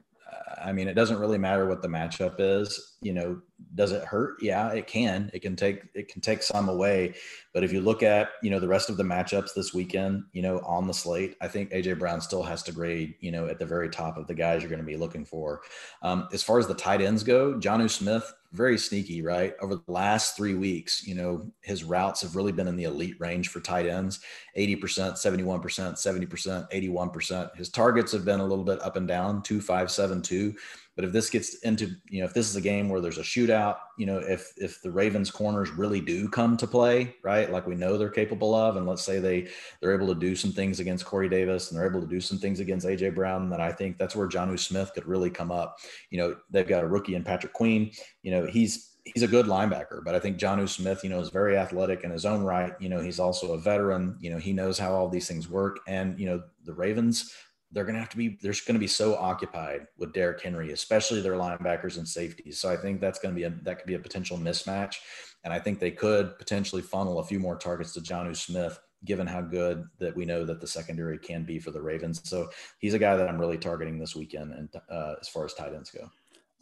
I 0.62 0.72
mean, 0.72 0.88
it 0.88 0.94
doesn't 0.94 1.18
really 1.18 1.38
matter 1.38 1.66
what 1.66 1.82
the 1.82 1.88
matchup 1.88 2.36
is. 2.38 2.91
You 3.02 3.12
know, 3.12 3.40
does 3.74 3.92
it 3.92 4.04
hurt? 4.04 4.36
Yeah, 4.40 4.68
it 4.70 4.86
can. 4.86 5.30
It 5.34 5.40
can 5.40 5.56
take 5.56 5.82
it 5.94 6.08
can 6.08 6.20
take 6.20 6.42
some 6.42 6.68
away. 6.68 7.14
But 7.52 7.64
if 7.64 7.72
you 7.72 7.80
look 7.80 8.02
at 8.02 8.30
you 8.42 8.50
know 8.50 8.60
the 8.60 8.68
rest 8.68 8.90
of 8.90 8.96
the 8.96 9.02
matchups 9.02 9.54
this 9.54 9.74
weekend, 9.74 10.24
you 10.32 10.42
know, 10.42 10.60
on 10.60 10.86
the 10.86 10.94
slate, 10.94 11.36
I 11.40 11.48
think 11.48 11.70
AJ 11.70 11.98
Brown 11.98 12.20
still 12.20 12.42
has 12.42 12.62
to 12.64 12.72
grade. 12.72 13.14
You 13.20 13.32
know, 13.32 13.46
at 13.46 13.58
the 13.58 13.66
very 13.66 13.88
top 13.88 14.16
of 14.16 14.26
the 14.26 14.34
guys 14.34 14.62
you're 14.62 14.70
going 14.70 14.80
to 14.80 14.86
be 14.86 14.96
looking 14.96 15.24
for. 15.24 15.60
Um, 16.02 16.28
as 16.32 16.42
far 16.42 16.58
as 16.58 16.66
the 16.66 16.74
tight 16.74 17.00
ends 17.00 17.22
go, 17.22 17.54
Jonnu 17.54 17.90
Smith 17.90 18.32
very 18.52 18.76
sneaky, 18.76 19.22
right? 19.22 19.54
Over 19.62 19.76
the 19.76 19.92
last 19.92 20.36
three 20.36 20.54
weeks, 20.54 21.06
you 21.06 21.14
know, 21.14 21.50
his 21.62 21.84
routes 21.84 22.20
have 22.20 22.36
really 22.36 22.52
been 22.52 22.68
in 22.68 22.76
the 22.76 22.84
elite 22.84 23.18
range 23.18 23.48
for 23.48 23.60
tight 23.60 23.86
ends 23.86 24.20
80%, 24.56 24.78
71%, 24.78 25.62
70%, 25.62 26.70
81%. 26.70 27.56
His 27.56 27.70
targets 27.70 28.12
have 28.12 28.26
been 28.26 28.40
a 28.40 28.46
little 28.46 28.64
bit 28.64 28.82
up 28.82 28.96
and 28.96 29.08
down, 29.08 29.42
two, 29.42 29.60
five, 29.60 29.90
seven, 29.90 30.20
two. 30.20 30.54
But 30.94 31.04
if 31.04 31.12
this 31.12 31.30
gets 31.30 31.54
into, 31.60 31.90
you 32.08 32.20
know, 32.20 32.26
if 32.26 32.34
this 32.34 32.48
is 32.48 32.56
a 32.56 32.60
game 32.60 32.88
where 32.88 33.00
there's 33.00 33.18
a 33.18 33.22
shootout, 33.22 33.76
you 33.98 34.06
know, 34.06 34.18
if 34.18 34.52
if 34.56 34.82
the 34.82 34.90
Ravens 34.90 35.30
corners 35.30 35.70
really 35.70 36.00
do 36.00 36.28
come 36.28 36.56
to 36.58 36.66
play, 36.66 37.16
right, 37.22 37.50
like 37.50 37.66
we 37.66 37.74
know 37.74 37.96
they're 37.96 38.10
capable 38.10 38.54
of, 38.54 38.76
and 38.76 38.86
let's 38.86 39.02
say 39.02 39.18
they 39.18 39.48
they're 39.80 39.94
able 39.94 40.08
to 40.08 40.18
do 40.18 40.36
some 40.36 40.52
things 40.52 40.80
against 40.80 41.06
Corey 41.06 41.28
Davis 41.28 41.70
and 41.70 41.78
they're 41.78 41.88
able 41.88 42.00
to 42.00 42.06
do 42.06 42.20
some 42.20 42.38
things 42.38 42.60
against 42.60 42.86
AJ 42.86 43.14
Brown, 43.14 43.48
then 43.48 43.60
I 43.60 43.72
think 43.72 43.98
that's 43.98 44.14
where 44.14 44.28
Jonnu 44.28 44.58
Smith 44.58 44.92
could 44.94 45.06
really 45.06 45.30
come 45.30 45.50
up. 45.50 45.78
You 46.10 46.18
know, 46.18 46.36
they've 46.50 46.68
got 46.68 46.84
a 46.84 46.88
rookie 46.88 47.14
in 47.14 47.24
Patrick 47.24 47.52
Queen. 47.52 47.90
You 48.22 48.32
know, 48.32 48.46
he's 48.46 48.92
he's 49.04 49.22
a 49.22 49.28
good 49.28 49.46
linebacker, 49.46 50.04
but 50.04 50.14
I 50.14 50.20
think 50.20 50.38
Jonnu 50.38 50.68
Smith, 50.68 51.02
you 51.02 51.10
know, 51.10 51.20
is 51.20 51.30
very 51.30 51.56
athletic 51.56 52.04
in 52.04 52.10
his 52.10 52.24
own 52.24 52.42
right. 52.42 52.72
You 52.80 52.88
know, 52.88 53.00
he's 53.00 53.18
also 53.18 53.52
a 53.52 53.58
veteran. 53.58 54.16
You 54.20 54.30
know, 54.30 54.38
he 54.38 54.52
knows 54.52 54.78
how 54.78 54.94
all 54.94 55.08
these 55.08 55.28
things 55.28 55.48
work. 55.48 55.80
And, 55.86 56.18
you 56.18 56.26
know, 56.26 56.42
the 56.64 56.74
Ravens, 56.74 57.32
they're 57.72 57.84
going 57.84 57.94
to 57.94 58.00
have 58.00 58.10
to 58.10 58.16
be 58.16 58.38
they're 58.42 58.52
going 58.66 58.74
to 58.74 58.80
be 58.80 58.86
so 58.86 59.16
occupied 59.16 59.86
with 59.98 60.12
Derrick 60.12 60.42
Henry, 60.42 60.72
especially 60.72 61.20
their 61.20 61.34
linebackers 61.34 61.96
and 61.96 62.06
safeties. 62.06 62.58
So 62.58 62.70
I 62.70 62.76
think 62.76 63.00
that's 63.00 63.18
going 63.18 63.34
to 63.34 63.38
be 63.38 63.44
a 63.44 63.50
that 63.62 63.78
could 63.78 63.86
be 63.86 63.94
a 63.94 63.98
potential 63.98 64.36
mismatch, 64.38 64.96
and 65.44 65.52
I 65.52 65.58
think 65.58 65.78
they 65.78 65.90
could 65.90 66.38
potentially 66.38 66.82
funnel 66.82 67.18
a 67.18 67.24
few 67.24 67.40
more 67.40 67.56
targets 67.56 67.92
to 67.94 68.00
Jonnu 68.00 68.36
Smith, 68.36 68.78
given 69.04 69.26
how 69.26 69.40
good 69.40 69.84
that 69.98 70.14
we 70.14 70.24
know 70.24 70.44
that 70.44 70.60
the 70.60 70.66
secondary 70.66 71.18
can 71.18 71.44
be 71.44 71.58
for 71.58 71.70
the 71.70 71.82
Ravens. 71.82 72.20
So 72.24 72.50
he's 72.78 72.94
a 72.94 72.98
guy 72.98 73.16
that 73.16 73.28
I'm 73.28 73.40
really 73.40 73.58
targeting 73.58 73.98
this 73.98 74.14
weekend, 74.14 74.52
and 74.52 74.68
uh, 74.90 75.14
as 75.20 75.28
far 75.28 75.44
as 75.44 75.54
tight 75.54 75.74
ends 75.74 75.90
go 75.90 76.08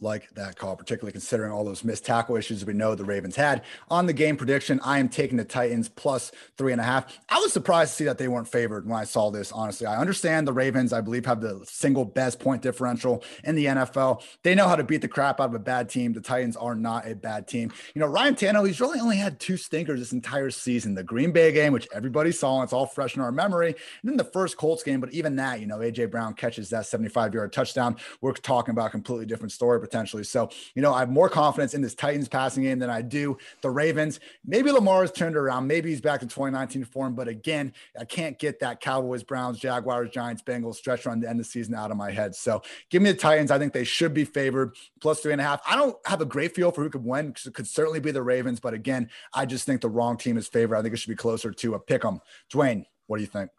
like 0.00 0.28
that 0.34 0.56
call, 0.56 0.76
particularly 0.76 1.12
considering 1.12 1.52
all 1.52 1.64
those 1.64 1.84
missed 1.84 2.04
tackle 2.04 2.36
issues 2.36 2.64
we 2.64 2.72
know 2.72 2.94
the 2.94 3.04
Ravens 3.04 3.36
had. 3.36 3.62
On 3.88 4.06
the 4.06 4.12
game 4.12 4.36
prediction, 4.36 4.80
I 4.82 4.98
am 4.98 5.08
taking 5.08 5.36
the 5.36 5.44
Titans 5.44 5.88
plus 5.88 6.32
three 6.56 6.72
and 6.72 6.80
a 6.80 6.84
half. 6.84 7.18
I 7.28 7.38
was 7.38 7.52
surprised 7.52 7.92
to 7.92 7.96
see 7.96 8.04
that 8.04 8.18
they 8.18 8.28
weren't 8.28 8.48
favored 8.48 8.86
when 8.86 8.98
I 8.98 9.04
saw 9.04 9.30
this, 9.30 9.52
honestly. 9.52 9.86
I 9.86 9.96
understand 9.98 10.46
the 10.46 10.52
Ravens, 10.52 10.92
I 10.92 11.00
believe, 11.00 11.26
have 11.26 11.40
the 11.40 11.60
single 11.64 12.04
best 12.04 12.40
point 12.40 12.62
differential 12.62 13.22
in 13.44 13.54
the 13.54 13.66
NFL. 13.66 14.22
They 14.42 14.54
know 14.54 14.68
how 14.68 14.76
to 14.76 14.84
beat 14.84 15.02
the 15.02 15.08
crap 15.08 15.40
out 15.40 15.48
of 15.50 15.54
a 15.54 15.58
bad 15.58 15.88
team. 15.88 16.12
The 16.12 16.20
Titans 16.20 16.56
are 16.56 16.74
not 16.74 17.06
a 17.06 17.14
bad 17.14 17.46
team. 17.46 17.72
You 17.94 18.00
know, 18.00 18.06
Ryan 18.06 18.34
Tannehill, 18.34 18.66
he's 18.66 18.80
really 18.80 19.00
only 19.00 19.16
had 19.16 19.40
two 19.40 19.56
stinkers 19.56 20.00
this 20.00 20.12
entire 20.12 20.50
season 20.50 20.94
the 20.94 21.02
Green 21.02 21.32
Bay 21.32 21.52
game, 21.52 21.72
which 21.72 21.88
everybody 21.94 22.32
saw, 22.32 22.56
and 22.56 22.64
it's 22.64 22.72
all 22.72 22.86
fresh 22.86 23.16
in 23.16 23.22
our 23.22 23.32
memory, 23.32 23.68
and 23.68 24.10
then 24.10 24.16
the 24.16 24.24
first 24.24 24.56
Colts 24.56 24.82
game. 24.82 25.00
But 25.00 25.12
even 25.12 25.36
that, 25.36 25.60
you 25.60 25.66
know, 25.66 25.80
A.J. 25.80 26.06
Brown 26.06 26.34
catches 26.34 26.70
that 26.70 26.86
75 26.86 27.34
yard 27.34 27.52
touchdown. 27.52 27.96
We're 28.20 28.32
talking 28.32 28.72
about 28.72 28.86
a 28.86 28.90
completely 28.90 29.26
different 29.26 29.52
story 29.52 29.80
potentially. 29.90 30.24
So, 30.24 30.48
you 30.74 30.82
know, 30.82 30.94
I 30.94 31.00
have 31.00 31.10
more 31.10 31.28
confidence 31.28 31.74
in 31.74 31.82
this 31.82 31.94
Titans 31.94 32.28
passing 32.28 32.62
game 32.62 32.78
than 32.78 32.90
I 32.90 33.02
do 33.02 33.36
the 33.60 33.70
Ravens. 33.70 34.20
Maybe 34.44 34.70
Lamar's 34.70 35.10
turned 35.10 35.36
around. 35.36 35.66
Maybe 35.66 35.90
he's 35.90 36.00
back 36.00 36.20
to 36.20 36.26
2019 36.26 36.84
form. 36.84 37.14
But 37.14 37.28
again, 37.28 37.72
I 37.98 38.04
can't 38.04 38.38
get 38.38 38.60
that 38.60 38.80
Cowboys, 38.80 39.22
Browns, 39.22 39.58
Jaguars, 39.58 40.10
Giants, 40.10 40.42
Bengals 40.42 40.76
stretch 40.76 41.06
run 41.06 41.20
to 41.20 41.28
end 41.28 41.40
the 41.40 41.44
season 41.44 41.74
out 41.74 41.90
of 41.90 41.96
my 41.96 42.10
head. 42.10 42.34
So 42.34 42.62
give 42.90 43.02
me 43.02 43.10
the 43.12 43.18
Titans. 43.18 43.50
I 43.50 43.58
think 43.58 43.72
they 43.72 43.84
should 43.84 44.14
be 44.14 44.24
favored 44.24 44.74
plus 45.00 45.20
three 45.20 45.32
and 45.32 45.40
a 45.40 45.44
half. 45.44 45.60
I 45.68 45.76
don't 45.76 45.96
have 46.06 46.20
a 46.20 46.26
great 46.26 46.54
feel 46.54 46.70
for 46.70 46.82
who 46.82 46.90
could 46.90 47.04
win 47.04 47.28
because 47.28 47.46
it 47.46 47.54
could 47.54 47.66
certainly 47.66 48.00
be 48.00 48.12
the 48.12 48.22
Ravens. 48.22 48.60
But 48.60 48.74
again, 48.74 49.10
I 49.34 49.46
just 49.46 49.66
think 49.66 49.80
the 49.80 49.88
wrong 49.88 50.16
team 50.16 50.36
is 50.36 50.46
favored. 50.46 50.76
I 50.76 50.82
think 50.82 50.94
it 50.94 50.98
should 50.98 51.10
be 51.10 51.16
closer 51.16 51.50
to 51.50 51.74
a 51.74 51.78
pick 51.78 52.04
'em. 52.04 52.20
Dwain, 52.52 52.84
what 53.06 53.16
do 53.16 53.22
you 53.22 53.28
think? 53.28 53.50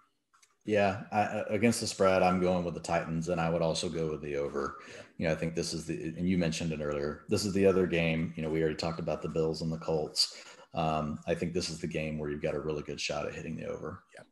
Yeah, 0.64 1.02
I, 1.12 1.44
against 1.50 1.82
the 1.82 1.88
spread, 1.88 2.22
I'm 2.22 2.40
going 2.40 2.64
with 2.64 2.76
the 2.76 2.82
Titans, 2.82 3.30
and 3.30 3.42
I 3.42 3.50
would 3.50 3.64
also 3.64 3.90
go 3.90 4.12
with 4.12 4.22
the 4.22 4.36
over. 4.38 4.78
Yeah. 4.88 5.02
You 5.22 5.28
know, 5.28 5.34
I 5.34 5.36
think 5.36 5.54
this 5.54 5.72
is 5.72 5.86
the, 5.86 6.16
and 6.18 6.28
you 6.28 6.40
mentioned 6.40 6.72
it 6.72 6.82
earlier. 6.82 7.26
This 7.30 7.46
is 7.46 7.54
the 7.54 7.68
other 7.68 7.86
game. 7.86 8.34
You 8.36 8.42
know, 8.42 8.50
we 8.50 8.60
already 8.60 8.76
talked 8.76 9.00
about 9.00 9.22
the 9.22 9.30
Bills 9.30 9.62
and 9.62 9.72
the 9.72 9.78
Colts. 9.78 10.36
Um, 10.74 11.20
I 11.28 11.36
think 11.36 11.54
this 11.54 11.70
is 11.70 11.78
the 11.78 11.86
game 11.86 12.18
where 12.18 12.32
you've 12.32 12.42
got 12.42 12.56
a 12.56 12.60
really 12.60 12.82
good 12.82 13.00
shot 13.00 13.28
at 13.28 13.36
hitting 13.36 13.56
the 13.56 13.68
over. 13.68 14.02
Yeah. 14.16 14.24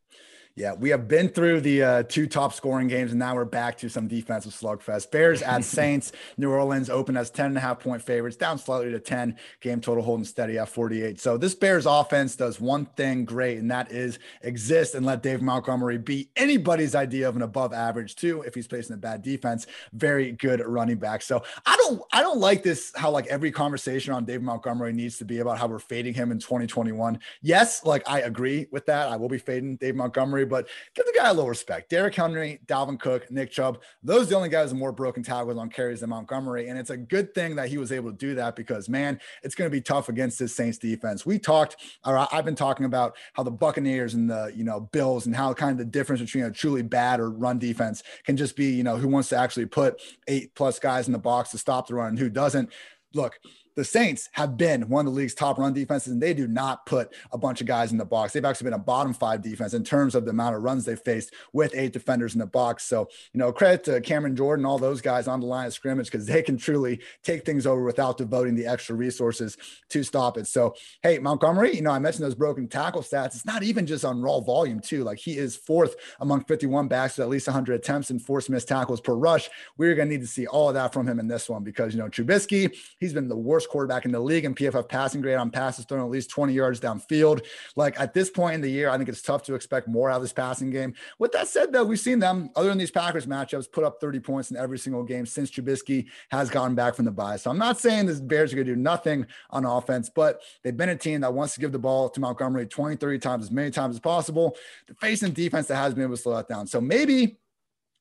Yeah, 0.55 0.73
we 0.73 0.89
have 0.89 1.07
been 1.07 1.29
through 1.29 1.61
the 1.61 1.83
uh, 1.83 2.03
two 2.03 2.27
top 2.27 2.53
scoring 2.53 2.89
games, 2.89 3.11
and 3.11 3.19
now 3.19 3.33
we're 3.33 3.45
back 3.45 3.77
to 3.77 3.89
some 3.89 4.09
defensive 4.09 4.51
slugfest. 4.51 5.09
Bears 5.09 5.41
at 5.41 5.63
Saints. 5.63 6.11
New 6.37 6.51
Orleans 6.51 6.89
open 6.89 7.15
as 7.15 7.29
10 7.29 7.45
and 7.45 7.57
a 7.57 7.61
half 7.61 7.79
point 7.79 8.01
favorites, 8.01 8.35
down 8.35 8.57
slightly 8.57 8.91
to 8.91 8.99
10. 8.99 9.37
Game 9.61 9.79
total 9.79 10.03
holding 10.03 10.25
steady 10.25 10.57
at 10.57 10.67
48. 10.67 11.17
So 11.21 11.37
this 11.37 11.55
Bears 11.55 11.85
offense 11.85 12.35
does 12.35 12.59
one 12.59 12.87
thing 12.97 13.23
great, 13.23 13.59
and 13.59 13.71
that 13.71 13.91
is 13.91 14.19
exist 14.41 14.95
and 14.95 15.05
let 15.05 15.23
Dave 15.23 15.41
Montgomery 15.41 15.97
be 15.97 16.29
anybody's 16.35 16.93
idea 16.93 17.29
of 17.29 17.37
an 17.37 17.41
above 17.41 17.71
average, 17.71 18.15
too, 18.15 18.41
if 18.41 18.53
he's 18.53 18.67
facing 18.67 18.95
a 18.95 18.97
bad 18.97 19.21
defense. 19.21 19.65
Very 19.93 20.33
good 20.33 20.61
running 20.65 20.97
back. 20.97 21.21
So 21.21 21.41
I 21.65 21.77
don't 21.77 22.01
I 22.11 22.21
don't 22.21 22.39
like 22.39 22.63
this 22.63 22.91
how 22.97 23.11
like 23.11 23.27
every 23.27 23.51
conversation 23.51 24.13
on 24.13 24.25
Dave 24.25 24.41
Montgomery 24.41 24.91
needs 24.91 25.17
to 25.19 25.25
be 25.25 25.39
about 25.39 25.57
how 25.57 25.67
we're 25.67 25.79
fading 25.79 26.13
him 26.13 26.31
in 26.31 26.39
2021. 26.39 27.17
Yes, 27.41 27.85
like 27.85 28.03
I 28.09 28.21
agree 28.21 28.67
with 28.71 28.85
that. 28.87 29.07
I 29.07 29.15
will 29.15 29.29
be 29.29 29.37
fading 29.37 29.77
Dave 29.77 29.95
Montgomery 29.95 30.38
but 30.45 30.67
give 30.95 31.05
the 31.05 31.13
guy 31.15 31.29
a 31.29 31.33
little 31.33 31.49
respect. 31.49 31.89
Derrick 31.89 32.15
Henry, 32.15 32.59
Dalvin 32.65 32.99
Cook, 32.99 33.29
Nick 33.31 33.51
Chubb, 33.51 33.81
those 34.03 34.27
are 34.27 34.29
the 34.29 34.35
only 34.35 34.49
guys 34.49 34.71
with 34.71 34.79
more 34.79 34.91
broken 34.91 35.23
tackles 35.23 35.57
on 35.57 35.69
carries 35.69 36.01
than 36.01 36.09
Montgomery. 36.09 36.67
And 36.67 36.77
it's 36.77 36.89
a 36.89 36.97
good 36.97 37.33
thing 37.33 37.55
that 37.55 37.69
he 37.69 37.77
was 37.77 37.91
able 37.91 38.11
to 38.11 38.17
do 38.17 38.35
that 38.35 38.55
because, 38.55 38.89
man, 38.89 39.19
it's 39.43 39.55
going 39.55 39.69
to 39.69 39.71
be 39.71 39.81
tough 39.81 40.09
against 40.09 40.39
this 40.39 40.55
Saints 40.55 40.77
defense. 40.77 41.25
We 41.25 41.39
talked, 41.39 41.77
or 42.05 42.27
I've 42.33 42.45
been 42.45 42.55
talking 42.55 42.85
about 42.85 43.15
how 43.33 43.43
the 43.43 43.51
Buccaneers 43.51 44.13
and 44.13 44.29
the, 44.29 44.51
you 44.55 44.63
know, 44.63 44.79
Bills 44.79 45.25
and 45.25 45.35
how 45.35 45.53
kind 45.53 45.71
of 45.71 45.77
the 45.77 45.85
difference 45.85 46.21
between 46.21 46.45
a 46.45 46.51
truly 46.51 46.81
bad 46.81 47.19
or 47.19 47.29
run 47.29 47.59
defense 47.59 48.03
can 48.25 48.37
just 48.37 48.55
be, 48.55 48.71
you 48.71 48.83
know, 48.83 48.97
who 48.97 49.07
wants 49.07 49.29
to 49.29 49.37
actually 49.37 49.65
put 49.65 50.01
eight 50.27 50.53
plus 50.55 50.79
guys 50.79 51.07
in 51.07 51.13
the 51.13 51.19
box 51.19 51.51
to 51.51 51.57
stop 51.57 51.87
the 51.87 51.95
run 51.95 52.09
and 52.09 52.19
who 52.19 52.29
doesn't. 52.29 52.69
Look, 53.13 53.39
the 53.79 53.85
Saints 53.85 54.27
have 54.33 54.57
been 54.57 54.89
one 54.89 55.07
of 55.07 55.13
the 55.13 55.17
league's 55.17 55.33
top 55.33 55.57
run 55.57 55.71
defenses, 55.71 56.11
and 56.11 56.21
they 56.21 56.33
do 56.33 56.49
not 56.49 56.85
put 56.85 57.13
a 57.31 57.37
bunch 57.37 57.61
of 57.61 57.67
guys 57.67 57.93
in 57.93 57.97
the 57.97 58.03
box. 58.03 58.33
They've 58.33 58.43
actually 58.43 58.65
been 58.65 58.73
a 58.73 58.83
bottom 58.83 59.13
five 59.13 59.41
defense 59.41 59.73
in 59.73 59.85
terms 59.85 60.15
of 60.15 60.25
the 60.25 60.31
amount 60.31 60.57
of 60.57 60.63
runs 60.63 60.83
they 60.83 60.97
faced 60.97 61.33
with 61.53 61.73
eight 61.73 61.93
defenders 61.93 62.33
in 62.33 62.39
the 62.39 62.45
box. 62.45 62.83
So, 62.83 63.07
you 63.31 63.39
know, 63.39 63.53
credit 63.53 63.85
to 63.85 64.01
Cameron 64.01 64.35
Jordan, 64.35 64.65
all 64.65 64.79
those 64.79 64.99
guys 64.99 65.29
on 65.29 65.39
the 65.39 65.45
line 65.45 65.67
of 65.67 65.73
scrimmage, 65.73 66.11
because 66.11 66.25
they 66.25 66.41
can 66.41 66.57
truly 66.57 66.99
take 67.23 67.45
things 67.45 67.65
over 67.65 67.81
without 67.81 68.17
devoting 68.17 68.53
the 68.53 68.67
extra 68.67 68.95
resources 68.95 69.55
to 69.91 70.03
stop 70.03 70.37
it. 70.37 70.45
So, 70.45 70.75
hey, 71.01 71.17
Montgomery, 71.17 71.73
you 71.73 71.81
know, 71.81 71.91
I 71.91 71.99
mentioned 71.99 72.25
those 72.25 72.35
broken 72.35 72.67
tackle 72.67 73.01
stats. 73.01 73.27
It's 73.27 73.45
not 73.45 73.63
even 73.63 73.87
just 73.87 74.03
on 74.03 74.21
raw 74.21 74.41
volume, 74.41 74.81
too. 74.81 75.05
Like 75.05 75.19
he 75.19 75.37
is 75.37 75.55
fourth 75.55 75.95
among 76.19 76.43
51 76.43 76.89
backs 76.89 77.17
with 77.17 77.23
at 77.23 77.29
least 77.29 77.47
100 77.47 77.75
attempts 77.75 78.09
and 78.09 78.21
forced 78.21 78.49
missed 78.49 78.67
tackles 78.67 78.99
per 78.99 79.13
rush. 79.15 79.49
We're 79.77 79.95
going 79.95 80.09
to 80.09 80.15
need 80.15 80.21
to 80.21 80.27
see 80.27 80.47
all 80.47 80.67
of 80.67 80.73
that 80.73 80.91
from 80.91 81.07
him 81.07 81.17
in 81.17 81.29
this 81.29 81.47
one 81.49 81.63
because, 81.63 81.93
you 81.93 82.01
know, 82.01 82.09
Trubisky, 82.09 82.75
he's 82.99 83.13
been 83.13 83.29
the 83.29 83.37
worst 83.37 83.68
quarterback 83.69 84.05
in 84.05 84.11
the 84.11 84.19
league 84.19 84.45
in 84.45 84.53
PFF 84.53 84.89
passing 84.89 85.21
grade 85.21 85.37
on 85.37 85.49
passes 85.49 85.85
thrown 85.85 86.01
at 86.01 86.09
least 86.09 86.29
20 86.29 86.53
yards 86.53 86.79
downfield. 86.79 87.45
Like 87.75 87.99
at 87.99 88.13
this 88.13 88.29
point 88.29 88.55
in 88.55 88.61
the 88.61 88.69
year, 88.69 88.89
I 88.89 88.97
think 88.97 89.09
it's 89.09 89.21
tough 89.21 89.43
to 89.43 89.55
expect 89.55 89.87
more 89.87 90.09
out 90.09 90.17
of 90.17 90.21
this 90.21 90.33
passing 90.33 90.69
game. 90.69 90.93
With 91.19 91.31
that 91.31 91.47
said, 91.47 91.71
though, 91.71 91.83
we've 91.83 91.99
seen 91.99 92.19
them, 92.19 92.49
other 92.55 92.69
than 92.69 92.77
these 92.77 92.91
Packers 92.91 93.25
matchups, 93.25 93.71
put 93.71 93.83
up 93.83 94.01
30 94.01 94.19
points 94.19 94.51
in 94.51 94.57
every 94.57 94.77
single 94.77 95.03
game 95.03 95.25
since 95.25 95.49
Trubisky 95.49 96.07
has 96.31 96.49
gotten 96.49 96.75
back 96.75 96.95
from 96.95 97.05
the 97.05 97.11
bye. 97.11 97.37
So 97.37 97.49
I'm 97.49 97.57
not 97.57 97.79
saying 97.79 98.07
the 98.07 98.15
Bears 98.15 98.51
are 98.51 98.55
going 98.55 98.67
to 98.67 98.75
do 98.75 98.79
nothing 98.79 99.25
on 99.51 99.65
offense, 99.65 100.09
but 100.13 100.41
they've 100.63 100.75
been 100.75 100.89
a 100.89 100.95
team 100.95 101.21
that 101.21 101.33
wants 101.33 101.53
to 101.53 101.59
give 101.59 101.71
the 101.71 101.79
ball 101.79 102.09
to 102.09 102.19
Montgomery 102.19 102.65
20, 102.65 102.95
30 102.95 103.19
times 103.19 103.45
as 103.45 103.51
many 103.51 103.71
times 103.71 103.95
as 103.95 103.99
possible. 103.99 104.57
They're 104.87 104.95
facing 104.95 105.31
defense 105.31 105.67
that 105.67 105.75
has 105.75 105.93
been 105.93 106.03
able 106.03 106.15
to 106.15 106.21
slow 106.21 106.35
that 106.35 106.47
down. 106.47 106.67
So 106.67 106.81
maybe 106.81 107.37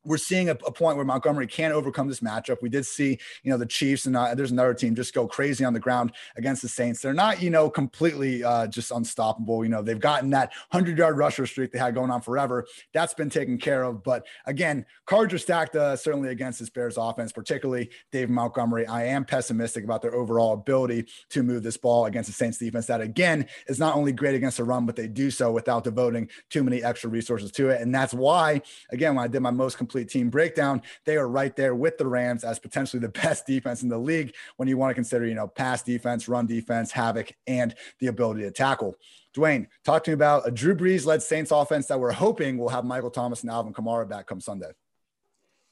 we're 0.09 0.17
seeing 0.17 0.49
a, 0.49 0.53
a, 0.53 0.73
point 0.73 0.97
where 0.97 1.05
Montgomery 1.05 1.47
can't 1.47 1.75
overcome 1.75 2.09
this 2.09 2.21
matchup. 2.21 2.63
We 2.63 2.71
did 2.71 2.87
see, 2.87 3.19
you 3.43 3.51
know, 3.51 3.59
the 3.59 3.67
Chiefs 3.67 4.07
and 4.07 4.17
uh, 4.17 4.35
there's 4.35 4.51
another 4.51 4.73
team 4.73 4.95
just 4.95 5.13
go 5.13 5.29
crazy 5.29 5.65
on 5.65 5.75
the 5.75 5.81
ground 5.81 6.13
against 6.37 6.63
the 6.63 6.69
Saints. 6.69 7.03
They're 7.03 7.13
not, 7.13 7.43
you 7.43 7.51
know, 7.51 7.69
completely 7.69 8.43
uh, 8.43 8.67
just 8.69 8.91
unstoppable. 8.91 9.65
You 9.65 9.71
know, 9.71 9.83
they've 9.83 10.01
gotten 10.01 10.31
that 10.31 10.53
100 10.71 10.97
yard 10.97 11.19
rusher 11.19 11.47
streak 11.47 11.73
they 11.73 11.79
had 11.79 11.95
going 11.95 12.11
on 12.11 12.23
forever. 12.23 12.67
That's 12.95 13.13
been 13.13 13.29
taken 13.29 13.59
care 13.59 13.83
of. 13.83 14.03
But 14.03 14.27
again, 14.47 14.87
cards 15.07 15.35
are 15.35 15.39
stacked 15.39 15.77
uh, 15.77 15.97
certainly 15.97 16.31
against 16.31 16.61
this 16.61 16.71
Bears 16.71 16.97
offense, 16.97 17.33
particularly 17.33 17.91
Dave 18.11 18.31
Montgomery. 18.31 18.87
I 18.87 19.05
am 19.07 19.25
pessimistic 19.25 19.85
about 19.85 20.01
their 20.01 20.15
overall 20.15 20.55
ability 20.55 21.07
to 21.31 21.43
move 21.43 21.63
this 21.63 21.77
ball 21.77 22.07
against 22.07 22.29
the 22.29 22.35
Saints 22.35 22.59
defense. 22.59 22.87
That 22.87 23.01
again 23.01 23.47
is 23.67 23.79
not 23.79 23.95
only 23.95 24.13
great 24.13 24.35
against 24.35 24.57
the 24.57 24.65
run, 24.65 24.87
but 24.87 24.97
they 24.97 25.07
do 25.07 25.31
so 25.31 25.53
without 25.53 25.85
devoting 25.85 26.31
too 26.49 26.63
many 26.63 26.83
extra 26.83 27.11
resources 27.11 27.51
to 27.53 27.69
it. 27.71 27.83
And 27.83 27.95
that's 27.95 28.15
why, 28.15 28.63
again, 28.91 29.15
when 29.15 29.25
I 29.25 29.29
did 29.29 29.41
my 29.41 29.51
most 29.51 29.77
complete 29.77 29.98
complete 29.99 30.21
team 30.21 30.31
breakdown, 30.31 30.83
they 31.05 31.17
are 31.17 31.29
right 31.29 31.55
there 31.57 31.75
with 31.75 31.99
the 31.99 32.07
Rams 32.07 32.45
as 32.45 32.59
potentially 32.59 33.01
the 33.01 33.09
best 33.23 33.47
defense 33.47 33.83
in 33.83 33.89
the 33.89 33.99
league 33.99 34.35
when 34.57 34.69
you 34.69 34.77
want 34.77 34.91
to 34.91 34.95
consider, 34.95 35.27
you 35.27 35.35
know, 35.35 35.49
pass 35.49 35.83
defense, 35.83 36.29
run 36.29 36.47
defense, 36.47 36.93
havoc, 36.93 37.33
and 37.47 37.75
the 38.01 38.07
ability 38.07 38.43
to 38.43 38.51
tackle. 38.51 38.97
Dwain, 39.37 39.67
talk 39.85 40.05
to 40.05 40.11
me 40.11 40.15
about 40.15 40.47
a 40.47 40.51
Drew 40.51 40.75
Brees 40.75 41.05
led 41.05 41.23
Saints 41.23 41.51
offense 41.51 41.87
that 41.87 42.01
we're 42.01 42.13
hoping 42.13 42.59
will 42.59 42.69
have 42.69 42.85
Michael 42.85 43.11
Thomas 43.11 43.43
and 43.43 43.51
Alvin 43.51 43.73
Kamara 43.73 44.09
back 44.09 44.27
come 44.27 44.41
Sunday. 44.41 44.71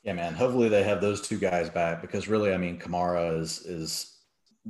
Yeah, 0.02 0.12
man. 0.12 0.34
Hopefully 0.34 0.68
they 0.68 0.84
have 0.84 1.00
those 1.00 1.20
two 1.20 1.38
guys 1.38 1.68
back 1.68 2.00
because 2.00 2.28
really, 2.28 2.52
I 2.52 2.58
mean, 2.58 2.78
Kamara 2.78 3.40
is 3.40 3.60
is 3.66 4.12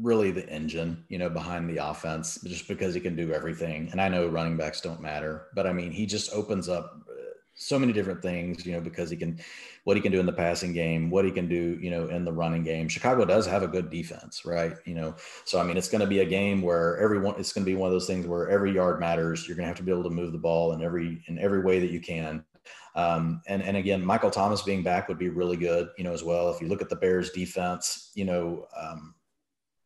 really 0.03 0.31
the 0.31 0.49
engine, 0.49 1.05
you 1.09 1.19
know, 1.19 1.29
behind 1.29 1.69
the 1.69 1.79
offense, 1.79 2.39
just 2.43 2.69
because 2.69 2.95
he 2.95 3.01
can 3.01 3.17
do 3.17 3.33
everything. 3.33 3.89
And 3.93 4.01
I 4.01 4.09
know 4.09 4.29
running 4.29 4.57
backs 4.57 4.81
don't 4.81 5.01
matter, 5.01 5.47
but 5.55 5.67
I 5.67 5.73
mean, 5.73 5.91
he 5.91 6.07
just 6.07 6.33
opens 6.33 6.69
up 6.69 7.06
so 7.57 7.79
many 7.79 7.93
different 7.93 8.23
things, 8.23 8.65
you 8.67 8.73
know, 8.73 8.81
because 8.81 9.11
he 9.11 9.17
can, 9.17 9.41
what 9.85 9.97
he 9.97 10.03
can 10.03 10.13
do 10.13 10.21
in 10.21 10.27
the 10.27 10.33
passing 10.33 10.73
game, 10.73 11.11
what 11.11 11.25
he 11.25 11.31
can 11.31 11.49
do, 11.49 11.79
you 11.81 11.91
know, 11.91 12.09
in 12.09 12.25
the 12.25 12.33
running 12.33 12.63
game. 12.63 12.87
Chicago 12.87 13.25
does 13.25 13.47
have 13.47 13.63
a 13.63 13.69
good 13.69 13.91
defense, 13.91 14.45
right? 14.45 14.75
You 14.85 14.95
know, 14.95 15.17
so 15.45 15.59
I 15.59 15.65
mean, 15.65 15.77
it's 15.77 15.89
going 15.89 16.03
to 16.03 16.07
be 16.07 16.21
a 16.21 16.27
game 16.27 16.61
where 16.61 16.99
everyone, 16.99 17.35
it's 17.39 17.53
going 17.53 17.65
to 17.65 17.71
be 17.71 17.75
one 17.75 17.89
of 17.89 17.93
those 17.93 18.07
things 18.07 18.27
where 18.27 18.49
every 18.51 18.73
yard 18.73 19.01
matters. 19.01 19.49
You're 19.49 19.57
going 19.57 19.65
to 19.65 19.69
have 19.69 19.79
to 19.79 19.83
be 19.83 19.91
able 19.91 20.05
to 20.05 20.11
move 20.11 20.33
the 20.33 20.39
ball 20.39 20.73
in 20.73 20.83
every 20.83 21.23
in 21.27 21.39
every 21.39 21.63
way 21.63 21.81
that 21.81 21.91
you 21.91 22.01
can. 22.01 22.45
Um, 22.95 23.43
and 23.47 23.63
and 23.63 23.77
again, 23.77 24.05
Michael 24.05 24.31
Thomas 24.31 24.63
being 24.63 24.83
back 24.83 25.09
would 25.09 25.19
be 25.19 25.29
really 25.29 25.57
good, 25.57 25.89
you 25.97 26.05
know, 26.05 26.13
as 26.13 26.25
well. 26.25 26.51
If 26.51 26.61
you 26.61 26.69
look 26.69 26.83
at 26.83 26.89
the 26.89 26.97
Bears 26.97 27.31
defense, 27.31 28.11
you 28.15 28.25
know, 28.25 28.67
um, 28.79 29.15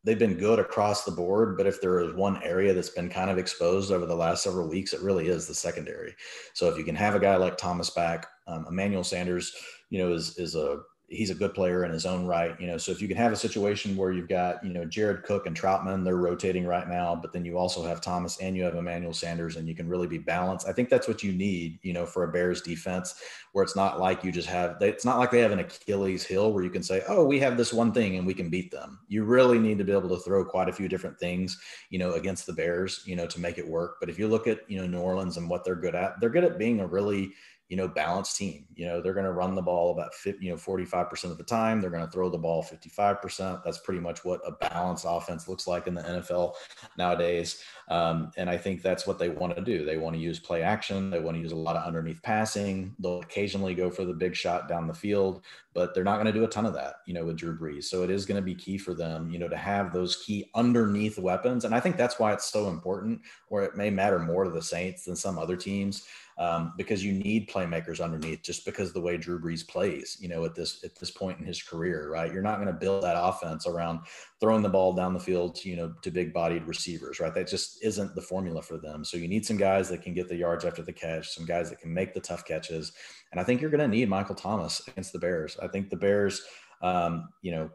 they've 0.03 0.19
been 0.19 0.37
good 0.37 0.59
across 0.59 1.03
the 1.03 1.11
board, 1.11 1.57
but 1.57 1.67
if 1.67 1.81
there 1.81 1.99
is 1.99 2.13
one 2.13 2.41
area 2.43 2.73
that's 2.73 2.89
been 2.89 3.09
kind 3.09 3.29
of 3.29 3.37
exposed 3.37 3.91
over 3.91 4.05
the 4.05 4.15
last 4.15 4.43
several 4.43 4.67
weeks, 4.67 4.93
it 4.93 5.01
really 5.01 5.27
is 5.27 5.47
the 5.47 5.53
secondary. 5.53 6.15
So 6.53 6.69
if 6.69 6.77
you 6.77 6.83
can 6.83 6.95
have 6.95 7.15
a 7.15 7.19
guy 7.19 7.35
like 7.35 7.57
Thomas 7.57 7.89
back, 7.89 8.27
um, 8.47 8.65
Emmanuel 8.67 9.03
Sanders, 9.03 9.55
you 9.89 9.99
know, 9.99 10.11
is 10.11 10.37
is 10.37 10.55
a 10.55 10.79
he's 11.11 11.29
a 11.29 11.35
good 11.35 11.53
player 11.53 11.83
in 11.83 11.91
his 11.91 12.05
own 12.05 12.25
right. 12.25 12.59
You 12.59 12.67
know, 12.67 12.77
so 12.77 12.91
if 12.91 13.01
you 13.01 13.07
can 13.07 13.17
have 13.17 13.33
a 13.33 13.35
situation 13.35 13.97
where 13.97 14.11
you've 14.11 14.29
got, 14.29 14.63
you 14.63 14.71
know, 14.71 14.85
Jared 14.85 15.23
Cook 15.23 15.45
and 15.45 15.55
Trautman, 15.55 16.05
they're 16.05 16.15
rotating 16.15 16.65
right 16.65 16.87
now, 16.87 17.15
but 17.15 17.33
then 17.33 17.43
you 17.43 17.57
also 17.57 17.83
have 17.83 17.99
Thomas 17.99 18.39
and 18.39 18.55
you 18.55 18.63
have 18.63 18.75
Emmanuel 18.75 19.13
Sanders 19.13 19.57
and 19.57 19.67
you 19.67 19.75
can 19.75 19.89
really 19.89 20.07
be 20.07 20.17
balanced. 20.17 20.67
I 20.67 20.71
think 20.71 20.89
that's 20.89 21.09
what 21.09 21.21
you 21.21 21.33
need, 21.33 21.79
you 21.83 21.91
know, 21.91 22.05
for 22.05 22.23
a 22.23 22.31
Bears 22.31 22.61
defense 22.61 23.21
where 23.51 23.63
it's 23.63 23.75
not 23.75 23.99
like 23.99 24.23
you 24.23 24.31
just 24.31 24.47
have, 24.47 24.81
it's 24.81 25.03
not 25.03 25.19
like 25.19 25.31
they 25.31 25.41
have 25.41 25.51
an 25.51 25.59
Achilles 25.59 26.25
heel 26.25 26.53
where 26.53 26.63
you 26.63 26.69
can 26.69 26.81
say, 26.81 27.03
oh, 27.09 27.25
we 27.25 27.39
have 27.39 27.57
this 27.57 27.73
one 27.73 27.91
thing 27.91 28.15
and 28.15 28.25
we 28.25 28.33
can 28.33 28.49
beat 28.49 28.71
them. 28.71 28.99
You 29.09 29.25
really 29.25 29.59
need 29.59 29.77
to 29.79 29.83
be 29.83 29.91
able 29.91 30.07
to 30.09 30.23
throw 30.23 30.45
quite 30.45 30.69
a 30.69 30.73
few 30.73 30.87
different 30.87 31.19
things, 31.19 31.59
you 31.89 31.99
know, 31.99 32.13
against 32.13 32.45
the 32.45 32.53
Bears, 32.53 33.03
you 33.05 33.17
know, 33.17 33.27
to 33.27 33.41
make 33.41 33.57
it 33.57 33.67
work. 33.67 33.97
But 33.99 34.09
if 34.09 34.17
you 34.17 34.29
look 34.29 34.47
at, 34.47 34.59
you 34.69 34.79
know, 34.79 34.87
New 34.87 35.01
Orleans 35.01 35.35
and 35.35 35.49
what 35.49 35.65
they're 35.65 35.75
good 35.75 35.95
at, 35.95 36.21
they're 36.21 36.29
good 36.29 36.45
at 36.45 36.57
being 36.57 36.79
a 36.79 36.87
really, 36.87 37.33
you 37.71 37.77
know, 37.77 37.87
balanced 37.87 38.35
team. 38.35 38.65
You 38.75 38.85
know, 38.85 39.01
they're 39.01 39.13
going 39.13 39.25
to 39.25 39.31
run 39.31 39.55
the 39.55 39.61
ball 39.61 39.93
about 39.93 40.13
50, 40.13 40.45
you 40.45 40.51
know, 40.51 40.57
45% 40.57 41.31
of 41.31 41.37
the 41.37 41.43
time. 41.45 41.79
They're 41.79 41.89
going 41.89 42.05
to 42.05 42.11
throw 42.11 42.29
the 42.29 42.37
ball 42.37 42.61
55%. 42.61 43.63
That's 43.63 43.77
pretty 43.77 44.01
much 44.01 44.25
what 44.25 44.41
a 44.45 44.51
balanced 44.51 45.05
offense 45.07 45.47
looks 45.47 45.67
like 45.67 45.87
in 45.87 45.95
the 45.95 46.01
NFL 46.01 46.55
nowadays. 46.97 47.63
Um, 47.87 48.33
and 48.35 48.49
I 48.49 48.57
think 48.57 48.81
that's 48.81 49.07
what 49.07 49.19
they 49.19 49.29
want 49.29 49.55
to 49.55 49.61
do. 49.61 49.85
They 49.85 49.95
want 49.95 50.17
to 50.17 50.21
use 50.21 50.37
play 50.37 50.63
action. 50.63 51.09
They 51.09 51.21
want 51.21 51.37
to 51.37 51.41
use 51.41 51.53
a 51.53 51.55
lot 51.55 51.77
of 51.77 51.87
underneath 51.87 52.21
passing. 52.23 52.93
They'll 52.99 53.21
occasionally 53.21 53.73
go 53.73 53.89
for 53.89 54.03
the 54.03 54.13
big 54.13 54.35
shot 54.35 54.67
down 54.67 54.85
the 54.85 54.93
field, 54.93 55.41
but 55.73 55.93
they're 55.93 56.03
not 56.03 56.15
going 56.15 56.25
to 56.25 56.33
do 56.33 56.43
a 56.43 56.49
ton 56.49 56.65
of 56.65 56.73
that, 56.73 56.95
you 57.05 57.13
know, 57.13 57.23
with 57.23 57.37
Drew 57.37 57.57
Brees. 57.57 57.85
So 57.85 58.03
it 58.03 58.09
is 58.09 58.25
going 58.25 58.35
to 58.35 58.45
be 58.45 58.53
key 58.53 58.77
for 58.77 58.93
them, 58.93 59.31
you 59.31 59.39
know, 59.39 59.47
to 59.47 59.57
have 59.57 59.93
those 59.93 60.17
key 60.17 60.49
underneath 60.55 61.17
weapons. 61.17 61.63
And 61.63 61.73
I 61.73 61.79
think 61.79 61.95
that's 61.95 62.19
why 62.19 62.33
it's 62.33 62.51
so 62.51 62.67
important, 62.67 63.21
or 63.49 63.63
it 63.63 63.77
may 63.77 63.89
matter 63.89 64.19
more 64.19 64.43
to 64.43 64.49
the 64.49 64.61
Saints 64.61 65.05
than 65.05 65.15
some 65.15 65.39
other 65.39 65.55
teams 65.55 66.05
um, 66.41 66.73
because 66.75 67.05
you 67.05 67.13
need 67.13 67.47
playmakers 67.47 68.03
underneath 68.03 68.41
just 68.41 68.65
because 68.65 68.91
the 68.91 68.99
way 68.99 69.15
Drew 69.15 69.39
Brees 69.39 69.67
plays, 69.67 70.17
you 70.19 70.27
know, 70.27 70.43
at 70.43 70.55
this 70.55 70.83
at 70.83 70.95
this 70.95 71.11
point 71.11 71.39
in 71.39 71.45
his 71.45 71.61
career, 71.61 72.09
right? 72.09 72.33
You're 72.33 72.41
not 72.41 72.55
going 72.55 72.65
to 72.65 72.73
build 72.73 73.03
that 73.03 73.15
offense 73.15 73.67
around 73.67 73.99
throwing 74.39 74.63
the 74.63 74.69
ball 74.69 74.93
down 74.93 75.13
the 75.13 75.19
field, 75.19 75.53
to, 75.57 75.69
you 75.69 75.75
know, 75.75 75.93
to 76.01 76.09
big 76.09 76.33
bodied 76.33 76.63
receivers, 76.63 77.19
right? 77.19 77.31
That 77.35 77.47
just 77.47 77.83
isn't 77.83 78.15
the 78.15 78.23
formula 78.23 78.63
for 78.63 78.79
them. 78.79 79.05
So 79.05 79.17
you 79.17 79.27
need 79.27 79.45
some 79.45 79.57
guys 79.57 79.87
that 79.89 80.01
can 80.01 80.15
get 80.15 80.29
the 80.29 80.35
yards 80.35 80.65
after 80.65 80.81
the 80.81 80.91
catch, 80.91 81.29
some 81.29 81.45
guys 81.45 81.69
that 81.69 81.79
can 81.79 81.93
make 81.93 82.15
the 82.15 82.19
tough 82.19 82.43
catches, 82.43 82.91
and 83.31 83.39
I 83.39 83.43
think 83.43 83.61
you're 83.61 83.69
going 83.69 83.91
to 83.91 83.95
need 83.95 84.09
Michael 84.09 84.33
Thomas 84.33 84.81
against 84.87 85.13
the 85.13 85.19
Bears. 85.19 85.57
I 85.61 85.67
think 85.67 85.91
the 85.91 85.95
Bears, 85.95 86.41
um, 86.81 87.29
you 87.43 87.51
know, 87.51 87.69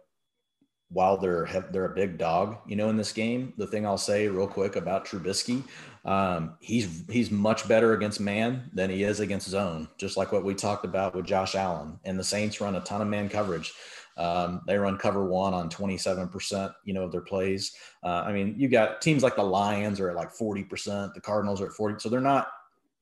while 0.89 1.17
they're 1.17 1.47
they're 1.73 1.93
a 1.93 1.95
big 1.95 2.17
dog, 2.19 2.59
you 2.67 2.77
know, 2.77 2.89
in 2.89 2.97
this 2.97 3.13
game. 3.13 3.53
The 3.57 3.67
thing 3.67 3.87
I'll 3.87 3.99
say 3.99 4.29
real 4.29 4.47
quick 4.47 4.77
about 4.77 5.05
Trubisky, 5.05 5.63
um, 6.07 6.55
he's 6.61 7.05
he's 7.11 7.31
much 7.33 7.67
better 7.67 7.93
against 7.93 8.21
man 8.21 8.71
than 8.73 8.89
he 8.89 9.03
is 9.03 9.21
against 9.21 9.49
zone. 9.49 9.89
Just 9.99 10.17
like 10.17 10.31
what 10.31 10.45
we 10.45 10.55
talked 10.55 10.85
about 10.85 11.15
with 11.15 11.27
Josh 11.27 11.57
Allen. 11.57 11.99
And 12.05 12.19
the 12.19 12.25
Saints 12.25 12.61
run 12.61 12.77
a 12.77 12.81
ton 12.81 13.03
of 13.03 13.09
man 13.09 13.29
coverage. 13.29 13.73
Um, 14.17 14.63
they 14.67 14.79
run 14.79 14.97
cover 14.97 15.27
one 15.27 15.53
on 15.53 15.69
27%, 15.69 16.73
you 16.85 16.95
know, 16.95 17.03
of 17.03 17.13
their 17.13 17.21
plays. 17.21 17.77
Uh, 18.03 18.25
I 18.27 18.33
mean, 18.33 18.55
you 18.57 18.69
got 18.69 19.03
teams 19.03 19.23
like 19.23 19.37
the 19.37 19.43
Lions 19.43 20.01
are 20.01 20.09
at 20.09 20.17
like 20.17 20.33
40%, 20.33 21.13
the 21.13 21.21
Cardinals 21.21 21.61
are 21.61 21.67
at 21.67 21.73
40. 21.73 21.97
So 21.99 22.09
they're 22.09 22.21
not 22.21 22.49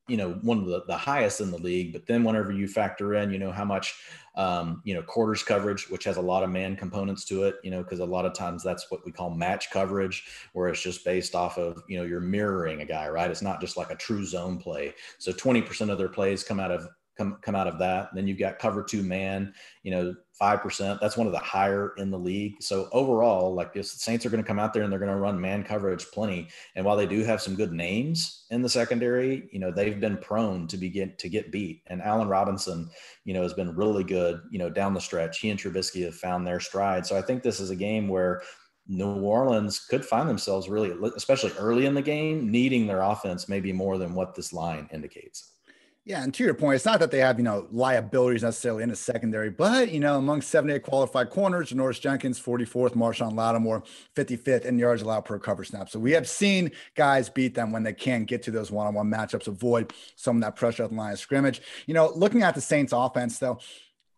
you 0.06 0.16
know 0.18 0.32
one 0.42 0.58
of 0.58 0.66
the, 0.66 0.82
the 0.86 0.96
highest 0.96 1.40
in 1.40 1.50
the 1.50 1.58
league 1.58 1.92
but 1.92 2.06
then 2.06 2.24
whenever 2.24 2.52
you 2.52 2.68
factor 2.68 3.14
in 3.14 3.30
you 3.30 3.38
know 3.38 3.50
how 3.50 3.64
much 3.64 3.94
um, 4.36 4.82
you 4.84 4.92
know 4.92 5.02
quarters 5.02 5.42
coverage 5.42 5.88
which 5.88 6.04
has 6.04 6.18
a 6.18 6.20
lot 6.20 6.42
of 6.42 6.50
man 6.50 6.76
components 6.76 7.24
to 7.24 7.44
it 7.44 7.54
you 7.62 7.70
know 7.70 7.82
because 7.82 8.00
a 8.00 8.04
lot 8.04 8.26
of 8.26 8.34
times 8.34 8.62
that's 8.62 8.90
what 8.90 9.04
we 9.06 9.12
call 9.12 9.30
match 9.30 9.70
coverage 9.70 10.24
where 10.52 10.68
it's 10.68 10.82
just 10.82 11.04
based 11.04 11.34
off 11.34 11.56
of 11.56 11.82
you 11.88 11.96
know 11.96 12.04
you're 12.04 12.20
mirroring 12.20 12.82
a 12.82 12.84
guy 12.84 13.08
right? 13.14 13.30
It's 13.30 13.42
not 13.42 13.60
just 13.60 13.76
like 13.76 13.90
a 13.90 13.96
true 13.96 14.24
zone 14.24 14.58
play. 14.58 14.92
So 15.18 15.32
20% 15.32 15.90
of 15.90 15.98
their 15.98 16.08
plays 16.08 16.42
come 16.42 16.60
out 16.60 16.70
of 16.70 16.88
come 17.16 17.38
come 17.42 17.54
out 17.54 17.66
of 17.66 17.78
that. 17.78 18.08
And 18.10 18.18
then 18.18 18.26
you've 18.26 18.38
got 18.38 18.58
cover 18.58 18.82
two 18.82 19.02
man, 19.02 19.54
you 19.82 19.90
know, 19.90 20.14
five 20.32 20.60
percent. 20.60 21.00
That's 21.00 21.16
one 21.16 21.26
of 21.26 21.32
the 21.32 21.38
higher 21.38 21.92
in 21.96 22.10
the 22.10 22.18
league. 22.18 22.54
So 22.60 22.88
overall, 22.92 23.54
like 23.54 23.72
the 23.72 23.82
Saints 23.82 24.26
are 24.26 24.30
going 24.30 24.42
to 24.42 24.46
come 24.46 24.58
out 24.58 24.72
there 24.72 24.82
and 24.82 24.90
they're 24.90 24.98
going 24.98 25.10
to 25.10 25.16
run 25.16 25.40
man 25.40 25.62
coverage 25.62 26.06
plenty. 26.12 26.48
And 26.74 26.84
while 26.84 26.96
they 26.96 27.06
do 27.06 27.22
have 27.22 27.40
some 27.40 27.54
good 27.54 27.72
names 27.72 28.44
in 28.50 28.62
the 28.62 28.68
secondary, 28.68 29.48
you 29.52 29.58
know, 29.60 29.70
they've 29.70 30.00
been 30.00 30.18
prone 30.18 30.66
to 30.68 30.76
begin 30.76 31.14
to 31.18 31.28
get 31.28 31.52
beat. 31.52 31.82
And 31.86 32.02
Allen 32.02 32.28
Robinson, 32.28 32.90
you 33.24 33.34
know, 33.34 33.42
has 33.42 33.54
been 33.54 33.76
really 33.76 34.04
good. 34.04 34.40
You 34.50 34.58
know, 34.58 34.70
down 34.70 34.94
the 34.94 35.00
stretch, 35.00 35.38
he 35.38 35.50
and 35.50 35.58
Trubisky 35.58 36.04
have 36.04 36.16
found 36.16 36.46
their 36.46 36.60
stride. 36.60 37.06
So 37.06 37.16
I 37.16 37.22
think 37.22 37.42
this 37.42 37.60
is 37.60 37.70
a 37.70 37.76
game 37.76 38.08
where. 38.08 38.42
New 38.86 39.14
Orleans 39.22 39.80
could 39.80 40.04
find 40.04 40.28
themselves 40.28 40.68
really, 40.68 40.92
especially 41.16 41.52
early 41.58 41.86
in 41.86 41.94
the 41.94 42.02
game, 42.02 42.50
needing 42.50 42.86
their 42.86 43.00
offense 43.00 43.48
maybe 43.48 43.72
more 43.72 43.96
than 43.96 44.12
what 44.14 44.34
this 44.34 44.52
line 44.52 44.90
indicates. 44.92 45.53
Yeah, 46.06 46.22
and 46.22 46.34
to 46.34 46.44
your 46.44 46.52
point, 46.52 46.74
it's 46.76 46.84
not 46.84 47.00
that 47.00 47.10
they 47.10 47.20
have, 47.20 47.38
you 47.38 47.44
know, 47.44 47.66
liabilities 47.72 48.42
necessarily 48.42 48.82
in 48.82 48.90
the 48.90 48.96
secondary, 48.96 49.48
but, 49.48 49.90
you 49.90 50.00
know, 50.00 50.18
among 50.18 50.42
78 50.42 50.82
qualified 50.82 51.30
corners, 51.30 51.72
Janoris 51.72 51.98
Jenkins, 51.98 52.38
44th, 52.38 52.90
Marshon 52.90 53.34
Lattimore, 53.34 53.82
55th 54.14 54.66
in 54.66 54.78
yards 54.78 55.00
allowed 55.00 55.24
per 55.24 55.38
cover 55.38 55.64
snap. 55.64 55.88
So 55.88 55.98
we 55.98 56.12
have 56.12 56.28
seen 56.28 56.72
guys 56.94 57.30
beat 57.30 57.54
them 57.54 57.72
when 57.72 57.84
they 57.84 57.94
can't 57.94 58.26
get 58.26 58.42
to 58.42 58.50
those 58.50 58.70
one-on-one 58.70 59.10
matchups, 59.10 59.46
avoid 59.46 59.94
some 60.14 60.36
of 60.36 60.42
that 60.42 60.56
pressure 60.56 60.82
at 60.82 60.90
the 60.90 60.96
line 60.96 61.14
of 61.14 61.18
scrimmage. 61.18 61.62
You 61.86 61.94
know, 61.94 62.12
looking 62.14 62.42
at 62.42 62.54
the 62.54 62.60
Saints 62.60 62.92
offense, 62.94 63.38
though, 63.38 63.58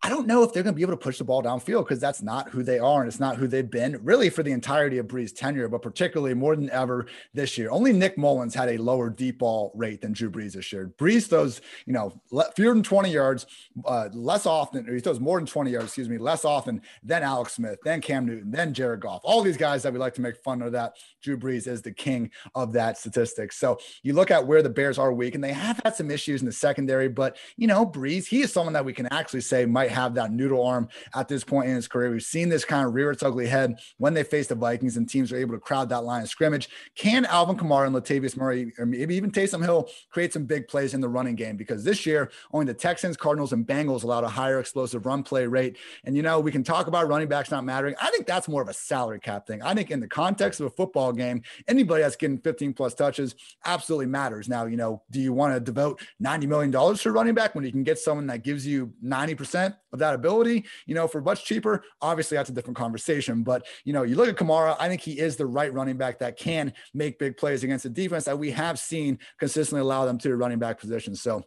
I 0.06 0.08
don't 0.08 0.28
know 0.28 0.44
if 0.44 0.52
they're 0.52 0.62
going 0.62 0.72
to 0.72 0.76
be 0.76 0.82
able 0.82 0.92
to 0.92 0.98
push 0.98 1.18
the 1.18 1.24
ball 1.24 1.42
downfield 1.42 1.82
because 1.82 1.98
that's 1.98 2.22
not 2.22 2.50
who 2.50 2.62
they 2.62 2.78
are 2.78 3.00
and 3.00 3.08
it's 3.08 3.18
not 3.18 3.34
who 3.34 3.48
they've 3.48 3.68
been 3.68 3.98
really 4.04 4.30
for 4.30 4.44
the 4.44 4.52
entirety 4.52 4.98
of 4.98 5.08
Brees' 5.08 5.34
tenure, 5.34 5.68
but 5.68 5.82
particularly 5.82 6.32
more 6.32 6.54
than 6.54 6.70
ever 6.70 7.08
this 7.34 7.58
year. 7.58 7.72
Only 7.72 7.92
Nick 7.92 8.16
Mullens 8.16 8.54
had 8.54 8.68
a 8.68 8.76
lower 8.76 9.10
deep 9.10 9.40
ball 9.40 9.72
rate 9.74 10.02
than 10.02 10.12
Drew 10.12 10.30
Brees 10.30 10.52
this 10.52 10.72
year. 10.72 10.92
Brees 10.96 11.28
throws, 11.28 11.60
you 11.86 11.92
know, 11.92 12.12
fewer 12.54 12.72
than 12.72 12.84
20 12.84 13.10
yards, 13.10 13.46
uh, 13.84 14.08
less 14.12 14.46
often, 14.46 14.88
or 14.88 14.94
he 14.94 15.00
throws 15.00 15.18
more 15.18 15.40
than 15.40 15.46
20 15.46 15.72
yards, 15.72 15.86
excuse 15.86 16.08
me, 16.08 16.18
less 16.18 16.44
often 16.44 16.82
than 17.02 17.24
Alex 17.24 17.54
Smith, 17.54 17.80
then 17.82 18.00
Cam 18.00 18.26
Newton, 18.26 18.52
then 18.52 18.72
Jared 18.72 19.00
Goff. 19.00 19.22
All 19.24 19.42
these 19.42 19.56
guys 19.56 19.82
that 19.82 19.92
we 19.92 19.98
like 19.98 20.14
to 20.14 20.20
make 20.20 20.36
fun 20.44 20.62
of 20.62 20.70
that. 20.70 20.94
Drew 21.20 21.36
Brees 21.36 21.66
is 21.66 21.82
the 21.82 21.90
king 21.90 22.30
of 22.54 22.72
that 22.74 22.96
statistic. 22.96 23.52
So 23.52 23.80
you 24.04 24.12
look 24.12 24.30
at 24.30 24.46
where 24.46 24.62
the 24.62 24.70
Bears 24.70 24.98
are 24.98 25.12
weak, 25.12 25.34
and 25.34 25.42
they 25.42 25.52
have 25.52 25.80
had 25.82 25.96
some 25.96 26.12
issues 26.12 26.42
in 26.42 26.46
the 26.46 26.52
secondary, 26.52 27.08
but 27.08 27.36
you 27.56 27.66
know, 27.66 27.84
Brees, 27.84 28.28
he 28.28 28.42
is 28.42 28.52
someone 28.52 28.74
that 28.74 28.84
we 28.84 28.92
can 28.92 29.06
actually 29.06 29.40
say 29.40 29.66
might 29.66 29.95
have 29.96 30.14
that 30.14 30.30
noodle 30.30 30.64
arm 30.64 30.88
at 31.14 31.26
this 31.26 31.42
point 31.42 31.68
in 31.68 31.74
his 31.74 31.88
career. 31.88 32.10
We've 32.10 32.22
seen 32.22 32.48
this 32.48 32.64
kind 32.64 32.86
of 32.86 32.94
rear 32.94 33.10
its 33.10 33.22
ugly 33.22 33.46
head 33.46 33.78
when 33.98 34.14
they 34.14 34.22
face 34.22 34.46
the 34.46 34.54
Vikings 34.54 34.96
and 34.96 35.08
teams 35.08 35.32
are 35.32 35.36
able 35.36 35.54
to 35.54 35.60
crowd 35.60 35.88
that 35.88 36.04
line 36.04 36.22
of 36.22 36.28
scrimmage. 36.28 36.68
Can 36.94 37.24
Alvin 37.24 37.56
Kamara 37.56 37.86
and 37.86 37.96
Latavius 37.96 38.36
Murray, 38.36 38.72
or 38.78 38.86
maybe 38.86 39.16
even 39.16 39.30
Taysom 39.30 39.64
Hill, 39.64 39.88
create 40.10 40.32
some 40.32 40.44
big 40.44 40.68
plays 40.68 40.94
in 40.94 41.00
the 41.00 41.08
running 41.08 41.34
game? 41.34 41.56
Because 41.56 41.82
this 41.82 42.06
year, 42.06 42.30
only 42.52 42.66
the 42.66 42.74
Texans, 42.74 43.16
Cardinals, 43.16 43.52
and 43.52 43.66
Bengals 43.66 44.04
allowed 44.04 44.24
a 44.24 44.28
higher 44.28 44.60
explosive 44.60 45.06
run 45.06 45.22
play 45.22 45.46
rate. 45.46 45.78
And, 46.04 46.14
you 46.16 46.22
know, 46.22 46.38
we 46.38 46.52
can 46.52 46.62
talk 46.62 46.86
about 46.86 47.08
running 47.08 47.28
backs 47.28 47.50
not 47.50 47.64
mattering. 47.64 47.94
I 48.00 48.10
think 48.10 48.26
that's 48.26 48.48
more 48.48 48.62
of 48.62 48.68
a 48.68 48.74
salary 48.74 49.20
cap 49.20 49.46
thing. 49.46 49.62
I 49.62 49.74
think 49.74 49.90
in 49.90 50.00
the 50.00 50.08
context 50.08 50.60
of 50.60 50.66
a 50.66 50.70
football 50.70 51.12
game, 51.12 51.42
anybody 51.66 52.02
that's 52.02 52.16
getting 52.16 52.38
15 52.38 52.74
plus 52.74 52.94
touches 52.94 53.34
absolutely 53.64 54.06
matters. 54.06 54.48
Now, 54.48 54.66
you 54.66 54.76
know, 54.76 55.02
do 55.10 55.20
you 55.20 55.32
want 55.32 55.54
to 55.54 55.60
devote 55.60 56.00
$90 56.22 56.46
million 56.46 56.96
to 56.96 57.12
running 57.12 57.34
back 57.34 57.54
when 57.54 57.64
you 57.64 57.72
can 57.72 57.82
get 57.82 57.98
someone 57.98 58.26
that 58.26 58.42
gives 58.42 58.66
you 58.66 58.92
90% 59.04 59.74
of 59.96 60.00
that 60.00 60.14
ability, 60.14 60.64
you 60.86 60.94
know, 60.94 61.08
for 61.08 61.20
much 61.20 61.44
cheaper, 61.44 61.82
obviously 62.00 62.36
that's 62.36 62.50
a 62.50 62.52
different 62.52 62.76
conversation. 62.76 63.42
But, 63.42 63.66
you 63.84 63.92
know, 63.92 64.02
you 64.02 64.14
look 64.14 64.28
at 64.28 64.36
Kamara, 64.36 64.76
I 64.78 64.88
think 64.88 65.00
he 65.00 65.18
is 65.18 65.36
the 65.36 65.46
right 65.46 65.72
running 65.72 65.96
back 65.96 66.18
that 66.20 66.36
can 66.36 66.72
make 66.94 67.18
big 67.18 67.36
plays 67.36 67.64
against 67.64 67.84
a 67.84 67.90
defense 67.90 68.24
that 68.24 68.38
we 68.38 68.50
have 68.52 68.78
seen 68.78 69.18
consistently 69.38 69.80
allow 69.80 70.04
them 70.04 70.18
to 70.18 70.28
the 70.28 70.36
running 70.36 70.58
back 70.58 70.78
position. 70.78 71.14
So, 71.16 71.44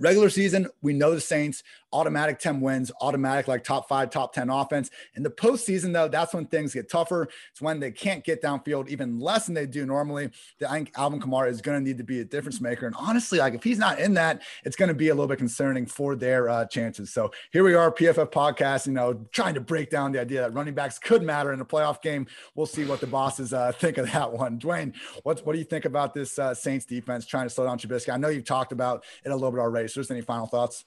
Regular 0.00 0.28
season, 0.28 0.68
we 0.82 0.92
know 0.92 1.14
the 1.14 1.20
Saints 1.20 1.62
automatic 1.94 2.38
10 2.40 2.60
wins, 2.60 2.90
automatic 3.00 3.48
like 3.48 3.64
top 3.64 3.88
five, 3.88 4.10
top 4.10 4.34
10 4.34 4.50
offense. 4.50 4.90
In 5.14 5.22
the 5.22 5.30
postseason, 5.30 5.92
though, 5.92 6.08
that's 6.08 6.34
when 6.34 6.46
things 6.46 6.74
get 6.74 6.90
tougher. 6.90 7.28
It's 7.52 7.62
when 7.62 7.80
they 7.80 7.92
can't 7.92 8.24
get 8.24 8.42
downfield 8.42 8.88
even 8.88 9.20
less 9.20 9.46
than 9.46 9.54
they 9.54 9.66
do 9.66 9.86
normally. 9.86 10.30
I 10.68 10.76
think 10.76 10.92
Alvin 10.96 11.20
Kamara 11.20 11.48
is 11.48 11.62
going 11.62 11.78
to 11.78 11.84
need 11.84 11.98
to 11.98 12.04
be 12.04 12.20
a 12.20 12.24
difference 12.24 12.60
maker. 12.60 12.86
And 12.86 12.96
honestly, 12.98 13.38
like 13.38 13.54
if 13.54 13.62
he's 13.62 13.78
not 13.78 14.00
in 14.00 14.14
that, 14.14 14.42
it's 14.64 14.76
going 14.76 14.88
to 14.88 14.94
be 14.94 15.08
a 15.08 15.14
little 15.14 15.28
bit 15.28 15.38
concerning 15.38 15.86
for 15.86 16.16
their 16.16 16.48
uh, 16.48 16.66
chances. 16.66 17.12
So 17.12 17.30
here 17.52 17.62
we 17.62 17.74
are, 17.74 17.90
PFF 17.92 18.32
podcast, 18.32 18.86
you 18.86 18.92
know, 18.92 19.14
trying 19.32 19.54
to 19.54 19.60
break 19.60 19.88
down 19.88 20.10
the 20.10 20.20
idea 20.20 20.40
that 20.40 20.52
running 20.52 20.74
backs 20.74 20.98
could 20.98 21.22
matter 21.22 21.52
in 21.52 21.60
a 21.60 21.64
playoff 21.64 22.02
game. 22.02 22.26
We'll 22.56 22.66
see 22.66 22.84
what 22.84 23.00
the 23.00 23.06
bosses 23.06 23.52
uh, 23.52 23.70
think 23.78 23.98
of 23.98 24.10
that 24.10 24.32
one. 24.32 24.58
Dwain, 24.58 24.94
what, 25.22 25.46
what 25.46 25.52
do 25.52 25.58
you 25.60 25.64
think 25.64 25.84
about 25.84 26.12
this 26.12 26.38
uh, 26.38 26.54
Saints 26.54 26.84
defense 26.84 27.24
trying 27.24 27.46
to 27.46 27.50
slow 27.50 27.64
down 27.64 27.78
Trubisky? 27.78 28.12
I 28.12 28.16
know 28.16 28.28
you've 28.28 28.44
talked 28.44 28.72
about 28.72 29.04
it 29.24 29.30
a 29.30 29.34
little 29.34 29.52
bit 29.52 29.60
already. 29.60 29.86
So 29.88 30.00
just 30.00 30.10
any 30.10 30.20
final 30.20 30.46
thoughts? 30.46 30.84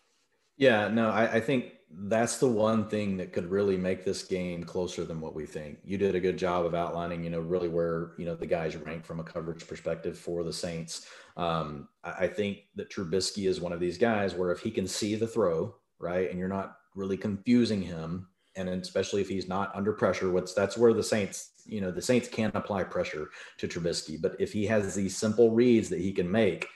Yeah, 0.57 0.87
no, 0.87 1.09
I, 1.09 1.33
I, 1.33 1.39
think 1.39 1.73
that's 1.89 2.37
the 2.37 2.47
one 2.47 2.89
thing 2.89 3.17
that 3.17 3.31
could 3.31 3.49
really 3.49 3.77
make 3.77 4.03
this 4.03 4.23
game 4.23 4.63
closer 4.63 5.05
than 5.05 5.21
what 5.21 5.35
we 5.35 5.45
think. 5.45 5.77
You 5.85 5.99
did 5.99 6.15
a 6.15 6.19
good 6.19 6.37
job 6.37 6.65
of 6.65 6.73
outlining, 6.73 7.23
you 7.23 7.29
know, 7.29 7.39
really 7.39 7.69
where 7.69 8.13
you 8.17 8.25
know 8.25 8.35
the 8.35 8.47
guys 8.47 8.75
rank 8.75 9.05
from 9.05 9.19
a 9.19 9.23
coverage 9.23 9.67
perspective 9.67 10.17
for 10.17 10.43
the 10.43 10.51
Saints. 10.51 11.05
Um, 11.37 11.87
I, 12.03 12.11
I 12.25 12.27
think 12.27 12.63
that 12.75 12.89
Trubisky 12.89 13.47
is 13.47 13.61
one 13.61 13.71
of 13.71 13.79
these 13.79 13.99
guys 13.99 14.33
where 14.33 14.51
if 14.51 14.59
he 14.59 14.71
can 14.71 14.87
see 14.87 15.15
the 15.15 15.27
throw, 15.27 15.75
right, 15.99 16.29
and 16.29 16.39
you're 16.39 16.47
not 16.47 16.77
really 16.95 17.17
confusing 17.17 17.81
him, 17.81 18.27
and 18.55 18.67
especially 18.67 19.21
if 19.21 19.29
he's 19.29 19.47
not 19.47 19.75
under 19.75 19.93
pressure, 19.93 20.31
what's 20.31 20.55
that's 20.55 20.77
where 20.77 20.93
the 20.93 21.03
Saints, 21.03 21.51
you 21.65 21.81
know, 21.81 21.91
the 21.91 22.01
Saints 22.01 22.27
can 22.27 22.51
apply 22.55 22.83
pressure 22.83 23.29
to 23.59 23.67
Trubisky. 23.67 24.19
But 24.19 24.35
if 24.39 24.51
he 24.51 24.65
has 24.65 24.95
these 24.95 25.15
simple 25.15 25.51
reads 25.51 25.87
that 25.89 26.01
he 26.01 26.11
can 26.11 26.29
make, 26.29 26.67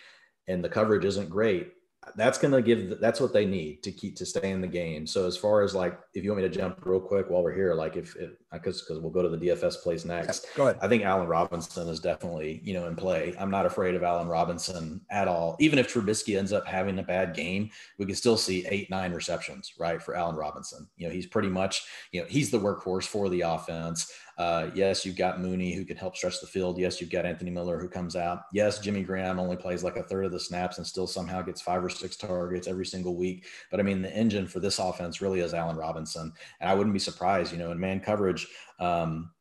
and 0.47 0.63
the 0.63 0.69
coverage 0.69 1.05
isn't 1.05 1.29
great, 1.29 1.73
that's 2.15 2.37
going 2.37 2.51
to 2.51 2.61
give 2.61 2.99
that's 2.99 3.21
what 3.21 3.33
they 3.33 3.45
need 3.45 3.83
to 3.83 3.91
keep 3.91 4.15
to 4.17 4.25
stay 4.25 4.51
in 4.51 4.61
the 4.61 4.67
game. 4.67 5.05
So 5.05 5.27
as 5.27 5.37
far 5.37 5.61
as 5.61 5.75
like 5.75 5.99
if 6.13 6.23
you 6.23 6.31
want 6.31 6.43
me 6.43 6.49
to 6.49 6.55
jump 6.55 6.79
real 6.85 6.99
quick 6.99 7.29
while 7.29 7.43
we're 7.43 7.53
here 7.53 7.73
like 7.73 7.95
if 7.95 8.15
because 8.51 8.81
because 8.81 8.99
we'll 8.99 9.11
go 9.11 9.21
to 9.21 9.29
the 9.29 9.37
dfs 9.37 9.81
place 9.81 10.05
next 10.05 10.47
go 10.55 10.67
ahead 10.67 10.77
i 10.81 10.87
think 10.87 11.03
allen 11.03 11.27
robinson 11.27 11.87
is 11.87 11.99
definitely 11.99 12.61
you 12.63 12.73
know 12.73 12.87
in 12.87 12.95
play 12.95 13.33
i'm 13.39 13.51
not 13.51 13.65
afraid 13.65 13.95
of 13.95 14.03
allen 14.03 14.27
robinson 14.27 14.99
at 15.09 15.27
all 15.27 15.55
even 15.59 15.79
if 15.79 15.91
trubisky 15.91 16.37
ends 16.37 16.51
up 16.51 16.65
having 16.65 16.99
a 16.99 17.03
bad 17.03 17.33
game 17.33 17.69
we 17.97 18.05
can 18.05 18.15
still 18.15 18.37
see 18.37 18.65
eight 18.69 18.89
nine 18.89 19.13
receptions 19.13 19.73
right 19.79 20.01
for 20.01 20.15
allen 20.15 20.35
robinson 20.35 20.87
you 20.97 21.07
know 21.07 21.13
he's 21.13 21.25
pretty 21.25 21.49
much 21.49 21.83
you 22.11 22.21
know 22.21 22.27
he's 22.29 22.51
the 22.51 22.59
workhorse 22.59 23.05
for 23.05 23.29
the 23.29 23.41
offense 23.41 24.11
uh, 24.41 24.71
yes, 24.73 25.05
you've 25.05 25.15
got 25.15 25.39
Mooney 25.39 25.73
who 25.73 25.85
can 25.85 25.95
help 25.95 26.15
stretch 26.15 26.41
the 26.41 26.47
field. 26.47 26.79
Yes, 26.79 26.99
you've 26.99 27.11
got 27.11 27.27
Anthony 27.27 27.51
Miller 27.51 27.79
who 27.79 27.87
comes 27.87 28.15
out. 28.15 28.45
Yes, 28.51 28.79
Jimmy 28.79 29.03
Graham 29.03 29.39
only 29.39 29.55
plays 29.55 29.83
like 29.83 29.97
a 29.97 30.03
third 30.03 30.25
of 30.25 30.31
the 30.31 30.39
snaps 30.39 30.79
and 30.79 30.87
still 30.87 31.05
somehow 31.05 31.43
gets 31.43 31.61
five 31.61 31.83
or 31.83 31.89
six 31.89 32.15
targets 32.15 32.67
every 32.67 32.87
single 32.87 33.15
week. 33.15 33.45
But 33.69 33.79
I 33.79 33.83
mean, 33.83 34.01
the 34.01 34.11
engine 34.11 34.47
for 34.47 34.59
this 34.59 34.79
offense 34.79 35.21
really 35.21 35.41
is 35.41 35.53
Allen 35.53 35.75
Robinson. 35.75 36.33
And 36.59 36.69
I 36.69 36.73
wouldn't 36.73 36.93
be 36.93 36.99
surprised, 36.99 37.51
you 37.51 37.59
know, 37.59 37.71
in 37.71 37.79
man 37.79 37.99
coverage, 37.99 38.40
um, 38.79 39.31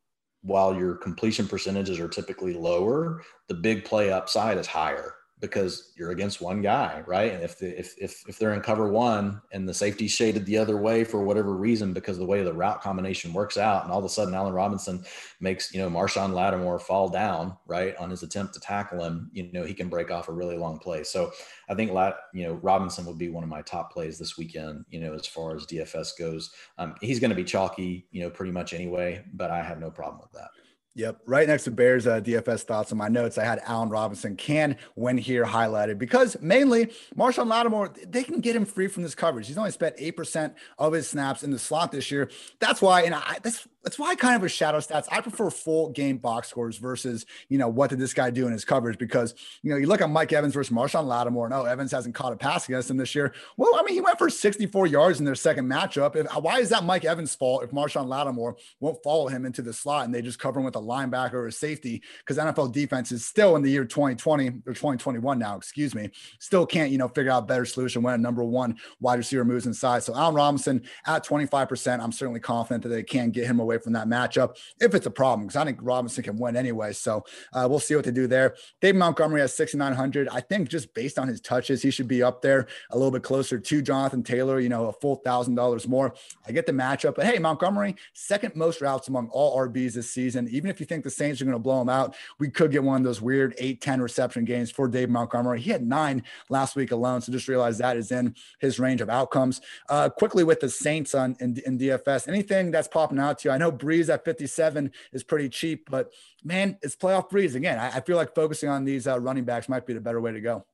while 0.43 0.75
your 0.75 0.95
completion 0.95 1.47
percentages 1.47 1.99
are 1.99 2.07
typically 2.07 2.53
lower, 2.53 3.21
the 3.47 3.53
big 3.53 3.85
play 3.85 4.11
upside 4.11 4.57
is 4.57 4.67
higher 4.67 5.15
because 5.41 5.91
you're 5.97 6.11
against 6.11 6.39
one 6.39 6.61
guy, 6.61 7.03
right? 7.07 7.33
And 7.33 7.43
if 7.43 7.57
the, 7.57 7.77
if 7.77 7.95
if 7.97 8.23
if 8.29 8.37
they're 8.37 8.53
in 8.53 8.61
cover 8.61 8.87
one 8.87 9.41
and 9.51 9.67
the 9.67 9.73
safety 9.73 10.07
shaded 10.07 10.45
the 10.45 10.57
other 10.57 10.77
way 10.77 11.03
for 11.03 11.23
whatever 11.23 11.53
reason 11.55 11.91
because 11.91 12.17
the 12.17 12.25
way 12.25 12.43
the 12.43 12.53
route 12.53 12.81
combination 12.81 13.33
works 13.33 13.57
out, 13.57 13.83
and 13.83 13.91
all 13.91 13.99
of 13.99 14.05
a 14.05 14.09
sudden 14.09 14.35
Allen 14.35 14.53
Robinson 14.53 15.03
makes 15.39 15.73
you 15.73 15.81
know 15.81 15.89
Marshon 15.89 16.33
Lattimore 16.33 16.79
fall 16.79 17.09
down 17.09 17.57
right 17.65 17.95
on 17.97 18.11
his 18.11 18.23
attempt 18.23 18.53
to 18.53 18.59
tackle 18.59 19.03
him, 19.03 19.29
you 19.33 19.51
know 19.51 19.65
he 19.65 19.73
can 19.73 19.89
break 19.89 20.11
off 20.11 20.29
a 20.29 20.33
really 20.33 20.57
long 20.57 20.77
play. 20.77 21.03
So 21.03 21.31
I 21.67 21.73
think 21.73 21.91
Lat, 21.91 22.15
you 22.33 22.45
know 22.45 22.53
Robinson 22.53 23.05
would 23.05 23.17
be 23.17 23.29
one 23.29 23.43
of 23.43 23.49
my 23.49 23.63
top 23.63 23.91
plays 23.91 24.19
this 24.19 24.37
weekend. 24.37 24.85
You 24.91 25.01
know 25.01 25.13
as 25.13 25.25
far 25.25 25.55
as 25.55 25.65
DFS 25.65 26.17
goes, 26.17 26.51
um, 26.77 26.95
he's 27.01 27.19
going 27.19 27.31
to 27.31 27.35
be 27.35 27.43
chalky, 27.43 28.07
you 28.11 28.21
know 28.21 28.29
pretty 28.29 28.51
much 28.51 28.73
anyway, 28.73 29.25
but 29.33 29.49
I 29.49 29.63
have 29.63 29.79
no 29.79 29.89
problem 29.89 30.21
with 30.21 30.31
that. 30.33 30.51
Yep. 30.93 31.21
Right 31.25 31.47
next 31.47 31.63
to 31.63 31.71
Bears 31.71 32.05
uh, 32.05 32.19
DFS 32.19 32.63
thoughts 32.63 32.91
on 32.91 32.97
my 32.97 33.07
notes, 33.07 33.37
I 33.37 33.45
had 33.45 33.61
Allen 33.65 33.87
Robinson 33.87 34.35
can 34.35 34.75
win 34.97 35.17
here 35.17 35.45
highlighted 35.45 35.97
because 35.97 36.35
mainly 36.41 36.87
Marshon 37.15 37.47
Lattimore, 37.47 37.93
they 38.05 38.23
can 38.23 38.41
get 38.41 38.57
him 38.57 38.65
free 38.65 38.87
from 38.87 39.03
this 39.03 39.15
coverage. 39.15 39.47
He's 39.47 39.57
only 39.57 39.71
spent 39.71 39.95
8% 39.95 40.53
of 40.77 40.91
his 40.91 41.09
snaps 41.09 41.43
in 41.43 41.51
the 41.51 41.59
slot 41.59 41.93
this 41.93 42.11
year. 42.11 42.29
That's 42.59 42.81
why, 42.81 43.03
and 43.03 43.15
I, 43.15 43.37
that's 43.41 43.65
that's 43.83 43.97
why 43.97 44.09
I 44.09 44.15
kind 44.15 44.35
of 44.35 44.43
a 44.43 44.49
shadow 44.49 44.77
stats. 44.77 45.07
I 45.11 45.21
prefer 45.21 45.49
full 45.49 45.89
game 45.89 46.17
box 46.17 46.49
scores 46.49 46.77
versus, 46.77 47.25
you 47.49 47.57
know, 47.57 47.67
what 47.67 47.89
did 47.89 47.99
this 47.99 48.13
guy 48.13 48.29
do 48.29 48.45
in 48.45 48.53
his 48.53 48.63
coverage? 48.63 48.97
Because, 48.97 49.33
you 49.63 49.71
know, 49.71 49.77
you 49.77 49.87
look 49.87 50.01
at 50.01 50.09
Mike 50.09 50.33
Evans 50.33 50.53
versus 50.53 50.75
Marshon 50.75 51.05
Lattimore, 51.05 51.45
and 51.45 51.53
oh, 51.53 51.65
Evans 51.65 51.91
hasn't 51.91 52.13
caught 52.13 52.31
a 52.31 52.35
pass 52.35 52.67
against 52.67 52.91
him 52.91 52.97
this 52.97 53.15
year. 53.15 53.33
Well, 53.57 53.75
I 53.75 53.83
mean, 53.83 53.95
he 53.95 54.01
went 54.01 54.19
for 54.19 54.29
64 54.29 54.87
yards 54.87 55.19
in 55.19 55.25
their 55.25 55.35
second 55.35 55.67
matchup. 55.67 56.15
If, 56.15 56.31
why 56.35 56.59
is 56.59 56.69
that 56.69 56.83
Mike 56.83 57.05
Evans' 57.05 57.33
fault 57.33 57.63
if 57.63 57.71
Marshon 57.71 58.07
Lattimore 58.07 58.55
won't 58.79 59.01
follow 59.03 59.27
him 59.27 59.45
into 59.45 59.63
the 59.63 59.73
slot 59.73 60.05
and 60.05 60.13
they 60.13 60.21
just 60.21 60.39
cover 60.39 60.59
him 60.59 60.65
with 60.65 60.75
a 60.75 60.81
linebacker 60.81 61.33
or 61.33 61.47
a 61.47 61.51
safety? 61.51 62.03
Because 62.19 62.37
NFL 62.37 62.73
defense 62.73 63.11
is 63.11 63.25
still 63.25 63.55
in 63.55 63.63
the 63.63 63.71
year 63.71 63.85
2020 63.85 64.47
or 64.47 64.73
2021 64.73 65.39
now, 65.39 65.57
excuse 65.57 65.95
me, 65.95 66.11
still 66.39 66.67
can't, 66.67 66.91
you 66.91 66.99
know, 66.99 67.07
figure 67.07 67.31
out 67.31 67.47
better 67.47 67.65
solution 67.65 68.03
when 68.03 68.13
a 68.13 68.17
number 68.17 68.43
one 68.43 68.77
wide 68.99 69.17
receiver 69.17 69.43
moves 69.43 69.65
inside. 69.65 70.03
So 70.03 70.13
Allen 70.15 70.35
Robinson 70.35 70.83
at 71.07 71.25
25%, 71.25 71.99
I'm 71.99 72.11
certainly 72.11 72.39
confident 72.39 72.83
that 72.83 72.89
they 72.89 73.03
can 73.03 73.31
get 73.31 73.47
him 73.47 73.59
away 73.59 73.70
away 73.71 73.81
from 73.81 73.93
that 73.93 74.07
matchup 74.07 74.57
if 74.79 74.93
it's 74.93 75.05
a 75.05 75.11
problem, 75.11 75.47
because 75.47 75.55
I 75.55 75.65
think 75.65 75.79
Robinson 75.81 76.23
can 76.23 76.37
win 76.37 76.55
anyway. 76.55 76.93
So 76.93 77.23
uh, 77.53 77.67
we'll 77.69 77.79
see 77.79 77.95
what 77.95 78.05
they 78.05 78.11
do 78.11 78.27
there. 78.27 78.55
Dave 78.81 78.95
Montgomery 78.95 79.41
has 79.41 79.53
6,900. 79.55 80.27
I 80.29 80.41
think 80.41 80.69
just 80.69 80.93
based 80.93 81.17
on 81.17 81.27
his 81.27 81.41
touches, 81.41 81.81
he 81.81 81.91
should 81.91 82.07
be 82.07 82.23
up 82.23 82.41
there 82.41 82.67
a 82.91 82.97
little 82.97 83.11
bit 83.11 83.23
closer 83.23 83.59
to 83.59 83.81
Jonathan 83.81 84.23
Taylor, 84.23 84.59
you 84.59 84.69
know, 84.69 84.87
a 84.87 84.93
full 84.93 85.15
thousand 85.17 85.55
dollars 85.55 85.87
more. 85.87 86.13
I 86.47 86.51
get 86.51 86.65
the 86.65 86.73
matchup, 86.73 87.15
but 87.15 87.25
hey, 87.25 87.39
Montgomery, 87.39 87.95
second 88.13 88.55
most 88.55 88.81
routes 88.81 89.07
among 89.07 89.29
all 89.29 89.57
RBs 89.57 89.93
this 89.93 90.09
season. 90.09 90.47
Even 90.51 90.69
if 90.69 90.79
you 90.79 90.85
think 90.85 91.03
the 91.03 91.09
Saints 91.09 91.41
are 91.41 91.45
going 91.45 91.53
to 91.53 91.59
blow 91.59 91.81
him 91.81 91.89
out, 91.89 92.15
we 92.39 92.49
could 92.49 92.71
get 92.71 92.83
one 92.83 92.97
of 92.97 93.03
those 93.03 93.21
weird 93.21 93.55
8 93.57 93.81
10 93.81 94.01
reception 94.01 94.45
games 94.45 94.71
for 94.71 94.87
Dave 94.87 95.09
Montgomery. 95.09 95.61
He 95.61 95.71
had 95.71 95.85
nine 95.85 96.23
last 96.49 96.75
week 96.75 96.91
alone. 96.91 97.21
So 97.21 97.31
just 97.31 97.47
realize 97.47 97.77
that 97.77 97.97
is 97.97 98.11
in 98.11 98.35
his 98.59 98.79
range 98.79 99.01
of 99.01 99.09
outcomes. 99.09 99.61
Uh, 99.89 100.09
quickly 100.09 100.43
with 100.43 100.59
the 100.59 100.69
Saints 100.69 101.15
on 101.15 101.35
in, 101.39 101.57
in 101.65 101.77
DFS, 101.77 102.27
anything 102.27 102.71
that's 102.71 102.87
popping 102.87 103.19
out 103.19 103.39
to 103.39 103.49
you? 103.49 103.53
I 103.53 103.57
know 103.61 103.71
Brees 103.71 104.13
at 104.13 104.25
57 104.25 104.91
is 105.13 105.23
pretty 105.23 105.49
cheap, 105.49 105.89
but 105.89 106.11
man, 106.43 106.77
it's 106.81 106.95
playoff 106.95 107.29
Brees 107.29 107.55
again. 107.55 107.79
I, 107.79 107.97
I 107.97 108.01
feel 108.01 108.17
like 108.17 108.35
focusing 108.35 108.69
on 108.69 108.83
these 108.83 109.07
uh, 109.07 109.19
running 109.19 109.45
backs 109.45 109.69
might 109.69 109.85
be 109.85 109.93
the 109.93 110.01
better 110.01 110.19
way 110.19 110.31
to 110.33 110.41
go. 110.41 110.65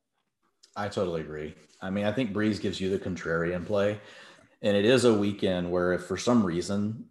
I 0.76 0.88
totally 0.90 1.22
agree. 1.22 1.56
I 1.82 1.90
mean, 1.90 2.06
I 2.06 2.12
think 2.12 2.34
Brees 2.34 2.62
gives 2.62 2.82
you 2.82 2.90
the 2.90 3.00
contrarian 3.00 3.66
play, 3.66 4.00
and 4.62 4.76
it 4.76 4.86
is 4.86 5.06
a 5.06 5.14
weekend 5.14 5.72
where 5.72 5.94
if 5.94 6.04
for 6.06 6.18
some 6.18 6.44
reason, 6.46 7.06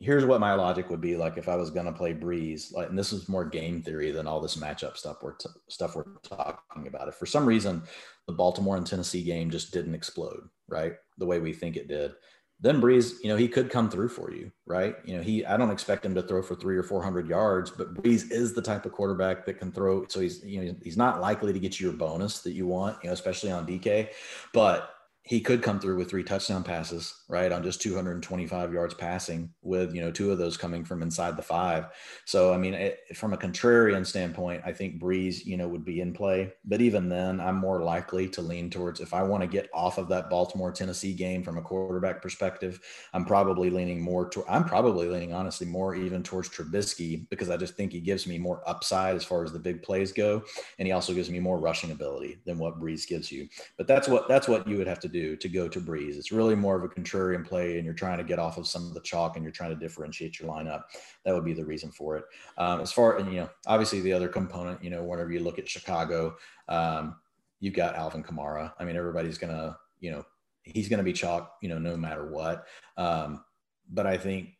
here's 0.00 0.24
what 0.24 0.40
my 0.40 0.54
logic 0.54 0.90
would 0.90 1.00
be 1.00 1.16
like 1.16 1.36
if 1.36 1.48
I 1.48 1.56
was 1.56 1.70
going 1.70 1.86
to 1.86 1.92
play 1.92 2.14
Brees, 2.14 2.72
like, 2.72 2.88
and 2.88 2.98
this 2.98 3.12
is 3.12 3.28
more 3.28 3.44
game 3.44 3.82
theory 3.82 4.10
than 4.10 4.26
all 4.26 4.40
this 4.40 4.56
matchup 4.56 4.96
stuff 4.96 5.18
we're 5.22 5.34
t- 5.34 5.48
stuff 5.68 5.96
we're 5.96 6.04
talking 6.22 6.86
about. 6.86 7.08
If 7.08 7.14
for 7.14 7.26
some 7.26 7.46
reason 7.46 7.82
the 8.26 8.32
Baltimore 8.32 8.76
and 8.76 8.86
Tennessee 8.86 9.22
game 9.22 9.50
just 9.50 9.72
didn't 9.72 9.94
explode, 9.94 10.48
right, 10.68 10.94
the 11.18 11.26
way 11.26 11.38
we 11.38 11.52
think 11.52 11.76
it 11.76 11.88
did, 11.88 12.12
then 12.60 12.80
Brees, 12.80 13.22
you 13.22 13.28
know, 13.28 13.36
he 13.36 13.48
could 13.48 13.70
come 13.70 13.90
through 13.90 14.08
for 14.08 14.32
you, 14.32 14.50
right? 14.64 14.96
You 15.04 15.16
know, 15.16 15.22
he 15.22 15.44
I 15.44 15.56
don't 15.56 15.70
expect 15.70 16.04
him 16.06 16.14
to 16.14 16.22
throw 16.22 16.42
for 16.42 16.54
three 16.54 16.76
or 16.76 16.82
four 16.82 17.02
hundred 17.02 17.28
yards, 17.28 17.70
but 17.70 17.94
Brees 17.94 18.30
is 18.30 18.54
the 18.54 18.62
type 18.62 18.86
of 18.86 18.92
quarterback 18.92 19.44
that 19.46 19.58
can 19.58 19.70
throw. 19.70 20.06
So 20.08 20.20
he's 20.20 20.42
you 20.42 20.64
know 20.64 20.76
he's 20.82 20.96
not 20.96 21.20
likely 21.20 21.52
to 21.52 21.58
get 21.58 21.78
you 21.78 21.88
your 21.88 21.96
bonus 21.96 22.40
that 22.40 22.52
you 22.52 22.66
want, 22.66 22.96
you 23.02 23.08
know, 23.08 23.14
especially 23.14 23.50
on 23.50 23.66
DK. 23.66 24.08
But 24.52 24.90
he 25.22 25.40
could 25.40 25.62
come 25.62 25.80
through 25.80 25.98
with 25.98 26.08
three 26.08 26.22
touchdown 26.22 26.62
passes, 26.62 27.24
right, 27.28 27.50
on 27.50 27.62
just 27.62 27.80
225 27.80 28.72
yards 28.72 28.94
passing, 28.94 29.50
with 29.62 29.94
you 29.94 30.00
know 30.00 30.10
two 30.10 30.30
of 30.30 30.38
those 30.38 30.56
coming 30.56 30.84
from 30.84 31.02
inside 31.02 31.36
the 31.36 31.42
five. 31.42 31.86
So 32.24 32.52
I 32.52 32.56
mean, 32.56 32.74
it, 32.74 33.00
from 33.14 33.32
a 33.32 33.36
contrarian 33.36 34.06
standpoint, 34.06 34.62
I 34.64 34.72
think 34.72 35.00
Brees 35.00 35.44
you 35.44 35.56
know, 35.56 35.68
would 35.68 35.84
be 35.84 36.00
in 36.00 36.12
play. 36.12 36.52
But 36.64 36.80
even 36.80 37.08
then, 37.08 37.40
I'm 37.40 37.56
more 37.56 37.82
likely 37.82 38.28
to 38.30 38.42
lean 38.42 38.70
towards 38.70 39.00
if 39.00 39.12
I 39.12 39.22
want 39.22 39.42
to 39.42 39.48
get 39.48 39.68
off 39.74 39.98
of 39.98 40.08
that 40.08 40.30
Baltimore 40.30 40.72
Tennessee 40.72 41.14
game 41.14 41.42
from 41.42 41.58
a 41.58 41.62
quarterback 41.62 42.22
perspective, 42.22 42.80
I'm 43.12 43.24
probably 43.24 43.70
leaning 43.70 44.00
more 44.00 44.28
to. 44.30 44.44
I'm 44.48 44.64
probably 44.64 45.08
leaning 45.08 45.32
honestly 45.32 45.66
more 45.66 45.94
even 45.94 46.22
towards 46.22 46.48
Trubisky 46.48 47.28
because 47.28 47.50
I 47.50 47.56
just 47.56 47.74
think 47.74 47.92
he 47.92 48.00
gives 48.00 48.26
me 48.26 48.38
more 48.38 48.62
upside 48.66 49.16
as 49.16 49.24
far 49.24 49.42
as 49.42 49.52
the 49.52 49.58
big 49.58 49.82
plays 49.82 50.12
go, 50.12 50.42
and 50.78 50.86
he 50.86 50.92
also 50.92 51.12
gives 51.12 51.30
me 51.30 51.40
more 51.40 51.58
rushing 51.58 51.90
ability 51.90 52.38
than 52.46 52.58
what 52.58 52.80
Brees 52.80 53.06
gives 53.06 53.32
you. 53.32 53.48
But 53.76 53.86
that's 53.86 54.06
what 54.06 54.28
that's 54.28 54.46
what 54.46 54.66
you 54.68 54.78
would 54.78 54.86
have 54.86 55.00
to 55.00 55.08
do 55.08 55.36
to 55.36 55.48
go 55.48 55.68
to 55.68 55.80
Brees 55.80 56.16
It's 56.16 56.32
really 56.32 56.54
more 56.54 56.76
of 56.76 56.84
a 56.84 56.88
contrarian 56.88 57.15
play, 57.44 57.76
and 57.76 57.84
you're 57.84 57.94
trying 57.94 58.18
to 58.18 58.24
get 58.24 58.38
off 58.38 58.58
of 58.58 58.66
some 58.66 58.86
of 58.86 58.94
the 58.94 59.00
chalk, 59.00 59.36
and 59.36 59.44
you're 59.44 59.52
trying 59.52 59.70
to 59.70 59.76
differentiate 59.76 60.38
your 60.38 60.48
lineup. 60.48 60.82
That 61.24 61.34
would 61.34 61.44
be 61.44 61.54
the 61.54 61.64
reason 61.64 61.90
for 61.90 62.16
it. 62.16 62.24
Um, 62.58 62.80
as 62.80 62.92
far 62.92 63.18
and 63.18 63.32
you 63.32 63.40
know, 63.40 63.50
obviously 63.66 64.00
the 64.00 64.12
other 64.12 64.28
component, 64.28 64.82
you 64.82 64.90
know, 64.90 65.02
whenever 65.02 65.32
you 65.32 65.40
look 65.40 65.58
at 65.58 65.68
Chicago, 65.68 66.36
um, 66.68 67.16
you've 67.60 67.74
got 67.74 67.94
Alvin 67.94 68.22
Kamara. 68.22 68.72
I 68.78 68.84
mean, 68.84 68.96
everybody's 68.96 69.38
gonna, 69.38 69.76
you 70.00 70.10
know, 70.10 70.24
he's 70.62 70.88
gonna 70.88 71.02
be 71.02 71.12
chalk, 71.12 71.56
you 71.62 71.68
know, 71.68 71.78
no 71.78 71.96
matter 71.96 72.26
what. 72.26 72.66
Um, 72.96 73.44
but 73.88 74.06
I 74.06 74.16
think 74.16 74.55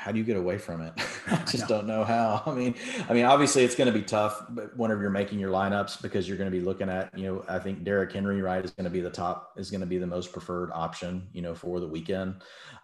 how 0.00 0.10
do 0.10 0.18
you 0.18 0.24
get 0.24 0.38
away 0.38 0.56
from 0.56 0.80
it? 0.80 0.94
I 1.26 1.36
just 1.44 1.68
don't 1.68 1.86
know 1.86 2.04
how. 2.04 2.42
I 2.46 2.54
mean, 2.54 2.74
I 3.06 3.12
mean, 3.12 3.26
obviously 3.26 3.64
it's 3.64 3.74
going 3.74 3.92
to 3.92 3.96
be 3.96 4.02
tough, 4.02 4.42
but 4.48 4.74
whenever 4.74 5.02
you're 5.02 5.10
making 5.10 5.38
your 5.38 5.50
lineups, 5.50 6.00
because 6.00 6.26
you're 6.26 6.38
going 6.38 6.50
to 6.50 6.56
be 6.56 6.64
looking 6.64 6.88
at, 6.88 7.16
you 7.16 7.26
know, 7.26 7.44
I 7.46 7.58
think 7.58 7.84
Derrick 7.84 8.10
Henry, 8.10 8.40
right, 8.40 8.64
is 8.64 8.70
going 8.70 8.84
to 8.84 8.90
be 8.90 9.02
the 9.02 9.10
top, 9.10 9.52
is 9.58 9.70
going 9.70 9.82
to 9.82 9.86
be 9.86 9.98
the 9.98 10.06
most 10.06 10.32
preferred 10.32 10.70
option, 10.72 11.28
you 11.34 11.42
know, 11.42 11.54
for 11.54 11.80
the 11.80 11.86
weekend. 11.86 12.36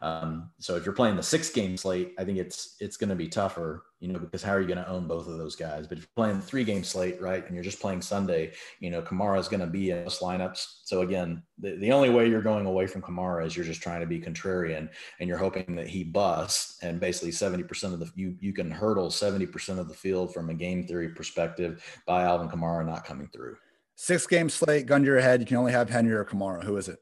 Um, 0.03 0.51
so 0.59 0.77
if 0.77 0.85
you're 0.85 0.95
playing 0.95 1.17
the 1.17 1.23
six 1.23 1.49
game 1.49 1.79
slate, 1.79 2.13
I 2.19 2.25
think 2.25 2.37
it's 2.37 2.77
it's 2.81 2.99
going 2.99 3.09
to 3.09 3.17
be 3.17 3.29
tougher 3.29 3.85
you 4.01 4.09
know, 4.09 4.19
because 4.19 4.43
how 4.43 4.53
are 4.53 4.61
you 4.61 4.67
going 4.67 4.79
to 4.79 4.89
own 4.89 5.07
both 5.07 5.27
of 5.27 5.39
those 5.39 5.57
guys? 5.57 5.87
But 5.87 5.99
if 5.99 6.05
you're 6.05 6.25
playing 6.25 6.43
three 6.43 6.65
game 6.65 6.85
slate, 6.85 7.21
right, 7.21 7.45
and 7.45 7.55
you're 7.55 7.65
just 7.65 7.81
playing 7.81 8.03
Sunday, 8.03 8.53
you 8.79 8.91
know, 8.91 9.01
Kamara 9.01 9.39
is 9.39 9.49
going 9.49 9.61
to 9.61 9.67
be 9.67 9.91
in 9.91 10.05
those 10.05 10.19
lineups. 10.19 10.81
So 10.85 11.01
again, 11.01 11.43
the, 11.59 11.77
the 11.77 11.93
only 11.93 12.11
way 12.11 12.29
you're 12.29 12.43
going 12.43 12.67
away 12.67 12.87
from 12.87 13.01
Kamara 13.01 13.47
is 13.47 13.57
you're 13.57 13.65
just 13.65 13.83
trying 13.83 14.01
to 14.01 14.07
be 14.07 14.21
contrarian 14.21 14.91
and 15.19 15.29
you're 15.29 15.39
hoping 15.39 15.77
that 15.77 15.89
he 15.89 16.05
busts 16.05 16.79
and 16.83 17.01
basically 17.01 17.31
70% 17.31 17.95
of 17.95 18.01
the, 18.01 18.11
you, 18.15 18.37
you 18.41 18.53
can 18.53 18.71
hurdle 18.71 19.09
70% 19.09 19.79
of 19.79 19.89
the 19.89 19.95
field 19.95 20.35
from 20.35 20.51
a 20.51 20.55
game 20.55 20.87
theory 20.87 21.09
perspective 21.09 21.83
by 22.07 22.25
Alvin 22.25 22.49
Kamara 22.49 22.85
not 22.85 23.05
coming 23.05 23.29
through. 23.29 23.57
Six 23.95 24.27
game 24.27 24.51
slate, 24.51 24.85
gun 24.85 25.01
to 25.01 25.07
your 25.07 25.21
head. 25.21 25.41
You 25.41 25.47
can 25.47 25.57
only 25.57 25.73
have 25.73 25.89
Henry 25.89 26.13
or 26.13 26.25
Kamara. 26.25 26.63
Who 26.63 26.77
is 26.77 26.89
it? 26.89 26.99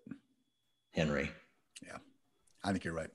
Henry. 0.93 1.33
Yeah, 1.85 1.97
I 2.63 2.71
think 2.71 2.85
you're 2.85 2.95
right 2.95 3.11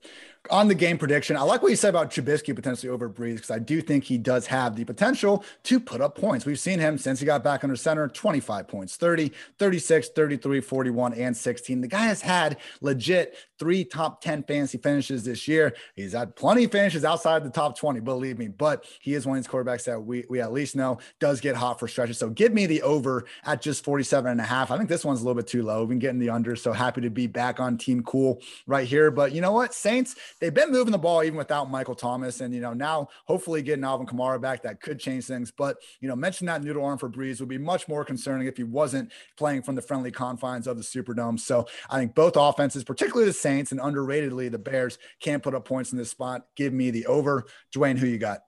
on 0.49 0.67
the 0.67 0.75
game 0.75 0.97
prediction, 0.97 1.37
I 1.37 1.41
like 1.41 1.61
what 1.61 1.69
you 1.69 1.75
said 1.75 1.89
about 1.89 2.11
Trubisky 2.11 2.55
potentially 2.55 2.89
over 2.89 3.09
Brees 3.09 3.35
because 3.35 3.51
I 3.51 3.59
do 3.59 3.81
think 3.81 4.03
he 4.03 4.17
does 4.17 4.47
have 4.47 4.75
the 4.75 4.83
potential 4.83 5.43
to 5.63 5.79
put 5.79 6.01
up 6.01 6.15
points. 6.17 6.45
We've 6.45 6.59
seen 6.59 6.79
him 6.79 6.97
since 6.97 7.19
he 7.19 7.25
got 7.25 7.43
back 7.43 7.63
under 7.63 7.75
center 7.75 8.07
25 8.07 8.67
points, 8.67 8.95
30, 8.95 9.31
36, 9.57 10.09
33, 10.09 10.61
41, 10.61 11.13
and 11.13 11.35
16. 11.35 11.81
The 11.81 11.87
guy 11.87 12.05
has 12.05 12.21
had 12.21 12.57
legit 12.81 13.35
three 13.59 13.83
top 13.83 14.21
10 14.21 14.43
fantasy 14.43 14.77
finishes 14.77 15.23
this 15.23 15.47
year. 15.47 15.75
He's 15.95 16.13
had 16.13 16.35
plenty 16.35 16.63
of 16.63 16.71
finishes 16.71 17.03
outside 17.03 17.43
the 17.43 17.49
top 17.49 17.77
20, 17.77 17.99
believe 17.99 18.39
me, 18.39 18.47
but 18.47 18.85
he 19.01 19.13
is 19.13 19.27
one 19.27 19.37
of 19.37 19.43
these 19.43 19.51
quarterbacks 19.51 19.83
that 19.83 19.99
we, 19.99 20.25
we 20.29 20.39
at 20.39 20.53
least 20.53 20.75
know 20.75 20.99
does 21.19 21.41
get 21.41 21.55
hot 21.55 21.79
for 21.79 21.87
stretches. 21.87 22.17
So 22.17 22.29
give 22.29 22.53
me 22.53 22.65
the 22.65 22.81
over 22.81 23.25
at 23.43 23.61
just 23.61 23.83
47 23.83 24.31
and 24.31 24.39
a 24.39 24.43
half. 24.43 24.71
I 24.71 24.77
think 24.77 24.89
this 24.89 25.03
one's 25.03 25.21
a 25.21 25.23
little 25.23 25.39
bit 25.39 25.47
too 25.47 25.63
low. 25.63 25.81
We've 25.81 25.89
been 25.89 25.99
getting 25.99 26.19
the 26.19 26.29
under. 26.29 26.55
So 26.55 26.71
happy 26.71 27.01
to 27.01 27.09
be 27.09 27.27
back 27.27 27.59
on 27.59 27.77
Team 27.77 28.01
Cool 28.03 28.41
right 28.65 28.87
here. 28.87 29.11
But 29.11 29.33
you 29.33 29.41
know 29.41 29.51
what? 29.51 29.73
Saints, 29.73 30.15
they've 30.39 30.53
been 30.53 30.71
moving 30.71 30.91
the 30.91 30.97
ball 30.97 31.23
even 31.23 31.37
without 31.37 31.69
Michael 31.69 31.95
Thomas. 31.95 32.39
And, 32.39 32.53
you 32.53 32.61
know, 32.61 32.73
now 32.73 33.09
hopefully 33.25 33.61
getting 33.61 33.83
Alvin 33.83 34.07
Kamara 34.07 34.39
back, 34.39 34.63
that 34.63 34.81
could 34.81 34.99
change 34.99 35.25
things. 35.25 35.51
But, 35.51 35.77
you 35.99 36.07
know, 36.07 36.15
mention 36.15 36.47
that 36.47 36.63
noodle 36.63 36.85
arm 36.85 36.97
for 36.97 37.09
Brees 37.09 37.39
would 37.41 37.49
be 37.49 37.57
much 37.57 37.87
more 37.87 38.05
concerning 38.05 38.47
if 38.47 38.55
he 38.55 38.63
wasn't 38.63 39.11
playing 39.37 39.63
from 39.63 39.75
the 39.75 39.81
friendly 39.81 40.11
confines 40.11 40.67
of 40.67 40.77
the 40.77 40.83
Superdome. 40.83 41.39
So 41.39 41.67
I 41.89 41.97
think 41.97 42.15
both 42.15 42.33
offenses, 42.37 42.83
particularly 42.83 43.25
the 43.25 43.33
Saints 43.33 43.48
and 43.49 43.79
underratedly 43.79 44.51
the 44.51 44.59
Bears, 44.59 44.97
can't 45.19 45.43
put 45.43 45.55
up 45.55 45.65
points 45.65 45.91
in 45.91 45.97
this 45.97 46.09
spot. 46.09 46.45
Give 46.55 46.73
me 46.73 46.91
the 46.91 47.05
over. 47.05 47.45
Dwain, 47.75 47.97
who 47.97 48.07
you 48.07 48.17
got? 48.17 48.39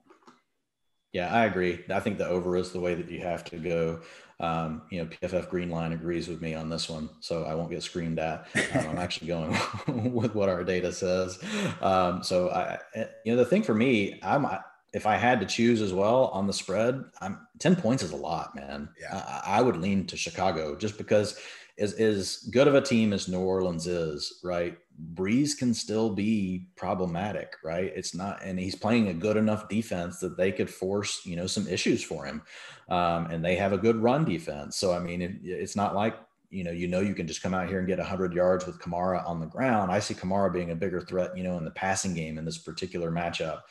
Yeah, 1.12 1.32
I 1.32 1.44
agree. 1.44 1.84
I 1.90 2.00
think 2.00 2.16
the 2.16 2.26
over 2.26 2.56
is 2.56 2.72
the 2.72 2.80
way 2.80 2.94
that 2.94 3.10
you 3.10 3.20
have 3.20 3.44
to 3.46 3.58
go. 3.58 4.00
Um, 4.40 4.82
you 4.90 4.98
know, 4.98 5.08
PFF 5.08 5.50
Greenline 5.50 5.92
agrees 5.92 6.26
with 6.26 6.40
me 6.40 6.54
on 6.54 6.68
this 6.68 6.88
one, 6.88 7.10
so 7.20 7.44
I 7.44 7.54
won't 7.54 7.70
get 7.70 7.82
screamed 7.82 8.18
at. 8.18 8.48
Um, 8.74 8.88
I'm 8.88 8.98
actually 8.98 9.28
going 9.28 9.56
with 10.12 10.34
what 10.34 10.48
our 10.48 10.64
data 10.64 10.92
says. 10.92 11.38
Um, 11.80 12.22
so 12.22 12.50
I, 12.50 12.78
you 13.24 13.32
know, 13.32 13.36
the 13.36 13.44
thing 13.44 13.62
for 13.62 13.74
me, 13.74 14.18
I'm 14.22 14.46
if 14.92 15.06
I 15.06 15.16
had 15.16 15.40
to 15.40 15.46
choose 15.46 15.80
as 15.80 15.92
well 15.92 16.26
on 16.28 16.46
the 16.46 16.52
spread, 16.52 17.02
I'm 17.20 17.46
10 17.60 17.76
points 17.76 18.02
is 18.02 18.10
a 18.10 18.16
lot, 18.16 18.54
man. 18.54 18.90
Yeah. 19.00 19.40
I, 19.44 19.58
I 19.58 19.62
would 19.62 19.76
lean 19.76 20.06
to 20.08 20.16
Chicago 20.16 20.76
just 20.76 20.98
because 20.98 21.38
as, 21.78 21.94
as 21.94 22.48
good 22.52 22.68
of 22.68 22.74
a 22.74 22.80
team 22.80 23.12
as 23.12 23.28
New 23.28 23.40
Orleans 23.40 23.86
is, 23.86 24.40
right? 24.44 24.76
Brees 25.14 25.56
can 25.56 25.74
still 25.74 26.10
be 26.10 26.66
problematic, 26.76 27.56
right? 27.64 27.92
It's 27.94 28.14
not, 28.14 28.42
and 28.44 28.58
he's 28.58 28.74
playing 28.74 29.08
a 29.08 29.14
good 29.14 29.36
enough 29.36 29.68
defense 29.68 30.18
that 30.20 30.36
they 30.36 30.52
could 30.52 30.70
force, 30.70 31.24
you 31.24 31.36
know, 31.36 31.46
some 31.46 31.66
issues 31.66 32.02
for 32.02 32.24
him. 32.24 32.42
Um, 32.88 33.26
and 33.26 33.44
they 33.44 33.56
have 33.56 33.72
a 33.72 33.78
good 33.78 33.96
run 33.96 34.24
defense. 34.24 34.76
So, 34.76 34.92
I 34.92 34.98
mean, 34.98 35.22
it, 35.22 35.32
it's 35.42 35.76
not 35.76 35.94
like, 35.94 36.16
you 36.50 36.64
know, 36.64 36.70
you 36.70 36.86
know, 36.86 37.00
you 37.00 37.14
can 37.14 37.26
just 37.26 37.42
come 37.42 37.54
out 37.54 37.68
here 37.68 37.78
and 37.78 37.88
get 37.88 37.98
100 37.98 38.34
yards 38.34 38.66
with 38.66 38.78
Kamara 38.78 39.26
on 39.26 39.40
the 39.40 39.46
ground. 39.46 39.90
I 39.90 39.98
see 39.98 40.14
Kamara 40.14 40.52
being 40.52 40.70
a 40.70 40.76
bigger 40.76 41.00
threat, 41.00 41.36
you 41.36 41.42
know, 41.42 41.56
in 41.56 41.64
the 41.64 41.70
passing 41.70 42.14
game 42.14 42.36
in 42.36 42.44
this 42.44 42.58
particular 42.58 43.10
matchup. 43.10 43.62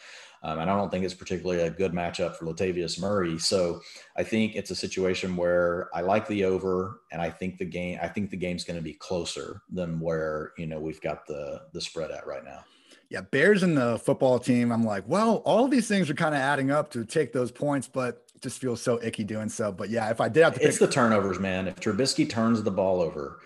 Um, 0.44 0.60
and 0.60 0.72
I 0.72 0.76
don't 0.76 0.90
think 0.90 1.06
it's 1.06 1.14
particularly 1.14 1.62
a 1.62 1.70
good 1.70 1.92
matchup 1.92 2.36
for 2.36 2.46
Latavius 2.46 3.00
Murray. 3.00 3.38
So 3.38 3.82
I 4.16 4.24
think 4.24 4.56
it's 4.56 4.72
a 4.72 4.76
situation 4.76 5.36
where 5.36 5.90
I 5.94 6.02
like 6.02 6.28
the 6.28 6.46
over, 6.46 7.02
and 7.12 7.22
I 7.22 7.30
think 7.30 7.60
the 7.60 7.66
game. 7.66 8.00
I 8.02 8.08
think 8.08 8.32
the 8.32 8.38
game's 8.38 8.64
going 8.64 8.78
to 8.78 8.84
be 8.84 8.94
closer 8.94 9.62
than 9.72 10.00
where 10.00 10.54
you 10.58 10.66
know 10.66 10.80
we've 10.80 11.02
got 11.02 11.28
the 11.28 11.62
the 11.74 11.82
spread 11.82 12.12
at 12.12 12.26
right 12.26 12.44
now. 12.44 12.64
Yeah, 13.10 13.22
Bears 13.22 13.62
and 13.62 13.78
the 13.78 14.00
football 14.00 14.40
team. 14.40 14.72
I'm 14.72 14.86
like, 14.86 15.04
well, 15.06 15.38
all 15.46 15.68
these 15.68 15.88
things 15.88 16.10
are 16.10 16.14
kind 16.14 16.34
of 16.34 16.40
adding 16.40 16.72
up 16.72 16.92
to 16.92 17.04
take 17.04 17.34
those 17.34 17.52
points, 17.52 17.88
but 17.88 18.24
it 18.34 18.42
just 18.42 18.60
feels 18.60 18.82
so 18.82 19.00
icky 19.04 19.26
doing 19.26 19.50
so. 19.50 19.72
But 19.72 19.90
yeah, 19.90 20.10
if 20.10 20.22
I 20.22 20.30
did 20.30 20.44
have 20.44 20.54
to, 20.54 20.60
pick- 20.60 20.70
it's 20.70 20.80
the 20.80 20.88
turnovers, 20.88 21.38
man. 21.38 21.68
If 21.68 21.76
Trubisky 21.76 22.28
turns 22.28 22.64
the 22.64 22.72
ball 22.72 23.02
over, 23.02 23.42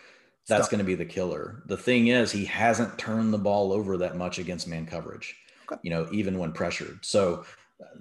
that's 0.47 0.69
going 0.69 0.79
to 0.79 0.85
be 0.85 0.95
the 0.95 1.05
killer. 1.05 1.63
The 1.65 1.77
thing 1.77 2.07
is, 2.07 2.31
he 2.31 2.45
hasn't 2.45 2.99
turned 2.99 3.33
the 3.33 3.39
ball 3.39 3.73
over 3.73 3.97
that 3.97 4.15
much 4.15 4.37
against 4.37 4.67
man 4.67 4.85
coverage. 4.85 5.35
You 5.83 5.89
know, 5.89 6.07
even 6.11 6.37
when 6.37 6.51
pressured. 6.51 7.05
So 7.05 7.45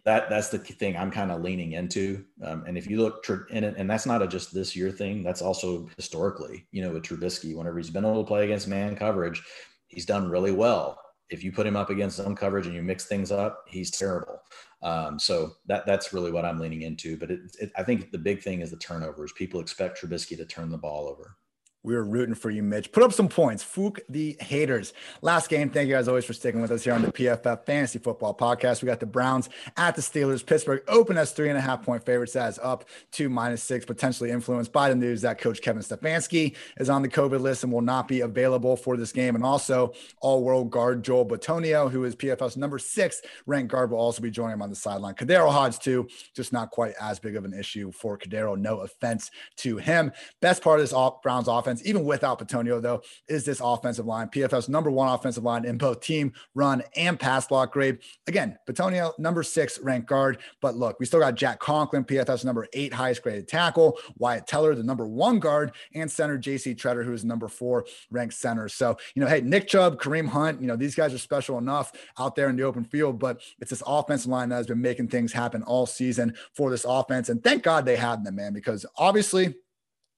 that 0.04 0.28
that's 0.30 0.50
the 0.50 0.58
thing 0.58 0.96
I'm 0.96 1.10
kind 1.10 1.32
of 1.32 1.42
leaning 1.42 1.72
into. 1.72 2.24
Um, 2.42 2.64
and 2.66 2.78
if 2.78 2.88
you 2.88 3.00
look, 3.00 3.26
and, 3.50 3.64
and 3.64 3.90
that's 3.90 4.06
not 4.06 4.22
a 4.22 4.28
just 4.28 4.54
this 4.54 4.76
year 4.76 4.90
thing. 4.90 5.22
That's 5.22 5.42
also 5.42 5.88
historically, 5.96 6.66
you 6.70 6.82
know, 6.82 6.92
with 6.92 7.02
Trubisky, 7.02 7.56
whenever 7.56 7.78
he's 7.78 7.90
been 7.90 8.04
able 8.04 8.22
to 8.22 8.28
play 8.28 8.44
against 8.44 8.68
man 8.68 8.96
coverage, 8.96 9.42
he's 9.88 10.06
done 10.06 10.28
really 10.28 10.52
well. 10.52 11.00
If 11.30 11.42
you 11.42 11.52
put 11.52 11.66
him 11.66 11.76
up 11.76 11.90
against 11.90 12.18
zone 12.18 12.36
coverage 12.36 12.66
and 12.66 12.74
you 12.74 12.82
mix 12.82 13.06
things 13.06 13.32
up, 13.32 13.64
he's 13.66 13.90
terrible. 13.90 14.40
Um, 14.82 15.18
so 15.18 15.52
that 15.66 15.86
that's 15.86 16.12
really 16.12 16.30
what 16.30 16.44
I'm 16.44 16.60
leaning 16.60 16.82
into. 16.82 17.16
But 17.16 17.30
it, 17.30 17.40
it, 17.58 17.72
I 17.76 17.82
think 17.82 18.10
the 18.12 18.18
big 18.18 18.42
thing 18.42 18.60
is 18.60 18.70
the 18.70 18.76
turnovers. 18.76 19.32
People 19.32 19.60
expect 19.60 20.00
Trubisky 20.00 20.36
to 20.36 20.44
turn 20.44 20.70
the 20.70 20.78
ball 20.78 21.08
over. 21.08 21.36
We 21.84 21.94
were 21.94 22.02
rooting 22.02 22.34
for 22.34 22.48
you, 22.48 22.62
Mitch. 22.62 22.90
Put 22.92 23.02
up 23.02 23.12
some 23.12 23.28
points. 23.28 23.62
Fook 23.62 24.00
the 24.08 24.38
haters. 24.40 24.94
Last 25.20 25.50
game. 25.50 25.68
Thank 25.68 25.86
you 25.86 25.94
guys 25.94 26.08
always 26.08 26.24
for 26.24 26.32
sticking 26.32 26.62
with 26.62 26.70
us 26.70 26.82
here 26.82 26.94
on 26.94 27.02
the 27.02 27.12
PFF 27.12 27.66
Fantasy 27.66 27.98
Football 27.98 28.34
Podcast. 28.34 28.80
We 28.80 28.86
got 28.86 29.00
the 29.00 29.06
Browns 29.06 29.50
at 29.76 29.94
the 29.94 30.00
Steelers. 30.00 30.44
Pittsburgh 30.44 30.82
open 30.88 31.18
as 31.18 31.32
three 31.32 31.50
and 31.50 31.58
a 31.58 31.60
half 31.60 31.82
point 31.82 32.04
favorites. 32.06 32.36
Is 32.36 32.58
up 32.58 32.86
to 33.12 33.28
minus 33.28 33.62
six, 33.62 33.84
potentially 33.84 34.30
influenced 34.30 34.72
by 34.72 34.88
the 34.88 34.94
news 34.94 35.20
that 35.20 35.38
Coach 35.38 35.60
Kevin 35.60 35.82
Stefanski 35.82 36.56
is 36.78 36.88
on 36.88 37.02
the 37.02 37.08
COVID 37.08 37.40
list 37.40 37.64
and 37.64 37.72
will 37.72 37.82
not 37.82 38.08
be 38.08 38.22
available 38.22 38.76
for 38.78 38.96
this 38.96 39.12
game. 39.12 39.34
And 39.34 39.44
also, 39.44 39.92
all 40.22 40.42
world 40.42 40.70
guard 40.70 41.04
Joel 41.04 41.26
Bitonio, 41.26 41.90
who 41.90 42.04
is 42.04 42.16
PFF's 42.16 42.56
number 42.56 42.78
six 42.78 43.20
ranked 43.44 43.70
guard, 43.70 43.90
will 43.90 43.98
also 43.98 44.22
be 44.22 44.30
joining 44.30 44.54
him 44.54 44.62
on 44.62 44.70
the 44.70 44.76
sideline. 44.76 45.14
KhaDarel 45.14 45.52
Hodge, 45.52 45.78
too, 45.78 46.08
just 46.34 46.50
not 46.50 46.70
quite 46.70 46.94
as 46.98 47.18
big 47.18 47.36
of 47.36 47.44
an 47.44 47.52
issue 47.52 47.92
for 47.92 48.16
KhaDarel. 48.16 48.56
No 48.56 48.80
offense 48.80 49.30
to 49.56 49.76
him. 49.76 50.12
Best 50.40 50.62
part 50.62 50.80
of 50.80 50.84
this 50.84 50.94
Browns 51.22 51.46
offense 51.46 51.73
offense, 51.74 51.88
even 51.88 52.04
without 52.04 52.38
Bitonio, 52.38 52.80
though, 52.80 53.02
is 53.28 53.44
this 53.44 53.60
offensive 53.62 54.06
line. 54.06 54.28
PFF's 54.28 54.68
number 54.68 54.90
one 54.90 55.08
offensive 55.08 55.44
line 55.44 55.64
in 55.64 55.78
both 55.78 56.00
team 56.00 56.32
run 56.54 56.82
and 56.96 57.18
pass 57.18 57.46
block 57.46 57.72
grade. 57.72 57.98
Again, 58.26 58.58
Bitonio, 58.68 59.16
number 59.18 59.42
six 59.42 59.78
ranked 59.80 60.08
guard. 60.08 60.38
But 60.60 60.76
look, 60.76 60.98
we 61.00 61.06
still 61.06 61.20
got 61.20 61.34
Jack 61.34 61.60
Conklin, 61.60 62.04
PFF's 62.04 62.44
number 62.44 62.66
eight 62.72 62.92
highest 62.92 63.22
graded 63.22 63.48
tackle, 63.48 63.98
Wyatt 64.18 64.46
Teller, 64.46 64.74
the 64.74 64.82
number 64.82 65.06
one 65.06 65.38
guard, 65.38 65.72
and 65.94 66.10
center 66.10 66.38
JC 66.38 66.76
Tretter, 66.76 67.04
who 67.04 67.12
is 67.12 67.24
number 67.24 67.48
four 67.48 67.84
ranked 68.10 68.34
center. 68.34 68.68
So, 68.68 68.96
you 69.14 69.22
know, 69.22 69.28
hey, 69.28 69.40
Nick 69.40 69.68
Chubb, 69.68 70.00
Kareem 70.00 70.28
Hunt, 70.28 70.60
you 70.60 70.66
know, 70.66 70.76
these 70.76 70.94
guys 70.94 71.12
are 71.12 71.18
special 71.18 71.58
enough 71.58 71.92
out 72.18 72.34
there 72.34 72.48
in 72.48 72.56
the 72.56 72.62
open 72.62 72.84
field, 72.84 73.18
but 73.18 73.40
it's 73.60 73.70
this 73.70 73.82
offensive 73.86 74.30
line 74.30 74.48
that 74.50 74.56
has 74.56 74.66
been 74.66 74.80
making 74.80 75.08
things 75.08 75.32
happen 75.32 75.62
all 75.62 75.86
season 75.86 76.34
for 76.52 76.70
this 76.70 76.84
offense. 76.84 77.28
And 77.28 77.42
thank 77.42 77.62
God 77.62 77.84
they 77.84 77.96
have 77.96 78.24
them, 78.24 78.36
man, 78.36 78.52
because 78.52 78.86
obviously 78.96 79.54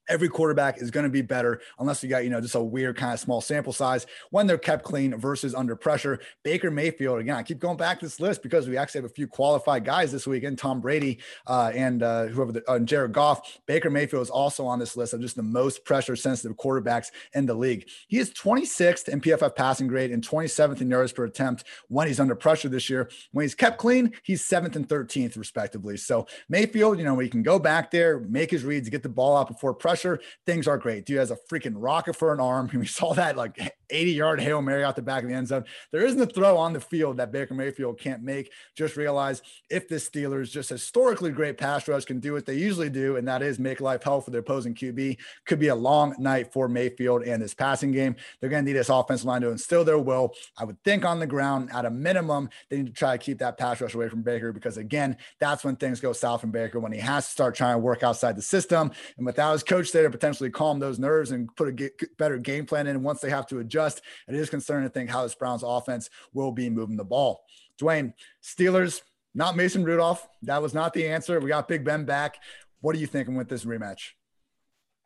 every 0.09 0.29
quarterback 0.29 0.81
is 0.81 0.91
going 0.91 1.03
to 1.03 1.09
be 1.09 1.21
better 1.21 1.61
unless 1.79 2.03
you 2.03 2.09
got, 2.09 2.23
you 2.23 2.29
know, 2.29 2.41
just 2.41 2.55
a 2.55 2.63
weird 2.63 2.97
kind 2.97 3.13
of 3.13 3.19
small 3.19 3.41
sample 3.41 3.73
size 3.73 4.05
when 4.31 4.47
they're 4.47 4.57
kept 4.57 4.83
clean 4.83 5.17
versus 5.17 5.53
under 5.53 5.75
pressure. 5.75 6.19
Baker 6.43 6.71
Mayfield, 6.71 7.19
again, 7.19 7.35
I 7.35 7.43
keep 7.43 7.59
going 7.59 7.77
back 7.77 7.99
to 7.99 8.05
this 8.05 8.19
list 8.19 8.43
because 8.43 8.67
we 8.67 8.77
actually 8.77 9.01
have 9.01 9.11
a 9.11 9.13
few 9.13 9.27
qualified 9.27 9.85
guys 9.85 10.11
this 10.11 10.27
week 10.27 10.43
and 10.43 10.57
Tom 10.57 10.81
Brady 10.81 11.19
uh, 11.45 11.71
and 11.73 12.03
uh, 12.03 12.25
whoever, 12.27 12.51
the, 12.51 12.69
uh, 12.69 12.79
Jared 12.79 13.13
Goff. 13.13 13.59
Baker 13.65 13.89
Mayfield 13.89 14.23
is 14.23 14.29
also 14.29 14.65
on 14.65 14.79
this 14.79 14.95
list 14.95 15.13
of 15.13 15.21
just 15.21 15.35
the 15.35 15.43
most 15.43 15.83
pressure 15.85 16.15
sensitive 16.15 16.57
quarterbacks 16.57 17.11
in 17.33 17.45
the 17.45 17.53
league. 17.53 17.87
He 18.07 18.17
is 18.17 18.31
26th 18.31 19.09
in 19.09 19.21
PFF 19.21 19.55
passing 19.55 19.87
grade 19.87 20.11
and 20.11 20.27
27th 20.27 20.81
in 20.81 20.89
yards 20.89 21.11
per 21.11 21.25
attempt 21.25 21.63
when 21.87 22.07
he's 22.07 22.19
under 22.19 22.35
pressure 22.35 22.69
this 22.69 22.89
year. 22.89 23.09
When 23.31 23.43
he's 23.43 23.55
kept 23.55 23.77
clean, 23.77 24.13
he's 24.23 24.45
seventh 24.45 24.75
and 24.75 24.87
13th, 24.87 25.37
respectively. 25.37 25.97
So 25.97 26.27
Mayfield, 26.49 26.97
you 26.97 27.03
know, 27.03 27.17
he 27.19 27.29
can 27.29 27.43
go 27.43 27.59
back 27.59 27.91
there, 27.91 28.19
make 28.21 28.51
his 28.51 28.63
reads, 28.63 28.89
get 28.89 29.03
the 29.03 29.09
ball 29.09 29.35
out 29.35 29.47
before 29.47 29.73
pressure 29.73 29.96
pressure, 29.97 30.19
things 30.45 30.67
are 30.67 30.77
great. 30.77 31.05
Dude 31.05 31.17
has 31.17 31.31
a 31.31 31.37
freaking 31.51 31.73
rocket 31.75 32.15
for 32.15 32.33
an 32.33 32.39
arm. 32.39 32.69
We 32.77 32.85
saw 32.85 33.13
that 33.15 33.35
like 33.35 33.59
80 33.89 34.11
yard 34.11 34.39
Hail 34.39 34.61
Mary 34.61 34.83
out 34.83 34.95
the 34.95 35.01
back 35.01 35.23
of 35.23 35.29
the 35.29 35.35
end 35.35 35.47
zone. 35.47 35.65
There 35.91 36.05
isn't 36.05 36.21
a 36.21 36.27
throw 36.27 36.57
on 36.57 36.73
the 36.73 36.79
field 36.79 37.17
that 37.17 37.31
Baker 37.31 37.53
Mayfield 37.53 37.99
can't 37.99 38.21
make. 38.21 38.51
Just 38.75 38.97
realize 38.97 39.41
if 39.69 39.87
the 39.87 39.95
Steelers, 39.95 40.51
just 40.51 40.69
historically 40.69 41.31
great 41.31 41.57
pass 41.57 41.87
rush, 41.87 42.05
can 42.05 42.19
do 42.19 42.33
what 42.33 42.45
they 42.45 42.55
usually 42.55 42.89
do, 42.89 43.15
and 43.15 43.27
that 43.27 43.41
is 43.41 43.57
make 43.57 43.81
life 43.81 44.03
hell 44.03 44.21
for 44.21 44.31
their 44.31 44.41
opposing 44.41 44.75
QB, 44.75 45.17
could 45.45 45.59
be 45.59 45.69
a 45.69 45.75
long 45.75 46.15
night 46.19 46.53
for 46.53 46.67
Mayfield 46.67 47.23
and 47.23 47.41
his 47.41 47.53
passing 47.53 47.91
game. 47.91 48.15
They're 48.39 48.49
going 48.49 48.63
to 48.63 48.71
need 48.71 48.77
this 48.77 48.89
offensive 48.89 49.25
line 49.25 49.41
to 49.41 49.49
instill 49.49 49.83
their 49.83 49.99
will. 49.99 50.33
I 50.57 50.65
would 50.65 50.81
think 50.83 51.05
on 51.05 51.19
the 51.19 51.27
ground, 51.27 51.69
at 51.73 51.85
a 51.85 51.89
minimum, 51.89 52.49
they 52.69 52.77
need 52.77 52.87
to 52.87 52.93
try 52.93 53.17
to 53.17 53.23
keep 53.23 53.39
that 53.39 53.57
pass 53.57 53.81
rush 53.81 53.95
away 53.95 54.09
from 54.09 54.21
Baker 54.21 54.51
because, 54.51 54.77
again, 54.77 55.17
that's 55.39 55.63
when 55.63 55.75
things 55.75 55.99
go 55.99 56.13
south 56.13 56.41
from 56.41 56.51
Baker 56.51 56.79
when 56.79 56.91
he 56.91 56.99
has 56.99 57.25
to 57.25 57.31
start 57.31 57.55
trying 57.55 57.75
to 57.75 57.79
work 57.79 58.03
outside 58.03 58.35
the 58.35 58.41
system. 58.41 58.91
And 59.17 59.25
without 59.25 59.53
his 59.53 59.63
coach 59.63 59.86
there 59.91 60.03
to 60.03 60.09
potentially 60.09 60.49
calm 60.49 60.79
those 60.79 60.99
nerves 60.99 61.31
and 61.31 61.53
put 61.55 61.67
a 61.69 61.91
better 62.17 62.37
game 62.37 62.65
plan 62.65 62.87
in 62.87 63.03
once 63.03 63.19
they 63.19 63.29
have 63.29 63.47
to 63.47 63.59
adjust, 63.59 64.01
it 64.27 64.35
is 64.35 64.49
concerning 64.49 64.87
to 64.87 64.93
think 64.93 65.09
how 65.09 65.23
this 65.23 65.35
Browns 65.35 65.63
offense 65.65 66.09
will 66.33 66.51
be 66.51 66.69
moving 66.69 66.97
the 66.97 67.03
ball. 67.03 67.41
Dwain, 67.79 68.13
Steelers, 68.43 69.01
not 69.35 69.55
Mason 69.55 69.83
Rudolph. 69.83 70.27
That 70.43 70.61
was 70.61 70.73
not 70.73 70.93
the 70.93 71.07
answer. 71.07 71.39
We 71.39 71.49
got 71.49 71.67
Big 71.67 71.83
Ben 71.83 72.05
back. 72.05 72.37
What 72.81 72.95
are 72.95 72.99
you 72.99 73.07
thinking 73.07 73.35
with 73.35 73.49
this 73.49 73.65
rematch? 73.65 74.11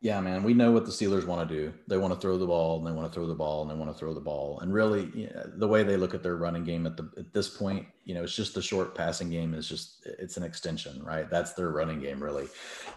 Yeah, 0.02 0.20
man, 0.20 0.42
we 0.42 0.52
know 0.52 0.72
what 0.72 0.84
the 0.84 0.90
Steelers 0.90 1.24
want 1.24 1.48
to 1.48 1.54
do. 1.54 1.72
They 1.86 1.96
want 1.96 2.12
to 2.12 2.18
throw 2.18 2.36
the 2.36 2.46
ball, 2.46 2.76
and 2.76 2.84
they 2.84 2.90
want 2.90 3.08
to 3.08 3.14
throw 3.14 3.24
the 3.24 3.36
ball, 3.36 3.62
and 3.62 3.70
they 3.70 3.76
want 3.76 3.88
to 3.88 3.96
throw 3.96 4.12
the 4.12 4.20
ball. 4.20 4.58
And 4.58 4.74
really, 4.74 5.30
the 5.54 5.68
way 5.68 5.84
they 5.84 5.96
look 5.96 6.12
at 6.12 6.24
their 6.24 6.34
running 6.34 6.64
game 6.64 6.86
at 6.86 6.96
the 6.96 7.08
at 7.16 7.32
this 7.32 7.48
point, 7.48 7.86
you 8.04 8.12
know, 8.12 8.24
it's 8.24 8.34
just 8.34 8.52
the 8.52 8.60
short 8.62 8.96
passing 8.96 9.30
game 9.30 9.54
is 9.54 9.68
just 9.68 10.04
it's 10.04 10.36
an 10.36 10.42
extension, 10.42 11.00
right? 11.04 11.30
That's 11.30 11.52
their 11.52 11.70
running 11.70 12.00
game, 12.00 12.20
really. 12.20 12.48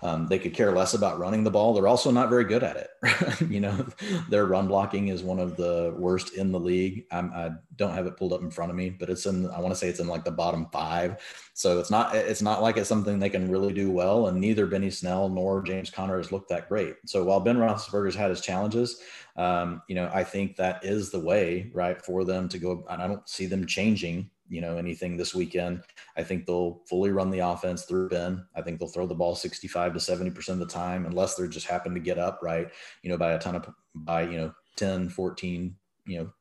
Um, 0.01 0.25
they 0.25 0.39
could 0.39 0.55
care 0.55 0.71
less 0.71 0.95
about 0.95 1.19
running 1.19 1.43
the 1.43 1.51
ball. 1.51 1.75
They're 1.75 1.87
also 1.87 2.09
not 2.09 2.31
very 2.31 2.43
good 2.43 2.63
at 2.63 2.75
it. 2.75 3.41
you 3.51 3.59
know, 3.59 3.85
their 4.31 4.47
run 4.47 4.67
blocking 4.67 5.09
is 5.09 5.21
one 5.21 5.37
of 5.37 5.57
the 5.57 5.93
worst 5.95 6.33
in 6.33 6.51
the 6.51 6.59
league. 6.59 7.05
I'm, 7.11 7.31
I 7.35 7.51
don't 7.75 7.93
have 7.93 8.07
it 8.07 8.17
pulled 8.17 8.33
up 8.33 8.41
in 8.41 8.49
front 8.49 8.71
of 8.71 8.75
me, 8.75 8.89
but 8.89 9.11
it's 9.11 9.27
in. 9.27 9.47
I 9.51 9.59
want 9.59 9.71
to 9.71 9.75
say 9.75 9.89
it's 9.89 9.99
in 9.99 10.07
like 10.07 10.23
the 10.23 10.31
bottom 10.31 10.67
five. 10.71 11.21
So 11.53 11.79
it's 11.79 11.91
not 11.91 12.15
it's 12.15 12.41
not 12.41 12.61
like 12.61 12.75
it's 12.75 12.89
something 12.89 13.19
they 13.19 13.29
can 13.29 13.49
really 13.49 13.73
do 13.73 13.91
well. 13.91 14.27
And 14.27 14.41
neither 14.41 14.65
Benny 14.65 14.89
Snell 14.89 15.29
nor 15.29 15.61
James 15.61 15.89
Conner 15.89 16.17
has 16.17 16.31
looked 16.31 16.49
that 16.49 16.67
great. 16.67 16.94
So 17.05 17.23
while 17.23 17.39
Ben 17.39 17.57
Roethlisberger's 17.57 18.15
had 18.15 18.29
his 18.29 18.41
challenges, 18.41 19.01
um, 19.35 19.81
you 19.87 19.95
know, 19.95 20.09
I 20.13 20.23
think 20.23 20.55
that 20.55 20.83
is 20.83 21.11
the 21.11 21.19
way, 21.19 21.69
right, 21.73 22.01
for 22.01 22.23
them 22.23 22.47
to 22.49 22.57
go. 22.57 22.85
And 22.89 23.01
I 23.01 23.07
don't 23.07 23.27
see 23.27 23.45
them 23.45 23.65
changing, 23.65 24.29
you 24.49 24.61
know, 24.61 24.77
anything 24.77 25.17
this 25.17 25.35
weekend. 25.35 25.83
I 26.15 26.23
think 26.23 26.45
they'll 26.45 26.81
fully 26.87 27.11
run 27.11 27.29
the 27.29 27.39
offense 27.39 27.83
through 27.83 28.09
Ben. 28.09 28.45
I 28.55 28.61
think 28.61 28.79
they'll 28.79 28.87
throw 28.87 29.07
the 29.07 29.15
ball 29.15 29.35
65 29.35 29.93
to 29.93 29.99
70% 29.99 30.49
of 30.49 30.59
the 30.59 30.65
time, 30.65 31.05
unless 31.05 31.35
they're 31.35 31.47
just 31.47 31.67
happen 31.67 31.93
to 31.93 31.99
get 31.99 32.17
up, 32.17 32.39
right, 32.41 32.67
you 33.01 33.09
know, 33.09 33.17
by 33.17 33.33
a 33.33 33.39
ton 33.39 33.55
of, 33.55 33.69
by, 33.93 34.23
you 34.23 34.37
know, 34.37 34.53
10, 34.77 35.09
14, 35.09 35.75
you 36.05 36.19
know, 36.19 36.31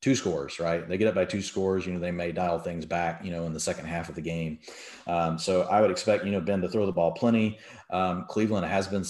two 0.00 0.14
scores, 0.14 0.58
right? 0.58 0.88
They 0.88 0.96
get 0.96 1.08
up 1.08 1.14
by 1.14 1.26
two 1.26 1.42
scores, 1.42 1.86
you 1.86 1.92
know, 1.92 1.98
they 1.98 2.10
may 2.10 2.32
dial 2.32 2.58
things 2.58 2.86
back, 2.86 3.22
you 3.24 3.30
know, 3.30 3.44
in 3.44 3.52
the 3.52 3.60
second 3.60 3.84
half 3.84 4.08
of 4.08 4.14
the 4.14 4.22
game. 4.22 4.58
Um, 5.06 5.38
so 5.38 5.62
I 5.62 5.80
would 5.80 5.90
expect, 5.90 6.24
you 6.24 6.32
know, 6.32 6.40
Ben 6.40 6.62
to 6.62 6.68
throw 6.68 6.86
the 6.86 6.92
ball 6.92 7.12
plenty. 7.12 7.58
Um, 7.90 8.24
Cleveland 8.28 8.64
has 8.66 8.88
been, 8.88 9.04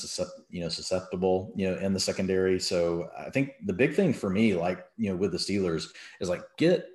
you 0.50 0.60
know, 0.60 0.68
susceptible, 0.68 1.52
you 1.54 1.70
know, 1.70 1.78
in 1.78 1.92
the 1.92 2.00
secondary. 2.00 2.58
So 2.58 3.08
I 3.16 3.30
think 3.30 3.52
the 3.66 3.72
big 3.72 3.94
thing 3.94 4.12
for 4.12 4.30
me, 4.30 4.54
like, 4.54 4.84
you 4.96 5.10
know, 5.10 5.16
with 5.16 5.30
the 5.32 5.38
Steelers 5.38 5.86
is 6.20 6.28
like 6.28 6.42
get 6.58 6.88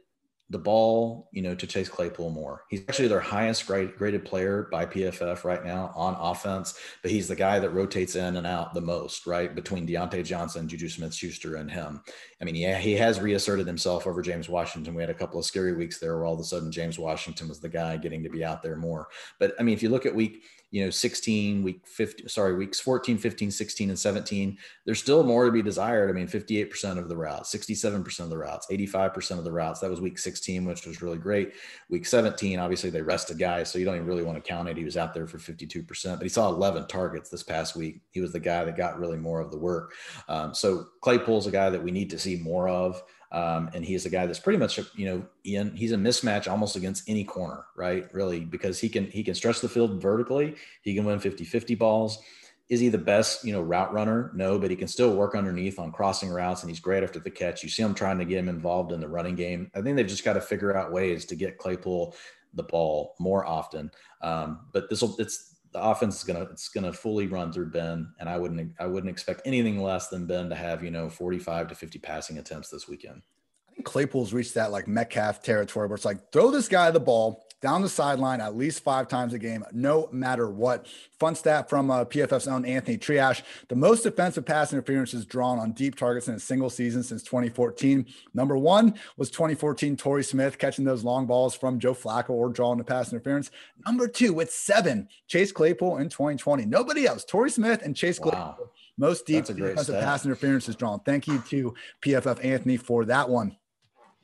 the 0.52 0.60
ball, 0.60 1.28
you 1.32 1.42
know, 1.42 1.56
to 1.56 1.66
Chase 1.66 1.90
Claypool 1.90 2.30
more. 2.30 2.66
He's 2.70 2.82
actually 2.88 3.08
their 3.08 3.20
highest 3.20 3.66
grade, 3.66 3.96
graded 3.96 4.26
player 4.26 4.68
by 4.72 4.86
PFF 4.86 5.44
right 5.44 5.66
now 5.66 5.92
on 5.96 6.16
offense, 6.20 6.78
but 7.02 7.10
he's 7.10 7.28
the 7.28 7.36
guy 7.36 7.58
that 7.58 7.72
rotates 7.72 8.16
in 8.16 8.38
and 8.38 8.46
out 8.46 8.74
the 8.74 8.82
most, 8.82 9.26
right? 9.26 9.56
Between 9.56 9.88
Diontae 9.88 10.24
Johnson, 10.24 10.68
Juju 10.68 10.90
Smith 10.90 11.16
Schuster, 11.16 11.56
and 11.56 11.72
him. 11.72 12.02
I 12.40 12.46
mean, 12.46 12.56
yeah, 12.56 12.78
he 12.78 12.94
has 12.94 13.20
reasserted 13.20 13.66
himself 13.66 14.06
over 14.06 14.22
James 14.22 14.48
Washington. 14.48 14.94
We 14.94 15.02
had 15.02 15.10
a 15.10 15.16
couple 15.16 15.40
of 15.40 15.46
scary 15.46 15.74
weeks 15.74 16.00
there 16.00 16.16
where 16.16 16.26
all 16.26 16.36
of 16.36 16.40
a 16.40 16.44
sudden 16.44 16.72
James 16.72 17.00
Washington 17.00 17.48
was 17.48 17.60
the 17.60 17.70
guy 17.70 17.98
getting 17.98 18.22
to 18.24 18.30
be 18.30 18.46
out 18.46 18.62
there 18.62 18.76
more. 18.76 19.08
But 19.40 19.56
I 19.60 19.64
mean, 19.64 19.74
if 19.74 19.82
you 19.82 19.90
look 19.90 20.06
at 20.06 20.14
week, 20.14 20.44
you 20.72 20.84
know 20.84 20.90
16 20.90 21.64
week 21.64 21.86
50 21.86 22.28
sorry 22.28 22.56
weeks 22.56 22.80
14 22.80 23.18
15 23.18 23.52
16 23.52 23.90
and 23.90 24.00
17 24.00 24.58
there's 24.86 25.00
still 25.00 25.24
more 25.24 25.46
to 25.46 25.52
be 25.52 25.62
desired. 25.62 26.10
I 26.10 26.14
mean 26.14 26.28
58% 26.28 26.98
of 26.98 27.08
the 27.08 27.16
routes 27.16 27.56
67% 27.56 28.20
of 28.20 28.30
the 28.30 28.38
routes 28.38 28.68
85% 28.72 29.38
of 29.38 29.44
the 29.44 29.52
routes. 29.52 29.80
That 29.80 29.90
was 29.90 30.02
week 30.02 30.20
16 30.20 30.66
which 30.66 30.86
was 30.86 31.02
really 31.02 31.18
great. 31.18 31.54
Week 31.90 32.06
17 32.06 32.60
obviously 32.60 32.90
they 32.90 33.02
rested 33.02 33.40
guys 33.40 33.70
so 33.72 33.80
you 33.80 33.86
don't 33.86 33.96
even 33.96 34.08
really 34.08 34.24
want 34.24 34.38
to 34.38 34.48
count 34.48 34.68
it. 34.68 34.78
He 34.78 34.86
was 34.86 34.98
out 34.98 35.14
there 35.14 35.28
for 35.28 35.38
52% 35.38 35.88
but 35.88 36.24
he 36.24 36.30
saw 36.30 36.50
11 36.50 36.88
targets 36.88 37.30
this 37.30 37.44
past 37.44 37.76
week. 37.76 38.02
He 38.12 38.22
was 38.22 38.32
the 38.32 38.40
guy 38.40 38.64
that 38.64 38.78
got 38.78 39.00
really 39.00 39.18
more 39.18 39.40
of 39.40 39.52
the 39.52 39.58
work. 39.58 39.94
Um, 40.28 40.54
so 40.54 40.88
claypool's 41.02 41.48
a 41.48 41.52
guy 41.52 41.70
that 41.70 41.84
we 41.84 41.92
need 41.92 42.10
to 42.10 42.20
see 42.20 42.38
more 42.38 42.68
of 42.68 43.02
um, 43.36 43.70
and 43.74 43.84
he's 43.84 44.06
a 44.06 44.10
guy 44.10 44.26
that's 44.26 44.40
pretty 44.40 44.58
much, 44.58 44.80
you 44.96 45.06
know, 45.06 45.26
he's 45.44 45.92
a 45.92 45.98
mismatch 45.98 46.50
almost 46.50 46.78
against 46.78 47.10
any 47.10 47.26
corner, 47.26 47.66
right? 47.76 48.08
Really, 48.14 48.40
because 48.40 48.80
he 48.80 48.88
can, 48.88 49.12
he 49.12 49.26
can 49.26 49.36
stretch 49.36 49.60
the 49.60 49.68
field 49.68 50.02
vertically. 50.02 50.56
He 50.84 50.96
can 50.96 51.04
win 51.04 51.20
50, 51.20 51.44
50 51.44 51.76
balls. 51.76 52.24
Is 52.70 52.80
he 52.80 52.88
the 52.88 52.98
best, 52.98 53.44
you 53.44 53.52
know, 53.52 53.62
route 53.62 53.94
runner? 53.94 54.32
No, 54.34 54.58
but 54.58 54.70
he 54.70 54.78
can 54.78 54.88
still 54.88 55.14
work 55.14 55.36
underneath 55.36 55.80
on 55.80 55.92
crossing 55.92 56.30
routes 56.30 56.64
and 56.64 56.70
he's 56.70 56.80
great 56.80 57.04
after 57.04 57.20
the 57.20 57.30
catch. 57.30 57.62
You 57.62 57.68
see 57.68 57.84
him 57.84 57.94
trying 57.94 58.20
to 58.20 58.26
get 58.26 58.40
him 58.40 58.48
involved 58.48 58.94
in 58.94 59.02
the 59.02 59.08
running 59.10 59.36
game. 59.36 59.70
I 59.76 59.82
think 59.82 59.98
they've 59.98 60.08
just 60.08 60.24
got 60.24 60.34
to 60.34 60.42
figure 60.42 60.74
out 60.74 60.94
ways 60.94 61.26
to 61.26 61.36
get 61.36 61.58
Claypool 61.58 62.16
the 62.54 62.64
ball 62.64 63.16
more 63.20 63.46
often. 63.46 63.92
Um, 64.22 64.62
but 64.72 64.90
this 64.90 65.02
will, 65.02 65.14
it's, 65.20 65.55
the 65.76 65.84
offense 65.84 66.16
is 66.16 66.24
gonna 66.24 66.44
it's 66.44 66.70
gonna 66.70 66.94
fully 66.94 67.28
run 67.28 67.52
through 67.52 67.70
Ben, 67.70 68.08
and 68.22 68.30
I 68.30 68.38
wouldn't 68.38 68.72
I 68.80 68.86
wouldn't 68.86 69.12
expect 69.12 69.42
anything 69.44 69.84
less 69.84 70.08
than 70.08 70.26
Ben 70.26 70.48
to 70.50 70.56
have 70.56 70.82
you 70.82 70.90
know 70.90 71.10
45 71.10 71.68
to 71.68 71.76
50 71.76 72.00
passing 72.00 72.38
attempts 72.38 72.70
this 72.70 72.88
weekend. 72.88 73.22
I 73.70 73.74
think 73.74 73.86
Claypool's 73.86 74.32
reached 74.32 74.54
that 74.54 74.72
like 74.72 74.88
Metcalf 74.88 75.44
territory 75.44 75.88
where 75.88 75.96
it's 75.96 76.06
like 76.06 76.32
throw 76.32 76.50
this 76.50 76.70
guy 76.70 76.92
the 76.92 77.00
ball, 77.02 77.45
down 77.62 77.82
the 77.82 77.90
sideline 77.90 78.42
at 78.42 78.56
least 78.56 78.84
five 78.84 79.08
times 79.08 79.34
a 79.34 79.40
game, 79.40 79.64
no 79.72 80.10
matter 80.12 80.50
what. 80.50 80.88
Fun 81.20 81.36
stat 81.36 81.70
from 81.70 81.90
uh, 81.90 82.06
PFF's 82.06 82.48
own 82.48 82.66
Anthony 82.66 82.98
Treash: 82.98 83.44
the 83.70 83.76
most 83.76 84.04
defensive 84.04 84.46
pass 84.46 84.74
interferences 84.74 85.26
drawn 85.26 85.60
on 85.60 85.72
deep 85.72 85.96
targets 85.96 86.28
in 86.28 86.36
a 86.36 86.40
single 86.40 86.70
season 86.70 87.04
since 87.04 87.24
2014. 87.24 88.06
Number 88.34 88.58
one 88.58 88.96
was 89.18 89.32
2014 89.32 89.98
Torrey 89.98 90.24
Smith 90.24 90.58
catching 90.58 90.86
those 90.86 91.04
long 91.04 91.26
balls 91.26 91.56
from 91.56 91.80
Joe 91.80 91.94
Flacco 91.94 92.32
or 92.32 92.50
drawing 92.50 92.78
the 92.78 92.84
pass 92.84 93.12
interference. 93.12 93.52
Number 93.86 94.08
two 94.08 94.34
with 94.34 94.52
seven, 94.52 95.08
Chase 95.28 95.52
Claypool 95.52 95.98
in 95.98 96.10
2020. 96.10 96.66
Nobody 96.66 97.06
else. 97.06 97.26
Torrey 97.26 97.50
Smith 97.50 97.82
and 97.84 97.96
Chase 97.96 98.20
wow. 98.20 98.32
Claypool. 98.32 98.72
Most 98.98 99.26
deep 99.26 99.46
defensive 99.46 100.00
pass 100.00 100.26
interferences 100.26 100.76
drawn. 100.76 101.02
Thank 101.02 101.28
you 101.28 101.40
to 101.50 101.74
PFF 102.02 102.44
Anthony 102.44 102.78
for 102.78 103.06
that 103.06 103.30
one 103.30 103.58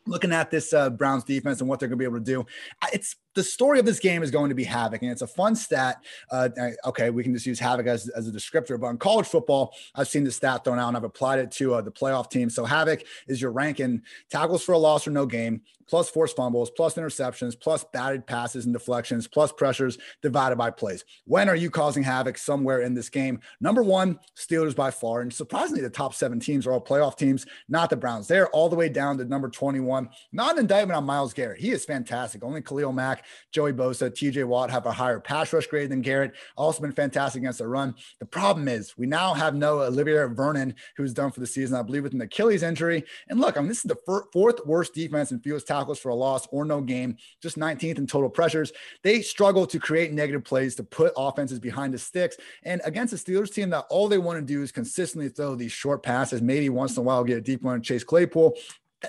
looking 0.05 0.31
at 0.31 0.51
this 0.51 0.73
uh, 0.73 0.89
Browns 0.89 1.23
defense 1.23 1.61
and 1.61 1.69
what 1.69 1.79
they're 1.79 1.89
going 1.89 1.97
to 1.97 2.01
be 2.01 2.05
able 2.05 2.19
to 2.19 2.23
do. 2.23 2.45
It's 2.93 3.15
the 3.33 3.43
story 3.43 3.79
of 3.79 3.85
this 3.85 3.99
game 3.99 4.23
is 4.23 4.31
going 4.31 4.49
to 4.49 4.55
be 4.55 4.63
havoc, 4.63 5.01
and 5.01 5.11
it's 5.11 5.21
a 5.21 5.27
fun 5.27 5.55
stat. 5.55 6.03
Uh, 6.31 6.49
okay, 6.85 7.09
we 7.09 7.23
can 7.23 7.33
just 7.33 7.45
use 7.45 7.59
havoc 7.59 7.87
as, 7.87 8.09
as 8.09 8.27
a 8.27 8.31
descriptor, 8.31 8.79
but 8.79 8.87
in 8.87 8.97
college 8.97 9.27
football, 9.27 9.73
I've 9.95 10.07
seen 10.07 10.23
the 10.23 10.31
stat 10.31 10.63
thrown 10.63 10.79
out 10.79 10.89
and 10.89 10.97
I've 10.97 11.03
applied 11.03 11.39
it 11.39 11.51
to 11.51 11.75
uh, 11.75 11.81
the 11.81 11.91
playoff 11.91 12.29
team. 12.29 12.49
So 12.49 12.65
havoc 12.65 13.03
is 13.27 13.41
your 13.41 13.51
ranking 13.51 14.01
tackles 14.29 14.63
for 14.63 14.73
a 14.73 14.77
loss 14.77 15.07
or 15.07 15.11
no 15.11 15.25
game, 15.25 15.61
plus 15.87 16.09
forced 16.09 16.35
fumbles, 16.35 16.71
plus 16.71 16.95
interceptions, 16.95 17.59
plus 17.59 17.83
batted 17.91 18.25
passes 18.25 18.65
and 18.65 18.73
deflections, 18.73 19.27
plus 19.27 19.51
pressures 19.51 19.97
divided 20.21 20.55
by 20.55 20.71
plays. 20.71 21.03
When 21.25 21.49
are 21.49 21.55
you 21.55 21.69
causing 21.69 22.01
havoc 22.03 22.37
somewhere 22.37 22.81
in 22.81 22.93
this 22.93 23.09
game? 23.09 23.41
Number 23.59 23.83
one, 23.83 24.17
Steelers 24.37 24.75
by 24.75 24.91
far, 24.91 25.21
and 25.21 25.33
surprisingly, 25.33 25.81
the 25.81 25.89
top 25.89 26.13
seven 26.13 26.39
teams 26.39 26.65
are 26.65 26.71
all 26.71 26.81
playoff 26.81 27.17
teams, 27.17 27.45
not 27.67 27.89
the 27.89 27.97
Browns. 27.97 28.27
They're 28.27 28.49
all 28.49 28.69
the 28.69 28.75
way 28.75 28.89
down 28.89 29.17
to 29.17 29.25
number 29.25 29.49
21. 29.49 30.09
Not 30.31 30.53
an 30.53 30.59
indictment 30.59 30.97
on 30.97 31.03
Myles 31.03 31.33
Garrett. 31.33 31.59
He 31.59 31.71
is 31.71 31.83
fantastic. 31.83 32.43
Only 32.43 32.61
Khalil 32.61 32.93
Mack 32.93 33.20
Joey 33.52 33.73
Bosa, 33.73 34.10
TJ 34.10 34.45
Watt 34.45 34.69
have 34.72 34.85
a 34.85 34.91
higher 34.91 35.19
pass 35.19 35.52
rush 35.53 35.68
grade 35.68 35.89
than 35.89 36.02
Garrett. 36.02 36.34
Also 36.57 36.81
been 36.81 36.91
fantastic 36.91 37.41
against 37.41 37.60
the 37.60 37.68
run. 37.68 37.95
The 38.19 38.26
problem 38.26 38.68
is 38.68 38.98
we 38.98 39.06
now 39.06 39.34
have 39.34 39.56
no 39.56 39.81
Olivier 39.81 40.26
Vernon, 40.27 40.76
who's 40.98 41.14
done 41.14 41.31
for 41.31 41.39
the 41.39 41.48
season, 41.48 41.77
I 41.77 41.81
believe, 41.81 42.03
with 42.03 42.14
an 42.14 42.22
Achilles 42.22 42.64
injury. 42.64 43.03
And 43.30 43.39
look, 43.39 43.57
I 43.57 43.61
mean, 43.61 43.69
this 43.69 43.77
is 43.77 43.84
the 43.84 44.23
fourth 44.31 44.65
worst 44.65 44.93
defense 44.93 45.31
in 45.31 45.39
fewest 45.39 45.68
tackles 45.68 45.99
for 45.99 46.10
a 46.10 46.15
loss 46.15 46.48
or 46.52 46.65
no 46.65 46.81
game, 46.81 47.18
just 47.41 47.57
19th 47.57 47.98
in 47.98 48.07
total 48.07 48.30
pressures. 48.30 48.72
They 49.03 49.22
struggle 49.22 49.65
to 49.68 49.80
create 49.80 50.14
negative 50.14 50.43
plays 50.43 50.76
to 50.76 50.84
put 50.84 51.14
offenses 51.18 51.60
behind 51.60 51.93
the 51.93 51.99
sticks. 51.99 52.38
And 52.64 52.81
against 52.85 53.14
a 53.14 53.18
Steelers 53.18 53.53
team 53.53 53.69
that 53.72 53.85
all 53.89 54.07
they 54.07 54.18
want 54.18 54.39
to 54.39 54.45
do 54.45 54.61
is 54.61 54.72
consistently 54.72 55.30
throw 55.30 55.56
these 55.56 55.72
short 55.72 56.03
passes, 56.03 56.41
maybe 56.41 56.69
once 56.69 56.95
in 56.95 57.02
a 57.02 57.03
while 57.03 57.23
get 57.23 57.38
a 57.38 57.41
deep 57.41 57.61
one 57.61 57.81
chase 57.81 58.03
Claypool 58.03 58.57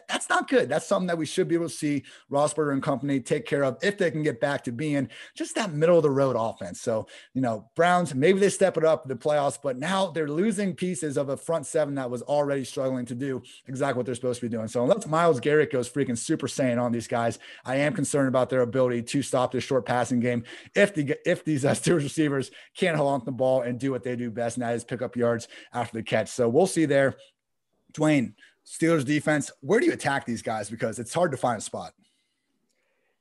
that's 0.09 0.29
not 0.29 0.49
good. 0.49 0.69
That's 0.69 0.87
something 0.87 1.07
that 1.09 1.19
we 1.19 1.27
should 1.27 1.49
be 1.49 1.55
able 1.55 1.69
to 1.69 1.75
see 1.75 2.05
Roethlisberger 2.31 2.73
and 2.73 2.83
company 2.83 3.21
take 3.21 3.47
care 3.47 3.63
of 3.65 3.79
if 3.83 3.99
they 3.99 4.11
can 4.11 4.23
get 4.23 4.41
back 4.41 4.65
to 4.65 4.73
being 4.73 5.09
just 5.35 5.55
that 5.55 5.73
middle 5.73 5.97
of 5.97 6.03
the 6.03 6.11
road 6.11 6.37
offense. 6.39 6.81
So, 6.81 7.07
you 7.35 7.43
know, 7.43 7.69
Browns, 7.77 8.15
maybe 8.15 8.41
they 8.41 8.49
step 8.49 8.77
it 8.77 8.85
up 8.85 9.07
the 9.07 9.15
playoffs, 9.15 9.59
but 9.63 9.79
now 9.79 10.07
they're 10.07 10.29
losing 10.29 10.75
pieces 10.75 11.17
of 11.17 11.29
a 11.29 11.37
front 11.37 11.67
seven 11.67 11.95
that 11.97 12.11
was 12.11 12.23
already 12.23 12.65
struggling 12.65 13.05
to 13.07 13.15
do 13.15 13.43
exactly 13.67 13.99
what 13.99 14.07
they're 14.07 14.15
supposed 14.15 14.41
to 14.41 14.49
be 14.49 14.55
doing. 14.55 14.69
So, 14.69 14.83
unless 14.83 15.07
Myles 15.07 15.41
Garrett 15.41 15.73
goes 15.73 15.89
freaking 15.89 16.17
super 16.17 16.47
saiyan 16.47 16.81
on 16.81 16.93
these 16.93 17.09
guys, 17.09 17.39
I 17.65 17.77
am 17.77 17.95
concerned 17.95 18.29
about 18.29 18.51
their 18.51 18.63
ability 18.63 19.03
to 19.03 19.23
stop 19.23 19.53
this 19.53 19.65
short 19.65 19.85
passing 19.85 20.21
game. 20.21 20.45
If 20.75 20.95
the 20.95 21.17
if 21.29 21.45
these 21.45 21.65
uh, 21.65 21.71
Steelers 21.83 22.03
receivers 22.03 22.51
can't 22.77 22.97
hold 22.97 23.13
on 23.13 23.21
to 23.21 23.27
the 23.27 23.33
ball 23.33 23.63
and 23.63 23.79
do 23.79 23.91
what 23.91 24.05
they 24.05 24.17
do 24.17 24.31
best, 24.31 24.57
and 24.57 24.63
that 24.63 24.75
is 24.75 24.85
pick 24.85 25.03
up 25.03 25.17
yards 25.17 25.49
after 25.73 25.99
the 25.99 26.03
catch. 26.03 26.29
So, 26.29 26.49
we'll 26.49 26.67
see 26.67 26.87
there. 26.87 27.17
Dwain, 27.93 28.35
Steelers 28.67 29.05
defense, 29.05 29.51
where 29.61 29.81
do 29.81 29.87
you 29.87 29.93
attack 29.93 30.25
these 30.25 30.43
guys? 30.43 30.71
Because 30.71 30.99
it's 30.99 31.13
hard 31.13 31.31
to 31.33 31.37
find 31.37 31.59
a 31.59 31.61
spot. 31.61 31.93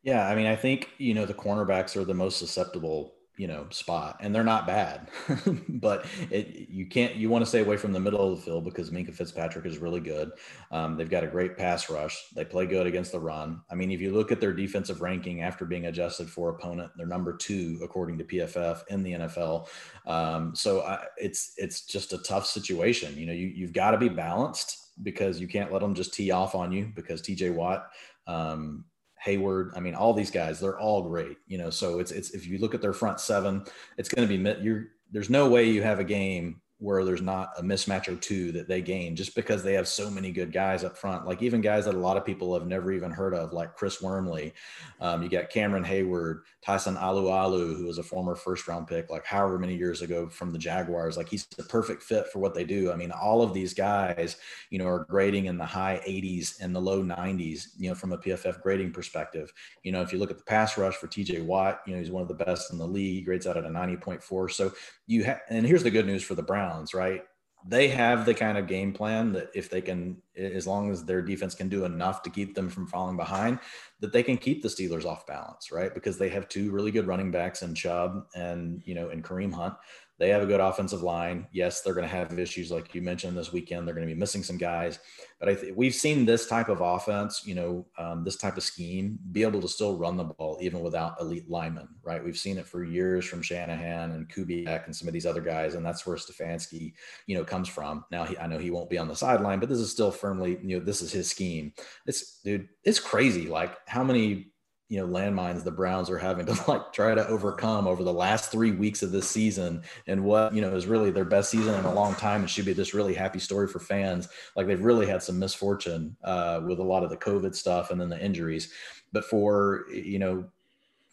Yeah, 0.04 0.28
I 0.28 0.36
mean, 0.36 0.48
I 0.48 0.56
think 0.56 0.90
you 0.98 1.14
know 1.14 1.26
the 1.26 1.34
cornerbacks 1.34 1.96
are 1.96 2.04
the 2.04 2.14
most 2.14 2.40
susceptible, 2.40 3.14
you 3.38 3.48
know, 3.48 3.68
spot, 3.70 4.18
and 4.20 4.34
they're 4.34 4.44
not 4.44 4.66
bad, 4.66 5.10
but 5.70 6.06
it, 6.32 6.70
you 6.70 6.88
can't. 6.88 7.16
You 7.16 7.30
want 7.30 7.44
to 7.44 7.46
stay 7.46 7.60
away 7.60 7.78
from 7.78 7.92
the 7.92 8.00
middle 8.00 8.32
of 8.32 8.40
the 8.40 8.44
field 8.44 8.66
because 8.66 8.90
Minkah 8.90 9.14
Fitzpatrick 9.14 9.66
is 9.68 9.78
really 9.78 10.00
good. 10.00 10.32
Um, 10.72 10.98
they've 10.98 11.10
got 11.10 11.24
a 11.24 11.28
great 11.28 11.56
pass 11.56 11.88
rush. 11.88 12.30
They 12.36 12.46
play 12.46 12.66
good 12.66 12.88
against 12.88 13.12
the 13.12 13.20
run. 13.20 13.62
I 13.70 13.76
mean, 13.76 13.92
if 13.92 14.02
you 14.02 14.12
look 14.12 14.32
at 14.32 14.42
their 14.42 14.54
defensive 14.54 15.02
ranking 15.02 15.44
after 15.44 15.66
being 15.66 15.86
adjusted 15.86 16.28
for 16.28 16.50
opponent, 16.50 16.92
they're 16.98 17.06
number 17.06 17.38
two 17.38 17.80
according 17.84 18.18
to 18.18 18.24
PFF 18.24 18.82
in 18.90 19.04
the 19.04 19.12
NFL. 19.14 19.68
Um, 20.08 20.56
so 20.56 20.82
I, 20.82 21.06
it's 21.18 21.54
it's 21.58 21.86
just 21.86 22.14
a 22.14 22.18
tough 22.20 22.48
situation. 22.48 23.16
You 23.16 23.28
know, 23.28 23.34
you 23.34 23.48
you've 23.48 23.74
got 23.74 23.92
to 23.92 24.00
be 24.00 24.10
balanced 24.10 24.81
because 25.04 25.40
you 25.40 25.48
can't 25.48 25.72
let 25.72 25.82
them 25.82 25.96
just 25.96 26.14
tee 26.14 26.32
off 26.32 26.56
on 26.56 26.72
you 26.72 26.92
because 26.96 27.22
TJ 27.22 27.54
Watt, 27.54 27.90
um, 28.28 28.86
Heyward, 29.26 29.72
I 29.76 29.80
mean, 29.80 29.96
all 29.96 30.14
these 30.14 30.32
guys, 30.32 30.60
they're 30.60 30.80
all 30.80 31.04
great, 31.04 31.38
you 31.48 31.58
know. 31.58 31.70
So 31.70 32.00
it's 32.00 32.12
it's 32.12 32.32
if 32.32 32.48
you 32.48 32.58
look 32.58 32.74
at 32.74 32.82
their 32.82 32.94
front 32.94 33.20
seven, 33.20 33.64
it's 33.98 34.10
going 34.10 34.28
to 34.28 34.38
be 34.38 34.64
you're 34.64 34.88
there's 35.12 35.30
no 35.30 35.50
way 35.50 35.70
you 35.70 35.84
have 35.84 36.00
a 36.00 36.04
game 36.04 36.62
where 36.82 37.06
there's 37.06 37.22
not 37.22 37.52
a 37.60 37.62
mismatch 37.62 38.08
or 38.08 38.16
two 38.16 38.52
that 38.52 38.68
they 38.68 38.82
gain 38.82 39.16
just 39.16 39.36
because 39.36 39.62
they 39.62 39.76
have 39.76 39.88
so 39.88 40.10
many 40.10 40.32
good 40.32 40.52
guys 40.52 40.84
up 40.84 40.98
front. 40.98 41.28
Like 41.28 41.44
even 41.44 41.62
guys 41.62 41.86
that 41.86 41.94
a 41.94 41.99
lot 41.99 42.18
of 42.18 42.26
people 42.26 42.56
have 42.56 42.66
never 42.66 42.91
even 42.91 43.12
heard 43.12 43.36
of, 43.36 43.53
like 43.53 43.76
Chris 43.76 44.02
Wormley. 44.02 44.52
Um, 44.99 45.22
you 45.22 45.30
got 45.30 45.52
Cameron 45.52 45.86
Heyward, 45.86 46.41
Tyson 46.66 46.95
Alualu, 46.95 47.78
who 47.78 47.86
was 47.86 47.99
a 47.99 48.03
former 48.03 48.34
first 48.34 48.68
round 48.68 48.88
pick, 48.88 49.12
like 49.12 49.24
however 49.26 49.60
many 49.60 49.76
years 49.76 50.02
ago 50.02 50.28
from 50.28 50.52
the 50.52 50.58
Jaguars. 50.58 51.18
Like 51.18 51.30
he's 51.30 51.45
the 51.45 51.64
perfect 51.64 52.02
fit 52.02 52.28
for 52.34 52.40
what 52.40 52.56
they 52.56 52.64
do. 52.64 52.91
I 52.91 52.95
mean, 52.95 53.12
all 53.12 53.44
of 53.44 53.53
these 53.53 53.76
guys, 53.76 54.38
you 54.72 54.80
know, 54.80 54.88
are 54.88 55.06
grading 55.08 55.45
in 55.45 55.60
the 55.60 55.66
high 55.66 56.02
80s 56.08 56.62
and 56.62 56.76
the 56.76 56.82
low 56.82 57.03
90s, 57.03 57.68
you 57.78 57.90
know, 57.90 57.95
from 57.95 58.12
a 58.12 58.18
PFF 58.18 58.60
grading 58.64 58.91
perspective. 58.91 59.53
You 59.84 59.91
know, 59.91 60.02
if 60.02 60.12
you 60.12 60.18
look 60.18 60.32
at 60.32 60.40
the 60.40 60.44
pass 60.44 60.80
rush 60.80 60.95
for 60.95 61.06
TJ 61.06 61.45
Watt, 61.45 61.82
you 61.86 61.94
know, 61.94 61.99
he's 61.99 62.10
one 62.10 62.24
of 62.24 62.28
the 62.28 62.44
best 62.44 62.72
in 62.72 62.80
the 62.80 62.88
league. 62.88 63.16
He 63.16 63.22
grades 63.22 63.45
out 63.45 63.58
at 63.58 63.66
a 63.66 63.70
90.4. 63.70 64.52
So 64.52 64.74
you 65.08 65.24
have, 65.26 65.41
and 65.49 65.66
here's 65.66 65.84
the 65.84 65.91
good 65.91 66.06
news 66.06 66.24
for 66.24 66.36
the 66.36 66.41
Browns, 66.41 66.70
right? 66.93 67.22
They 67.68 67.89
have 67.89 68.26
the 68.26 68.34
kind 68.34 68.57
of 68.57 68.65
game 68.65 68.91
plan 68.91 69.34
that 69.34 69.49
if 69.53 69.69
they 69.69 69.81
can, 69.81 70.19
as 70.35 70.65
long 70.65 70.89
as 70.89 71.06
their 71.06 71.22
defense 71.22 71.53
can 71.53 71.69
do 71.69 71.85
enough 71.85 72.23
to 72.23 72.31
keep 72.31 72.56
them 72.56 72.69
from 72.69 72.88
falling 72.88 73.18
behind, 73.18 73.60
that 73.99 74.11
they 74.11 74.23
can 74.23 74.38
keep 74.38 74.64
the 74.64 74.68
Steelers 74.68 75.06
off 75.06 75.27
balance, 75.27 75.72
right? 75.72 75.93
Because 75.93 76.18
they 76.18 76.30
have 76.30 76.49
two 76.49 76.72
really 76.72 76.89
good 76.89 77.06
running 77.06 77.30
backs 77.30 77.61
in 77.61 77.76
Chubb 77.76 78.26
and, 78.34 78.81
you 78.84 78.95
know, 78.95 79.10
and 79.10 79.23
Kareem 79.23 79.53
Hunt 79.53 79.76
They 80.22 80.30
have 80.30 80.43
a 80.43 80.45
good 80.45 80.60
offensive 80.60 81.02
line. 81.02 81.48
Yes, 81.52 81.81
they're 81.81 81.95
going 81.95 82.07
to 82.07 82.15
have 82.15 82.38
issues 82.38 82.69
like 82.69 82.93
you 82.93 83.02
mentioned 83.02 83.35
this 83.35 83.52
weekend. 83.52 83.88
They're 83.88 83.95
going 83.95 84.07
to 84.07 84.14
be 84.14 84.19
missing 84.19 84.43
some 84.43 84.56
guys, 84.56 84.99
but 85.39 85.49
I 85.49 85.56
th- 85.56 85.73
we've 85.76 85.95
seen 85.95 86.26
this 86.26 86.45
type 86.45 86.69
of 86.69 86.80
offense, 86.80 87.41
you 87.43 87.56
know, 87.56 87.88
um, 87.98 88.23
this 88.23 88.35
type 88.35 88.56
of 88.56 88.61
scheme 88.61 89.18
be 89.31 89.41
able 89.41 89.60
to 89.61 89.68
still 89.68 89.98
run 89.98 90.18
the 90.18 90.26
ball 90.26 90.60
even 90.61 90.81
without 90.81 91.19
elite 91.19 91.49
linemen, 91.49 91.88
right? 92.03 92.23
We've 92.23 92.38
seen 92.38 92.60
it 92.60 92.68
for 92.68 92.84
years 92.84 93.26
from 93.26 93.41
Shanahan 93.41 94.11
and 94.11 94.30
Kubiak 94.30 94.85
and 94.85 94.95
some 94.95 95.07
of 95.07 95.14
these 95.15 95.26
other 95.26 95.41
guys, 95.41 95.73
and 95.73 95.84
that's 95.84 96.06
where 96.06 96.18
Stefanski, 96.18 96.93
you 97.26 97.35
know, 97.35 97.43
comes 97.43 97.68
from. 97.68 98.06
Now, 98.11 98.23
he, 98.23 98.38
I 98.38 98.45
know 98.45 98.60
he 98.60 98.69
won't 98.69 98.91
be 98.91 98.99
on 98.99 99.07
the 99.07 99.15
sideline, 99.15 99.60
but 99.60 99.69
this 99.69 99.80
is 99.80 99.89
still 99.89 100.11
firmly, 100.11 100.60
you 100.61 100.77
know, 100.77 100.85
this 100.85 101.02
is 101.02 101.11
his 101.11 101.31
scheme. 101.31 101.73
It's 102.06 102.41
dude, 102.43 102.69
it's 102.84 102.99
crazy, 102.99 103.48
like 103.48 103.76
how 103.88 104.03
many 104.03 104.52
you 104.92 105.00
know 105.00 105.08
landmines 105.08 105.64
the 105.64 105.72
Browns 105.72 106.10
are 106.10 106.18
having 106.18 106.46
to 106.46 106.64
like 106.68 106.92
try 106.92 107.16
to 107.16 107.26
overcome 107.30 107.88
over 107.88 108.04
the 108.04 108.12
last 108.12 108.52
three 108.52 108.72
weeks 108.72 109.02
of 109.02 109.14
this 109.14 109.28
season 109.28 109.82
and 110.08 110.22
what 110.22 110.54
you 110.54 110.62
know 110.62 110.76
is 110.76 110.86
really 110.86 111.12
their 111.12 111.24
best 111.24 111.50
season 111.50 111.74
in 111.74 111.86
a 111.86 111.94
long 111.94 112.14
time. 112.16 112.44
It 112.44 112.50
should 112.50 112.66
be 112.66 112.74
this 112.74 112.94
really 112.94 113.14
happy 113.14 113.40
story 113.40 113.70
for 113.70 113.80
fans. 113.80 114.28
Like 114.58 114.68
they've 114.68 114.84
really 114.84 115.08
had 115.08 115.24
some 115.24 115.40
misfortune 115.40 116.18
uh, 116.26 116.60
with 116.68 116.80
a 116.80 116.84
lot 116.84 117.06
of 117.06 117.10
the 117.10 117.16
COVID 117.16 117.56
stuff 117.56 117.90
and 117.90 118.02
then 118.02 118.10
the 118.10 118.22
injuries. 118.22 118.74
But 119.14 119.24
for 119.24 119.86
you 119.90 120.20
know 120.20 120.44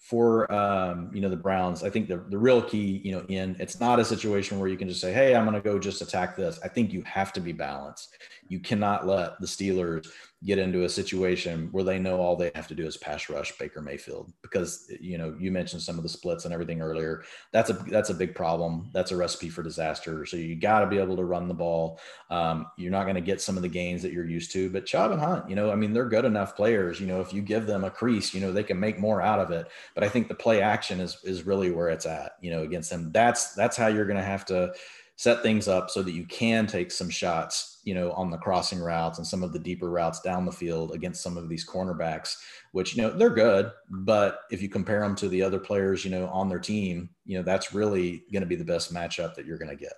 for 0.09 0.51
um, 0.51 1.11
you 1.13 1.21
know 1.21 1.29
the 1.29 1.37
Browns, 1.37 1.85
I 1.85 1.91
think 1.91 2.09
the 2.09 2.17
the 2.31 2.39
real 2.39 2.63
key, 2.63 3.01
you 3.05 3.13
know, 3.13 3.25
in 3.29 3.55
it's 3.61 3.79
not 3.79 4.01
a 4.01 4.05
situation 4.05 4.59
where 4.59 4.69
you 4.69 4.77
can 4.77 4.89
just 4.89 5.03
say, 5.03 5.13
"Hey, 5.13 5.37
I'm 5.37 5.45
going 5.45 5.55
to 5.55 5.61
go 5.61 5.79
just 5.79 6.03
attack 6.03 6.35
this." 6.35 6.59
I 6.65 6.69
think 6.69 6.93
you 6.93 7.03
have 7.03 7.33
to 7.35 7.41
be 7.41 7.53
balanced. 7.53 8.17
You 8.49 8.59
cannot 8.59 9.07
let 9.07 9.39
the 9.39 9.47
Steelers 9.47 10.09
get 10.45 10.59
into 10.59 10.85
a 10.85 10.89
situation 10.89 11.69
where 11.73 11.83
they 11.83 11.99
know 11.99 12.21
all 12.21 12.37
they 12.37 12.53
have 12.55 12.69
to 12.69 12.75
do 12.75 12.87
is 12.87 12.97
pass 12.97 13.29
rush 13.29 13.57
Baker 13.59 13.83
Mayfield 13.83 14.33
because 14.41 14.91
you 15.01 15.19
know 15.19 15.35
you 15.39 15.51
mentioned 15.51 15.83
some 15.83 15.97
of 15.97 16.05
the 16.05 16.09
splits 16.09 16.45
and 16.45 16.55
everything 16.55 16.81
earlier. 16.81 17.25
That's 17.53 17.71
a 17.71 17.73
that's 17.73 18.11
a 18.11 18.15
big 18.15 18.37
problem. 18.37 18.91
That's 18.95 19.11
a 19.11 19.17
recipe 19.17 19.49
for 19.49 19.65
disaster. 19.65 20.25
So 20.27 20.37
you 20.37 20.55
got 20.55 20.81
to 20.81 20.87
be 20.87 20.99
able 20.99 21.17
to 21.17 21.25
run 21.25 21.49
the 21.49 21.55
ball. 21.55 21.99
Um, 22.31 22.67
you're 22.77 22.93
not 22.93 23.05
going 23.05 23.17
to 23.17 23.21
get 23.21 23.41
some 23.41 23.57
of 23.57 23.63
the 23.63 23.69
gains 23.69 24.01
that 24.03 24.13
you're 24.13 24.29
used 24.29 24.53
to. 24.53 24.71
But 24.71 24.87
Chubb 24.87 25.11
and 25.11 25.21
Hunt, 25.21 25.51
you 25.51 25.57
know, 25.57 25.73
I 25.73 25.75
mean, 25.75 25.93
they're 25.93 26.09
good 26.09 26.25
enough 26.25 26.55
players. 26.55 27.01
You 27.01 27.09
know, 27.09 27.21
if 27.21 27.33
you 27.33 27.43
give 27.43 27.67
them 27.67 27.83
a 27.83 27.91
crease, 27.91 28.33
you 28.33 28.41
know, 28.41 28.53
they 28.53 28.63
can 28.63 28.79
make 28.79 29.01
more 29.01 29.21
out 29.21 29.41
of 29.41 29.51
it. 29.51 29.67
But 29.95 30.05
I 30.05 30.09
think 30.09 30.29
the 30.29 30.35
play 30.35 30.63
action 30.63 31.01
is 31.01 31.19
is 31.25 31.47
really 31.47 31.73
where 31.73 31.89
it's 31.89 32.07
at. 32.07 32.33
You 32.41 32.53
know, 32.53 32.63
against 32.63 32.91
them. 32.91 33.11
That's 33.13 33.55
that's 33.55 33.77
how 33.77 33.89
you're 33.89 34.07
going 34.07 34.19
to 34.19 34.23
have 34.23 34.45
to 34.47 34.73
set 35.19 35.43
things 35.43 35.67
up 35.67 35.91
so 35.91 36.01
that 36.01 36.13
you 36.13 36.25
can 36.27 36.65
take 36.67 36.93
some 36.93 37.11
shots, 37.11 37.78
you 37.89 37.95
know, 37.95 38.13
on 38.13 38.31
the 38.31 38.37
crossing 38.37 38.81
routes 38.81 39.17
and 39.17 39.27
some 39.27 39.43
of 39.43 39.55
the 39.55 39.59
deeper 39.59 39.89
routes 39.89 40.21
down 40.21 40.45
the 40.45 40.53
field 40.53 40.93
against 40.93 41.23
some 41.23 41.39
of 41.39 41.49
these 41.49 41.67
cornerbacks, 41.67 42.37
which, 42.73 42.95
you 42.95 43.01
know, 43.01 43.09
they're 43.09 43.31
good. 43.31 43.73
But 43.89 44.41
if 44.51 44.61
you 44.61 44.69
compare 44.69 45.01
them 45.01 45.17
to 45.17 45.29
the 45.31 45.43
other 45.43 45.59
players, 45.59 46.05
you 46.05 46.11
know, 46.11 46.27
on 46.27 46.51
their 46.51 46.59
team, 46.59 47.09
you 47.25 47.39
know, 47.39 47.43
that's 47.43 47.73
really 47.73 48.25
going 48.31 48.43
to 48.43 48.47
be 48.47 48.57
the 48.57 48.63
best 48.63 48.93
matchup 48.93 49.35
that 49.37 49.47
you're 49.47 49.57
going 49.57 49.71
to 49.71 49.83
get. 49.83 49.95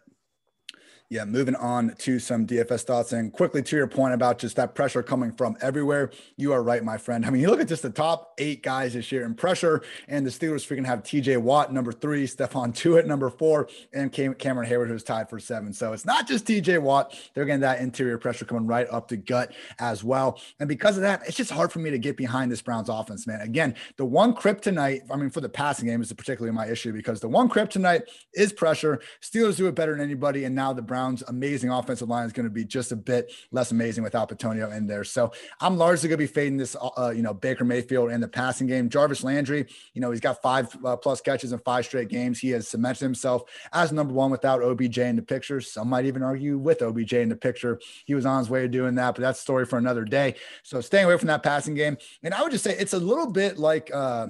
Yeah, 1.12 1.24
moving 1.24 1.56
on 1.56 1.96
to 1.98 2.20
some 2.20 2.46
DFS 2.46 2.84
thoughts 2.84 3.12
and 3.12 3.32
quickly 3.32 3.64
to 3.64 3.76
your 3.76 3.88
point 3.88 4.14
about 4.14 4.38
just 4.38 4.54
that 4.54 4.76
pressure 4.76 5.02
coming 5.02 5.32
from 5.32 5.56
everywhere. 5.60 6.12
You 6.36 6.52
are 6.52 6.62
right, 6.62 6.84
my 6.84 6.98
friend. 6.98 7.26
I 7.26 7.30
mean, 7.30 7.42
you 7.42 7.50
look 7.50 7.58
at 7.58 7.66
just 7.66 7.82
the 7.82 7.90
top 7.90 8.32
eight 8.38 8.62
guys 8.62 8.94
this 8.94 9.10
year 9.10 9.24
in 9.24 9.34
pressure, 9.34 9.82
and 10.06 10.24
the 10.24 10.30
Steelers 10.30 10.64
freaking 10.64 10.86
have 10.86 11.02
TJ 11.02 11.38
Watt 11.38 11.72
number 11.72 11.90
three, 11.90 12.28
Stephon 12.28 12.72
Tuitt 12.72 13.06
number 13.06 13.28
four, 13.28 13.68
and 13.92 14.12
Cameron 14.12 14.70
Heyward 14.70 14.86
who's 14.86 15.02
tied 15.02 15.28
for 15.28 15.40
seven. 15.40 15.72
So 15.72 15.92
it's 15.92 16.04
not 16.04 16.28
just 16.28 16.46
TJ 16.46 16.80
Watt; 16.80 17.12
they're 17.34 17.44
getting 17.44 17.62
that 17.62 17.80
interior 17.80 18.16
pressure 18.16 18.44
coming 18.44 18.68
right 18.68 18.86
up 18.88 19.08
the 19.08 19.16
gut 19.16 19.52
as 19.80 20.04
well. 20.04 20.40
And 20.60 20.68
because 20.68 20.96
of 20.96 21.02
that, 21.02 21.22
it's 21.26 21.36
just 21.36 21.50
hard 21.50 21.72
for 21.72 21.80
me 21.80 21.90
to 21.90 21.98
get 21.98 22.16
behind 22.16 22.52
this 22.52 22.62
Browns 22.62 22.88
offense, 22.88 23.26
man. 23.26 23.40
Again, 23.40 23.74
the 23.96 24.04
one 24.04 24.32
kryptonite, 24.32 25.00
I 25.10 25.16
mean, 25.16 25.30
for 25.30 25.40
the 25.40 25.48
passing 25.48 25.88
game 25.88 26.02
is 26.02 26.12
particularly 26.12 26.54
my 26.54 26.68
issue 26.68 26.92
because 26.92 27.18
the 27.18 27.28
one 27.28 27.48
kryptonite 27.48 28.02
is 28.32 28.52
pressure. 28.52 29.00
Steelers 29.20 29.56
do 29.56 29.66
it 29.66 29.74
better 29.74 29.90
than 29.90 30.02
anybody, 30.02 30.44
and 30.44 30.54
now 30.54 30.72
the 30.72 30.80
Browns 30.80 30.99
Browns' 31.00 31.22
amazing 31.28 31.70
offensive 31.70 32.10
line 32.10 32.26
is 32.26 32.32
going 32.32 32.44
to 32.44 32.50
be 32.50 32.62
just 32.62 32.92
a 32.92 32.96
bit 32.96 33.32
less 33.52 33.70
amazing 33.70 34.04
without 34.04 34.28
Bitonio 34.28 34.76
in 34.76 34.86
there. 34.86 35.02
So 35.02 35.32
I'm 35.58 35.78
largely 35.78 36.10
going 36.10 36.18
to 36.18 36.22
be 36.22 36.32
fading 36.32 36.58
this, 36.58 36.76
uh, 36.76 37.10
you 37.16 37.22
know, 37.22 37.32
Baker 37.32 37.64
Mayfield 37.64 38.10
in 38.10 38.20
the 38.20 38.28
passing 38.28 38.66
game. 38.66 38.90
Jarvis 38.90 39.24
Landry, 39.24 39.66
you 39.94 40.02
know, 40.02 40.10
he's 40.10 40.20
got 40.20 40.42
five 40.42 40.76
uh, 40.84 40.96
plus 40.96 41.22
catches 41.22 41.52
in 41.52 41.58
five 41.60 41.86
straight 41.86 42.08
games. 42.08 42.38
He 42.38 42.50
has 42.50 42.68
cemented 42.68 43.00
himself 43.00 43.44
as 43.72 43.92
number 43.92 44.12
one 44.12 44.30
without 44.30 44.62
OBJ 44.62 44.98
in 44.98 45.16
the 45.16 45.22
picture. 45.22 45.62
Some 45.62 45.88
might 45.88 46.04
even 46.04 46.22
argue 46.22 46.58
with 46.58 46.82
OBJ 46.82 47.14
in 47.14 47.30
the 47.30 47.36
picture. 47.36 47.80
He 48.04 48.14
was 48.14 48.26
on 48.26 48.38
his 48.40 48.50
way 48.50 48.60
to 48.60 48.68
doing 48.68 48.94
that, 48.96 49.14
but 49.14 49.22
that's 49.22 49.38
a 49.38 49.42
story 49.42 49.64
for 49.64 49.78
another 49.78 50.04
day. 50.04 50.34
So 50.64 50.82
staying 50.82 51.06
away 51.06 51.16
from 51.16 51.28
that 51.28 51.42
passing 51.42 51.74
game. 51.74 51.96
And 52.22 52.34
I 52.34 52.42
would 52.42 52.52
just 52.52 52.64
say 52.64 52.76
it's 52.76 52.92
a 52.92 52.98
little 52.98 53.32
bit 53.32 53.58
like, 53.58 53.90
uh, 53.94 54.26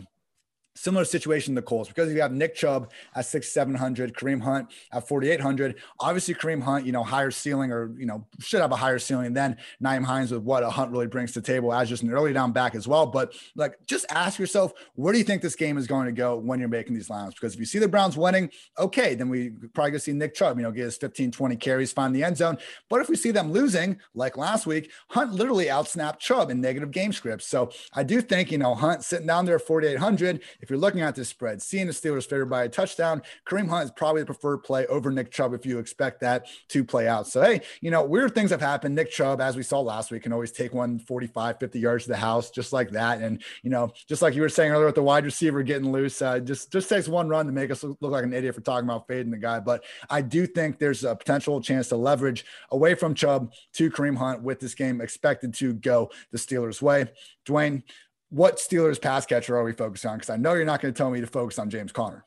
Similar 0.80 1.04
situation 1.04 1.54
to 1.54 1.60
the 1.60 1.66
Colts 1.66 1.90
because 1.90 2.10
you 2.10 2.22
have 2.22 2.32
Nick 2.32 2.54
Chubb 2.54 2.90
at 3.14 3.26
six 3.26 3.52
seven 3.52 3.74
hundred, 3.74 4.14
Kareem 4.14 4.40
Hunt 4.40 4.70
at 4.92 5.06
forty 5.06 5.28
eight 5.28 5.38
hundred. 5.38 5.74
Obviously, 6.00 6.32
Kareem 6.32 6.62
Hunt, 6.62 6.86
you 6.86 6.92
know, 6.92 7.02
higher 7.02 7.30
ceiling 7.30 7.70
or 7.70 7.92
you 7.98 8.06
know 8.06 8.26
should 8.38 8.62
have 8.62 8.72
a 8.72 8.76
higher 8.76 8.98
ceiling 8.98 9.34
than 9.34 9.58
Nyheim 9.84 10.02
Hines 10.02 10.32
with 10.32 10.40
what 10.40 10.62
a 10.62 10.70
Hunt 10.70 10.90
really 10.90 11.06
brings 11.06 11.32
to 11.32 11.42
the 11.42 11.46
table 11.46 11.70
as 11.74 11.90
just 11.90 12.02
an 12.02 12.10
early 12.10 12.32
down 12.32 12.52
back 12.52 12.74
as 12.74 12.88
well. 12.88 13.04
But 13.04 13.34
like, 13.56 13.74
just 13.86 14.06
ask 14.08 14.38
yourself, 14.38 14.72
where 14.94 15.12
do 15.12 15.18
you 15.18 15.24
think 15.24 15.42
this 15.42 15.54
game 15.54 15.76
is 15.76 15.86
going 15.86 16.06
to 16.06 16.12
go 16.12 16.38
when 16.38 16.60
you're 16.60 16.68
making 16.70 16.94
these 16.94 17.10
lines? 17.10 17.34
Because 17.34 17.52
if 17.52 17.60
you 17.60 17.66
see 17.66 17.78
the 17.78 17.86
Browns 17.86 18.16
winning, 18.16 18.48
okay, 18.78 19.14
then 19.14 19.28
we 19.28 19.50
probably 19.74 19.90
gonna 19.90 20.00
see 20.00 20.14
Nick 20.14 20.34
Chubb, 20.34 20.56
you 20.56 20.62
know, 20.62 20.72
get 20.72 20.84
his 20.84 20.96
15, 20.96 21.30
20 21.30 21.56
carries, 21.56 21.92
find 21.92 22.16
the 22.16 22.24
end 22.24 22.38
zone. 22.38 22.56
But 22.88 23.02
if 23.02 23.10
we 23.10 23.16
see 23.16 23.32
them 23.32 23.52
losing, 23.52 24.00
like 24.14 24.38
last 24.38 24.66
week, 24.66 24.90
Hunt 25.08 25.34
literally 25.34 25.66
outsnapped 25.66 26.20
Chubb 26.20 26.50
in 26.50 26.62
negative 26.62 26.90
game 26.90 27.12
scripts. 27.12 27.46
So 27.46 27.70
I 27.92 28.02
do 28.02 28.22
think 28.22 28.50
you 28.50 28.56
know 28.56 28.74
Hunt 28.74 29.04
sitting 29.04 29.26
down 29.26 29.44
there 29.44 29.56
at 29.56 29.66
4,800. 29.66 30.40
If 30.62 30.69
you're 30.70 30.78
looking 30.78 31.00
at 31.00 31.14
this 31.14 31.28
spread, 31.28 31.60
seeing 31.60 31.86
the 31.86 31.92
Steelers 31.92 32.28
favored 32.28 32.46
by 32.46 32.64
a 32.64 32.68
touchdown, 32.68 33.22
Kareem 33.46 33.68
Hunt 33.68 33.84
is 33.84 33.90
probably 33.90 34.22
the 34.22 34.26
preferred 34.26 34.58
play 34.58 34.86
over 34.86 35.10
Nick 35.10 35.30
Chubb 35.30 35.52
if 35.52 35.66
you 35.66 35.78
expect 35.78 36.20
that 36.20 36.46
to 36.68 36.84
play 36.84 37.08
out. 37.08 37.26
So, 37.26 37.42
hey, 37.42 37.62
you 37.80 37.90
know, 37.90 38.04
weird 38.04 38.34
things 38.34 38.50
have 38.50 38.60
happened. 38.60 38.94
Nick 38.94 39.10
Chubb, 39.10 39.40
as 39.40 39.56
we 39.56 39.62
saw 39.62 39.80
last 39.80 40.10
week, 40.10 40.22
can 40.22 40.32
always 40.32 40.52
take 40.52 40.72
one 40.72 40.98
45, 40.98 41.58
50 41.58 41.78
yards 41.78 42.04
to 42.04 42.10
the 42.10 42.16
house 42.16 42.50
just 42.50 42.72
like 42.72 42.90
that. 42.90 43.20
And, 43.20 43.42
you 43.62 43.70
know, 43.70 43.92
just 44.08 44.22
like 44.22 44.34
you 44.34 44.42
were 44.42 44.48
saying 44.48 44.70
earlier 44.72 44.86
with 44.86 44.94
the 44.94 45.02
wide 45.02 45.24
receiver 45.24 45.62
getting 45.62 45.90
loose, 45.90 46.22
uh, 46.22 46.38
just, 46.38 46.72
just 46.72 46.88
takes 46.88 47.08
one 47.08 47.28
run 47.28 47.46
to 47.46 47.52
make 47.52 47.70
us 47.70 47.82
look 47.82 47.98
like 48.00 48.24
an 48.24 48.32
idiot 48.32 48.54
for 48.54 48.60
talking 48.60 48.88
about 48.88 49.06
fading 49.06 49.30
the 49.30 49.38
guy. 49.38 49.60
But 49.60 49.84
I 50.08 50.22
do 50.22 50.46
think 50.46 50.78
there's 50.78 51.04
a 51.04 51.16
potential 51.16 51.60
chance 51.60 51.88
to 51.88 51.96
leverage 51.96 52.44
away 52.70 52.94
from 52.94 53.14
Chubb 53.14 53.52
to 53.74 53.90
Kareem 53.90 54.16
Hunt 54.16 54.42
with 54.42 54.60
this 54.60 54.74
game 54.74 55.00
expected 55.00 55.54
to 55.54 55.74
go 55.74 56.10
the 56.30 56.38
Steelers' 56.38 56.82
way. 56.82 57.06
Dwain, 57.46 57.82
what 58.30 58.56
Steelers 58.56 59.00
pass 59.00 59.26
catcher 59.26 59.56
are 59.56 59.64
we 59.64 59.72
focused 59.72 60.06
on? 60.06 60.16
Because 60.16 60.30
I 60.30 60.36
know 60.36 60.54
you're 60.54 60.64
not 60.64 60.80
going 60.80 60.94
to 60.94 60.96
tell 60.96 61.10
me 61.10 61.20
to 61.20 61.26
focus 61.26 61.58
on 61.58 61.68
James 61.68 61.92
Conner. 61.92 62.24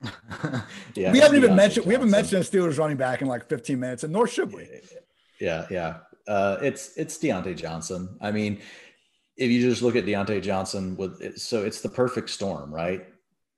yeah, 0.94 1.12
we 1.12 1.18
haven't 1.18 1.36
even 1.36 1.56
mentioned 1.56 1.84
we 1.84 1.92
haven't 1.92 2.10
mentioned 2.10 2.44
the 2.44 2.58
Steelers 2.58 2.78
running 2.78 2.96
back 2.96 3.20
in 3.20 3.26
like 3.26 3.48
15 3.48 3.80
minutes, 3.80 4.04
and 4.04 4.12
nor 4.12 4.28
should 4.28 4.52
we. 4.52 4.68
Yeah, 5.40 5.66
yeah. 5.70 5.98
Uh, 6.28 6.58
it's 6.62 6.96
it's 6.96 7.18
Diontae 7.18 7.56
Johnson. 7.56 8.16
I 8.20 8.30
mean, 8.30 8.60
if 9.36 9.50
you 9.50 9.60
just 9.60 9.82
look 9.82 9.96
at 9.96 10.04
Diontae 10.04 10.40
Johnson 10.40 10.96
with 10.96 11.20
it, 11.20 11.40
so 11.40 11.64
it's 11.64 11.80
the 11.80 11.88
perfect 11.88 12.30
storm, 12.30 12.72
right? 12.72 13.06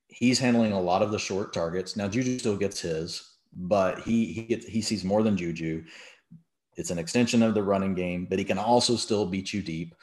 He's 0.08 0.38
handling 0.38 0.72
a 0.72 0.80
lot 0.80 1.02
of 1.02 1.10
the 1.10 1.18
short 1.18 1.52
targets. 1.52 1.94
Now 1.94 2.08
Juju 2.08 2.38
still 2.38 2.56
gets 2.56 2.80
his, 2.80 3.36
but 3.54 4.00
he 4.00 4.32
he 4.32 4.42
gets 4.42 4.66
he 4.66 4.80
sees 4.80 5.04
more 5.04 5.22
than 5.22 5.36
Juju. 5.36 5.84
It's 6.76 6.90
an 6.90 6.98
extension 6.98 7.42
of 7.42 7.52
the 7.52 7.62
running 7.62 7.94
game, 7.94 8.26
but 8.30 8.38
he 8.38 8.44
can 8.46 8.58
also 8.58 8.96
still 8.96 9.26
beat 9.26 9.52
you 9.52 9.60
deep. 9.60 9.94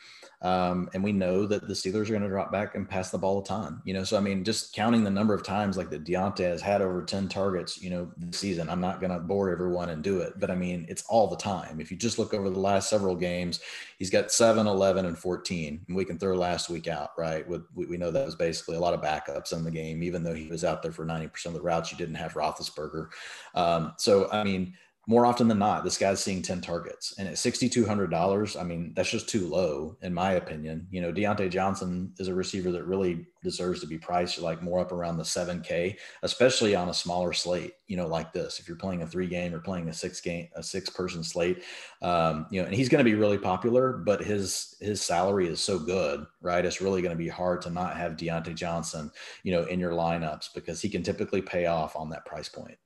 Um, 0.41 0.88
and 0.93 1.03
we 1.03 1.11
know 1.11 1.47
that 1.47 1.68
the 1.68 1.73
Steelers 1.73 2.09
are 2.09 2.11
going 2.11 2.22
to 2.22 2.27
drop 2.27 2.51
back 2.51 2.76
and 2.76 2.88
pass 2.88 3.09
the 3.09 3.18
ball 3.18 3.41
a 3.41 3.43
ton, 3.43 3.81
you 3.85 3.93
know. 3.93 4.03
So 4.03 4.18
I 4.18 4.19
mean, 4.19 4.43
just 4.43 4.73
counting 4.73 5.03
the 5.03 5.09
number 5.09 5.34
of 5.34 5.41
times 5.41 5.77
like 5.77 5.89
that 5.89 6.03
Diontae 6.03 6.39
has 6.41 6.61
had 6.61 6.81
over 6.81 7.01
10 7.01 7.27
targets, 7.27 7.81
you 7.81 7.89
know, 7.89 8.11
this 8.18 8.39
season. 8.39 8.69
I'm 8.69 8.81
not 8.81 8.99
going 9.01 9.11
to 9.11 9.19
bore 9.19 9.49
everyone 9.49 9.89
and 9.89 10.03
do 10.03 10.19
it, 10.19 10.39
but 10.39 10.51
I 10.51 10.55
mean, 10.55 10.85
it's 10.89 11.03
all 11.09 11.27
the 11.27 11.38
time. 11.38 11.80
If 11.80 11.89
you 11.89 11.97
just 11.97 12.19
look 12.19 12.35
over 12.35 12.51
the 12.51 12.59
last 12.59 12.88
several 12.88 13.15
games, 13.15 13.61
he's 13.97 14.11
got 14.11 14.31
7, 14.31 14.68
11, 14.68 15.05
and 15.05 15.18
14. 15.18 15.85
And 15.88 15.97
we 15.97 16.05
can 16.05 16.19
throw 16.19 16.35
last 16.35 16.69
week 16.69 16.88
out, 16.88 17.11
right? 17.18 17.47
With 17.47 17.64
we, 17.73 17.88
we 17.88 17.97
know 17.97 18.11
that 18.11 18.26
was 18.26 18.35
basically 18.35 18.76
a 18.76 18.80
lot 18.80 18.93
of 18.93 19.01
backups 19.01 19.53
in 19.53 19.64
the 19.64 19.72
game, 19.72 20.03
even 20.03 20.23
though 20.23 20.35
he 20.35 20.47
was 20.47 20.64
out 20.64 20.84
there 20.84 20.91
for 20.91 21.05
90% 21.05 21.47
of 21.47 21.53
the 21.53 21.61
routes. 21.61 21.91
You 21.91 21.97
didn't 21.97 22.15
have 22.15 22.35
Roethlisberger. 22.35 23.07
Um, 23.55 23.93
so 23.97 24.30
I 24.31 24.43
mean, 24.43 24.76
more 25.09 25.25
often 25.25 25.47
than 25.47 25.57
not, 25.57 25.85
this 25.85 25.97
guy's 25.97 26.21
seeing 26.21 26.41
10 26.41 26.59
targets. 26.59 27.15
And 27.17 27.29
at 27.29 27.35
$6,200, 27.35 28.59
I 28.59 28.63
mean, 28.63 28.91
that's 28.93 29.09
just 29.09 29.29
too 29.29 29.47
low, 29.47 29.95
in 30.01 30.13
my 30.13 30.34
opinion. 30.34 30.85
You 30.91 31.01
know, 31.01 31.13
Diontae 31.13 31.49
Johnson 31.49 32.11
is 32.19 32.27
a 32.27 32.34
receiver 32.34 32.73
that 32.73 32.84
really 32.84 33.25
deserves 33.41 33.79
to 33.79 33.88
be 33.88 33.97
priced 33.97 34.38
like 34.39 34.61
more 34.61 34.81
up 34.81 34.91
around 34.91 35.15
the 35.15 35.23
7K, 35.23 35.95
especially 36.23 36.75
on 36.75 36.89
a 36.89 36.93
smaller 36.93 37.31
slate, 37.31 37.75
you 37.88 37.95
know, 37.95 38.05
like 38.05 38.34
this. 38.34 38.59
If 38.59 38.67
you're 38.67 38.75
playing 38.75 39.01
a 39.01 39.07
three 39.07 39.27
game 39.27 39.55
or 39.55 39.59
playing 39.59 39.88
a 39.88 39.93
six 39.93 40.19
game, 40.19 40.49
a 40.57 40.61
six 40.61 40.89
person 40.89 41.23
slate, 41.23 41.63
um, 42.01 42.45
you 42.51 42.59
know, 42.59 42.65
and 42.65 42.75
he's 42.75 42.89
going 42.89 43.03
to 43.03 43.09
be 43.09 43.15
really 43.15 43.38
popular, 43.38 43.93
but 43.93 44.21
his 44.21 44.75
his 44.81 45.01
salary 45.01 45.47
is 45.47 45.61
so 45.61 45.79
good, 45.79 46.25
right? 46.41 46.65
It's 46.65 46.81
really 46.81 47.01
going 47.01 47.15
to 47.15 47.23
be 47.23 47.29
hard 47.29 47.61
to 47.61 47.69
not 47.69 47.95
have 47.95 48.17
Diontae 48.17 48.55
Johnson, 48.55 49.09
you 49.43 49.53
know, 49.53 49.63
in 49.63 49.79
your 49.79 49.93
lineups 49.93 50.53
because 50.53 50.81
he 50.81 50.89
can 50.89 51.01
typically 51.01 51.41
pay 51.41 51.67
off 51.67 51.95
on 51.95 52.09
that 52.09 52.25
price 52.25 52.49
point. 52.49 52.77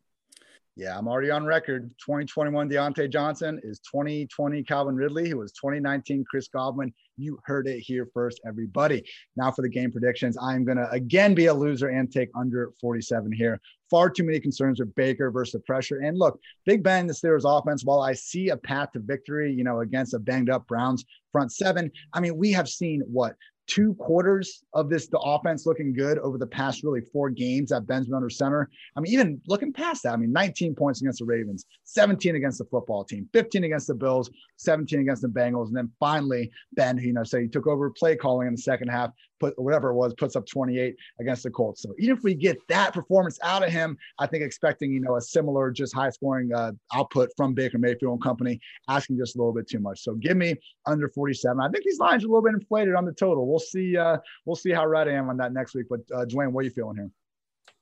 Yeah, 0.78 0.98
I'm 0.98 1.08
already 1.08 1.30
on 1.30 1.46
record. 1.46 1.90
2021 2.00 2.70
Diontae 2.70 3.12
Johnson 3.12 3.60
is 3.62 3.80
2020 3.80 4.64
Calvin 4.64 4.96
Ridley, 4.96 5.30
who 5.30 5.40
was 5.40 5.52
2019 5.52 6.24
Chris 6.30 6.48
Godwin. 6.48 6.94
You 7.18 7.40
heard 7.44 7.68
it 7.68 7.80
here 7.80 8.08
first, 8.14 8.40
everybody. 8.48 9.04
Now 9.36 9.52
for 9.52 9.64
the 9.64 9.70
game 9.70 9.92
predictions. 9.92 10.38
I'm 10.42 10.64
going 10.64 10.78
to 10.78 10.90
again 10.92 11.36
be 11.36 11.48
a 11.48 11.54
loser 11.54 11.90
and 11.90 12.10
take 12.10 12.30
under 12.36 12.72
47 12.80 13.34
here. 13.34 13.60
Far 13.90 14.10
too 14.10 14.24
many 14.24 14.40
concerns 14.40 14.80
with 14.80 14.96
Baker 14.96 15.30
versus 15.30 15.52
the 15.52 15.60
pressure. 15.60 16.00
And 16.00 16.18
look, 16.18 16.40
Big 16.66 16.84
Ben, 16.84 17.06
the 17.06 17.14
Steelers 17.14 17.44
offense, 17.44 17.84
while 17.84 18.02
I 18.02 18.14
see 18.14 18.50
a 18.50 18.58
path 18.58 18.94
to 18.94 19.00
victory, 19.00 19.52
you 19.52 19.66
know, 19.66 19.82
against 19.82 20.14
a 20.14 20.20
banged 20.20 20.50
up 20.50 20.66
Browns 20.68 21.04
front 21.34 21.52
seven, 21.52 21.92
I 22.14 22.22
mean, 22.22 22.38
we 22.38 22.54
have 22.54 22.70
seen 22.70 23.02
what 23.02 23.36
two 23.72 23.94
quarters 23.94 24.66
of 24.74 24.90
this 24.90 25.08
the 25.08 25.20
offense 25.20 25.66
looking 25.66 25.94
good 25.94 26.18
over 26.20 26.38
the 26.38 26.46
past 26.46 26.84
really 26.84 27.00
four 27.14 27.30
games 27.30 27.70
that 27.70 27.88
Ben's 27.88 28.08
been 28.08 28.16
under 28.16 28.30
center. 28.30 28.70
I 28.98 29.00
mean, 29.00 29.14
even 29.14 29.42
looking 29.48 29.72
past 29.72 30.04
that, 30.04 30.14
I 30.14 30.18
mean, 30.18 30.34
19 30.34 30.76
points 30.76 31.02
against 31.02 31.20
the 31.20 31.26
Ravens, 31.26 31.66
17 31.86 32.36
against 32.36 32.58
the 32.58 32.66
football 32.66 33.06
team, 33.06 33.30
15 33.32 33.64
against 33.64 33.88
the 33.88 33.96
Bills, 33.96 34.30
17 34.58 35.00
against 35.00 35.22
the 35.22 35.30
Bengals, 35.30 35.68
and 35.68 35.78
then 35.78 35.90
finally 36.02 36.52
Ben, 36.74 36.98
you 36.98 37.14
know, 37.14 37.24
say 37.24 37.44
he 37.44 37.48
took 37.48 37.66
over 37.66 37.90
play 37.92 38.18
calling 38.18 38.48
in 38.48 38.56
the 38.56 38.62
second 38.62 38.90
half, 38.90 39.12
put 39.42 39.58
whatever 39.60 39.90
it 39.90 39.96
was, 39.96 40.14
puts 40.14 40.36
up 40.36 40.46
28 40.46 40.96
against 41.20 41.44
the 41.44 41.50
Colts. 41.50 41.82
So 41.82 41.94
even 41.98 42.16
if 42.16 42.24
we 42.24 42.36
get 42.36 42.58
that 42.68 42.94
performance 42.94 43.40
out 43.44 43.64
of 43.64 43.72
him, 43.72 43.98
I 44.20 44.28
think 44.28 44.44
expecting 44.44 44.92
you 44.92 45.02
know 45.02 45.18
a 45.18 45.22
similar 45.22 45.72
just 45.72 45.94
high 45.94 46.12
scoring 46.12 46.54
uh, 46.54 46.72
output 46.94 47.32
from 47.36 47.54
Baker 47.54 47.80
Mayfield 47.80 48.14
and 48.14 48.24
company, 48.24 48.60
asking 48.88 49.18
just 49.18 49.36
a 49.36 49.40
little 49.40 49.54
bit 49.54 49.68
too 49.68 49.80
much. 49.80 50.02
So 50.02 50.14
give 50.14 50.38
me 50.38 50.56
under 50.86 51.10
47. 51.10 51.60
I 51.60 51.70
think 51.70 51.84
these 51.84 52.00
lines 52.00 52.24
are 52.24 52.28
a 52.28 52.30
little 52.30 52.44
bit 52.44 52.54
inflated 52.54 52.96
on 52.96 53.06
the 53.06 53.14
total. 53.14 53.48
We'll 53.48 53.60
see. 53.60 53.98
Uh, 53.98 54.18
we'll 54.46 54.56
see 54.56 54.72
how 54.72 54.86
right 54.86 55.08
I 55.08 55.14
am 55.14 55.30
on 55.30 55.38
that 55.38 55.54
next 55.54 55.74
week. 55.74 55.88
But 55.90 56.02
uh, 56.14 56.26
Dwain, 56.26 56.52
what 56.52 56.62
are 56.62 56.66
you 56.66 56.70
feeling 56.70 56.96
here? 56.96 57.10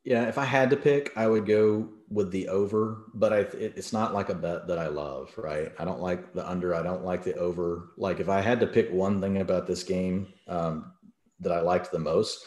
Yeah, 0.05 0.23
if 0.23 0.37
I 0.37 0.45
had 0.45 0.69
to 0.69 0.77
pick, 0.77 1.11
I 1.17 1.27
would 1.27 1.45
go 1.45 1.89
with 2.09 2.31
the 2.31 2.47
over, 2.47 3.03
but 3.13 3.33
I 3.33 3.37
it, 3.39 3.73
it's 3.75 3.93
not 3.93 4.13
like 4.13 4.29
a 4.29 4.33
bet 4.33 4.67
that 4.67 4.79
I 4.79 4.87
love, 4.87 5.31
right? 5.37 5.71
I 5.77 5.85
don't 5.85 6.01
like 6.01 6.33
the 6.33 6.49
under. 6.49 6.73
I 6.73 6.81
don't 6.81 7.03
like 7.03 7.23
the 7.23 7.35
over. 7.35 7.91
Like 7.97 8.19
if 8.19 8.29
I 8.29 8.39
had 8.39 8.59
to 8.61 8.67
pick 8.67 8.91
one 8.91 9.19
thing 9.19 9.37
about 9.41 9.67
this 9.67 9.83
game 9.83 10.33
um, 10.47 10.93
that 11.39 11.51
I 11.51 11.61
liked 11.61 11.91
the 11.91 11.99
most, 11.99 12.43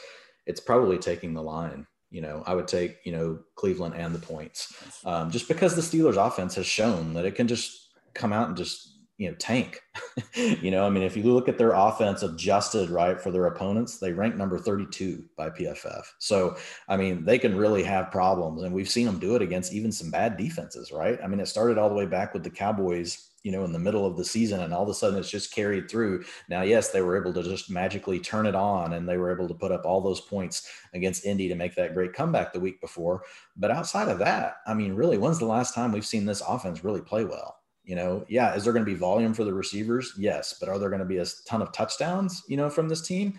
it's 0.46 0.60
probably 0.60 0.98
taking 0.98 1.34
the 1.34 1.42
line. 1.42 1.86
You 2.10 2.20
know, 2.20 2.42
I 2.46 2.54
would 2.54 2.68
take 2.68 2.98
you 3.04 3.12
know 3.12 3.38
Cleveland 3.56 3.94
and 3.94 4.14
the 4.14 4.18
points, 4.18 4.74
um, 5.04 5.30
just 5.30 5.48
because 5.48 5.74
the 5.74 5.82
Steelers' 5.82 6.24
offense 6.24 6.54
has 6.56 6.66
shown 6.66 7.14
that 7.14 7.24
it 7.24 7.34
can 7.34 7.48
just 7.48 7.88
come 8.14 8.32
out 8.32 8.48
and 8.48 8.56
just 8.56 8.92
you 9.18 9.30
know 9.30 9.36
tank. 9.36 9.80
You 10.34 10.70
know 10.70 10.86
i 10.86 10.90
mean 10.90 11.02
if 11.02 11.16
you 11.16 11.24
look 11.24 11.48
at 11.48 11.58
their 11.58 11.72
offense 11.72 12.22
adjusted 12.22 12.88
right 12.88 13.20
for 13.20 13.30
their 13.30 13.46
opponents 13.46 13.98
they 13.98 14.12
rank 14.12 14.34
number 14.34 14.58
32 14.58 15.24
by 15.36 15.50
pff 15.50 16.04
so 16.18 16.56
i 16.88 16.96
mean 16.96 17.24
they 17.24 17.38
can 17.38 17.56
really 17.56 17.82
have 17.82 18.10
problems 18.10 18.62
and 18.62 18.72
we've 18.72 18.88
seen 18.88 19.04
them 19.04 19.18
do 19.18 19.34
it 19.34 19.42
against 19.42 19.72
even 19.74 19.92
some 19.92 20.10
bad 20.10 20.36
defenses 20.38 20.90
right? 20.90 21.18
I 21.22 21.26
mean 21.26 21.40
it 21.40 21.48
started 21.48 21.76
all 21.76 21.88
the 21.88 21.94
way 21.94 22.06
back 22.06 22.32
with 22.32 22.44
the 22.44 22.50
cowboys 22.50 23.28
you 23.42 23.52
know 23.52 23.64
in 23.64 23.72
the 23.72 23.78
middle 23.78 24.06
of 24.06 24.16
the 24.16 24.24
season 24.24 24.60
and 24.60 24.72
all 24.72 24.82
of 24.82 24.88
a 24.88 24.94
sudden 24.94 25.18
it's 25.18 25.30
just 25.30 25.54
carried 25.54 25.90
through 25.90 26.24
now 26.48 26.62
yes 26.62 26.90
they 26.90 27.02
were 27.02 27.20
able 27.20 27.32
to 27.32 27.42
just 27.42 27.70
magically 27.70 28.18
turn 28.18 28.46
it 28.46 28.54
on 28.54 28.92
and 28.92 29.08
they 29.08 29.16
were 29.16 29.32
able 29.32 29.48
to 29.48 29.54
put 29.54 29.72
up 29.72 29.84
all 29.84 30.00
those 30.00 30.20
points 30.20 30.70
against 30.94 31.24
indy 31.24 31.48
to 31.48 31.54
make 31.54 31.74
that 31.74 31.94
great 31.94 32.12
comeback 32.12 32.52
the 32.52 32.60
week 32.60 32.80
before 32.80 33.22
but 33.56 33.70
outside 33.70 34.08
of 34.08 34.18
that 34.18 34.56
i 34.66 34.74
mean 34.74 34.94
really 34.94 35.18
when's 35.18 35.38
the 35.38 35.44
last 35.44 35.74
time 35.74 35.92
we've 35.92 36.06
seen 36.06 36.26
this 36.26 36.42
offense 36.46 36.84
really 36.84 37.02
play 37.02 37.24
well 37.24 37.56
you 37.84 37.96
know, 37.96 38.24
yeah, 38.28 38.54
is 38.54 38.64
there 38.64 38.72
going 38.72 38.84
to 38.84 38.90
be 38.90 38.96
volume 38.96 39.34
for 39.34 39.44
the 39.44 39.52
receivers? 39.52 40.14
Yes, 40.16 40.54
but 40.58 40.68
are 40.68 40.78
there 40.78 40.88
going 40.88 41.00
to 41.00 41.04
be 41.04 41.18
a 41.18 41.26
ton 41.46 41.62
of 41.62 41.72
touchdowns, 41.72 42.44
you 42.48 42.56
know, 42.56 42.70
from 42.70 42.88
this 42.88 43.02
team? 43.02 43.38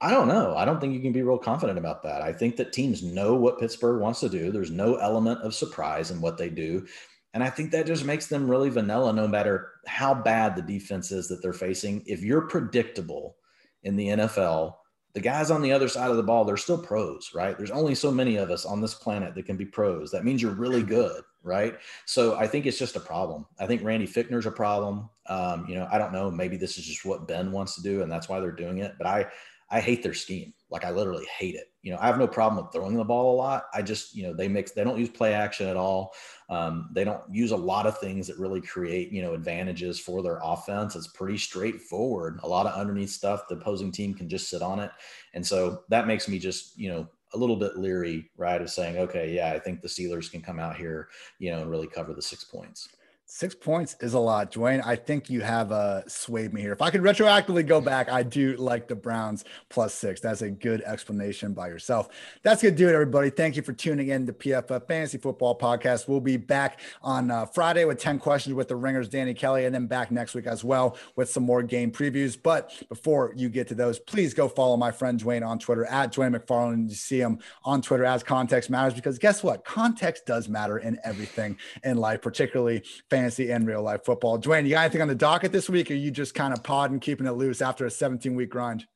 I 0.00 0.10
don't 0.10 0.28
know. 0.28 0.56
I 0.56 0.64
don't 0.64 0.80
think 0.80 0.92
you 0.92 1.00
can 1.00 1.12
be 1.12 1.22
real 1.22 1.38
confident 1.38 1.78
about 1.78 2.02
that. 2.02 2.20
I 2.20 2.32
think 2.32 2.56
that 2.56 2.72
teams 2.72 3.02
know 3.02 3.34
what 3.34 3.58
Pittsburgh 3.58 4.00
wants 4.00 4.20
to 4.20 4.28
do. 4.28 4.50
There's 4.50 4.70
no 4.70 4.96
element 4.96 5.40
of 5.40 5.54
surprise 5.54 6.10
in 6.10 6.20
what 6.20 6.36
they 6.36 6.48
do. 6.48 6.86
And 7.34 7.42
I 7.42 7.50
think 7.50 7.72
that 7.72 7.86
just 7.86 8.04
makes 8.04 8.28
them 8.28 8.48
really 8.48 8.70
vanilla 8.70 9.12
no 9.12 9.26
matter 9.26 9.72
how 9.86 10.14
bad 10.14 10.54
the 10.54 10.62
defense 10.62 11.10
is 11.10 11.28
that 11.28 11.42
they're 11.42 11.52
facing. 11.52 12.04
If 12.06 12.22
you're 12.22 12.48
predictable 12.48 13.36
in 13.82 13.96
the 13.96 14.06
NFL, 14.08 14.74
the 15.14 15.20
guys 15.20 15.50
on 15.50 15.60
the 15.60 15.72
other 15.72 15.88
side 15.88 16.10
of 16.10 16.16
the 16.16 16.22
ball, 16.22 16.44
they're 16.44 16.56
still 16.56 16.78
pros, 16.78 17.32
right? 17.34 17.58
There's 17.58 17.72
only 17.72 17.96
so 17.96 18.12
many 18.12 18.36
of 18.36 18.50
us 18.50 18.64
on 18.64 18.80
this 18.80 18.94
planet 18.94 19.34
that 19.34 19.46
can 19.46 19.56
be 19.56 19.66
pros. 19.66 20.12
That 20.12 20.24
means 20.24 20.42
you're 20.42 20.54
really 20.54 20.82
good, 20.82 21.22
right? 21.42 21.76
So 22.04 22.36
I 22.36 22.46
think 22.46 22.66
it's 22.66 22.78
just 22.78 22.96
a 22.96 23.00
problem. 23.00 23.46
I 23.58 23.66
think 23.66 23.82
Randy 23.82 24.06
Fichtner's 24.06 24.46
a 24.46 24.50
problem. 24.52 25.10
Um, 25.26 25.66
you 25.68 25.74
know, 25.74 25.88
I 25.90 25.98
don't 25.98 26.12
know. 26.12 26.30
Maybe 26.30 26.56
this 26.56 26.78
is 26.78 26.84
just 26.84 27.04
what 27.04 27.28
Ben 27.28 27.52
wants 27.52 27.74
to 27.76 27.82
do, 27.82 28.02
and 28.02 28.10
that's 28.10 28.28
why 28.28 28.38
they're 28.40 28.52
doing 28.52 28.78
it. 28.78 28.94
But 28.96 29.06
I, 29.08 29.26
I 29.70 29.80
hate 29.80 30.02
their 30.02 30.14
scheme. 30.14 30.52
Like 30.74 30.84
I 30.84 30.90
literally 30.90 31.24
hate 31.26 31.54
it. 31.54 31.70
You 31.82 31.92
know, 31.92 31.98
I 32.00 32.06
have 32.08 32.18
no 32.18 32.26
problem 32.26 32.60
with 32.60 32.72
throwing 32.72 32.96
the 32.96 33.04
ball 33.04 33.32
a 33.32 33.36
lot. 33.36 33.66
I 33.72 33.80
just, 33.80 34.12
you 34.12 34.24
know, 34.24 34.34
they 34.34 34.48
mix. 34.48 34.72
They 34.72 34.82
don't 34.82 34.98
use 34.98 35.08
play 35.08 35.32
action 35.32 35.68
at 35.68 35.76
all. 35.76 36.12
Um, 36.50 36.90
they 36.92 37.04
don't 37.04 37.22
use 37.32 37.52
a 37.52 37.56
lot 37.56 37.86
of 37.86 37.96
things 37.98 38.26
that 38.26 38.40
really 38.40 38.60
create, 38.60 39.12
you 39.12 39.22
know, 39.22 39.34
advantages 39.34 40.00
for 40.00 40.20
their 40.20 40.40
offense. 40.42 40.96
It's 40.96 41.06
pretty 41.06 41.38
straightforward. 41.38 42.40
A 42.42 42.48
lot 42.48 42.66
of 42.66 42.74
underneath 42.74 43.10
stuff. 43.10 43.46
The 43.48 43.54
opposing 43.54 43.92
team 43.92 44.14
can 44.14 44.28
just 44.28 44.50
sit 44.50 44.62
on 44.62 44.80
it, 44.80 44.90
and 45.32 45.46
so 45.46 45.84
that 45.90 46.08
makes 46.08 46.28
me 46.28 46.40
just, 46.40 46.76
you 46.76 46.90
know, 46.90 47.06
a 47.34 47.38
little 47.38 47.56
bit 47.56 47.78
leery, 47.78 48.28
right, 48.36 48.60
of 48.60 48.68
saying, 48.68 48.98
okay, 48.98 49.32
yeah, 49.32 49.52
I 49.52 49.60
think 49.60 49.80
the 49.80 49.86
Steelers 49.86 50.28
can 50.28 50.40
come 50.40 50.58
out 50.58 50.76
here, 50.76 51.08
you 51.38 51.52
know, 51.52 51.62
and 51.62 51.70
really 51.70 51.86
cover 51.86 52.14
the 52.14 52.22
six 52.22 52.42
points. 52.42 52.88
Six 53.36 53.52
points 53.52 53.96
is 53.98 54.14
a 54.14 54.18
lot, 54.20 54.52
Dwain. 54.52 54.80
I 54.86 54.94
think 54.94 55.28
you 55.28 55.40
have 55.40 55.72
uh, 55.72 56.06
swayed 56.06 56.54
me 56.54 56.60
here. 56.60 56.70
If 56.70 56.80
I 56.80 56.90
could 56.90 57.00
retroactively 57.00 57.66
go 57.66 57.80
back, 57.80 58.08
I 58.08 58.22
do 58.22 58.54
like 58.54 58.86
the 58.86 58.94
Browns 58.94 59.44
plus 59.68 59.92
six. 59.92 60.20
That's 60.20 60.42
a 60.42 60.50
good 60.52 60.82
explanation 60.82 61.52
by 61.52 61.66
yourself. 61.66 62.10
That's 62.44 62.62
going 62.62 62.76
to 62.76 62.78
do 62.78 62.88
it, 62.88 62.92
everybody. 62.92 63.30
Thank 63.30 63.56
you 63.56 63.62
for 63.62 63.72
tuning 63.72 64.10
in 64.10 64.24
to 64.26 64.32
PFF 64.32 64.86
Fantasy 64.86 65.18
Football 65.18 65.58
Podcast. 65.58 66.06
We'll 66.06 66.20
be 66.20 66.36
back 66.36 66.78
on 67.02 67.32
uh, 67.32 67.46
Friday 67.46 67.84
with 67.84 67.98
10 67.98 68.20
questions 68.20 68.54
with 68.54 68.68
the 68.68 68.76
Ringers, 68.76 69.08
Danny 69.08 69.34
Kelly, 69.34 69.64
and 69.64 69.74
then 69.74 69.88
back 69.88 70.12
next 70.12 70.36
week 70.36 70.46
as 70.46 70.62
well 70.62 70.96
with 71.16 71.28
some 71.28 71.42
more 71.42 71.64
game 71.64 71.90
previews. 71.90 72.38
But 72.40 72.84
before 72.88 73.32
you 73.34 73.48
get 73.48 73.66
to 73.66 73.74
those, 73.74 73.98
please 73.98 74.32
go 74.32 74.46
follow 74.46 74.76
my 74.76 74.92
friend 74.92 75.18
Dwain 75.18 75.44
on 75.44 75.58
Twitter 75.58 75.86
at 75.86 76.12
Dwain 76.12 76.36
McFarland. 76.38 76.88
You 76.88 76.94
see 76.94 77.18
him 77.18 77.40
on 77.64 77.82
Twitter 77.82 78.04
as 78.04 78.22
context 78.22 78.70
matters 78.70 78.94
because 78.94 79.18
guess 79.18 79.42
what? 79.42 79.64
Context 79.64 80.24
does 80.24 80.48
matter 80.48 80.78
in 80.78 81.00
everything 81.02 81.58
in 81.82 81.96
life, 81.96 82.22
particularly 82.22 82.84
fantasy 83.10 83.23
and 83.24 83.66
real 83.66 83.82
life 83.82 84.04
football. 84.04 84.38
Dwain, 84.38 84.64
you 84.64 84.70
got 84.70 84.82
anything 84.82 85.02
on 85.02 85.08
the 85.08 85.14
docket 85.14 85.52
this 85.52 85.68
week? 85.68 85.90
Or 85.90 85.94
you 85.94 86.10
just 86.10 86.34
kind 86.34 86.52
of 86.52 86.62
podding, 86.62 87.00
keeping 87.00 87.26
it 87.26 87.32
loose 87.32 87.62
after 87.62 87.86
a 87.86 87.90
17 87.90 88.34
week 88.34 88.50
grind? 88.50 88.86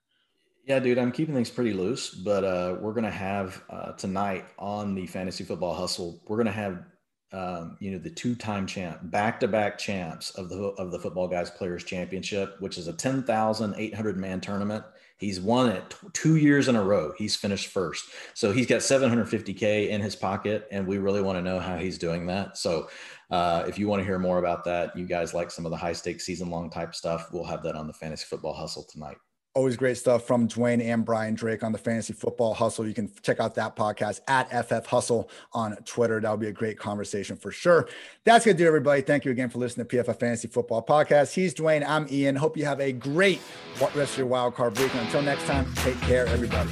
Yeah, 0.69 0.79
dude, 0.81 0.99
I'm 0.99 1.13
keeping 1.13 1.35
things 1.35 1.49
pretty 1.49 1.73
loose, 1.73 2.11
but 2.11 2.45
uh, 2.45 2.77
we're 2.79 2.93
gonna 2.93 3.11
have 3.11 3.63
uh, 3.71 3.93
tonight 3.93 4.45
on 4.59 4.95
the 4.95 5.07
fantasy 5.07 5.43
football 5.43 5.75
hustle. 5.75 6.21
We're 6.29 6.37
gonna 6.37 6.53
have 6.53 6.85
um, 7.33 7.77
you 7.81 7.91
know 7.91 7.99
the 7.99 8.11
two-time 8.11 8.67
champ, 8.67 8.99
back-to-back 9.05 9.79
champs 9.79 10.31
of 10.31 10.51
the 10.51 10.57
of 10.57 10.91
the 10.91 10.99
Football 10.99 11.27
Guys 11.27 11.51
Players 11.51 11.85
Championship, 11.85 12.57
which 12.61 12.77
is 12.77 12.87
a 12.87 12.93
10,800 12.93 14.17
man 14.19 14.41
tournament. 14.43 14.85
He's 15.19 15.41
won 15.41 15.71
it 15.71 15.91
t- 15.91 15.97
two 16.13 16.37
years 16.37 16.69
in 16.69 16.77
a 16.77 16.83
row. 16.83 17.13
He's 17.19 17.35
finished 17.35 17.69
first. 17.69 18.05
So 18.35 18.53
he's 18.53 18.67
got 18.67 18.81
750K 18.81 19.89
in 19.89 20.01
his 20.01 20.15
pocket, 20.15 20.69
and 20.71 20.87
we 20.87 20.99
really 20.99 21.21
want 21.21 21.39
to 21.39 21.43
know 21.43 21.59
how 21.59 21.77
he's 21.77 21.99
doing 21.99 22.27
that. 22.27 22.57
So 22.57 22.89
uh, 23.31 23.65
if 23.67 23.79
you 23.79 23.89
want 23.89 24.01
to 24.01 24.05
hear 24.05 24.19
more 24.19 24.39
about 24.39 24.65
that, 24.65 24.97
you 24.97 25.07
guys 25.07 25.35
like 25.35 25.51
some 25.51 25.67
of 25.67 25.71
the 25.71 25.77
high 25.77 25.93
stakes 25.93 26.25
season 26.25 26.51
long 26.51 26.71
type 26.71 26.95
stuff, 26.95 27.29
we'll 27.33 27.45
have 27.45 27.63
that 27.63 27.75
on 27.75 27.87
the 27.87 27.93
Fantasy 27.93 28.25
Football 28.25 28.55
Hustle 28.55 28.87
tonight. 28.91 29.17
Always 29.55 29.77
great 29.77 29.97
stuff 29.97 30.25
from 30.25 30.47
Dwain 30.47 30.81
and 30.81 31.05
Brian 31.05 31.35
Drake 31.35 31.65
on 31.65 31.73
the 31.73 31.79
Fantasy 31.79 32.13
Football 32.13 32.55
Hustle. 32.55 32.87
You 32.87 32.95
can 32.95 33.11
check 33.23 33.41
out 33.41 33.57
that 33.57 33.75
podcast 33.75 34.21
at 34.29 34.49
FF 34.69 34.87
Hustle 34.87 35.31
on 35.53 35.75
Twitter. 35.85 36.21
That'll 36.21 36.37
be 36.37 36.47
a 36.47 36.53
great 36.53 36.79
conversation 36.79 37.37
for 37.37 37.51
sure. 37.51 37.89
That's 38.25 38.45
going 38.45 38.57
to 38.57 38.63
do 38.63 38.69
everybody. 38.69 39.03
Thank 39.03 39.25
you 39.25 39.33
again 39.33 39.49
for 39.49 39.59
listening 39.59 39.89
to 39.89 39.97
PFF 39.97 40.21
Fantasy 40.21 40.49
Football 40.49 40.85
Podcast. 40.87 41.35
He's 41.35 41.55
Dwain. 41.55 41.85
I'm 41.85 42.07
Ian. 42.09 42.37
Hope 42.37 42.57
you 42.57 42.67
have 42.67 42.81
a 42.81 42.93
great 42.93 43.41
rest 43.81 44.13
of 44.13 44.19
your 44.19 44.27
wild 44.29 44.55
card 44.55 44.79
week. 44.79 44.95
And 44.95 45.07
until 45.07 45.23
next 45.23 45.45
time, 45.47 45.67
take 45.77 46.01
care, 46.03 46.27
everybody. 46.27 46.71